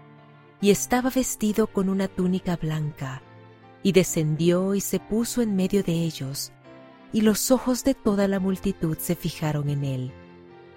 y 0.62 0.70
estaba 0.70 1.10
vestido 1.10 1.66
con 1.66 1.90
una 1.90 2.09
túnica 2.09 2.56
blanca, 2.56 3.20
y 3.82 3.92
descendió 3.92 4.74
y 4.74 4.80
se 4.80 5.00
puso 5.00 5.42
en 5.42 5.54
medio 5.54 5.82
de 5.82 5.92
ellos, 5.92 6.50
y 7.12 7.20
los 7.20 7.50
ojos 7.50 7.84
de 7.84 7.92
toda 7.92 8.26
la 8.26 8.40
multitud 8.40 8.96
se 8.98 9.16
fijaron 9.16 9.68
en 9.68 9.84
él 9.84 10.12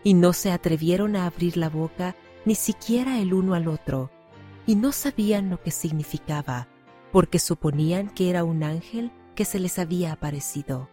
y 0.06 0.14
no 0.14 0.34
se 0.34 0.52
atrevieron 0.52 1.16
a 1.16 1.26
abrir 1.26 1.58
la 1.58 1.68
boca 1.68 2.16
ni 2.46 2.54
siquiera 2.54 3.20
el 3.20 3.34
uno 3.34 3.56
al 3.56 3.68
otro, 3.68 4.12
y 4.68 4.76
no 4.76 4.92
sabían 4.92 5.50
lo 5.50 5.60
que 5.64 5.72
significaba, 5.72 6.68
porque 7.12 7.40
suponían 7.40 8.10
que 8.10 8.30
era 8.30 8.44
un 8.44 8.62
ángel 8.62 9.12
que 9.34 9.46
se 9.46 9.58
les 9.60 9.80
había 9.80 10.12
aparecido. 10.12 10.90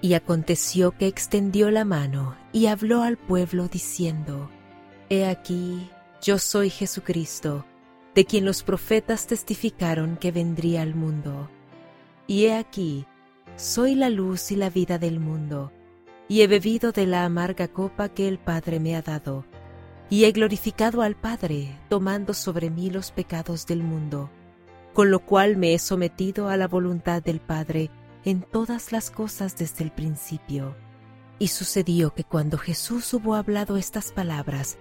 Y 0.00 0.14
aconteció 0.14 0.92
que 0.92 1.08
extendió 1.08 1.72
la 1.72 1.84
mano 1.84 2.36
y 2.52 2.66
habló 2.66 3.02
al 3.02 3.16
pueblo 3.16 3.66
diciendo, 3.66 4.48
He 5.10 5.26
aquí, 5.26 5.90
yo 6.22 6.38
soy 6.38 6.70
Jesucristo, 6.70 7.66
de 8.14 8.24
quien 8.24 8.44
los 8.44 8.62
profetas 8.62 9.26
testificaron 9.26 10.16
que 10.16 10.30
vendría 10.30 10.82
al 10.82 10.94
mundo. 10.94 11.50
Y 12.28 12.44
he 12.44 12.54
aquí, 12.54 13.06
soy 13.56 13.96
la 13.96 14.08
luz 14.08 14.52
y 14.52 14.56
la 14.56 14.70
vida 14.70 14.98
del 14.98 15.18
mundo, 15.18 15.72
y 16.32 16.40
he 16.40 16.46
bebido 16.46 16.92
de 16.92 17.06
la 17.06 17.26
amarga 17.26 17.68
copa 17.68 18.08
que 18.08 18.26
el 18.26 18.38
Padre 18.38 18.80
me 18.80 18.96
ha 18.96 19.02
dado, 19.02 19.44
y 20.08 20.24
he 20.24 20.32
glorificado 20.32 21.02
al 21.02 21.14
Padre, 21.14 21.78
tomando 21.90 22.32
sobre 22.32 22.70
mí 22.70 22.88
los 22.88 23.10
pecados 23.12 23.66
del 23.66 23.82
mundo, 23.82 24.30
con 24.94 25.10
lo 25.10 25.18
cual 25.18 25.58
me 25.58 25.74
he 25.74 25.78
sometido 25.78 26.48
a 26.48 26.56
la 26.56 26.68
voluntad 26.68 27.22
del 27.22 27.38
Padre, 27.38 27.90
en 28.24 28.40
todas 28.40 28.92
las 28.92 29.10
cosas 29.10 29.58
desde 29.58 29.84
el 29.84 29.90
principio. 29.90 30.74
Y 31.38 31.48
sucedió 31.48 32.14
que 32.14 32.24
cuando 32.24 32.56
Jesús 32.56 33.12
hubo 33.12 33.34
hablado 33.34 33.76
estas 33.76 34.10
palabras, 34.10 34.78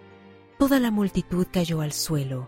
toda 0.57 0.79
la 0.79 0.89
multitud 0.89 1.47
cayó 1.51 1.81
al 1.81 1.91
suelo, 1.91 2.47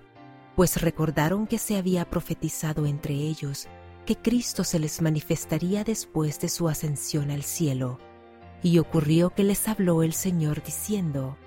pues 0.56 0.82
recordaron 0.82 1.46
que 1.46 1.58
se 1.58 1.76
había 1.76 2.10
profetizado 2.10 2.86
entre 2.86 3.16
ellos 3.16 3.68
que 4.06 4.16
Cristo 4.16 4.64
se 4.64 4.80
les 4.80 5.02
manifestaría 5.02 5.84
después 5.84 6.40
de 6.40 6.48
su 6.48 6.70
ascensión 6.70 7.32
al 7.32 7.44
cielo. 7.44 8.00
Y 8.64 8.80
ocurrió 8.80 9.30
que 9.30 9.44
les 9.44 9.68
habló 9.68 10.02
el 10.02 10.14
Señor 10.14 10.64
diciendo, 10.64 11.38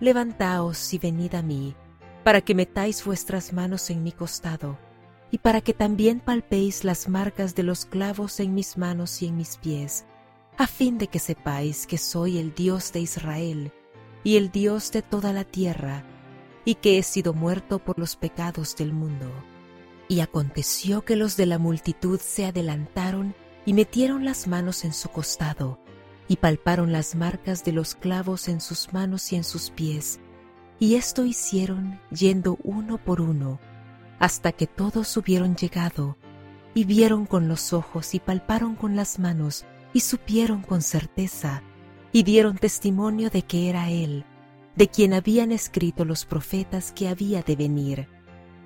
Levantaos 0.00 0.92
y 0.92 0.98
venid 0.98 1.34
a 1.34 1.42
mí, 1.42 1.74
para 2.24 2.42
que 2.42 2.54
metáis 2.54 3.04
vuestras 3.04 3.52
manos 3.52 3.88
en 3.88 4.02
mi 4.02 4.12
costado 4.12 4.76
y 5.30 5.38
para 5.38 5.60
que 5.60 5.74
también 5.74 6.20
palpéis 6.20 6.84
las 6.84 7.08
marcas 7.08 7.54
de 7.54 7.62
los 7.62 7.84
clavos 7.84 8.40
en 8.40 8.54
mis 8.54 8.78
manos 8.78 9.22
y 9.22 9.26
en 9.26 9.36
mis 9.36 9.56
pies, 9.56 10.04
a 10.56 10.66
fin 10.66 10.98
de 10.98 11.08
que 11.08 11.18
sepáis 11.18 11.86
que 11.86 11.98
soy 11.98 12.38
el 12.38 12.54
Dios 12.54 12.92
de 12.92 13.00
Israel 13.00 13.72
y 14.24 14.36
el 14.36 14.50
Dios 14.50 14.92
de 14.92 15.02
toda 15.02 15.32
la 15.32 15.44
tierra, 15.44 16.04
y 16.64 16.76
que 16.76 16.98
he 16.98 17.02
sido 17.02 17.32
muerto 17.32 17.78
por 17.78 17.98
los 17.98 18.16
pecados 18.16 18.74
del 18.76 18.92
mundo. 18.92 19.30
Y 20.08 20.20
aconteció 20.20 21.04
que 21.04 21.16
los 21.16 21.36
de 21.36 21.46
la 21.46 21.58
multitud 21.58 22.20
se 22.20 22.44
adelantaron 22.44 23.34
y 23.64 23.72
metieron 23.72 24.24
las 24.24 24.46
manos 24.46 24.84
en 24.84 24.92
su 24.92 25.08
costado, 25.08 25.78
y 26.28 26.36
palparon 26.36 26.92
las 26.92 27.14
marcas 27.14 27.64
de 27.64 27.72
los 27.72 27.94
clavos 27.94 28.48
en 28.48 28.60
sus 28.60 28.92
manos 28.92 29.32
y 29.32 29.36
en 29.36 29.44
sus 29.44 29.70
pies, 29.70 30.20
y 30.78 30.96
esto 30.96 31.24
hicieron 31.24 32.00
yendo 32.10 32.58
uno 32.62 32.98
por 32.98 33.20
uno, 33.20 33.58
hasta 34.18 34.52
que 34.52 34.66
todos 34.66 35.16
hubieron 35.16 35.56
llegado, 35.56 36.16
y 36.74 36.84
vieron 36.84 37.26
con 37.26 37.48
los 37.48 37.72
ojos 37.72 38.14
y 38.14 38.20
palparon 38.20 38.74
con 38.74 38.96
las 38.96 39.18
manos, 39.18 39.64
y 39.92 40.00
supieron 40.00 40.62
con 40.62 40.82
certeza, 40.82 41.62
y 42.12 42.22
dieron 42.22 42.58
testimonio 42.58 43.30
de 43.30 43.42
que 43.42 43.70
era 43.70 43.90
Él, 43.90 44.24
de 44.74 44.88
quien 44.88 45.14
habían 45.14 45.52
escrito 45.52 46.04
los 46.04 46.24
profetas 46.26 46.92
que 46.92 47.08
había 47.08 47.42
de 47.42 47.56
venir. 47.56 48.08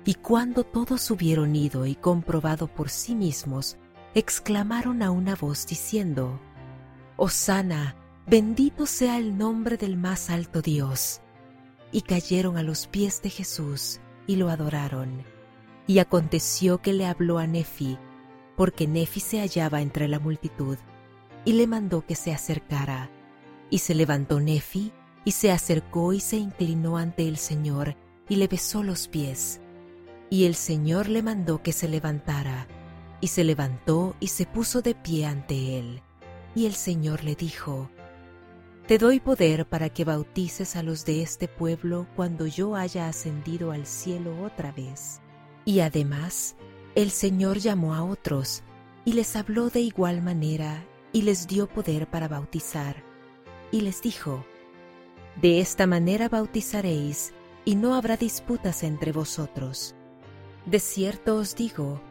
Y 0.03 0.15
cuando 0.15 0.63
todos 0.63 1.09
hubieron 1.11 1.55
ido 1.55 1.85
y 1.85 1.95
comprobado 1.95 2.67
por 2.67 2.89
sí 2.89 3.15
mismos, 3.15 3.77
exclamaron 4.13 5.03
a 5.03 5.11
una 5.11 5.35
voz 5.35 5.65
diciendo, 5.67 6.39
Hosana, 7.23 7.95
bendito 8.25 8.87
sea 8.87 9.19
el 9.19 9.37
nombre 9.37 9.77
del 9.77 9.95
más 9.95 10.31
alto 10.31 10.63
Dios. 10.63 11.21
Y 11.91 12.01
cayeron 12.01 12.57
a 12.57 12.63
los 12.63 12.87
pies 12.87 13.21
de 13.21 13.29
Jesús 13.29 13.99
y 14.25 14.37
lo 14.37 14.49
adoraron. 14.49 15.23
Y 15.85 15.99
aconteció 15.99 16.79
que 16.81 16.93
le 16.93 17.05
habló 17.05 17.37
a 17.37 17.45
Nefi, 17.45 17.99
porque 18.57 18.87
Nefi 18.87 19.19
se 19.19 19.39
hallaba 19.39 19.83
entre 19.83 20.07
la 20.07 20.17
multitud, 20.17 20.79
y 21.45 21.53
le 21.53 21.67
mandó 21.67 22.03
que 22.03 22.15
se 22.15 22.33
acercara. 22.33 23.11
Y 23.69 23.77
se 23.77 23.93
levantó 23.93 24.39
Nefi, 24.39 24.91
y 25.23 25.33
se 25.33 25.51
acercó 25.51 26.13
y 26.13 26.21
se 26.21 26.37
inclinó 26.37 26.97
ante 26.97 27.27
el 27.27 27.37
Señor, 27.37 27.97
y 28.29 28.37
le 28.37 28.47
besó 28.47 28.81
los 28.81 29.07
pies. 29.07 29.61
Y 30.31 30.45
el 30.45 30.55
Señor 30.55 31.07
le 31.07 31.21
mandó 31.21 31.61
que 31.61 31.71
se 31.71 31.87
levantara, 31.87 32.65
y 33.19 33.27
se 33.27 33.43
levantó 33.43 34.15
y 34.19 34.29
se 34.29 34.47
puso 34.47 34.81
de 34.81 34.95
pie 34.95 35.27
ante 35.27 35.77
él. 35.77 36.01
Y 36.55 36.65
el 36.65 36.73
Señor 36.73 37.23
le 37.23 37.35
dijo, 37.35 37.89
Te 38.87 38.97
doy 38.97 39.19
poder 39.19 39.65
para 39.65 39.89
que 39.89 40.03
bautices 40.03 40.75
a 40.75 40.83
los 40.83 41.05
de 41.05 41.21
este 41.21 41.47
pueblo 41.47 42.07
cuando 42.15 42.45
yo 42.47 42.75
haya 42.75 43.07
ascendido 43.07 43.71
al 43.71 43.85
cielo 43.85 44.43
otra 44.43 44.71
vez. 44.71 45.21
Y 45.63 45.79
además, 45.79 46.55
el 46.95 47.11
Señor 47.11 47.59
llamó 47.59 47.95
a 47.95 48.03
otros 48.03 48.63
y 49.05 49.13
les 49.13 49.35
habló 49.35 49.69
de 49.69 49.81
igual 49.81 50.21
manera 50.21 50.85
y 51.13 51.21
les 51.21 51.47
dio 51.47 51.67
poder 51.67 52.07
para 52.07 52.27
bautizar. 52.27 53.03
Y 53.71 53.81
les 53.81 54.01
dijo, 54.01 54.45
De 55.41 55.61
esta 55.61 55.87
manera 55.87 56.27
bautizaréis 56.27 57.33
y 57.63 57.75
no 57.75 57.95
habrá 57.95 58.17
disputas 58.17 58.83
entre 58.83 59.11
vosotros. 59.11 59.95
De 60.65 60.79
cierto 60.79 61.37
os 61.37 61.55
digo, 61.55 62.01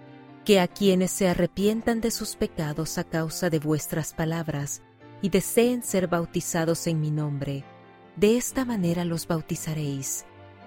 que 0.50 0.58
a 0.58 0.66
quienes 0.66 1.12
se 1.12 1.28
arrepientan 1.28 2.00
de 2.00 2.10
sus 2.10 2.34
pecados 2.34 2.98
a 2.98 3.04
causa 3.04 3.50
de 3.50 3.60
vuestras 3.60 4.12
palabras 4.12 4.82
y 5.22 5.28
deseen 5.28 5.84
ser 5.84 6.08
bautizados 6.08 6.88
en 6.88 7.00
mi 7.00 7.12
nombre, 7.12 7.62
de 8.16 8.36
esta 8.36 8.64
manera 8.64 9.04
los 9.04 9.28
bautizaréis. 9.28 10.24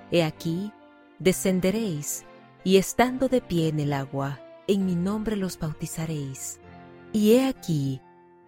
He 0.10 0.23
aquí, 0.23 0.72
descenderéis 1.19 2.23
y 2.64 2.77
estando 2.77 3.27
de 3.27 3.41
pie 3.41 3.68
en 3.68 3.81
el 3.81 3.91
agua, 3.91 4.39
en 4.68 4.85
mi 4.85 4.95
nombre 4.95 5.35
los 5.35 5.60
bautizaréis. 5.60 6.61
Y 7.11 7.34
he 7.34 7.45
aquí, 7.45 7.99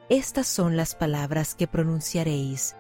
estas 0.08 0.48
son 0.48 0.78
las 0.78 0.96
palabras 0.96 1.54
que 1.54 1.68
pronunciaréis, 1.68 2.78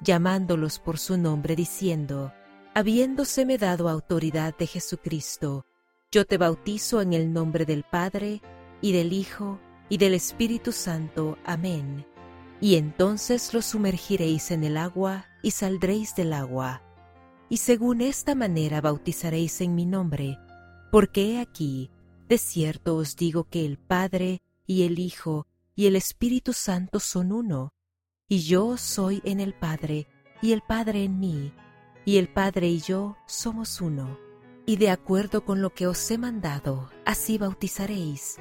llamándolos 0.00 0.78
por 0.78 0.98
su 0.98 1.18
nombre, 1.18 1.54
diciendo, 1.56 2.32
habiéndoseme 2.74 3.58
dado 3.58 3.86
autoridad 3.90 4.56
de 4.56 4.66
Jesucristo, 4.66 5.66
yo 6.10 6.24
te 6.24 6.38
bautizo 6.38 7.02
en 7.02 7.12
el 7.12 7.32
nombre 7.32 7.66
del 7.66 7.84
Padre, 7.84 8.40
y 8.80 8.92
del 8.92 9.12
Hijo, 9.12 9.60
y 9.90 9.98
del 9.98 10.14
Espíritu 10.14 10.72
Santo. 10.72 11.36
Amén. 11.44 12.06
Y 12.60 12.76
entonces 12.76 13.52
los 13.52 13.66
sumergiréis 13.66 14.50
en 14.50 14.64
el 14.64 14.76
agua, 14.76 15.26
y 15.42 15.50
saldréis 15.50 16.14
del 16.14 16.32
agua. 16.32 16.82
Y 17.50 17.58
según 17.58 18.00
esta 18.00 18.34
manera 18.34 18.80
bautizaréis 18.80 19.60
en 19.60 19.74
mi 19.74 19.84
nombre, 19.84 20.38
porque 20.90 21.32
he 21.32 21.40
aquí, 21.40 21.90
de 22.28 22.38
cierto 22.38 22.96
os 22.96 23.16
digo 23.16 23.44
que 23.44 23.64
el 23.64 23.78
Padre 23.78 24.42
y 24.66 24.84
el 24.84 24.98
Hijo 24.98 25.46
y 25.74 25.86
el 25.86 25.96
Espíritu 25.96 26.52
Santo 26.52 27.00
son 27.00 27.32
uno, 27.32 27.72
y 28.28 28.40
yo 28.40 28.76
soy 28.76 29.20
en 29.24 29.40
el 29.40 29.54
Padre, 29.54 30.08
y 30.42 30.52
el 30.52 30.62
Padre 30.62 31.04
en 31.04 31.20
mí, 31.20 31.52
y 32.04 32.16
el 32.16 32.28
Padre 32.28 32.68
y 32.68 32.80
yo 32.80 33.16
somos 33.26 33.80
uno. 33.80 34.27
Y 34.68 34.76
de 34.76 34.90
acuerdo 34.90 35.46
con 35.46 35.62
lo 35.62 35.70
que 35.70 35.86
os 35.86 36.10
he 36.10 36.18
mandado, 36.18 36.90
así 37.06 37.38
bautizaréis, 37.38 38.36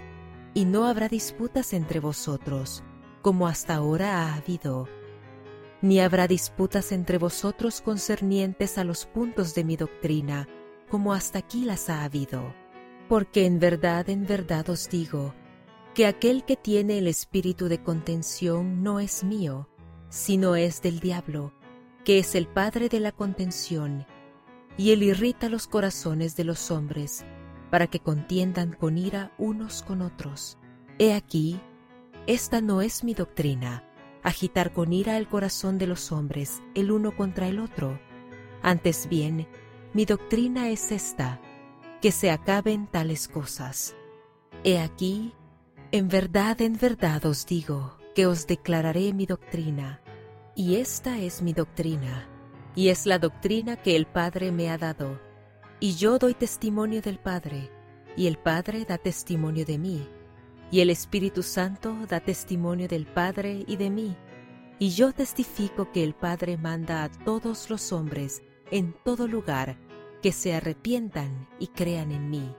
y 0.53 0.65
no 0.65 0.85
habrá 0.85 1.07
disputas 1.07 1.71
entre 1.71 2.01
vosotros, 2.01 2.83
como 3.21 3.47
hasta 3.47 3.75
ahora 3.75 4.23
ha 4.23 4.35
habido, 4.35 4.89
ni 5.81 6.01
habrá 6.01 6.27
disputas 6.27 6.91
entre 6.91 7.17
vosotros 7.17 7.79
concernientes 7.79 8.77
a 8.77 8.83
los 8.83 9.05
puntos 9.05 9.55
de 9.55 9.63
mi 9.63 9.77
doctrina, 9.77 10.49
como 10.89 11.13
hasta 11.13 11.39
aquí 11.39 11.63
las 11.63 11.89
ha 11.89 12.03
habido. 12.03 12.53
Porque 13.07 13.45
en 13.45 13.57
verdad, 13.57 14.09
en 14.09 14.27
verdad 14.27 14.69
os 14.69 14.89
digo, 14.89 15.33
que 15.93 16.07
aquel 16.07 16.43
que 16.43 16.57
tiene 16.57 16.97
el 16.97 17.07
espíritu 17.07 17.69
de 17.69 17.81
contención 17.81 18.83
no 18.83 18.99
es 18.99 19.23
mío, 19.23 19.69
sino 20.09 20.57
es 20.57 20.81
del 20.81 20.99
diablo, 20.99 21.53
que 22.03 22.19
es 22.19 22.35
el 22.35 22.47
padre 22.47 22.89
de 22.89 22.99
la 22.99 23.13
contención, 23.13 24.05
y 24.77 24.91
él 24.91 25.03
irrita 25.03 25.49
los 25.49 25.67
corazones 25.67 26.35
de 26.35 26.43
los 26.43 26.71
hombres, 26.71 27.25
para 27.69 27.87
que 27.87 27.99
contiendan 27.99 28.73
con 28.73 28.97
ira 28.97 29.33
unos 29.37 29.83
con 29.83 30.01
otros. 30.01 30.57
He 30.99 31.13
aquí, 31.13 31.59
esta 32.27 32.61
no 32.61 32.81
es 32.81 33.03
mi 33.03 33.13
doctrina, 33.13 33.83
agitar 34.23 34.71
con 34.71 34.93
ira 34.93 35.17
el 35.17 35.27
corazón 35.27 35.77
de 35.77 35.87
los 35.87 36.11
hombres 36.11 36.61
el 36.75 36.91
uno 36.91 37.15
contra 37.15 37.47
el 37.47 37.59
otro. 37.59 37.99
Antes 38.61 39.07
bien, 39.09 39.47
mi 39.93 40.05
doctrina 40.05 40.69
es 40.69 40.91
esta, 40.91 41.41
que 42.01 42.11
se 42.11 42.29
acaben 42.29 42.87
tales 42.87 43.27
cosas. 43.27 43.95
He 44.63 44.79
aquí, 44.79 45.33
en 45.91 46.07
verdad, 46.07 46.61
en 46.61 46.77
verdad 46.77 47.25
os 47.25 47.45
digo, 47.45 47.97
que 48.13 48.27
os 48.27 48.47
declararé 48.47 49.13
mi 49.13 49.25
doctrina. 49.25 50.01
Y 50.55 50.75
esta 50.75 51.19
es 51.19 51.41
mi 51.41 51.53
doctrina, 51.53 52.27
y 52.77 52.89
es 52.89 53.07
la 53.07 53.17
doctrina 53.17 53.75
que 53.75 53.95
el 53.95 54.05
Padre 54.05 54.51
me 54.51 54.69
ha 54.69 54.77
dado. 54.77 55.19
Y 55.79 55.95
yo 55.95 56.19
doy 56.19 56.35
testimonio 56.35 57.01
del 57.01 57.17
Padre, 57.17 57.71
y 58.15 58.27
el 58.27 58.37
Padre 58.37 58.85
da 58.85 58.99
testimonio 58.99 59.65
de 59.65 59.79
mí, 59.79 60.07
y 60.69 60.81
el 60.81 60.91
Espíritu 60.91 61.41
Santo 61.41 61.95
da 62.07 62.19
testimonio 62.19 62.87
del 62.87 63.07
Padre 63.07 63.65
y 63.67 63.77
de 63.77 63.89
mí. 63.89 64.15
Y 64.77 64.91
yo 64.91 65.11
testifico 65.11 65.91
que 65.91 66.03
el 66.03 66.13
Padre 66.13 66.55
manda 66.55 67.03
a 67.03 67.09
todos 67.09 67.71
los 67.71 67.91
hombres 67.91 68.43
en 68.69 68.93
todo 69.03 69.27
lugar 69.27 69.79
que 70.21 70.31
se 70.31 70.53
arrepientan 70.53 71.49
y 71.59 71.67
crean 71.69 72.11
en 72.11 72.29
mí. 72.29 72.53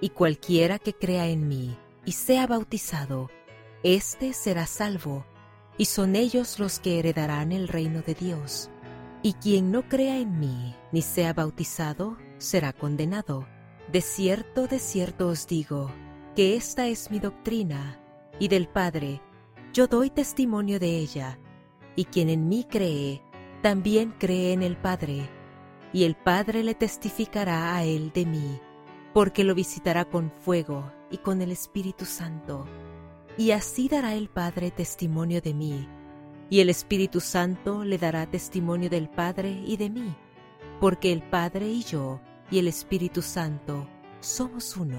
Y 0.00 0.08
cualquiera 0.08 0.78
que 0.78 0.94
crea 0.94 1.26
en 1.26 1.48
mí 1.48 1.76
y 2.06 2.12
sea 2.12 2.46
bautizado, 2.46 3.28
éste 3.82 4.32
será 4.32 4.64
salvo, 4.64 5.26
y 5.76 5.84
son 5.84 6.16
ellos 6.16 6.58
los 6.58 6.80
que 6.80 6.98
heredarán 6.98 7.52
el 7.52 7.68
reino 7.68 8.00
de 8.00 8.14
Dios. 8.14 8.69
Y 9.22 9.34
quien 9.34 9.70
no 9.70 9.88
crea 9.88 10.18
en 10.18 10.38
mí 10.38 10.74
ni 10.92 11.02
sea 11.02 11.32
bautizado, 11.32 12.16
será 12.38 12.72
condenado. 12.72 13.46
De 13.92 14.00
cierto, 14.00 14.66
de 14.66 14.78
cierto 14.78 15.28
os 15.28 15.46
digo, 15.46 15.90
que 16.34 16.56
esta 16.56 16.86
es 16.86 17.10
mi 17.10 17.18
doctrina, 17.18 18.00
y 18.38 18.48
del 18.48 18.68
Padre, 18.68 19.20
yo 19.72 19.86
doy 19.86 20.10
testimonio 20.10 20.78
de 20.78 20.96
ella, 20.98 21.38
y 21.96 22.04
quien 22.04 22.28
en 22.28 22.48
mí 22.48 22.66
cree, 22.68 23.22
también 23.62 24.14
cree 24.18 24.52
en 24.52 24.62
el 24.62 24.76
Padre, 24.76 25.28
y 25.92 26.04
el 26.04 26.14
Padre 26.16 26.62
le 26.62 26.74
testificará 26.74 27.74
a 27.74 27.84
él 27.84 28.12
de 28.14 28.26
mí, 28.26 28.60
porque 29.12 29.44
lo 29.44 29.54
visitará 29.54 30.04
con 30.04 30.30
fuego 30.30 30.90
y 31.10 31.18
con 31.18 31.42
el 31.42 31.50
Espíritu 31.50 32.04
Santo. 32.04 32.64
Y 33.36 33.50
así 33.50 33.88
dará 33.88 34.14
el 34.14 34.28
Padre 34.28 34.70
testimonio 34.70 35.40
de 35.40 35.52
mí, 35.52 35.88
y 36.50 36.60
el 36.60 36.68
Espíritu 36.68 37.20
Santo 37.20 37.84
le 37.84 37.96
dará 37.96 38.26
testimonio 38.26 38.90
del 38.90 39.08
Padre 39.08 39.62
y 39.64 39.76
de 39.76 39.88
mí, 39.88 40.14
porque 40.80 41.12
el 41.12 41.22
Padre 41.22 41.68
y 41.68 41.84
yo 41.84 42.20
y 42.50 42.58
el 42.58 42.66
Espíritu 42.66 43.22
Santo 43.22 43.88
somos 44.18 44.76
uno. 44.76 44.98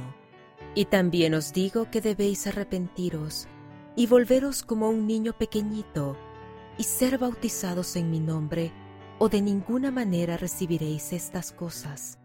Y 0.74 0.86
también 0.86 1.34
os 1.34 1.52
digo 1.52 1.92
que 1.92 2.00
debéis 2.00 2.48
arrepentiros 2.48 3.50
y 3.98 4.08
volveros 4.08 4.64
como 4.64 4.90
un 4.90 5.06
niño 5.06 5.34
pequeñito 5.38 6.16
y 6.78 6.84
ser 6.84 7.18
bautizados 7.18 7.98
en 7.98 8.10
mi 8.10 8.22
nombre, 8.22 8.72
o 9.20 9.28
de 9.28 9.42
ninguna 9.42 9.92
manera 9.92 10.38
recibiréis 10.38 11.12
estas 11.12 11.52
cosas. 11.52 12.18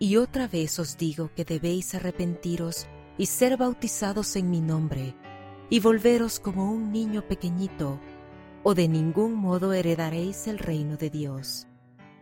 Y 0.00 0.16
otra 0.16 0.48
vez 0.48 0.80
os 0.80 0.98
digo 0.98 1.30
que 1.36 1.44
debéis 1.44 1.94
arrepentiros 1.94 2.88
y 3.16 3.26
ser 3.26 3.56
bautizados 3.56 4.34
en 4.34 4.50
mi 4.50 4.60
nombre, 4.60 5.14
y 5.70 5.78
volveros 5.78 6.40
como 6.40 6.70
un 6.70 6.90
niño 6.92 7.22
pequeñito, 7.28 8.00
o 8.62 8.74
de 8.74 8.88
ningún 8.88 9.34
modo 9.34 9.72
heredaréis 9.72 10.46
el 10.46 10.58
reino 10.58 10.96
de 10.96 11.10
Dios. 11.10 11.66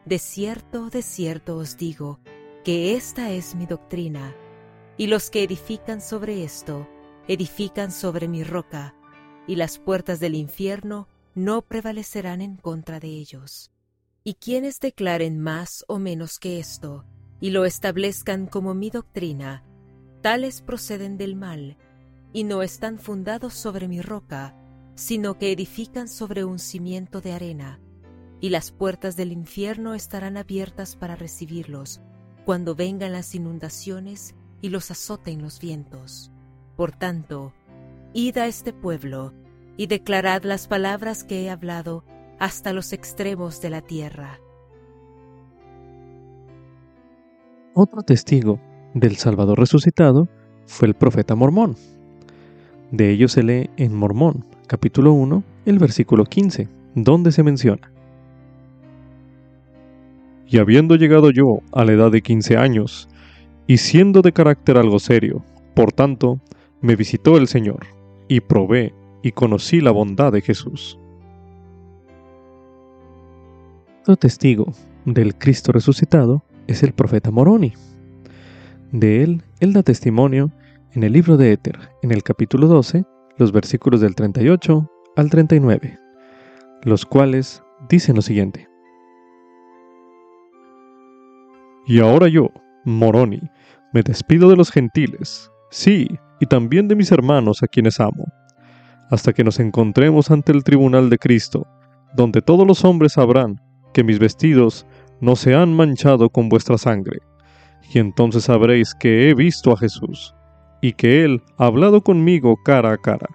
De 0.04 0.18
cierto, 0.18 0.90
de 0.90 1.02
cierto 1.02 1.56
os 1.56 1.76
digo, 1.76 2.20
que 2.64 2.94
esta 2.94 3.30
es 3.30 3.54
mi 3.54 3.66
doctrina, 3.66 4.34
y 4.96 5.06
los 5.06 5.30
que 5.30 5.42
edifican 5.42 6.00
sobre 6.00 6.44
esto, 6.44 6.88
edifican 7.28 7.90
sobre 7.92 8.28
mi 8.28 8.42
roca, 8.44 8.94
y 9.46 9.56
las 9.56 9.78
puertas 9.78 10.20
del 10.20 10.34
infierno 10.34 11.08
no 11.34 11.62
prevalecerán 11.62 12.40
en 12.40 12.56
contra 12.56 13.00
de 13.00 13.08
ellos. 13.08 13.70
Y 14.24 14.34
quienes 14.34 14.80
declaren 14.80 15.40
más 15.40 15.84
o 15.88 15.98
menos 15.98 16.38
que 16.38 16.58
esto, 16.58 17.04
y 17.40 17.50
lo 17.50 17.64
establezcan 17.64 18.46
como 18.46 18.74
mi 18.74 18.90
doctrina, 18.90 19.64
tales 20.20 20.60
proceden 20.60 21.16
del 21.16 21.36
mal, 21.36 21.78
y 22.32 22.44
no 22.44 22.62
están 22.62 22.98
fundados 22.98 23.54
sobre 23.54 23.88
mi 23.88 24.02
roca, 24.02 24.54
sino 25.00 25.38
que 25.38 25.50
edifican 25.50 26.08
sobre 26.08 26.44
un 26.44 26.58
cimiento 26.58 27.22
de 27.22 27.32
arena, 27.32 27.80
y 28.38 28.50
las 28.50 28.70
puertas 28.70 29.16
del 29.16 29.32
infierno 29.32 29.94
estarán 29.94 30.36
abiertas 30.36 30.94
para 30.94 31.16
recibirlos, 31.16 32.02
cuando 32.44 32.74
vengan 32.74 33.12
las 33.12 33.34
inundaciones 33.34 34.34
y 34.60 34.68
los 34.68 34.90
azoten 34.90 35.40
los 35.40 35.58
vientos. 35.58 36.30
Por 36.76 36.92
tanto, 36.92 37.54
id 38.12 38.36
a 38.36 38.46
este 38.46 38.74
pueblo, 38.74 39.32
y 39.78 39.86
declarad 39.86 40.42
las 40.42 40.68
palabras 40.68 41.24
que 41.24 41.44
he 41.44 41.50
hablado 41.50 42.04
hasta 42.38 42.74
los 42.74 42.92
extremos 42.92 43.62
de 43.62 43.70
la 43.70 43.80
tierra. 43.80 44.38
Otro 47.72 48.02
testigo 48.02 48.60
del 48.92 49.16
Salvador 49.16 49.60
resucitado 49.60 50.28
fue 50.66 50.88
el 50.88 50.94
profeta 50.94 51.34
Mormón. 51.34 51.76
De 52.90 53.10
ello 53.10 53.28
se 53.28 53.42
lee 53.42 53.70
en 53.78 53.94
Mormón, 53.94 54.44
capítulo 54.70 55.14
1, 55.14 55.42
el 55.66 55.80
versículo 55.80 56.24
15, 56.24 56.68
donde 56.94 57.32
se 57.32 57.42
menciona. 57.42 57.90
Y 60.46 60.58
habiendo 60.58 60.94
llegado 60.94 61.32
yo 61.32 61.58
a 61.72 61.84
la 61.84 61.90
edad 61.90 62.12
de 62.12 62.22
15 62.22 62.56
años, 62.56 63.08
y 63.66 63.78
siendo 63.78 64.22
de 64.22 64.30
carácter 64.30 64.78
algo 64.78 65.00
serio, 65.00 65.42
por 65.74 65.90
tanto, 65.90 66.38
me 66.80 66.94
visitó 66.94 67.36
el 67.36 67.48
Señor, 67.48 67.80
y 68.28 68.38
probé 68.38 68.94
y 69.24 69.32
conocí 69.32 69.80
la 69.80 69.90
bondad 69.90 70.30
de 70.30 70.40
Jesús. 70.40 70.96
Otro 74.02 74.14
testigo 74.14 74.72
del 75.04 75.34
Cristo 75.34 75.72
resucitado 75.72 76.44
es 76.68 76.84
el 76.84 76.92
profeta 76.92 77.32
Moroni. 77.32 77.72
De 78.92 79.24
él, 79.24 79.42
él 79.58 79.72
da 79.72 79.82
testimonio 79.82 80.52
en 80.92 81.02
el 81.02 81.12
libro 81.12 81.36
de 81.36 81.54
Éter, 81.54 81.76
en 82.02 82.12
el 82.12 82.22
capítulo 82.22 82.68
12, 82.68 83.04
los 83.40 83.52
versículos 83.52 84.00
del 84.00 84.14
38 84.14 84.88
al 85.16 85.30
39, 85.30 85.98
los 86.82 87.04
cuales 87.06 87.62
dicen 87.88 88.16
lo 88.16 88.22
siguiente. 88.22 88.68
Y 91.86 92.00
ahora 92.00 92.28
yo, 92.28 92.50
Moroni, 92.84 93.40
me 93.92 94.02
despido 94.02 94.48
de 94.48 94.56
los 94.56 94.70
gentiles, 94.70 95.50
sí, 95.70 96.06
y 96.38 96.46
también 96.46 96.86
de 96.86 96.94
mis 96.94 97.10
hermanos 97.10 97.62
a 97.62 97.66
quienes 97.66 97.98
amo 97.98 98.26
hasta 99.10 99.32
que 99.32 99.42
nos 99.42 99.58
encontremos 99.58 100.30
ante 100.30 100.52
el 100.52 100.62
tribunal 100.62 101.10
de 101.10 101.18
Cristo, 101.18 101.66
donde 102.14 102.42
todos 102.42 102.66
los 102.66 102.84
hombres 102.84 103.14
sabrán 103.14 103.60
que 103.92 104.04
mis 104.04 104.20
vestidos 104.20 104.86
no 105.20 105.34
se 105.34 105.54
han 105.54 105.74
manchado 105.74 106.30
con 106.30 106.48
vuestra 106.48 106.78
sangre. 106.78 107.18
Y 107.92 107.98
entonces 107.98 108.44
sabréis 108.44 108.94
que 108.94 109.28
he 109.28 109.34
visto 109.34 109.72
a 109.72 109.76
Jesús, 109.76 110.34
y 110.80 110.92
que 110.92 111.24
Él 111.24 111.42
ha 111.56 111.66
hablado 111.66 112.02
conmigo 112.02 112.56
cara 112.64 112.92
a 112.92 112.98
cara, 112.98 113.28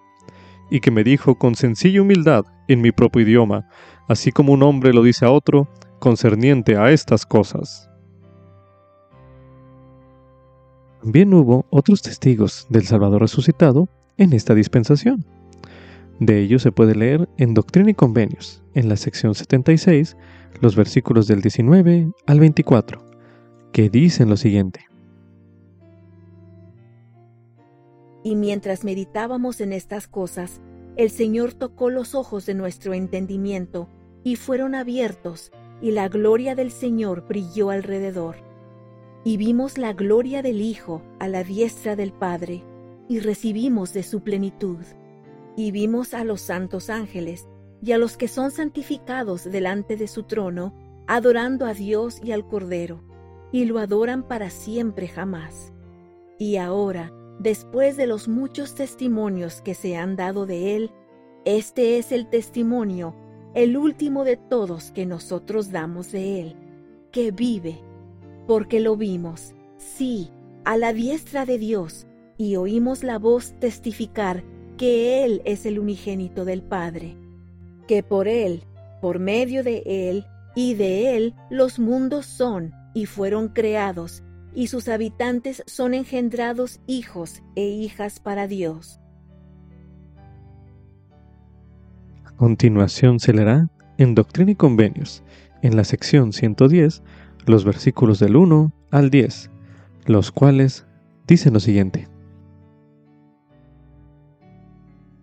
y 0.70 0.80
que 0.80 0.92
me 0.92 1.04
dijo 1.04 1.36
con 1.36 1.56
sencilla 1.56 2.02
humildad 2.02 2.46
en 2.68 2.82
mi 2.82 2.92
propio 2.92 3.22
idioma, 3.22 3.68
así 4.08 4.32
como 4.32 4.54
un 4.54 4.64
hombre 4.64 4.94
lo 4.94 5.04
dice 5.04 5.26
a 5.26 5.32
otro, 5.32 5.68
concerniente 6.00 6.78
a 6.78 6.92
estas 6.92 7.26
cosas. 7.26 7.90
También 11.02 11.34
hubo 11.34 11.66
otros 11.70 12.02
testigos 12.02 12.66
del 12.70 12.86
Salvador 12.86 13.22
resucitado 13.22 13.88
en 14.18 14.34
esta 14.34 14.56
dispensación. 14.56 15.24
De 16.20 16.40
ello 16.40 16.60
se 16.60 16.72
puede 16.72 16.96
leer 16.96 17.30
en 17.38 17.54
Doctrina 17.54 17.92
y 17.92 17.94
Convenios, 17.94 18.64
en 18.74 18.90
la 18.90 18.96
sección 18.96 19.36
76, 19.36 20.18
los 20.62 20.76
versículos 20.76 21.28
del 21.28 21.42
19 21.42 22.12
al 22.26 22.40
24, 22.40 23.06
que 23.72 23.90
dicen 23.90 24.30
lo 24.30 24.38
siguiente. 24.38 24.88
Y 28.26 28.36
mientras 28.36 28.84
meditábamos 28.84 29.62
en 29.62 29.72
estas 29.72 30.10
cosas, 30.10 30.60
el 30.98 31.10
Señor 31.10 31.54
tocó 31.54 31.90
los 31.90 32.14
ojos 32.14 32.46
de 32.46 32.56
nuestro 32.56 32.94
entendimiento, 32.94 33.88
y 34.24 34.36
fueron 34.36 34.76
abiertos, 34.76 35.54
y 35.82 35.92
la 35.92 36.10
gloria 36.10 36.56
del 36.56 36.72
Señor 36.72 37.26
brilló 37.26 37.70
alrededor. 37.70 38.36
Y 39.24 39.38
vimos 39.38 39.78
la 39.78 39.94
gloria 39.94 40.42
del 40.42 40.60
Hijo 40.60 41.02
a 41.20 41.30
la 41.30 41.44
diestra 41.44 41.96
del 41.96 42.12
Padre, 42.12 42.64
y 43.08 43.20
recibimos 43.20 43.94
de 43.94 44.04
su 44.04 44.22
plenitud 44.22 44.80
y 45.56 45.72
vimos 45.72 46.14
a 46.14 46.24
los 46.24 46.42
santos 46.42 46.90
ángeles 46.90 47.48
y 47.82 47.92
a 47.94 47.98
los 47.98 48.18
que 48.18 48.28
son 48.28 48.52
santificados 48.52 49.44
delante 49.46 49.96
de 49.96 50.08
su 50.08 50.24
trono, 50.24 50.74
adorando 51.08 51.66
a 51.66 51.74
Dios 51.74 52.20
y 52.24 52.32
al 52.32 52.48
Cordero, 52.48 53.04
y 53.52 53.66
lo 53.66 53.80
adoran 53.80 54.24
para 54.24 54.50
siempre 54.50 55.08
jamás. 55.08 55.72
Y 56.40 56.58
ahora, 56.58 57.14
después 57.40 57.98
de 57.98 58.08
los 58.08 58.28
muchos 58.28 58.76
testimonios 58.76 59.62
que 59.62 59.74
se 59.74 59.98
han 59.98 60.16
dado 60.16 60.46
de 60.46 60.76
él, 60.76 60.92
este 61.46 61.98
es 61.98 62.12
el 62.12 62.30
testimonio, 62.30 63.16
el 63.54 63.78
último 63.78 64.24
de 64.24 64.38
todos 64.38 64.92
que 64.92 65.06
nosotros 65.06 65.72
damos 65.72 66.12
de 66.12 66.42
él, 66.42 66.56
que 67.12 67.32
vive, 67.32 67.80
porque 68.48 68.80
lo 68.80 68.98
vimos, 68.98 69.54
sí, 69.78 70.30
a 70.66 70.78
la 70.78 70.94
diestra 70.94 71.46
de 71.46 71.58
Dios, 71.58 72.08
y 72.38 72.56
oímos 72.56 73.04
la 73.04 73.18
voz 73.20 73.54
testificar 73.60 74.44
que 74.78 75.24
Él 75.24 75.42
es 75.46 75.66
el 75.66 75.80
unigénito 75.80 76.46
del 76.46 76.62
Padre, 76.62 77.16
que 77.88 78.04
por 78.04 78.28
Él, 78.28 78.64
por 79.02 79.20
medio 79.20 79.64
de 79.64 79.84
Él 79.86 80.26
y 80.56 80.74
de 80.74 81.16
Él 81.16 81.34
los 81.50 81.80
mundos 81.80 82.26
son 82.26 82.74
y 82.94 83.06
fueron 83.06 83.50
creados, 83.50 84.24
y 84.56 84.68
sus 84.68 84.88
habitantes 84.88 85.64
son 85.68 85.94
engendrados 85.94 86.80
hijos 86.88 87.44
e 87.56 87.66
hijas 87.66 88.20
para 88.20 88.48
Dios. 88.48 89.00
A 92.24 92.32
continuación 92.38 93.20
se 93.20 93.34
leerá 93.34 93.70
en 93.98 94.16
Doctrina 94.16 94.52
y 94.52 94.56
Convenios, 94.56 95.24
en 95.62 95.76
la 95.76 95.84
sección 95.84 96.34
110, 96.34 97.04
los 97.46 97.66
versículos 97.66 98.20
del 98.20 98.36
1 98.36 98.74
al 98.92 99.10
10, 99.10 99.52
los 100.06 100.32
cuales 100.32 100.86
dicen 101.28 101.54
lo 101.54 101.60
siguiente. 101.60 102.08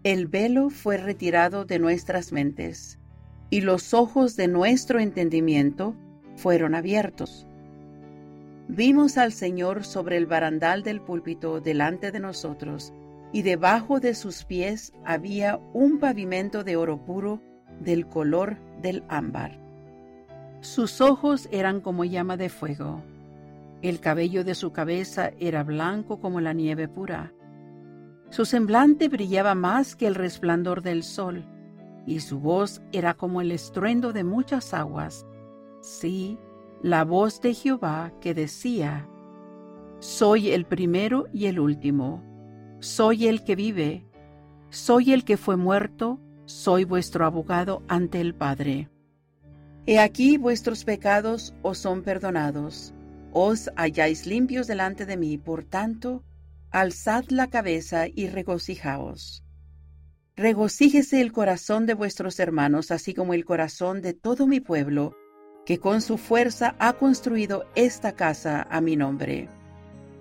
el 0.05 0.27
velo 0.27 0.71
fue 0.71 0.97
retirado 0.97 1.65
de 1.65 1.79
nuestras 1.79 2.33
mentes 2.33 2.99
y 3.51 3.61
los 3.61 3.95
ojos 3.95 4.35
de 4.37 4.49
nuestro 4.49 4.99
entendimiento 4.99 5.95
fueron 6.37 6.75
abiertos. 6.75 7.47
Vimos 8.75 9.19
al 9.19 9.33
Señor 9.33 9.85
sobre 9.85 10.17
el 10.17 10.27
barandal 10.27 10.83
del 10.83 11.03
púlpito 11.03 11.61
delante 11.61 12.11
de 12.11 12.21
nosotros, 12.21 12.93
y 13.31 13.43
debajo 13.43 14.01
de 14.01 14.15
sus 14.15 14.45
pies 14.45 14.93
había 15.05 15.59
un 15.75 15.99
pavimento 15.99 16.65
de 16.65 16.77
oro 16.77 17.05
puro 17.05 17.41
del 17.81 18.07
color 18.07 18.57
del 18.81 19.05
ámbar. 19.09 19.59
Sus 20.61 21.01
ojos 21.01 21.49
eran 21.51 21.81
como 21.81 22.05
llama 22.05 22.37
de 22.37 22.49
fuego. 22.49 23.03
El 23.83 24.01
cabello 24.01 24.45
de 24.45 24.55
su 24.55 24.73
cabeza 24.73 25.33
era 25.39 25.65
blanco 25.65 26.21
como 26.21 26.41
la 26.41 26.53
nieve 26.53 26.89
pura. 26.89 27.33
Su 28.31 28.47
semblante 28.47 29.09
brillaba 29.09 29.55
más 29.55 29.97
que 29.97 30.07
el 30.07 30.15
resplandor 30.15 30.81
del 30.83 31.03
sol, 31.03 31.45
y 32.07 32.21
su 32.21 32.41
voz 32.41 32.81
era 32.93 33.15
como 33.15 33.43
el 33.43 33.53
estruendo 33.53 34.13
de 34.13 34.25
muchas 34.25 34.73
aguas. 34.73 35.27
Sí, 35.81 36.39
la 36.83 37.05
voz 37.05 37.41
de 37.41 37.55
Jehová 37.55 38.13
que 38.21 38.35
decía, 38.35 39.09
Soy 40.01 40.51
el 40.51 40.67
primero 40.67 41.27
y 41.33 41.47
el 41.47 41.61
último, 41.61 42.25
soy 42.81 43.29
el 43.29 43.45
que 43.45 43.55
vive, 43.55 44.05
soy 44.71 45.13
el 45.13 45.25
que 45.25 45.37
fue 45.37 45.57
muerto, 45.57 46.19
soy 46.45 46.85
vuestro 46.85 47.25
abogado 47.25 47.85
ante 47.87 48.21
el 48.21 48.35
Padre. 48.35 48.89
He 49.87 50.01
aquí 50.01 50.39
vuestros 50.39 50.85
pecados 50.85 51.55
os 51.63 51.79
son 51.79 52.03
perdonados, 52.03 52.93
os 53.33 53.71
halláis 53.77 54.27
limpios 54.27 54.67
delante 54.67 55.07
de 55.07 55.17
mí, 55.17 55.39
por 55.39 55.63
tanto, 55.63 56.25
alzad 56.73 57.25
la 57.29 57.47
cabeza 57.49 58.07
y 58.09 58.27
regocijaos. 58.27 59.45
Regocíjese 60.35 61.21
el 61.21 61.31
corazón 61.31 61.87
de 61.87 61.95
vuestros 61.95 62.41
hermanos, 62.41 62.91
así 62.91 63.15
como 63.15 63.35
el 63.35 63.45
corazón 63.45 64.03
de 64.03 64.15
todo 64.15 64.47
mi 64.47 64.61
pueblo, 64.61 65.15
que 65.65 65.79
con 65.79 66.01
su 66.01 66.19
fuerza 66.19 66.75
ha 66.79 66.95
construido 66.95 67.65
esta 67.75 68.13
casa 68.13 68.67
a 68.71 68.81
mi 68.81 68.97
nombre. 68.97 69.49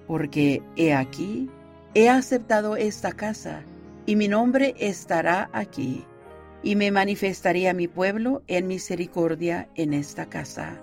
Porque 0.08 0.62
he 0.76 0.94
aquí, 0.94 1.50
he 1.94 2.10
aceptado 2.10 2.76
esta 2.76 3.12
casa, 3.12 3.64
y 4.06 4.16
mi 4.16 4.28
nombre 4.28 4.76
estará 4.78 5.50
aquí, 5.54 6.06
y 6.64 6.76
me 6.76 6.92
manifestaré 6.92 7.70
a 7.70 7.74
mi 7.74 7.88
pueblo 7.88 8.44
en 8.48 8.68
misericordia 8.68 9.70
en 9.76 9.94
esta 9.94 10.28
casa. 10.28 10.80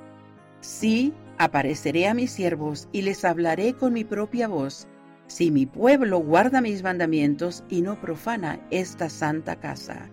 Sí, 0.61 1.13
apareceré 1.39 2.09
a 2.09 2.15
mis 2.15 2.33
siervos 2.33 2.89
y 2.93 3.03
les 3.03 3.25
hablaré 3.25 3.75
con 3.75 3.93
mi 3.93 4.05
propia 4.05 4.49
voz, 4.49 4.89
si 5.29 5.51
mi 5.51 5.67
pueblo 5.67 6.19
guarda 6.19 6.61
mis 6.61 6.83
mandamientos 6.83 7.63
y 7.69 7.83
no 7.83 8.01
profana 8.01 8.61
esta 8.71 9.09
santa 9.09 9.57
casa. 9.57 10.09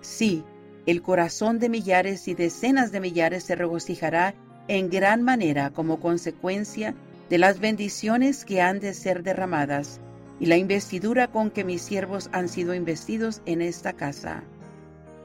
Sí, 0.00 0.44
el 0.86 1.02
corazón 1.02 1.58
de 1.58 1.68
millares 1.68 2.26
y 2.28 2.34
decenas 2.34 2.90
de 2.92 3.00
millares 3.00 3.44
se 3.44 3.54
regocijará 3.54 4.34
en 4.68 4.90
gran 4.90 5.22
manera 5.22 5.70
como 5.70 6.00
consecuencia 6.00 6.94
de 7.30 7.38
las 7.38 7.60
bendiciones 7.60 8.44
que 8.44 8.60
han 8.60 8.80
de 8.80 8.94
ser 8.94 9.22
derramadas 9.22 10.00
y 10.40 10.46
la 10.46 10.56
investidura 10.56 11.28
con 11.28 11.50
que 11.50 11.64
mis 11.64 11.82
siervos 11.82 12.28
han 12.32 12.48
sido 12.48 12.74
investidos 12.74 13.42
en 13.46 13.62
esta 13.62 13.92
casa. 13.92 14.42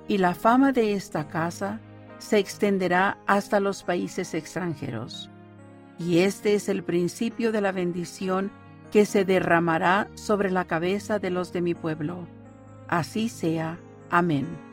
Y 0.07 0.19
la 0.19 0.35
fama 0.35 0.71
de 0.71 0.93
esta 0.93 1.27
casa 1.27 1.81
se 2.19 2.37
extenderá 2.37 3.17
hasta 3.25 3.59
los 3.59 3.83
países 3.83 4.33
extranjeros. 4.33 5.29
Y 5.99 6.19
este 6.19 6.53
es 6.53 6.69
el 6.69 6.83
principio 6.83 7.51
de 7.51 7.61
la 7.61 7.71
bendición 7.71 8.51
que 8.91 9.05
se 9.05 9.25
derramará 9.25 10.07
sobre 10.13 10.51
la 10.51 10.65
cabeza 10.65 11.19
de 11.19 11.31
los 11.31 11.51
de 11.51 11.61
mi 11.61 11.73
pueblo. 11.73 12.27
Así 12.87 13.27
sea. 13.27 13.79
Amén. 14.09 14.66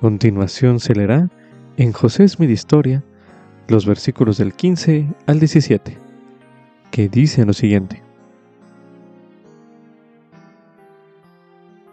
Continuación 0.00 0.78
se 0.78 0.94
leerá 0.94 1.28
en 1.76 1.92
José 1.92 2.28
Smith 2.28 2.50
Historia 2.50 3.02
los 3.66 3.84
versículos 3.84 4.38
del 4.38 4.54
15 4.54 5.08
al 5.26 5.40
17, 5.40 5.98
que 6.92 7.08
dicen 7.08 7.48
lo 7.48 7.52
siguiente. 7.52 8.00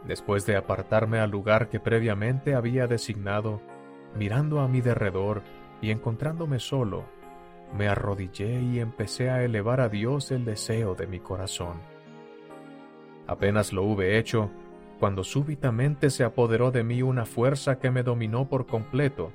Después 0.08 0.46
de 0.46 0.56
apartarme 0.56 1.18
al 1.18 1.32
lugar 1.32 1.68
que 1.70 1.80
previamente 1.80 2.54
había 2.54 2.86
designado, 2.86 3.60
mirando 4.16 4.60
a 4.60 4.68
mi 4.68 4.82
derredor 4.82 5.42
y 5.82 5.90
encontrándome 5.90 6.60
solo, 6.60 7.06
me 7.76 7.88
arrodillé 7.88 8.62
y 8.62 8.80
empecé 8.80 9.32
a 9.32 9.44
elevar 9.44 9.82
a 9.82 9.90
Dios 9.90 10.32
el 10.32 10.46
deseo 10.46 10.94
de 10.94 11.08
mi 11.08 11.20
corazón. 11.20 11.82
Apenas 13.26 13.74
lo 13.74 13.84
hube 13.84 14.20
hecho, 14.20 14.52
cuando 15.06 15.24
súbitamente 15.24 16.10
se 16.10 16.24
apoderó 16.24 16.72
de 16.72 16.84
mí 16.84 17.04
una 17.04 17.28
fuerza 17.28 17.78
que 17.78 17.92
me 17.92 18.02
dominó 18.02 18.50
por 18.50 18.66
completo 18.66 19.32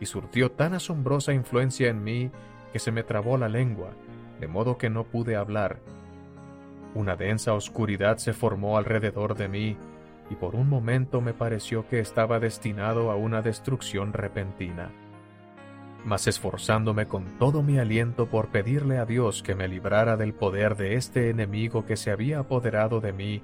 y 0.00 0.06
surtió 0.06 0.50
tan 0.50 0.74
asombrosa 0.74 1.32
influencia 1.32 1.88
en 1.88 2.02
mí 2.02 2.32
que 2.72 2.80
se 2.80 2.90
me 2.90 3.04
trabó 3.04 3.38
la 3.38 3.48
lengua, 3.48 3.90
de 4.40 4.48
modo 4.48 4.76
que 4.76 4.90
no 4.90 5.04
pude 5.04 5.36
hablar. 5.36 5.78
Una 6.96 7.14
densa 7.14 7.54
oscuridad 7.54 8.16
se 8.16 8.32
formó 8.32 8.76
alrededor 8.76 9.36
de 9.36 9.46
mí 9.46 9.76
y 10.30 10.34
por 10.34 10.56
un 10.56 10.68
momento 10.68 11.20
me 11.20 11.32
pareció 11.32 11.86
que 11.86 12.00
estaba 12.00 12.40
destinado 12.40 13.12
a 13.12 13.14
una 13.14 13.40
destrucción 13.40 14.12
repentina. 14.14 14.90
Mas 16.04 16.26
esforzándome 16.26 17.06
con 17.06 17.38
todo 17.38 17.62
mi 17.62 17.78
aliento 17.78 18.26
por 18.26 18.48
pedirle 18.48 18.98
a 18.98 19.06
Dios 19.06 19.44
que 19.44 19.54
me 19.54 19.68
librara 19.68 20.16
del 20.16 20.34
poder 20.34 20.74
de 20.74 20.96
este 20.96 21.30
enemigo 21.30 21.86
que 21.86 21.96
se 21.96 22.10
había 22.10 22.40
apoderado 22.40 23.00
de 23.00 23.12
mí, 23.12 23.42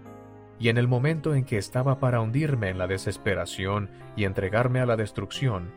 y 0.60 0.68
en 0.68 0.76
el 0.76 0.86
momento 0.86 1.34
en 1.34 1.44
que 1.44 1.56
estaba 1.56 1.98
para 1.98 2.20
hundirme 2.20 2.68
en 2.68 2.76
la 2.76 2.86
desesperación 2.86 3.88
y 4.14 4.24
entregarme 4.24 4.80
a 4.80 4.86
la 4.86 4.96
destrucción, 4.96 5.72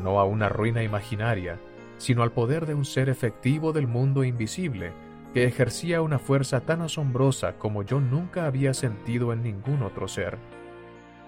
no 0.00 0.20
a 0.20 0.24
una 0.24 0.48
ruina 0.48 0.84
imaginaria, 0.84 1.58
sino 1.98 2.22
al 2.22 2.30
poder 2.30 2.64
de 2.64 2.74
un 2.74 2.84
ser 2.84 3.08
efectivo 3.08 3.72
del 3.72 3.88
mundo 3.88 4.22
invisible, 4.22 4.92
que 5.34 5.44
ejercía 5.44 6.00
una 6.00 6.20
fuerza 6.20 6.60
tan 6.60 6.80
asombrosa 6.80 7.58
como 7.58 7.82
yo 7.82 8.00
nunca 8.00 8.46
había 8.46 8.72
sentido 8.72 9.32
en 9.32 9.42
ningún 9.42 9.82
otro 9.82 10.06
ser. 10.06 10.38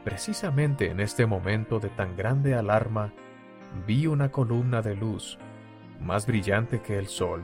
Precisamente 0.05 0.89
en 0.89 1.01
este 1.01 1.27
momento 1.27 1.81
de 1.81 1.89
tan 1.89 2.17
grande 2.17 2.55
alarma, 2.55 3.13
vi 3.87 4.07
una 4.07 4.31
columna 4.31 4.81
de 4.81 4.95
luz, 4.95 5.39
más 6.01 6.27
brillante 6.27 6.81
que 6.81 6.99
el 6.99 7.09
sol, 7.09 7.43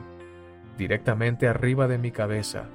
directamente 0.77 1.49
arriba 1.49 1.89
de 1.89 1.97
mi 1.97 2.11
cabeza, 2.11 2.69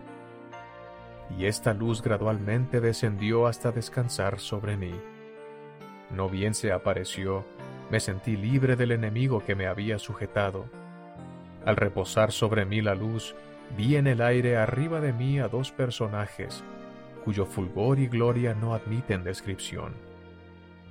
y 1.38 1.46
esta 1.46 1.74
luz 1.74 2.02
gradualmente 2.02 2.80
descendió 2.80 3.46
hasta 3.46 3.72
descansar 3.72 4.38
sobre 4.38 4.76
mí. 4.76 4.92
No 6.10 6.28
bien 6.28 6.54
se 6.54 6.72
apareció, 6.72 7.44
me 7.90 8.00
sentí 8.00 8.36
libre 8.36 8.76
del 8.76 8.92
enemigo 8.92 9.44
que 9.44 9.54
me 9.54 9.66
había 9.66 9.98
sujetado. 9.98 10.66
Al 11.64 11.76
reposar 11.76 12.32
sobre 12.32 12.64
mí 12.64 12.80
la 12.80 12.94
luz, 12.94 13.34
vi 13.76 13.96
en 13.96 14.06
el 14.06 14.20
aire 14.20 14.56
arriba 14.56 15.00
de 15.00 15.12
mí 15.12 15.40
a 15.40 15.48
dos 15.48 15.72
personajes, 15.72 16.62
cuyo 17.24 17.46
fulgor 17.46 17.98
y 17.98 18.06
gloria 18.06 18.54
no 18.54 18.74
admiten 18.74 19.24
descripción. 19.24 19.94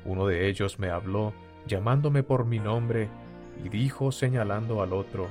Uno 0.05 0.25
de 0.25 0.49
ellos 0.49 0.79
me 0.79 0.89
habló, 0.89 1.33
llamándome 1.67 2.23
por 2.23 2.45
mi 2.45 2.59
nombre, 2.59 3.07
y 3.63 3.69
dijo 3.69 4.11
señalando 4.11 4.81
al 4.81 4.93
otro, 4.93 5.27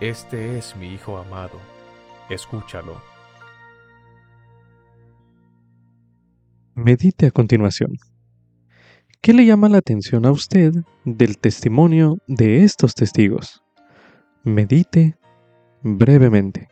Este 0.00 0.58
es 0.58 0.74
mi 0.76 0.88
Hijo 0.88 1.18
amado, 1.18 1.60
escúchalo. 2.30 3.15
Medite 6.78 7.24
a 7.24 7.30
continuación. 7.30 7.92
¿Qué 9.22 9.32
le 9.32 9.46
llama 9.46 9.70
la 9.70 9.78
atención 9.78 10.26
a 10.26 10.30
usted 10.30 10.74
del 11.06 11.38
testimonio 11.38 12.18
de 12.26 12.64
estos 12.64 12.94
testigos? 12.94 13.62
Medite 14.44 15.16
brevemente. 15.82 16.68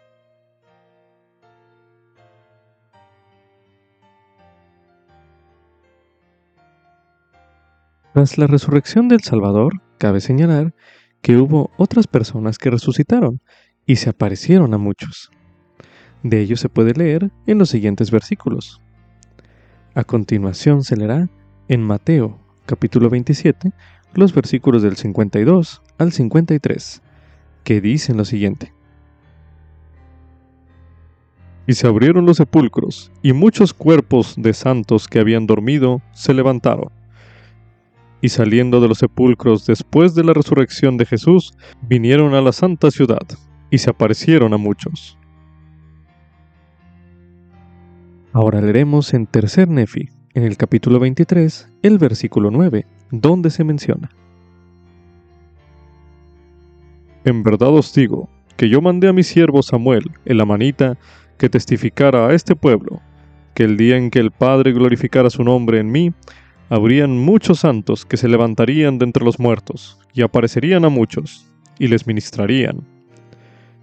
Tras 8.12 8.36
la 8.36 8.46
resurrección 8.46 9.08
del 9.08 9.22
Salvador, 9.22 9.80
cabe 9.96 10.20
señalar 10.20 10.74
que 11.22 11.38
hubo 11.38 11.70
otras 11.78 12.08
personas 12.08 12.58
que 12.58 12.68
resucitaron 12.68 13.40
y 13.86 13.96
se 13.96 14.10
aparecieron 14.10 14.74
a 14.74 14.78
muchos. 14.78 15.30
De 16.22 16.42
ello 16.42 16.58
se 16.58 16.68
puede 16.68 16.92
leer 16.92 17.30
en 17.46 17.56
los 17.56 17.70
siguientes 17.70 18.10
versículos. 18.10 18.83
A 19.96 20.02
continuación 20.02 20.82
se 20.82 20.96
leerá 20.96 21.28
en 21.68 21.80
Mateo 21.80 22.40
capítulo 22.66 23.08
27 23.10 23.70
los 24.14 24.34
versículos 24.34 24.82
del 24.82 24.96
52 24.96 25.82
al 25.98 26.10
53, 26.10 27.00
que 27.62 27.80
dicen 27.80 28.16
lo 28.16 28.24
siguiente. 28.24 28.72
Y 31.68 31.74
se 31.74 31.86
abrieron 31.86 32.26
los 32.26 32.38
sepulcros, 32.38 33.12
y 33.22 33.32
muchos 33.32 33.72
cuerpos 33.72 34.34
de 34.36 34.52
santos 34.52 35.06
que 35.06 35.20
habían 35.20 35.46
dormido 35.46 36.02
se 36.12 36.34
levantaron. 36.34 36.90
Y 38.20 38.30
saliendo 38.30 38.80
de 38.80 38.88
los 38.88 38.98
sepulcros 38.98 39.64
después 39.64 40.16
de 40.16 40.24
la 40.24 40.32
resurrección 40.32 40.96
de 40.96 41.06
Jesús, 41.06 41.54
vinieron 41.82 42.34
a 42.34 42.40
la 42.40 42.50
santa 42.50 42.90
ciudad, 42.90 43.26
y 43.70 43.78
se 43.78 43.90
aparecieron 43.90 44.54
a 44.54 44.56
muchos. 44.56 45.16
Ahora 48.34 48.60
leeremos 48.60 49.14
en 49.14 49.28
Tercer 49.28 49.68
Nefi, 49.68 50.08
en 50.34 50.42
el 50.42 50.56
capítulo 50.56 50.98
23, 50.98 51.68
el 51.82 51.98
versículo 51.98 52.50
9, 52.50 52.84
donde 53.12 53.48
se 53.48 53.62
menciona. 53.62 54.10
En 57.24 57.44
verdad 57.44 57.68
os 57.68 57.94
digo, 57.94 58.28
que 58.56 58.68
yo 58.68 58.80
mandé 58.80 59.06
a 59.06 59.12
mi 59.12 59.22
siervo 59.22 59.62
Samuel, 59.62 60.10
el 60.24 60.40
amanita, 60.40 60.98
que 61.38 61.48
testificara 61.48 62.26
a 62.26 62.34
este 62.34 62.56
pueblo, 62.56 63.00
que 63.54 63.62
el 63.62 63.76
día 63.76 63.96
en 63.96 64.10
que 64.10 64.18
el 64.18 64.32
Padre 64.32 64.72
glorificara 64.72 65.30
su 65.30 65.44
nombre 65.44 65.78
en 65.78 65.92
mí, 65.92 66.12
habrían 66.70 67.16
muchos 67.16 67.60
santos 67.60 68.04
que 68.04 68.16
se 68.16 68.26
levantarían 68.26 68.98
de 68.98 69.04
entre 69.04 69.24
los 69.24 69.38
muertos, 69.38 69.96
y 70.12 70.22
aparecerían 70.22 70.84
a 70.84 70.88
muchos, 70.88 71.48
y 71.78 71.86
les 71.86 72.08
ministrarían. 72.08 72.82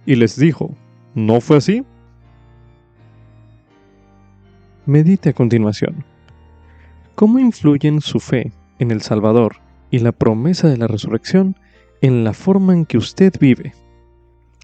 Y 0.04 0.16
les 0.16 0.38
dijo, 0.38 0.76
¿no 1.14 1.40
fue 1.40 1.56
así? 1.56 1.84
Medite 4.84 5.28
a 5.28 5.32
continuación. 5.32 6.04
¿Cómo 7.14 7.38
influyen 7.38 8.00
su 8.00 8.18
fe 8.18 8.50
en 8.80 8.90
el 8.90 9.00
Salvador 9.00 9.58
y 9.92 10.00
la 10.00 10.10
promesa 10.10 10.68
de 10.68 10.76
la 10.76 10.88
resurrección 10.88 11.54
en 12.00 12.24
la 12.24 12.32
forma 12.32 12.72
en 12.72 12.84
que 12.84 12.98
usted 12.98 13.32
vive? 13.38 13.74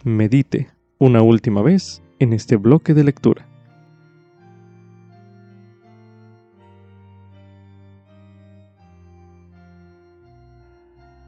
Medite 0.03 0.71
una 0.99 1.23
última 1.23 1.63
vez 1.63 2.03
en 2.19 2.33
este 2.33 2.57
bloque 2.57 2.95
de 2.95 3.05
lectura. 3.05 3.47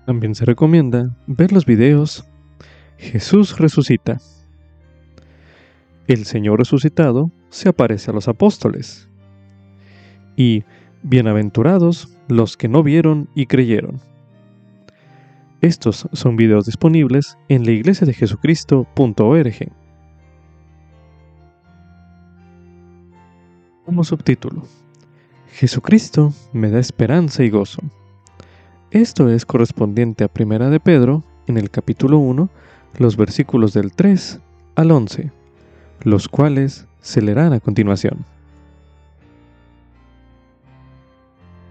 También 0.05 0.35
se 0.35 0.45
recomienda 0.45 1.17
ver 1.29 1.53
los 1.53 1.65
videos 1.65 2.25
Jesús 2.99 3.57
resucita. 3.57 4.19
El 6.09 6.25
Señor 6.25 6.59
resucitado 6.59 7.31
se 7.51 7.69
aparece 7.69 8.11
a 8.11 8.15
los 8.15 8.29
apóstoles. 8.29 9.09
Y 10.37 10.65
bienaventurados 11.03 12.09
los 12.29 12.57
que 12.57 12.69
no 12.69 12.83
vieron 12.83 13.29
y 13.35 13.47
creyeron. 13.47 14.01
Estos 15.61 16.09
son 16.13 16.37
videos 16.37 16.65
disponibles 16.65 17.37
en 17.49 17.67
la 17.67 17.73
iglesia 17.73 18.07
de 18.07 18.15
Jesucristo.org. 18.15 19.73
Como 23.85 24.05
subtítulo, 24.05 24.63
Jesucristo 25.53 26.33
me 26.53 26.71
da 26.71 26.79
esperanza 26.79 27.43
y 27.43 27.51
gozo. 27.51 27.83
Esto 28.91 29.29
es 29.29 29.45
correspondiente 29.45 30.25
a 30.25 30.29
Primera 30.29 30.71
de 30.71 30.81
Pedro, 30.81 31.25
en 31.47 31.59
el 31.59 31.71
capítulo 31.71 32.19
1, 32.19 32.49
los 32.99 33.17
versículos 33.17 33.75
del 33.75 33.93
3 33.93 34.41
al 34.77 34.91
11, 34.91 35.31
los 36.03 36.29
cuales 36.29 36.87
se 37.01 37.21
a 37.21 37.61
continuación. 37.61 38.25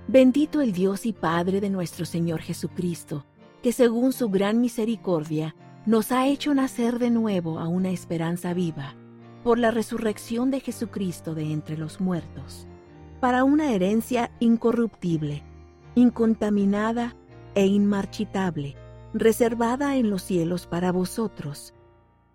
Bendito 0.07 0.61
el 0.61 0.73
Dios 0.73 1.05
y 1.05 1.13
Padre 1.13 1.61
de 1.61 1.69
nuestro 1.69 2.05
Señor 2.05 2.41
Jesucristo, 2.41 3.25
que 3.61 3.71
según 3.71 4.11
su 4.11 4.29
gran 4.29 4.59
misericordia 4.59 5.55
nos 5.85 6.11
ha 6.11 6.27
hecho 6.27 6.53
nacer 6.53 6.97
de 6.97 7.11
nuevo 7.11 7.59
a 7.59 7.67
una 7.67 7.91
esperanza 7.91 8.53
viva, 8.53 8.95
por 9.43 9.59
la 9.59 9.71
resurrección 9.71 10.49
de 10.49 10.61
Jesucristo 10.61 11.35
de 11.35 11.51
entre 11.51 11.77
los 11.77 12.01
muertos, 12.01 12.67
para 13.19 13.43
una 13.43 13.71
herencia 13.71 14.31
incorruptible, 14.39 15.43
incontaminada 15.95 17.15
e 17.53 17.65
inmarchitable, 17.67 18.75
reservada 19.13 19.95
en 19.95 20.09
los 20.09 20.23
cielos 20.23 20.65
para 20.65 20.91
vosotros, 20.91 21.73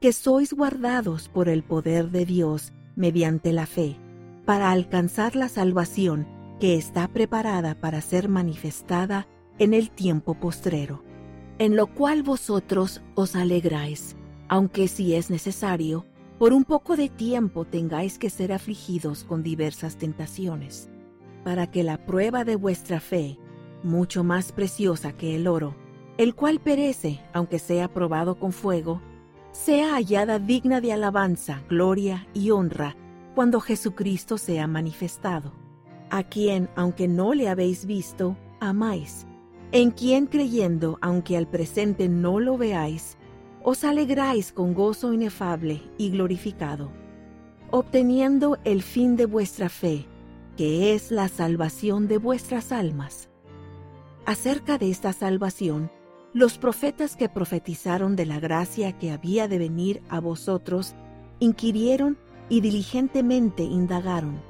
que 0.01 0.13
sois 0.13 0.53
guardados 0.53 1.29
por 1.29 1.49
el 1.49 1.63
poder 1.63 2.11
de 2.11 2.25
Dios 2.25 2.73
mediante 2.97 3.53
la 3.53 3.67
fe, 3.67 3.97
para 4.45 4.71
alcanzar 4.71 5.37
la 5.37 5.49
salvación 5.49 6.27
que 6.61 6.77
está 6.77 7.09
preparada 7.09 7.75
para 7.75 8.01
ser 8.01 8.29
manifestada 8.29 9.27
en 9.59 9.75
el 9.75 9.91
tiempo 9.91 10.35
postrero, 10.35 11.03
en 11.59 11.77
lo 11.77 11.87
cual 11.89 12.23
vosotros 12.23 13.03
os 13.15 13.37
alegráis, 13.37 14.17
aunque 14.49 14.89
si 14.89 15.15
es 15.15 15.31
necesario, 15.31 16.07
por 16.39 16.53
un 16.53 16.65
poco 16.65 16.97
de 16.97 17.09
tiempo 17.09 17.65
tengáis 17.65 18.19
que 18.19 18.31
ser 18.31 18.53
afligidos 18.53 19.25
con 19.25 19.43
diversas 19.43 19.97
tentaciones, 19.97 20.91
para 21.45 21.71
que 21.71 21.83
la 21.83 22.05
prueba 22.05 22.45
de 22.45 22.57
vuestra 22.57 23.01
fe, 23.01 23.39
mucho 23.83 24.25
más 24.25 24.53
preciosa 24.53 25.13
que 25.13 25.37
el 25.37 25.47
oro, 25.47 25.77
el 26.19 26.35
cual 26.35 26.61
perece 26.61 27.21
aunque 27.33 27.59
sea 27.59 27.89
probado 27.89 28.39
con 28.39 28.53
fuego, 28.53 29.01
sea 29.55 29.95
hallada 29.95 30.41
digna 30.41 30.81
de 30.81 30.93
alabanza, 30.93 31.63
gloria 31.71 32.27
y 32.35 32.51
honra 32.51 32.97
cuando 33.37 33.61
Jesucristo 33.61 34.37
sea 34.37 34.67
manifestado, 34.67 35.53
a 36.11 36.25
quien, 36.25 36.69
aunque 36.75 37.07
no 37.07 37.35
le 37.35 37.49
habéis 37.49 37.87
visto, 37.87 38.37
amáis, 38.59 39.27
en 39.71 39.93
quien 39.93 40.27
creyendo, 40.27 40.99
aunque 41.01 41.37
al 41.37 41.47
presente 41.47 42.09
no 42.09 42.41
lo 42.41 42.59
veáis, 42.59 43.17
os 43.63 43.85
alegráis 43.85 44.53
con 44.53 44.75
gozo 44.75 45.13
inefable 45.13 45.83
y 45.99 46.11
glorificado, 46.11 46.91
obteniendo 47.71 48.59
el 48.65 48.83
fin 48.83 49.15
de 49.15 49.27
vuestra 49.27 49.69
fe, 49.69 50.07
que 50.57 50.95
es 50.95 51.13
la 51.13 51.29
salvación 51.29 52.09
de 52.09 52.19
vuestras 52.19 52.73
almas. 52.73 53.31
Acerca 54.27 54.79
de 54.79 54.91
esta 54.91 55.13
salvación, 55.13 55.91
los 56.35 56.59
profetas 56.59 57.15
que 57.15 57.29
profetizaron 57.29 58.17
de 58.17 58.27
la 58.27 58.41
gracia 58.41 58.99
que 58.99 59.13
había 59.13 59.47
de 59.47 59.59
venir 59.59 60.03
a 60.09 60.19
vosotros, 60.19 60.97
inquirieron 61.39 62.19
y 62.49 62.61
diligentemente 62.61 63.63
indagaron, 63.63 64.43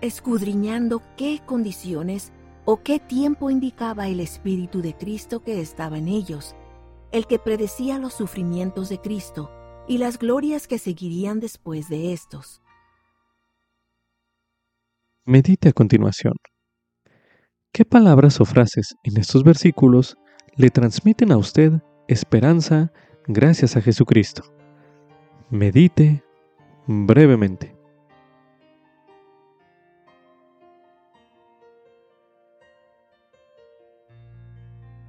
escudriñando 0.00 1.02
qué 1.16 1.40
condiciones 1.46 2.32
o 2.64 2.82
qué 2.82 2.98
tiempo 2.98 3.48
indicaba 3.48 4.08
el 4.08 4.18
Espíritu 4.18 4.82
de 4.82 4.96
Cristo 4.96 5.40
que 5.40 5.60
estaba 5.60 5.98
en 5.98 6.08
ellos, 6.08 6.56
el 7.12 7.28
que 7.28 7.38
predecía 7.38 7.98
los 8.00 8.14
sufrimientos 8.14 8.88
de 8.88 8.98
Cristo 8.98 9.52
y 9.86 9.98
las 9.98 10.18
glorias 10.18 10.66
que 10.66 10.78
seguirían 10.78 11.38
después 11.38 11.88
de 11.88 12.12
estos. 12.12 12.60
Medite 15.24 15.68
a 15.68 15.72
continuación. 15.72 16.34
¿Qué 17.72 17.84
palabras 17.84 18.40
o 18.40 18.44
frases 18.44 18.96
en 19.04 19.16
estos 19.16 19.44
versículos 19.44 20.16
le 20.56 20.70
transmiten 20.70 21.32
a 21.32 21.36
usted 21.36 21.72
esperanza 22.08 22.92
gracias 23.26 23.76
a 23.76 23.80
Jesucristo? 23.80 24.42
Medite 25.50 26.22
brevemente. 26.86 27.74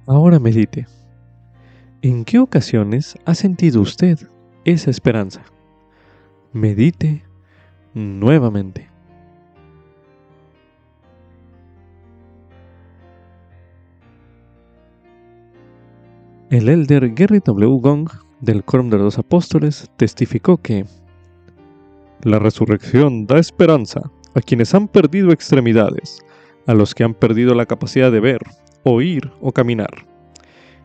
Ahora 0.06 0.38
medite. 0.38 0.86
¿En 2.02 2.24
qué 2.24 2.38
ocasiones 2.38 3.16
ha 3.24 3.34
sentido 3.34 3.80
usted 3.80 4.18
esa 4.64 4.90
esperanza? 4.90 5.42
Medite 6.52 7.24
nuevamente. 7.94 8.95
El 16.48 16.68
elder 16.68 17.12
Gary 17.12 17.40
W. 17.44 17.80
Gong 17.80 18.08
del 18.40 18.62
Quórum 18.62 18.88
de 18.88 18.98
los 18.98 19.18
Apóstoles 19.18 19.90
testificó 19.96 20.58
que 20.58 20.84
la 22.22 22.38
resurrección 22.38 23.26
da 23.26 23.40
esperanza 23.40 24.12
a 24.36 24.40
quienes 24.40 24.72
han 24.72 24.86
perdido 24.86 25.32
extremidades, 25.32 26.24
a 26.68 26.74
los 26.74 26.94
que 26.94 27.02
han 27.02 27.14
perdido 27.14 27.52
la 27.56 27.66
capacidad 27.66 28.12
de 28.12 28.20
ver, 28.20 28.38
oír 28.84 29.32
o 29.40 29.50
caminar, 29.50 30.06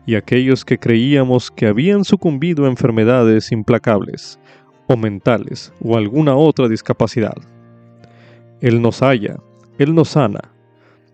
y 0.04 0.16
a 0.16 0.18
aquellos 0.18 0.64
que 0.64 0.78
creíamos 0.78 1.52
que 1.52 1.68
habían 1.68 2.04
sucumbido 2.04 2.64
a 2.64 2.68
enfermedades 2.68 3.52
implacables, 3.52 4.40
o 4.88 4.96
mentales, 4.96 5.72
o 5.80 5.96
alguna 5.96 6.34
otra 6.34 6.68
discapacidad. 6.68 7.36
Él 8.60 8.82
nos 8.82 9.00
halla, 9.00 9.36
Él 9.78 9.94
nos 9.94 10.08
sana. 10.08 10.40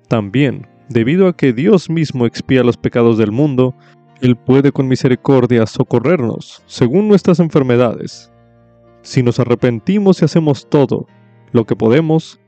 También, 0.09 0.67
debido 0.89 1.29
a 1.29 1.37
que 1.37 1.53
Dios 1.53 1.91
mismo 1.91 2.25
expía 2.25 2.65
los 2.65 2.79
pecados 2.79 3.19
del 3.19 3.31
mundo, 3.31 3.75
Él 4.21 4.37
puede 4.37 4.73
con 4.73 4.89
misericordia 4.89 5.67
socorrernos 5.67 6.63
según 6.67 7.09
nuestras 7.09 7.41
enfermedades 7.41 8.33
si 9.09 9.23
nos 9.23 9.41
arrepentimos 9.41 10.21
y 10.21 10.27
hacemos 10.27 10.69
todo 10.69 11.07
lo 11.53 11.65
que 11.65 11.77
podemos, 11.77 12.41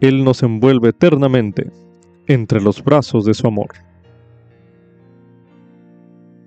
Él 0.00 0.22
nos 0.22 0.44
envuelve 0.44 0.90
eternamente 0.90 1.72
entre 2.28 2.60
los 2.60 2.84
brazos 2.84 3.24
de 3.24 3.34
su 3.34 3.48
amor. 3.48 3.70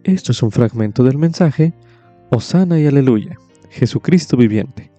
Esto 0.03 0.31
es 0.31 0.41
un 0.41 0.51
fragmento 0.51 1.03
del 1.03 1.17
mensaje 1.17 1.73
Osana 2.29 2.79
y 2.79 2.87
Aleluya, 2.87 3.35
Jesucristo 3.69 4.37
viviente, 4.37 4.89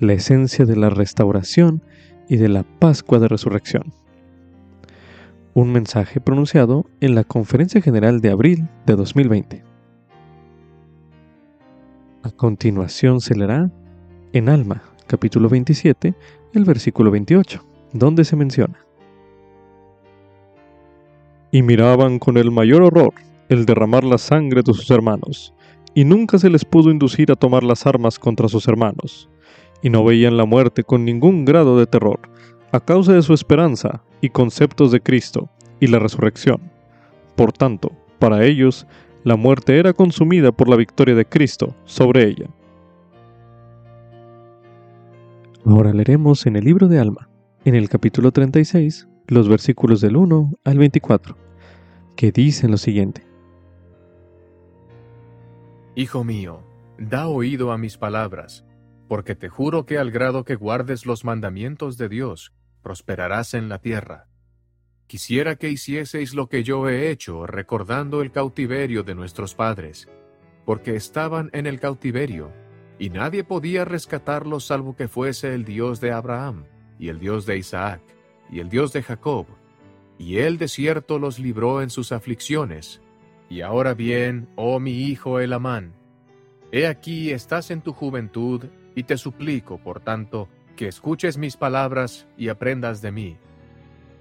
la 0.00 0.14
esencia 0.14 0.64
de 0.64 0.76
la 0.76 0.88
restauración 0.88 1.82
y 2.30 2.38
de 2.38 2.48
la 2.48 2.62
Pascua 2.62 3.18
de 3.18 3.28
Resurrección. 3.28 3.92
Un 5.58 5.72
mensaje 5.72 6.20
pronunciado 6.20 6.86
en 7.00 7.16
la 7.16 7.24
Conferencia 7.24 7.80
General 7.80 8.20
de 8.20 8.30
abril 8.30 8.68
de 8.86 8.94
2020. 8.94 9.64
A 12.22 12.30
continuación 12.30 13.20
se 13.20 13.34
leerá 13.34 13.68
en 14.32 14.50
Alma, 14.50 14.84
capítulo 15.08 15.48
27, 15.48 16.14
el 16.54 16.64
versículo 16.64 17.10
28, 17.10 17.60
donde 17.92 18.24
se 18.24 18.36
menciona. 18.36 18.86
Y 21.50 21.62
miraban 21.62 22.20
con 22.20 22.36
el 22.36 22.52
mayor 22.52 22.82
horror 22.82 23.14
el 23.48 23.66
derramar 23.66 24.04
la 24.04 24.18
sangre 24.18 24.62
de 24.62 24.72
sus 24.72 24.88
hermanos, 24.92 25.52
y 25.92 26.04
nunca 26.04 26.38
se 26.38 26.50
les 26.50 26.64
pudo 26.64 26.92
inducir 26.92 27.32
a 27.32 27.34
tomar 27.34 27.64
las 27.64 27.84
armas 27.84 28.20
contra 28.20 28.46
sus 28.46 28.68
hermanos, 28.68 29.28
y 29.82 29.90
no 29.90 30.04
veían 30.04 30.36
la 30.36 30.44
muerte 30.44 30.84
con 30.84 31.04
ningún 31.04 31.44
grado 31.44 31.76
de 31.80 31.88
terror, 31.88 32.20
a 32.72 32.80
causa 32.80 33.12
de 33.12 33.22
su 33.22 33.32
esperanza 33.32 34.02
y 34.20 34.30
conceptos 34.30 34.92
de 34.92 35.00
Cristo 35.00 35.48
y 35.80 35.86
la 35.86 35.98
resurrección. 35.98 36.60
Por 37.36 37.52
tanto, 37.52 37.92
para 38.18 38.44
ellos, 38.44 38.86
la 39.24 39.36
muerte 39.36 39.78
era 39.78 39.92
consumida 39.92 40.52
por 40.52 40.68
la 40.68 40.76
victoria 40.76 41.14
de 41.14 41.24
Cristo 41.24 41.74
sobre 41.84 42.24
ella. 42.26 42.48
Ahora 45.64 45.92
leeremos 45.92 46.46
en 46.46 46.56
el 46.56 46.64
libro 46.64 46.88
de 46.88 46.98
Alma, 46.98 47.28
en 47.64 47.74
el 47.74 47.88
capítulo 47.88 48.32
36, 48.32 49.08
los 49.26 49.48
versículos 49.48 50.00
del 50.00 50.16
1 50.16 50.52
al 50.64 50.78
24, 50.78 51.36
que 52.16 52.32
dicen 52.32 52.70
lo 52.70 52.78
siguiente. 52.78 53.26
Hijo 55.94 56.24
mío, 56.24 56.60
da 56.96 57.28
oído 57.28 57.72
a 57.72 57.78
mis 57.78 57.98
palabras, 57.98 58.64
porque 59.08 59.34
te 59.34 59.48
juro 59.48 59.86
que 59.86 59.98
al 59.98 60.10
grado 60.10 60.44
que 60.44 60.54
guardes 60.54 61.06
los 61.06 61.24
mandamientos 61.24 61.96
de 61.96 62.08
Dios, 62.08 62.52
prosperarás 62.82 63.54
en 63.54 63.68
la 63.68 63.80
tierra. 63.80 64.28
Quisiera 65.06 65.56
que 65.56 65.70
hicieseis 65.70 66.34
lo 66.34 66.48
que 66.48 66.62
yo 66.62 66.88
he 66.88 67.10
hecho, 67.10 67.46
recordando 67.46 68.20
el 68.20 68.30
cautiverio 68.30 69.02
de 69.02 69.14
nuestros 69.14 69.54
padres, 69.54 70.08
porque 70.66 70.94
estaban 70.94 71.48
en 71.54 71.66
el 71.66 71.80
cautiverio 71.80 72.52
y 72.98 73.10
nadie 73.10 73.44
podía 73.44 73.84
rescatarlos 73.84 74.64
salvo 74.64 74.96
que 74.96 75.08
fuese 75.08 75.54
el 75.54 75.64
Dios 75.64 76.00
de 76.00 76.12
Abraham, 76.12 76.64
y 76.98 77.08
el 77.08 77.20
Dios 77.20 77.46
de 77.46 77.56
Isaac, 77.56 78.02
y 78.50 78.58
el 78.60 78.68
Dios 78.68 78.92
de 78.92 79.02
Jacob. 79.02 79.46
Y 80.18 80.38
él 80.38 80.58
de 80.58 80.68
cierto 80.68 81.18
los 81.18 81.38
libró 81.38 81.80
en 81.80 81.90
sus 81.90 82.10
aflicciones. 82.10 83.00
Y 83.48 83.60
ahora 83.60 83.94
bien, 83.94 84.48
oh 84.56 84.80
mi 84.80 85.04
hijo 85.04 85.38
Elamán, 85.38 85.94
he 86.72 86.86
aquí 86.86 87.30
estás 87.30 87.70
en 87.70 87.80
tu 87.80 87.92
juventud, 87.92 88.64
y 88.98 89.04
te 89.04 89.16
suplico, 89.16 89.78
por 89.78 90.00
tanto, 90.00 90.48
que 90.74 90.88
escuches 90.88 91.38
mis 91.38 91.56
palabras 91.56 92.26
y 92.36 92.48
aprendas 92.48 93.00
de 93.00 93.12
mí. 93.12 93.36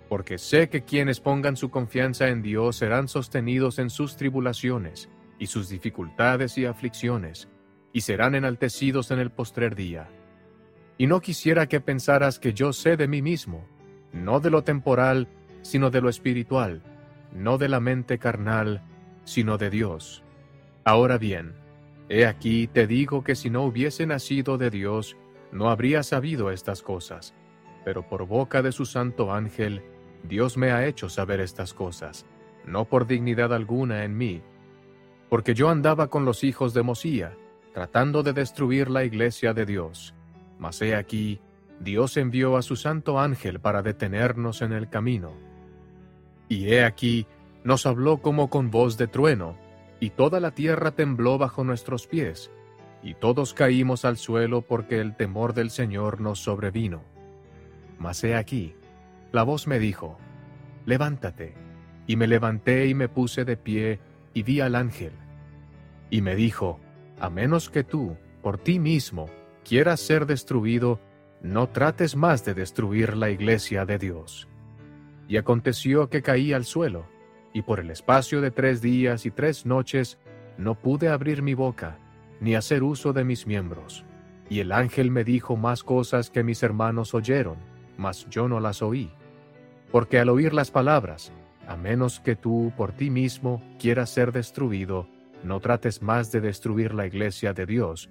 Porque 0.08 0.38
sé 0.38 0.70
que 0.70 0.84
quienes 0.84 1.20
pongan 1.20 1.58
su 1.58 1.72
confianza 1.72 2.28
en 2.28 2.44
Dios 2.44 2.76
serán 2.76 3.08
sostenidos 3.08 3.80
en 3.80 3.90
sus 3.90 4.18
tribulaciones, 4.18 5.10
y 5.40 5.48
sus 5.48 5.70
dificultades 5.70 6.60
y 6.60 6.68
aflicciones, 6.68 7.50
y 7.92 8.02
serán 8.02 8.36
enaltecidos 8.36 9.10
en 9.10 9.18
el 9.18 9.32
postrer 9.32 9.74
día. 9.74 10.10
Y 11.00 11.08
no 11.08 11.22
quisiera 11.22 11.66
que 11.66 11.82
pensaras 11.82 12.38
que 12.38 12.54
yo 12.54 12.72
sé 12.72 12.98
de 12.98 13.08
mí 13.08 13.24
mismo, 13.24 13.66
no 14.14 14.40
de 14.40 14.52
lo 14.52 14.64
temporal, 14.64 15.28
sino 15.64 15.90
de 15.90 16.02
lo 16.02 16.10
espiritual, 16.10 16.84
no 17.34 17.58
de 17.58 17.68
la 17.68 17.80
mente 17.80 18.20
carnal, 18.20 18.84
sino 19.24 19.58
de 19.58 19.72
Dios. 19.72 20.24
Ahora 20.86 21.18
bien, 21.18 21.56
he 22.10 22.26
aquí 22.26 22.68
te 22.68 22.88
digo 22.88 23.24
que 23.24 23.36
si 23.36 23.50
no 23.50 23.64
hubiese 23.64 24.06
nacido 24.06 24.58
de 24.58 24.70
Dios, 24.70 25.18
no 25.52 25.70
habría 25.70 26.04
sabido 26.04 26.52
estas 26.52 26.82
cosas, 26.82 27.34
pero 27.86 28.08
por 28.08 28.26
boca 28.28 28.62
de 28.62 28.72
su 28.72 28.86
santo 28.86 29.34
ángel, 29.34 29.82
Dios 30.24 30.58
me 30.58 30.72
ha 30.72 30.86
hecho 30.86 31.10
saber 31.10 31.40
estas 31.40 31.74
cosas, 31.74 32.26
no 32.66 32.86
por 32.86 33.08
dignidad 33.08 33.54
alguna 33.54 34.04
en 34.04 34.18
mí, 34.18 34.42
porque 35.30 35.54
yo 35.54 35.70
andaba 35.70 36.08
con 36.08 36.26
los 36.26 36.44
hijos 36.44 36.74
de 36.74 36.84
Mosía, 36.84 37.36
tratando 37.74 38.24
de 38.24 38.34
destruir 38.34 38.90
la 38.90 39.04
iglesia 39.04 39.54
de 39.54 39.66
Dios. 39.66 40.14
Mas 40.58 40.82
he 40.82 40.96
aquí, 40.96 41.40
Dios 41.80 42.18
envió 42.18 42.58
a 42.58 42.62
su 42.62 42.76
santo 42.76 43.20
ángel 43.20 43.60
para 43.60 43.82
detenernos 43.82 44.62
en 44.62 44.74
el 44.74 44.90
camino. 44.90 45.34
Y 46.50 46.70
he 46.70 46.84
aquí, 46.84 47.28
nos 47.64 47.86
habló 47.86 48.18
como 48.18 48.50
con 48.50 48.72
voz 48.72 48.98
de 48.98 49.08
trueno, 49.08 49.58
y 50.00 50.12
toda 50.12 50.40
la 50.40 50.52
tierra 50.52 50.92
tembló 50.92 51.38
bajo 51.38 51.64
nuestros 51.64 52.08
pies, 52.08 52.52
y 53.02 53.14
todos 53.14 53.54
caímos 53.54 54.06
al 54.06 54.18
suelo 54.18 54.62
porque 54.62 55.00
el 55.00 55.16
temor 55.16 55.54
del 55.54 55.70
Señor 55.70 56.22
nos 56.22 56.40
sobrevino. 56.40 57.04
Mas 58.00 58.24
he 58.24 58.36
aquí, 58.36 58.76
la 59.32 59.44
voz 59.44 59.68
me 59.68 59.80
dijo, 59.80 60.18
Levántate. 60.88 61.54
Y 62.08 62.16
me 62.16 62.28
levanté 62.28 62.88
y 62.88 62.94
me 62.94 63.10
puse 63.10 63.44
de 63.44 63.58
pie, 63.58 64.00
y 64.34 64.44
vi 64.44 64.62
al 64.62 64.76
ángel. 64.76 65.12
Y 66.10 66.22
me 66.22 66.36
dijo, 66.38 66.80
a 67.20 67.30
menos 67.30 67.70
que 67.70 67.84
tú, 67.84 68.16
por 68.42 68.58
ti 68.58 68.80
mismo, 68.80 69.30
quieras 69.66 70.00
ser 70.00 70.26
destruido, 70.26 71.02
no 71.42 71.68
trates 71.68 72.16
más 72.16 72.46
de 72.46 72.54
destruir 72.54 73.18
la 73.18 73.30
iglesia 73.30 73.86
de 73.86 73.98
Dios. 73.98 74.48
Y 75.28 75.36
aconteció 75.36 76.10
que 76.10 76.22
caí 76.22 76.54
al 76.54 76.64
suelo, 76.64 77.06
y 77.54 77.62
por 77.62 77.80
el 77.80 77.90
espacio 77.90 78.42
de 78.42 78.52
tres 78.52 78.82
días 78.82 79.26
y 79.26 79.32
tres 79.32 79.66
noches 79.66 80.18
no 80.58 80.76
pude 80.76 81.10
abrir 81.10 81.42
mi 81.42 81.54
boca, 81.54 81.98
ni 82.40 82.56
hacer 82.56 82.84
uso 82.84 83.14
de 83.14 83.24
mis 83.24 83.48
miembros. 83.48 84.06
Y 84.50 84.60
el 84.60 84.72
ángel 84.72 85.12
me 85.12 85.24
dijo 85.24 85.56
más 85.56 85.84
cosas 85.84 86.30
que 86.30 86.44
mis 86.44 86.64
hermanos 86.64 87.14
oyeron, 87.14 87.58
mas 87.98 88.28
yo 88.30 88.48
no 88.48 88.60
las 88.60 88.82
oí. 88.82 89.12
Porque 89.92 90.20
al 90.20 90.30
oír 90.30 90.54
las 90.54 90.72
palabras, 90.72 91.32
a 91.68 91.76
menos 91.76 92.20
que 92.20 92.36
tú 92.36 92.72
por 92.78 92.94
ti 92.94 93.10
mismo 93.10 93.62
quieras 93.80 94.10
ser 94.10 94.32
destruido, 94.32 95.08
no 95.44 95.60
trates 95.60 96.02
más 96.02 96.32
de 96.32 96.42
destruir 96.42 96.94
la 96.94 97.06
iglesia 97.06 97.54
de 97.54 97.66
Dios, 97.66 98.10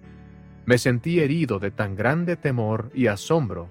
me 0.65 0.79
sentí 0.79 1.21
herido 1.21 1.59
de 1.59 1.71
tan 1.71 1.95
grande 1.95 2.37
temor 2.37 2.91
y 2.95 3.07
asombro 3.07 3.71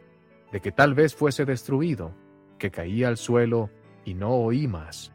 de 0.51 0.61
que 0.61 0.71
tal 0.71 0.93
vez 0.93 1.13
fuese 1.13 1.45
destruido, 1.45 2.13
que 2.57 2.71
caí 2.71 3.03
al 3.03 3.17
suelo 3.17 3.69
y 4.05 4.13
no 4.13 4.31
oí 4.31 4.67
más. 4.67 5.11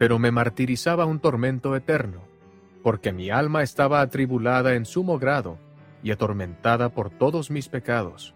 Pero 0.00 0.18
me 0.18 0.32
martirizaba 0.32 1.04
un 1.04 1.20
tormento 1.20 1.76
eterno, 1.76 2.22
porque 2.82 3.12
mi 3.12 3.28
alma 3.28 3.62
estaba 3.62 4.00
atribulada 4.00 4.74
en 4.74 4.86
sumo 4.86 5.20
grado 5.20 5.58
y 6.02 6.10
atormentada 6.10 6.88
por 6.88 7.10
todos 7.10 7.52
mis 7.52 7.68
pecados. 7.68 8.34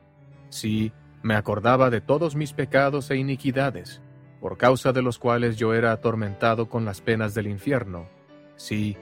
Sí, 0.51 0.93
me 1.23 1.35
acordaba 1.35 1.89
de 1.89 2.03
todos 2.03 2.37
mis 2.37 2.53
pecados 2.53 3.11
e 3.11 3.17
iniquidades, 3.17 4.03
por 4.41 4.59
causa 4.59 4.93
de 4.93 5.01
los 5.01 5.19
cuales 5.19 5.57
yo 5.57 5.73
era 5.73 5.93
atormentado 5.93 6.69
con 6.69 6.85
las 6.85 7.01
penas 7.01 7.33
del 7.35 7.47
infierno 7.47 8.09
Sí, 8.57 8.97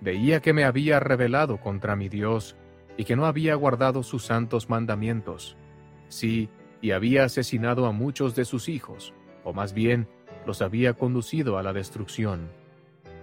veía 0.00 0.40
que 0.40 0.52
me 0.52 0.64
había 0.64 1.00
rebelado 1.00 1.60
contra 1.60 1.96
mi 1.96 2.08
Dios 2.08 2.56
y 2.96 3.04
que 3.04 3.16
no 3.16 3.26
había 3.26 3.54
guardado 3.54 4.02
sus 4.02 4.24
santos 4.24 4.68
mandamientos. 4.68 5.56
Sí, 6.08 6.48
y 6.80 6.92
había 6.92 7.24
asesinado 7.24 7.86
a 7.86 7.92
muchos 7.92 8.34
de 8.34 8.44
sus 8.44 8.68
hijos, 8.68 9.14
o 9.42 9.52
más 9.52 9.72
bien, 9.72 10.08
los 10.46 10.62
había 10.62 10.94
conducido 10.94 11.58
a 11.58 11.62
la 11.62 11.72
destrucción. 11.72 12.48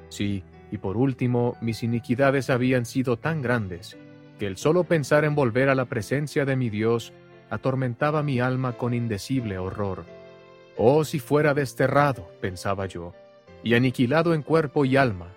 Sí, 0.10 0.44
y 0.72 0.78
por 0.78 0.98
último, 0.98 1.56
mis 1.62 1.84
iniquidades 1.84 2.50
habían 2.50 2.86
sido 2.86 3.18
tan 3.18 3.42
grandes, 3.42 3.98
que 4.40 4.48
el 4.48 4.58
solo 4.58 4.86
pensar 4.86 5.26
en 5.26 5.36
volver 5.36 5.70
a 5.70 5.76
la 5.76 5.86
presencia 5.86 6.46
de 6.46 6.56
mi 6.56 6.70
Dios 6.70 7.14
atormentaba 7.50 8.24
mi 8.24 8.40
alma 8.40 8.78
con 8.78 8.94
indecible 8.94 9.58
horror. 9.58 10.06
Oh, 10.78 11.04
si 11.04 11.20
fuera 11.20 11.54
desterrado, 11.54 12.28
pensaba 12.40 12.86
yo, 12.86 13.14
y 13.64 13.76
aniquilado 13.76 14.34
en 14.34 14.42
cuerpo 14.42 14.86
y 14.86 14.96
alma, 14.96 15.28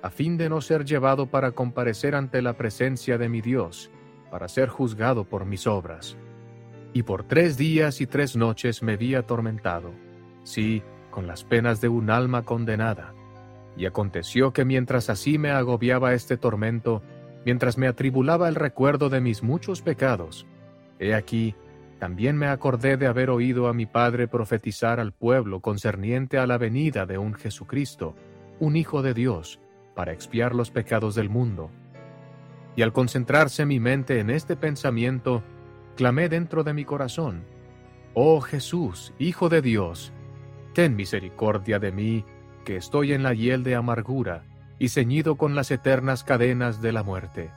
a 0.00 0.10
fin 0.10 0.36
de 0.36 0.48
no 0.48 0.60
ser 0.60 0.84
llevado 0.84 1.26
para 1.26 1.52
comparecer 1.52 2.14
ante 2.14 2.42
la 2.42 2.54
presencia 2.54 3.18
de 3.18 3.28
mi 3.28 3.40
Dios, 3.40 3.90
para 4.30 4.48
ser 4.48 4.68
juzgado 4.68 5.24
por 5.24 5.44
mis 5.44 5.66
obras. 5.66 6.16
Y 6.92 7.02
por 7.02 7.24
tres 7.24 7.56
días 7.56 8.00
y 8.00 8.06
tres 8.06 8.36
noches 8.36 8.82
me 8.82 8.96
vi 8.96 9.14
atormentado, 9.14 9.92
sí, 10.44 10.82
con 11.14 11.28
las 11.28 11.44
penas 11.44 11.80
de 11.80 11.88
un 11.88 12.10
alma 12.10 12.42
condenada. 12.42 13.14
Y 13.76 13.86
aconteció 13.86 14.52
que 14.52 14.64
mientras 14.64 15.08
así 15.08 15.38
me 15.38 15.52
agobiaba 15.52 16.12
este 16.12 16.36
tormento, 16.36 17.02
mientras 17.44 17.78
me 17.78 17.86
atribulaba 17.86 18.48
el 18.48 18.56
recuerdo 18.56 19.10
de 19.10 19.20
mis 19.20 19.44
muchos 19.44 19.80
pecados, 19.80 20.44
he 20.98 21.14
aquí, 21.14 21.54
también 22.00 22.36
me 22.36 22.48
acordé 22.48 22.96
de 22.96 23.06
haber 23.06 23.30
oído 23.30 23.68
a 23.68 23.72
mi 23.72 23.86
padre 23.86 24.26
profetizar 24.26 24.98
al 24.98 25.12
pueblo 25.12 25.60
concerniente 25.60 26.36
a 26.36 26.48
la 26.48 26.58
venida 26.58 27.06
de 27.06 27.16
un 27.16 27.34
Jesucristo, 27.34 28.16
un 28.58 28.74
Hijo 28.74 29.00
de 29.00 29.14
Dios, 29.14 29.60
para 29.94 30.12
expiar 30.12 30.52
los 30.52 30.72
pecados 30.72 31.14
del 31.14 31.28
mundo. 31.30 31.70
Y 32.74 32.82
al 32.82 32.92
concentrarse 32.92 33.66
mi 33.66 33.78
mente 33.78 34.18
en 34.18 34.30
este 34.30 34.56
pensamiento, 34.56 35.44
clamé 35.94 36.28
dentro 36.28 36.64
de 36.64 36.74
mi 36.74 36.84
corazón, 36.84 37.44
Oh 38.14 38.40
Jesús, 38.40 39.14
Hijo 39.20 39.48
de 39.48 39.62
Dios, 39.62 40.12
ten 40.74 40.96
misericordia 40.96 41.78
de 41.78 41.92
mí, 41.92 42.24
que 42.64 42.76
estoy 42.76 43.12
en 43.12 43.22
la 43.22 43.32
hiel 43.32 43.62
de 43.62 43.76
amargura 43.76 44.44
y 44.78 44.88
ceñido 44.88 45.36
con 45.36 45.54
las 45.54 45.70
eternas 45.70 46.24
cadenas 46.24 46.82
de 46.82 46.92
la 46.92 47.02
muerte. 47.02 47.50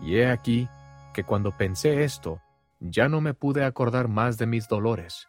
Y 0.00 0.16
he 0.16 0.30
aquí 0.30 0.68
que 1.12 1.24
cuando 1.24 1.56
pensé 1.56 2.04
esto, 2.04 2.40
ya 2.78 3.08
no 3.08 3.20
me 3.20 3.34
pude 3.34 3.64
acordar 3.64 4.08
más 4.08 4.38
de 4.38 4.46
mis 4.46 4.68
dolores. 4.68 5.28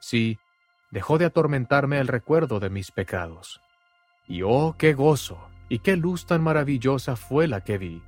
Sí, 0.00 0.38
dejó 0.90 1.16
de 1.18 1.26
atormentarme 1.26 1.98
el 1.98 2.08
recuerdo 2.08 2.60
de 2.60 2.70
mis 2.70 2.90
pecados. 2.90 3.60
Y 4.26 4.42
oh, 4.42 4.74
qué 4.76 4.92
gozo, 4.92 5.38
y 5.68 5.78
qué 5.78 5.96
luz 5.96 6.26
tan 6.26 6.42
maravillosa 6.42 7.16
fue 7.16 7.46
la 7.46 7.62
que 7.62 7.78
vi. 7.78 8.02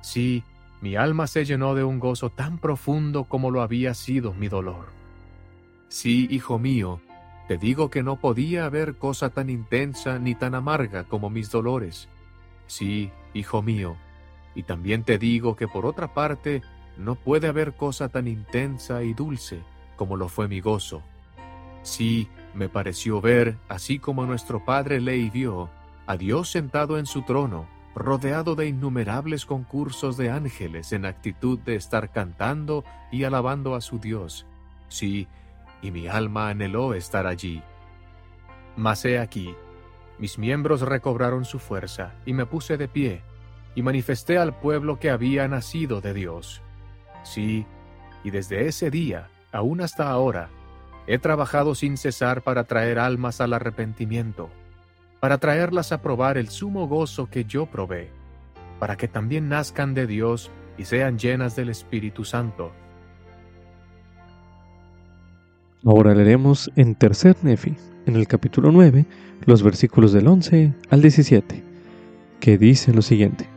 Sí, 0.00 0.44
mi 0.80 0.96
alma 0.96 1.26
se 1.26 1.44
llenó 1.44 1.74
de 1.74 1.84
un 1.84 1.98
gozo 1.98 2.30
tan 2.30 2.58
profundo 2.58 3.24
como 3.24 3.50
lo 3.50 3.62
había 3.62 3.94
sido 3.94 4.34
mi 4.34 4.48
dolor. 4.48 4.86
Sí, 5.88 6.26
hijo 6.30 6.58
mío, 6.58 7.00
te 7.48 7.58
digo 7.58 7.90
que 7.90 8.02
no 8.02 8.16
podía 8.16 8.64
haber 8.64 8.96
cosa 8.96 9.30
tan 9.30 9.50
intensa 9.50 10.18
ni 10.18 10.34
tan 10.34 10.54
amarga 10.54 11.04
como 11.04 11.30
mis 11.30 11.50
dolores. 11.50 12.08
Sí, 12.66 13.10
hijo 13.34 13.62
mío, 13.62 13.96
Y 14.54 14.62
también 14.62 15.04
te 15.04 15.18
digo 15.18 15.54
que 15.54 15.68
por 15.68 15.84
otra 15.84 16.14
parte, 16.14 16.62
no 16.96 17.14
puede 17.14 17.46
haber 17.48 17.74
cosa 17.74 18.08
tan 18.08 18.26
intensa 18.26 19.02
y 19.02 19.12
dulce 19.12 19.60
como 19.96 20.16
lo 20.16 20.28
fue 20.28 20.48
mi 20.48 20.60
gozo. 20.60 21.02
Sí, 21.82 22.28
me 22.54 22.68
pareció 22.68 23.20
ver, 23.20 23.56
así 23.68 23.98
como 23.98 24.26
nuestro 24.26 24.64
padre 24.64 25.00
Ley 25.00 25.30
vio, 25.30 25.70
a 26.06 26.16
Dios 26.16 26.50
sentado 26.50 26.98
en 26.98 27.06
su 27.06 27.22
trono, 27.22 27.66
rodeado 27.94 28.54
de 28.54 28.68
innumerables 28.68 29.46
concursos 29.46 30.16
de 30.16 30.30
ángeles 30.30 30.92
en 30.92 31.06
actitud 31.06 31.58
de 31.60 31.76
estar 31.76 32.10
cantando 32.10 32.84
y 33.10 33.24
alabando 33.24 33.74
a 33.74 33.80
su 33.80 33.98
Dios. 33.98 34.46
Sí, 34.88 35.28
y 35.86 35.90
mi 35.92 36.08
alma 36.08 36.48
anheló 36.48 36.94
estar 36.94 37.26
allí. 37.26 37.62
Mas 38.76 39.04
he 39.04 39.18
aquí, 39.18 39.54
mis 40.18 40.38
miembros 40.38 40.80
recobraron 40.80 41.44
su 41.44 41.58
fuerza, 41.58 42.14
y 42.26 42.32
me 42.32 42.44
puse 42.44 42.76
de 42.76 42.88
pie, 42.88 43.22
y 43.74 43.82
manifesté 43.82 44.36
al 44.36 44.58
pueblo 44.58 44.98
que 44.98 45.10
había 45.10 45.46
nacido 45.46 46.00
de 46.00 46.12
Dios. 46.12 46.60
Sí, 47.22 47.66
y 48.24 48.30
desde 48.30 48.66
ese 48.66 48.90
día, 48.90 49.28
aún 49.52 49.80
hasta 49.80 50.10
ahora, 50.10 50.48
he 51.06 51.18
trabajado 51.18 51.76
sin 51.76 51.96
cesar 51.96 52.42
para 52.42 52.64
traer 52.64 52.98
almas 52.98 53.40
al 53.40 53.52
arrepentimiento, 53.52 54.50
para 55.20 55.38
traerlas 55.38 55.92
a 55.92 56.02
probar 56.02 56.36
el 56.36 56.48
sumo 56.48 56.88
gozo 56.88 57.30
que 57.30 57.44
yo 57.44 57.66
probé, 57.66 58.10
para 58.80 58.96
que 58.96 59.06
también 59.06 59.48
nazcan 59.48 59.94
de 59.94 60.08
Dios 60.08 60.50
y 60.76 60.84
sean 60.84 61.18
llenas 61.18 61.54
del 61.54 61.68
Espíritu 61.68 62.24
Santo. 62.24 62.72
Ahora 65.84 66.14
leeremos 66.14 66.70
en 66.76 66.94
Tercer 66.94 67.36
Nefi, 67.42 67.76
en 68.06 68.16
el 68.16 68.26
capítulo 68.26 68.72
9, 68.72 69.04
los 69.44 69.62
versículos 69.62 70.12
del 70.12 70.26
11 70.28 70.72
al 70.90 71.02
17, 71.02 71.62
que 72.40 72.58
dice 72.58 72.92
lo 72.92 73.02
siguiente. 73.02 73.56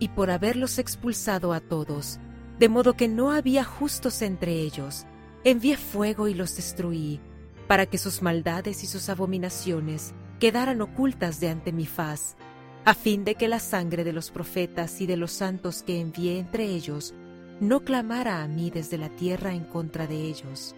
y 0.00 0.08
por 0.08 0.30
haberlos 0.30 0.78
expulsado 0.78 1.52
a 1.52 1.60
todos, 1.60 2.18
de 2.58 2.68
modo 2.68 2.94
que 2.94 3.06
no 3.06 3.30
había 3.30 3.62
justos 3.62 4.22
entre 4.22 4.54
ellos, 4.54 5.06
envié 5.44 5.76
fuego 5.76 6.26
y 6.26 6.34
los 6.34 6.56
destruí, 6.56 7.20
para 7.68 7.86
que 7.86 7.98
sus 7.98 8.22
maldades 8.22 8.82
y 8.82 8.86
sus 8.86 9.08
abominaciones 9.08 10.14
quedaran 10.40 10.80
ocultas 10.80 11.38
de 11.38 11.50
ante 11.50 11.70
mi 11.70 11.86
faz, 11.86 12.36
a 12.84 12.94
fin 12.94 13.24
de 13.24 13.34
que 13.34 13.46
la 13.46 13.60
sangre 13.60 14.02
de 14.02 14.12
los 14.12 14.30
profetas 14.30 15.00
y 15.02 15.06
de 15.06 15.18
los 15.18 15.32
santos 15.32 15.82
que 15.82 16.00
envié 16.00 16.38
entre 16.38 16.64
ellos 16.64 17.14
no 17.60 17.80
clamara 17.80 18.42
a 18.42 18.48
mí 18.48 18.70
desde 18.70 18.98
la 18.98 19.10
tierra 19.10 19.54
en 19.54 19.64
contra 19.64 20.06
de 20.06 20.16
ellos. 20.16 20.74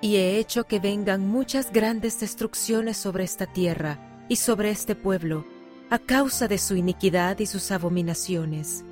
Y 0.00 0.16
he 0.16 0.38
hecho 0.38 0.64
que 0.64 0.78
vengan 0.78 1.26
muchas 1.26 1.72
grandes 1.72 2.20
destrucciones 2.20 2.96
sobre 2.96 3.24
esta 3.24 3.46
tierra 3.46 4.24
y 4.28 4.36
sobre 4.36 4.70
este 4.70 4.94
pueblo, 4.94 5.46
a 5.88 5.98
causa 5.98 6.48
de 6.48 6.58
su 6.58 6.76
iniquidad 6.76 7.38
y 7.38 7.46
sus 7.46 7.70
abominaciones. 7.70 8.84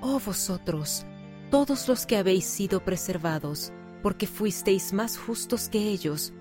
Oh 0.00 0.20
vosotros, 0.24 1.04
todos 1.50 1.88
los 1.88 2.06
que 2.06 2.16
habéis 2.16 2.44
sido 2.44 2.80
preservados, 2.80 3.72
porque 4.02 4.26
fuisteis 4.26 4.92
más 4.92 5.18
justos 5.18 5.68
que 5.68 5.78
ellos, 5.78 6.32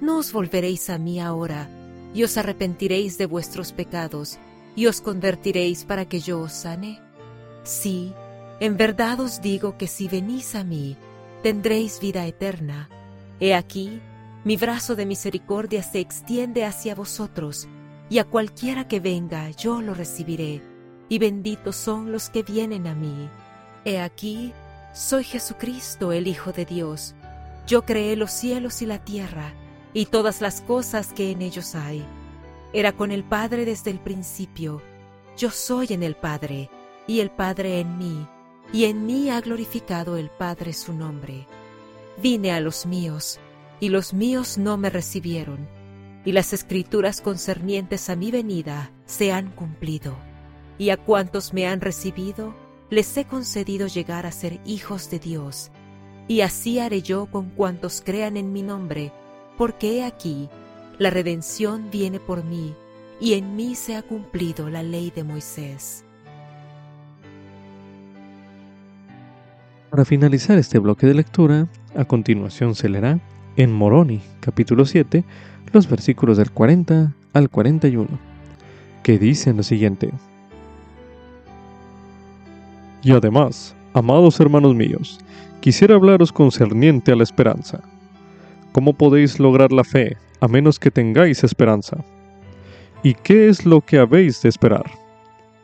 ¿no 0.00 0.18
os 0.18 0.32
volveréis 0.32 0.90
a 0.90 0.98
mí 0.98 1.20
ahora, 1.20 1.68
y 2.12 2.24
os 2.24 2.36
arrepentiréis 2.36 3.16
de 3.16 3.26
vuestros 3.26 3.72
pecados, 3.72 4.38
y 4.76 4.86
os 4.86 5.00
convertiréis 5.00 5.84
para 5.84 6.04
que 6.04 6.20
yo 6.20 6.40
os 6.40 6.52
sane? 6.52 7.00
Sí, 7.62 8.12
en 8.60 8.76
verdad 8.76 9.20
os 9.20 9.40
digo 9.40 9.76
que 9.76 9.86
si 9.86 10.08
venís 10.08 10.54
a 10.54 10.64
mí, 10.64 10.96
tendréis 11.42 12.00
vida 12.00 12.26
eterna. 12.26 12.88
He 13.40 13.54
aquí, 13.54 14.00
mi 14.44 14.56
brazo 14.56 14.94
de 14.94 15.06
misericordia 15.06 15.82
se 15.82 16.00
extiende 16.00 16.64
hacia 16.64 16.94
vosotros, 16.94 17.68
y 18.08 18.18
a 18.18 18.24
cualquiera 18.24 18.86
que 18.86 19.00
venga 19.00 19.50
yo 19.50 19.80
lo 19.80 19.94
recibiré, 19.94 20.62
y 21.08 21.18
benditos 21.18 21.76
son 21.76 22.12
los 22.12 22.30
que 22.30 22.42
vienen 22.42 22.86
a 22.86 22.94
mí. 22.94 23.28
He 23.84 24.00
aquí, 24.00 24.52
soy 24.92 25.24
Jesucristo, 25.24 26.12
el 26.12 26.28
Hijo 26.28 26.52
de 26.52 26.64
Dios. 26.64 27.14
Yo 27.66 27.84
creé 27.84 28.16
los 28.16 28.30
cielos 28.30 28.82
y 28.82 28.86
la 28.86 28.98
tierra, 28.98 29.52
y 29.92 30.06
todas 30.06 30.40
las 30.40 30.60
cosas 30.60 31.12
que 31.12 31.30
en 31.30 31.42
ellos 31.42 31.74
hay. 31.74 32.04
Era 32.72 32.92
con 32.92 33.10
el 33.10 33.24
Padre 33.24 33.64
desde 33.64 33.90
el 33.90 34.00
principio. 34.00 34.82
Yo 35.36 35.50
soy 35.50 35.88
en 35.90 36.02
el 36.02 36.14
Padre, 36.14 36.70
y 37.06 37.20
el 37.20 37.30
Padre 37.30 37.80
en 37.80 37.98
mí, 37.98 38.26
y 38.72 38.84
en 38.84 39.06
mí 39.06 39.30
ha 39.30 39.40
glorificado 39.40 40.16
el 40.16 40.30
Padre 40.30 40.72
su 40.72 40.92
nombre. 40.92 41.46
Vine 42.20 42.52
a 42.52 42.60
los 42.60 42.86
míos, 42.86 43.38
y 43.80 43.88
los 43.88 44.14
míos 44.14 44.58
no 44.58 44.76
me 44.76 44.90
recibieron 44.90 45.68
y 46.24 46.32
las 46.32 46.52
escrituras 46.52 47.20
concernientes 47.20 48.08
a 48.08 48.16
mi 48.16 48.30
venida 48.30 48.90
se 49.06 49.32
han 49.32 49.50
cumplido. 49.50 50.16
Y 50.78 50.90
a 50.90 50.96
cuantos 50.96 51.52
me 51.52 51.66
han 51.66 51.80
recibido, 51.80 52.54
les 52.90 53.16
he 53.16 53.24
concedido 53.24 53.86
llegar 53.86 54.26
a 54.26 54.32
ser 54.32 54.60
hijos 54.64 55.10
de 55.10 55.18
Dios. 55.18 55.70
Y 56.26 56.40
así 56.40 56.78
haré 56.78 57.02
yo 57.02 57.26
con 57.26 57.50
cuantos 57.50 58.02
crean 58.04 58.36
en 58.36 58.52
mi 58.52 58.62
nombre, 58.62 59.12
porque 59.58 59.98
he 59.98 60.04
aquí, 60.04 60.48
la 60.98 61.10
redención 61.10 61.90
viene 61.90 62.18
por 62.18 62.44
mí, 62.44 62.74
y 63.20 63.34
en 63.34 63.54
mí 63.54 63.74
se 63.74 63.94
ha 63.94 64.02
cumplido 64.02 64.70
la 64.70 64.82
ley 64.82 65.12
de 65.14 65.22
Moisés. 65.22 66.03
Para 69.94 70.04
finalizar 70.04 70.58
este 70.58 70.80
bloque 70.80 71.06
de 71.06 71.14
lectura, 71.14 71.68
a 71.94 72.04
continuación 72.04 72.74
se 72.74 72.88
leerá 72.88 73.20
en 73.54 73.72
Moroni, 73.72 74.20
capítulo 74.40 74.86
7, 74.86 75.22
los 75.72 75.88
versículos 75.88 76.36
del 76.36 76.50
40 76.50 77.14
al 77.32 77.48
41, 77.48 78.08
que 79.04 79.20
dicen 79.20 79.56
lo 79.56 79.62
siguiente. 79.62 80.10
Y 83.04 83.12
además, 83.12 83.76
amados 83.92 84.40
hermanos 84.40 84.74
míos, 84.74 85.20
quisiera 85.60 85.94
hablaros 85.94 86.32
concerniente 86.32 87.12
a 87.12 87.14
la 87.14 87.22
esperanza. 87.22 87.80
¿Cómo 88.72 88.94
podéis 88.94 89.38
lograr 89.38 89.70
la 89.70 89.84
fe 89.84 90.16
a 90.40 90.48
menos 90.48 90.80
que 90.80 90.90
tengáis 90.90 91.44
esperanza? 91.44 91.98
¿Y 93.04 93.14
qué 93.14 93.48
es 93.48 93.64
lo 93.64 93.80
que 93.80 94.00
habéis 94.00 94.42
de 94.42 94.48
esperar? 94.48 94.90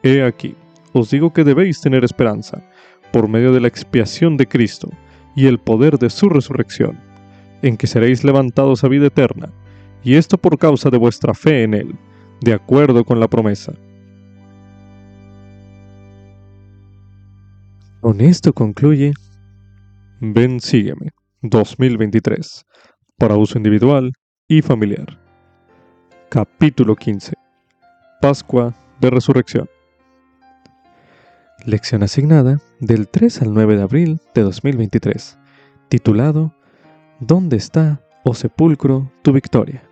He 0.05 0.23
aquí, 0.23 0.55
os 0.93 1.11
digo 1.11 1.33
que 1.33 1.43
debéis 1.43 1.81
tener 1.81 2.05
esperanza, 2.05 2.63
por 3.13 3.29
medio 3.29 3.53
de 3.53 3.61
la 3.61 3.69
expiación 3.69 4.37
de 4.37 4.47
Cristo 4.47 4.89
y 5.35 5.47
el 5.47 5.59
poder 5.59 5.99
de 5.99 6.11
su 6.11 6.29
resurrección, 6.29 6.99
en 7.63 7.77
que 7.77 7.87
seréis 7.87 8.25
levantados 8.25 8.85
a 8.85 8.89
vida 8.89 9.07
eterna 9.07 9.51
y 10.03 10.15
esto 10.15 10.39
por 10.39 10.59
causa 10.59 10.91
de 10.91 10.99
vuestra 10.99 11.35
fe 11.35 11.63
en 11.63 11.75
Él, 11.75 11.95
de 12.41 12.55
acuerdo 12.55 13.05
con 13.05 13.21
la 13.21 13.29
promesa. 13.29 13.75
Con 18.01 18.21
esto 18.23 18.55
concluye 18.55 19.13
Ven 20.21 20.61
Sígueme 20.61 21.11
2023 21.43 22.65
para 23.19 23.37
uso 23.37 23.59
individual 23.59 24.13
y 24.49 24.63
familiar. 24.63 25.21
Capítulo 26.31 26.97
15 26.97 27.35
Pascua 28.23 28.75
de 29.01 29.11
Resurrección 29.11 29.69
Lección 31.67 32.03
asignada 32.03 32.59
del 32.79 33.07
3 33.07 33.43
al 33.43 33.53
9 33.53 33.77
de 33.77 33.83
abril 33.83 34.21
de 34.35 34.43
2023, 34.43 35.39
titulado 35.89 36.55
¿Dónde 37.21 37.59
está, 37.59 38.01
oh 38.25 38.35
sepulcro, 38.35 39.13
tu 39.23 39.33
victoria? 39.33 39.90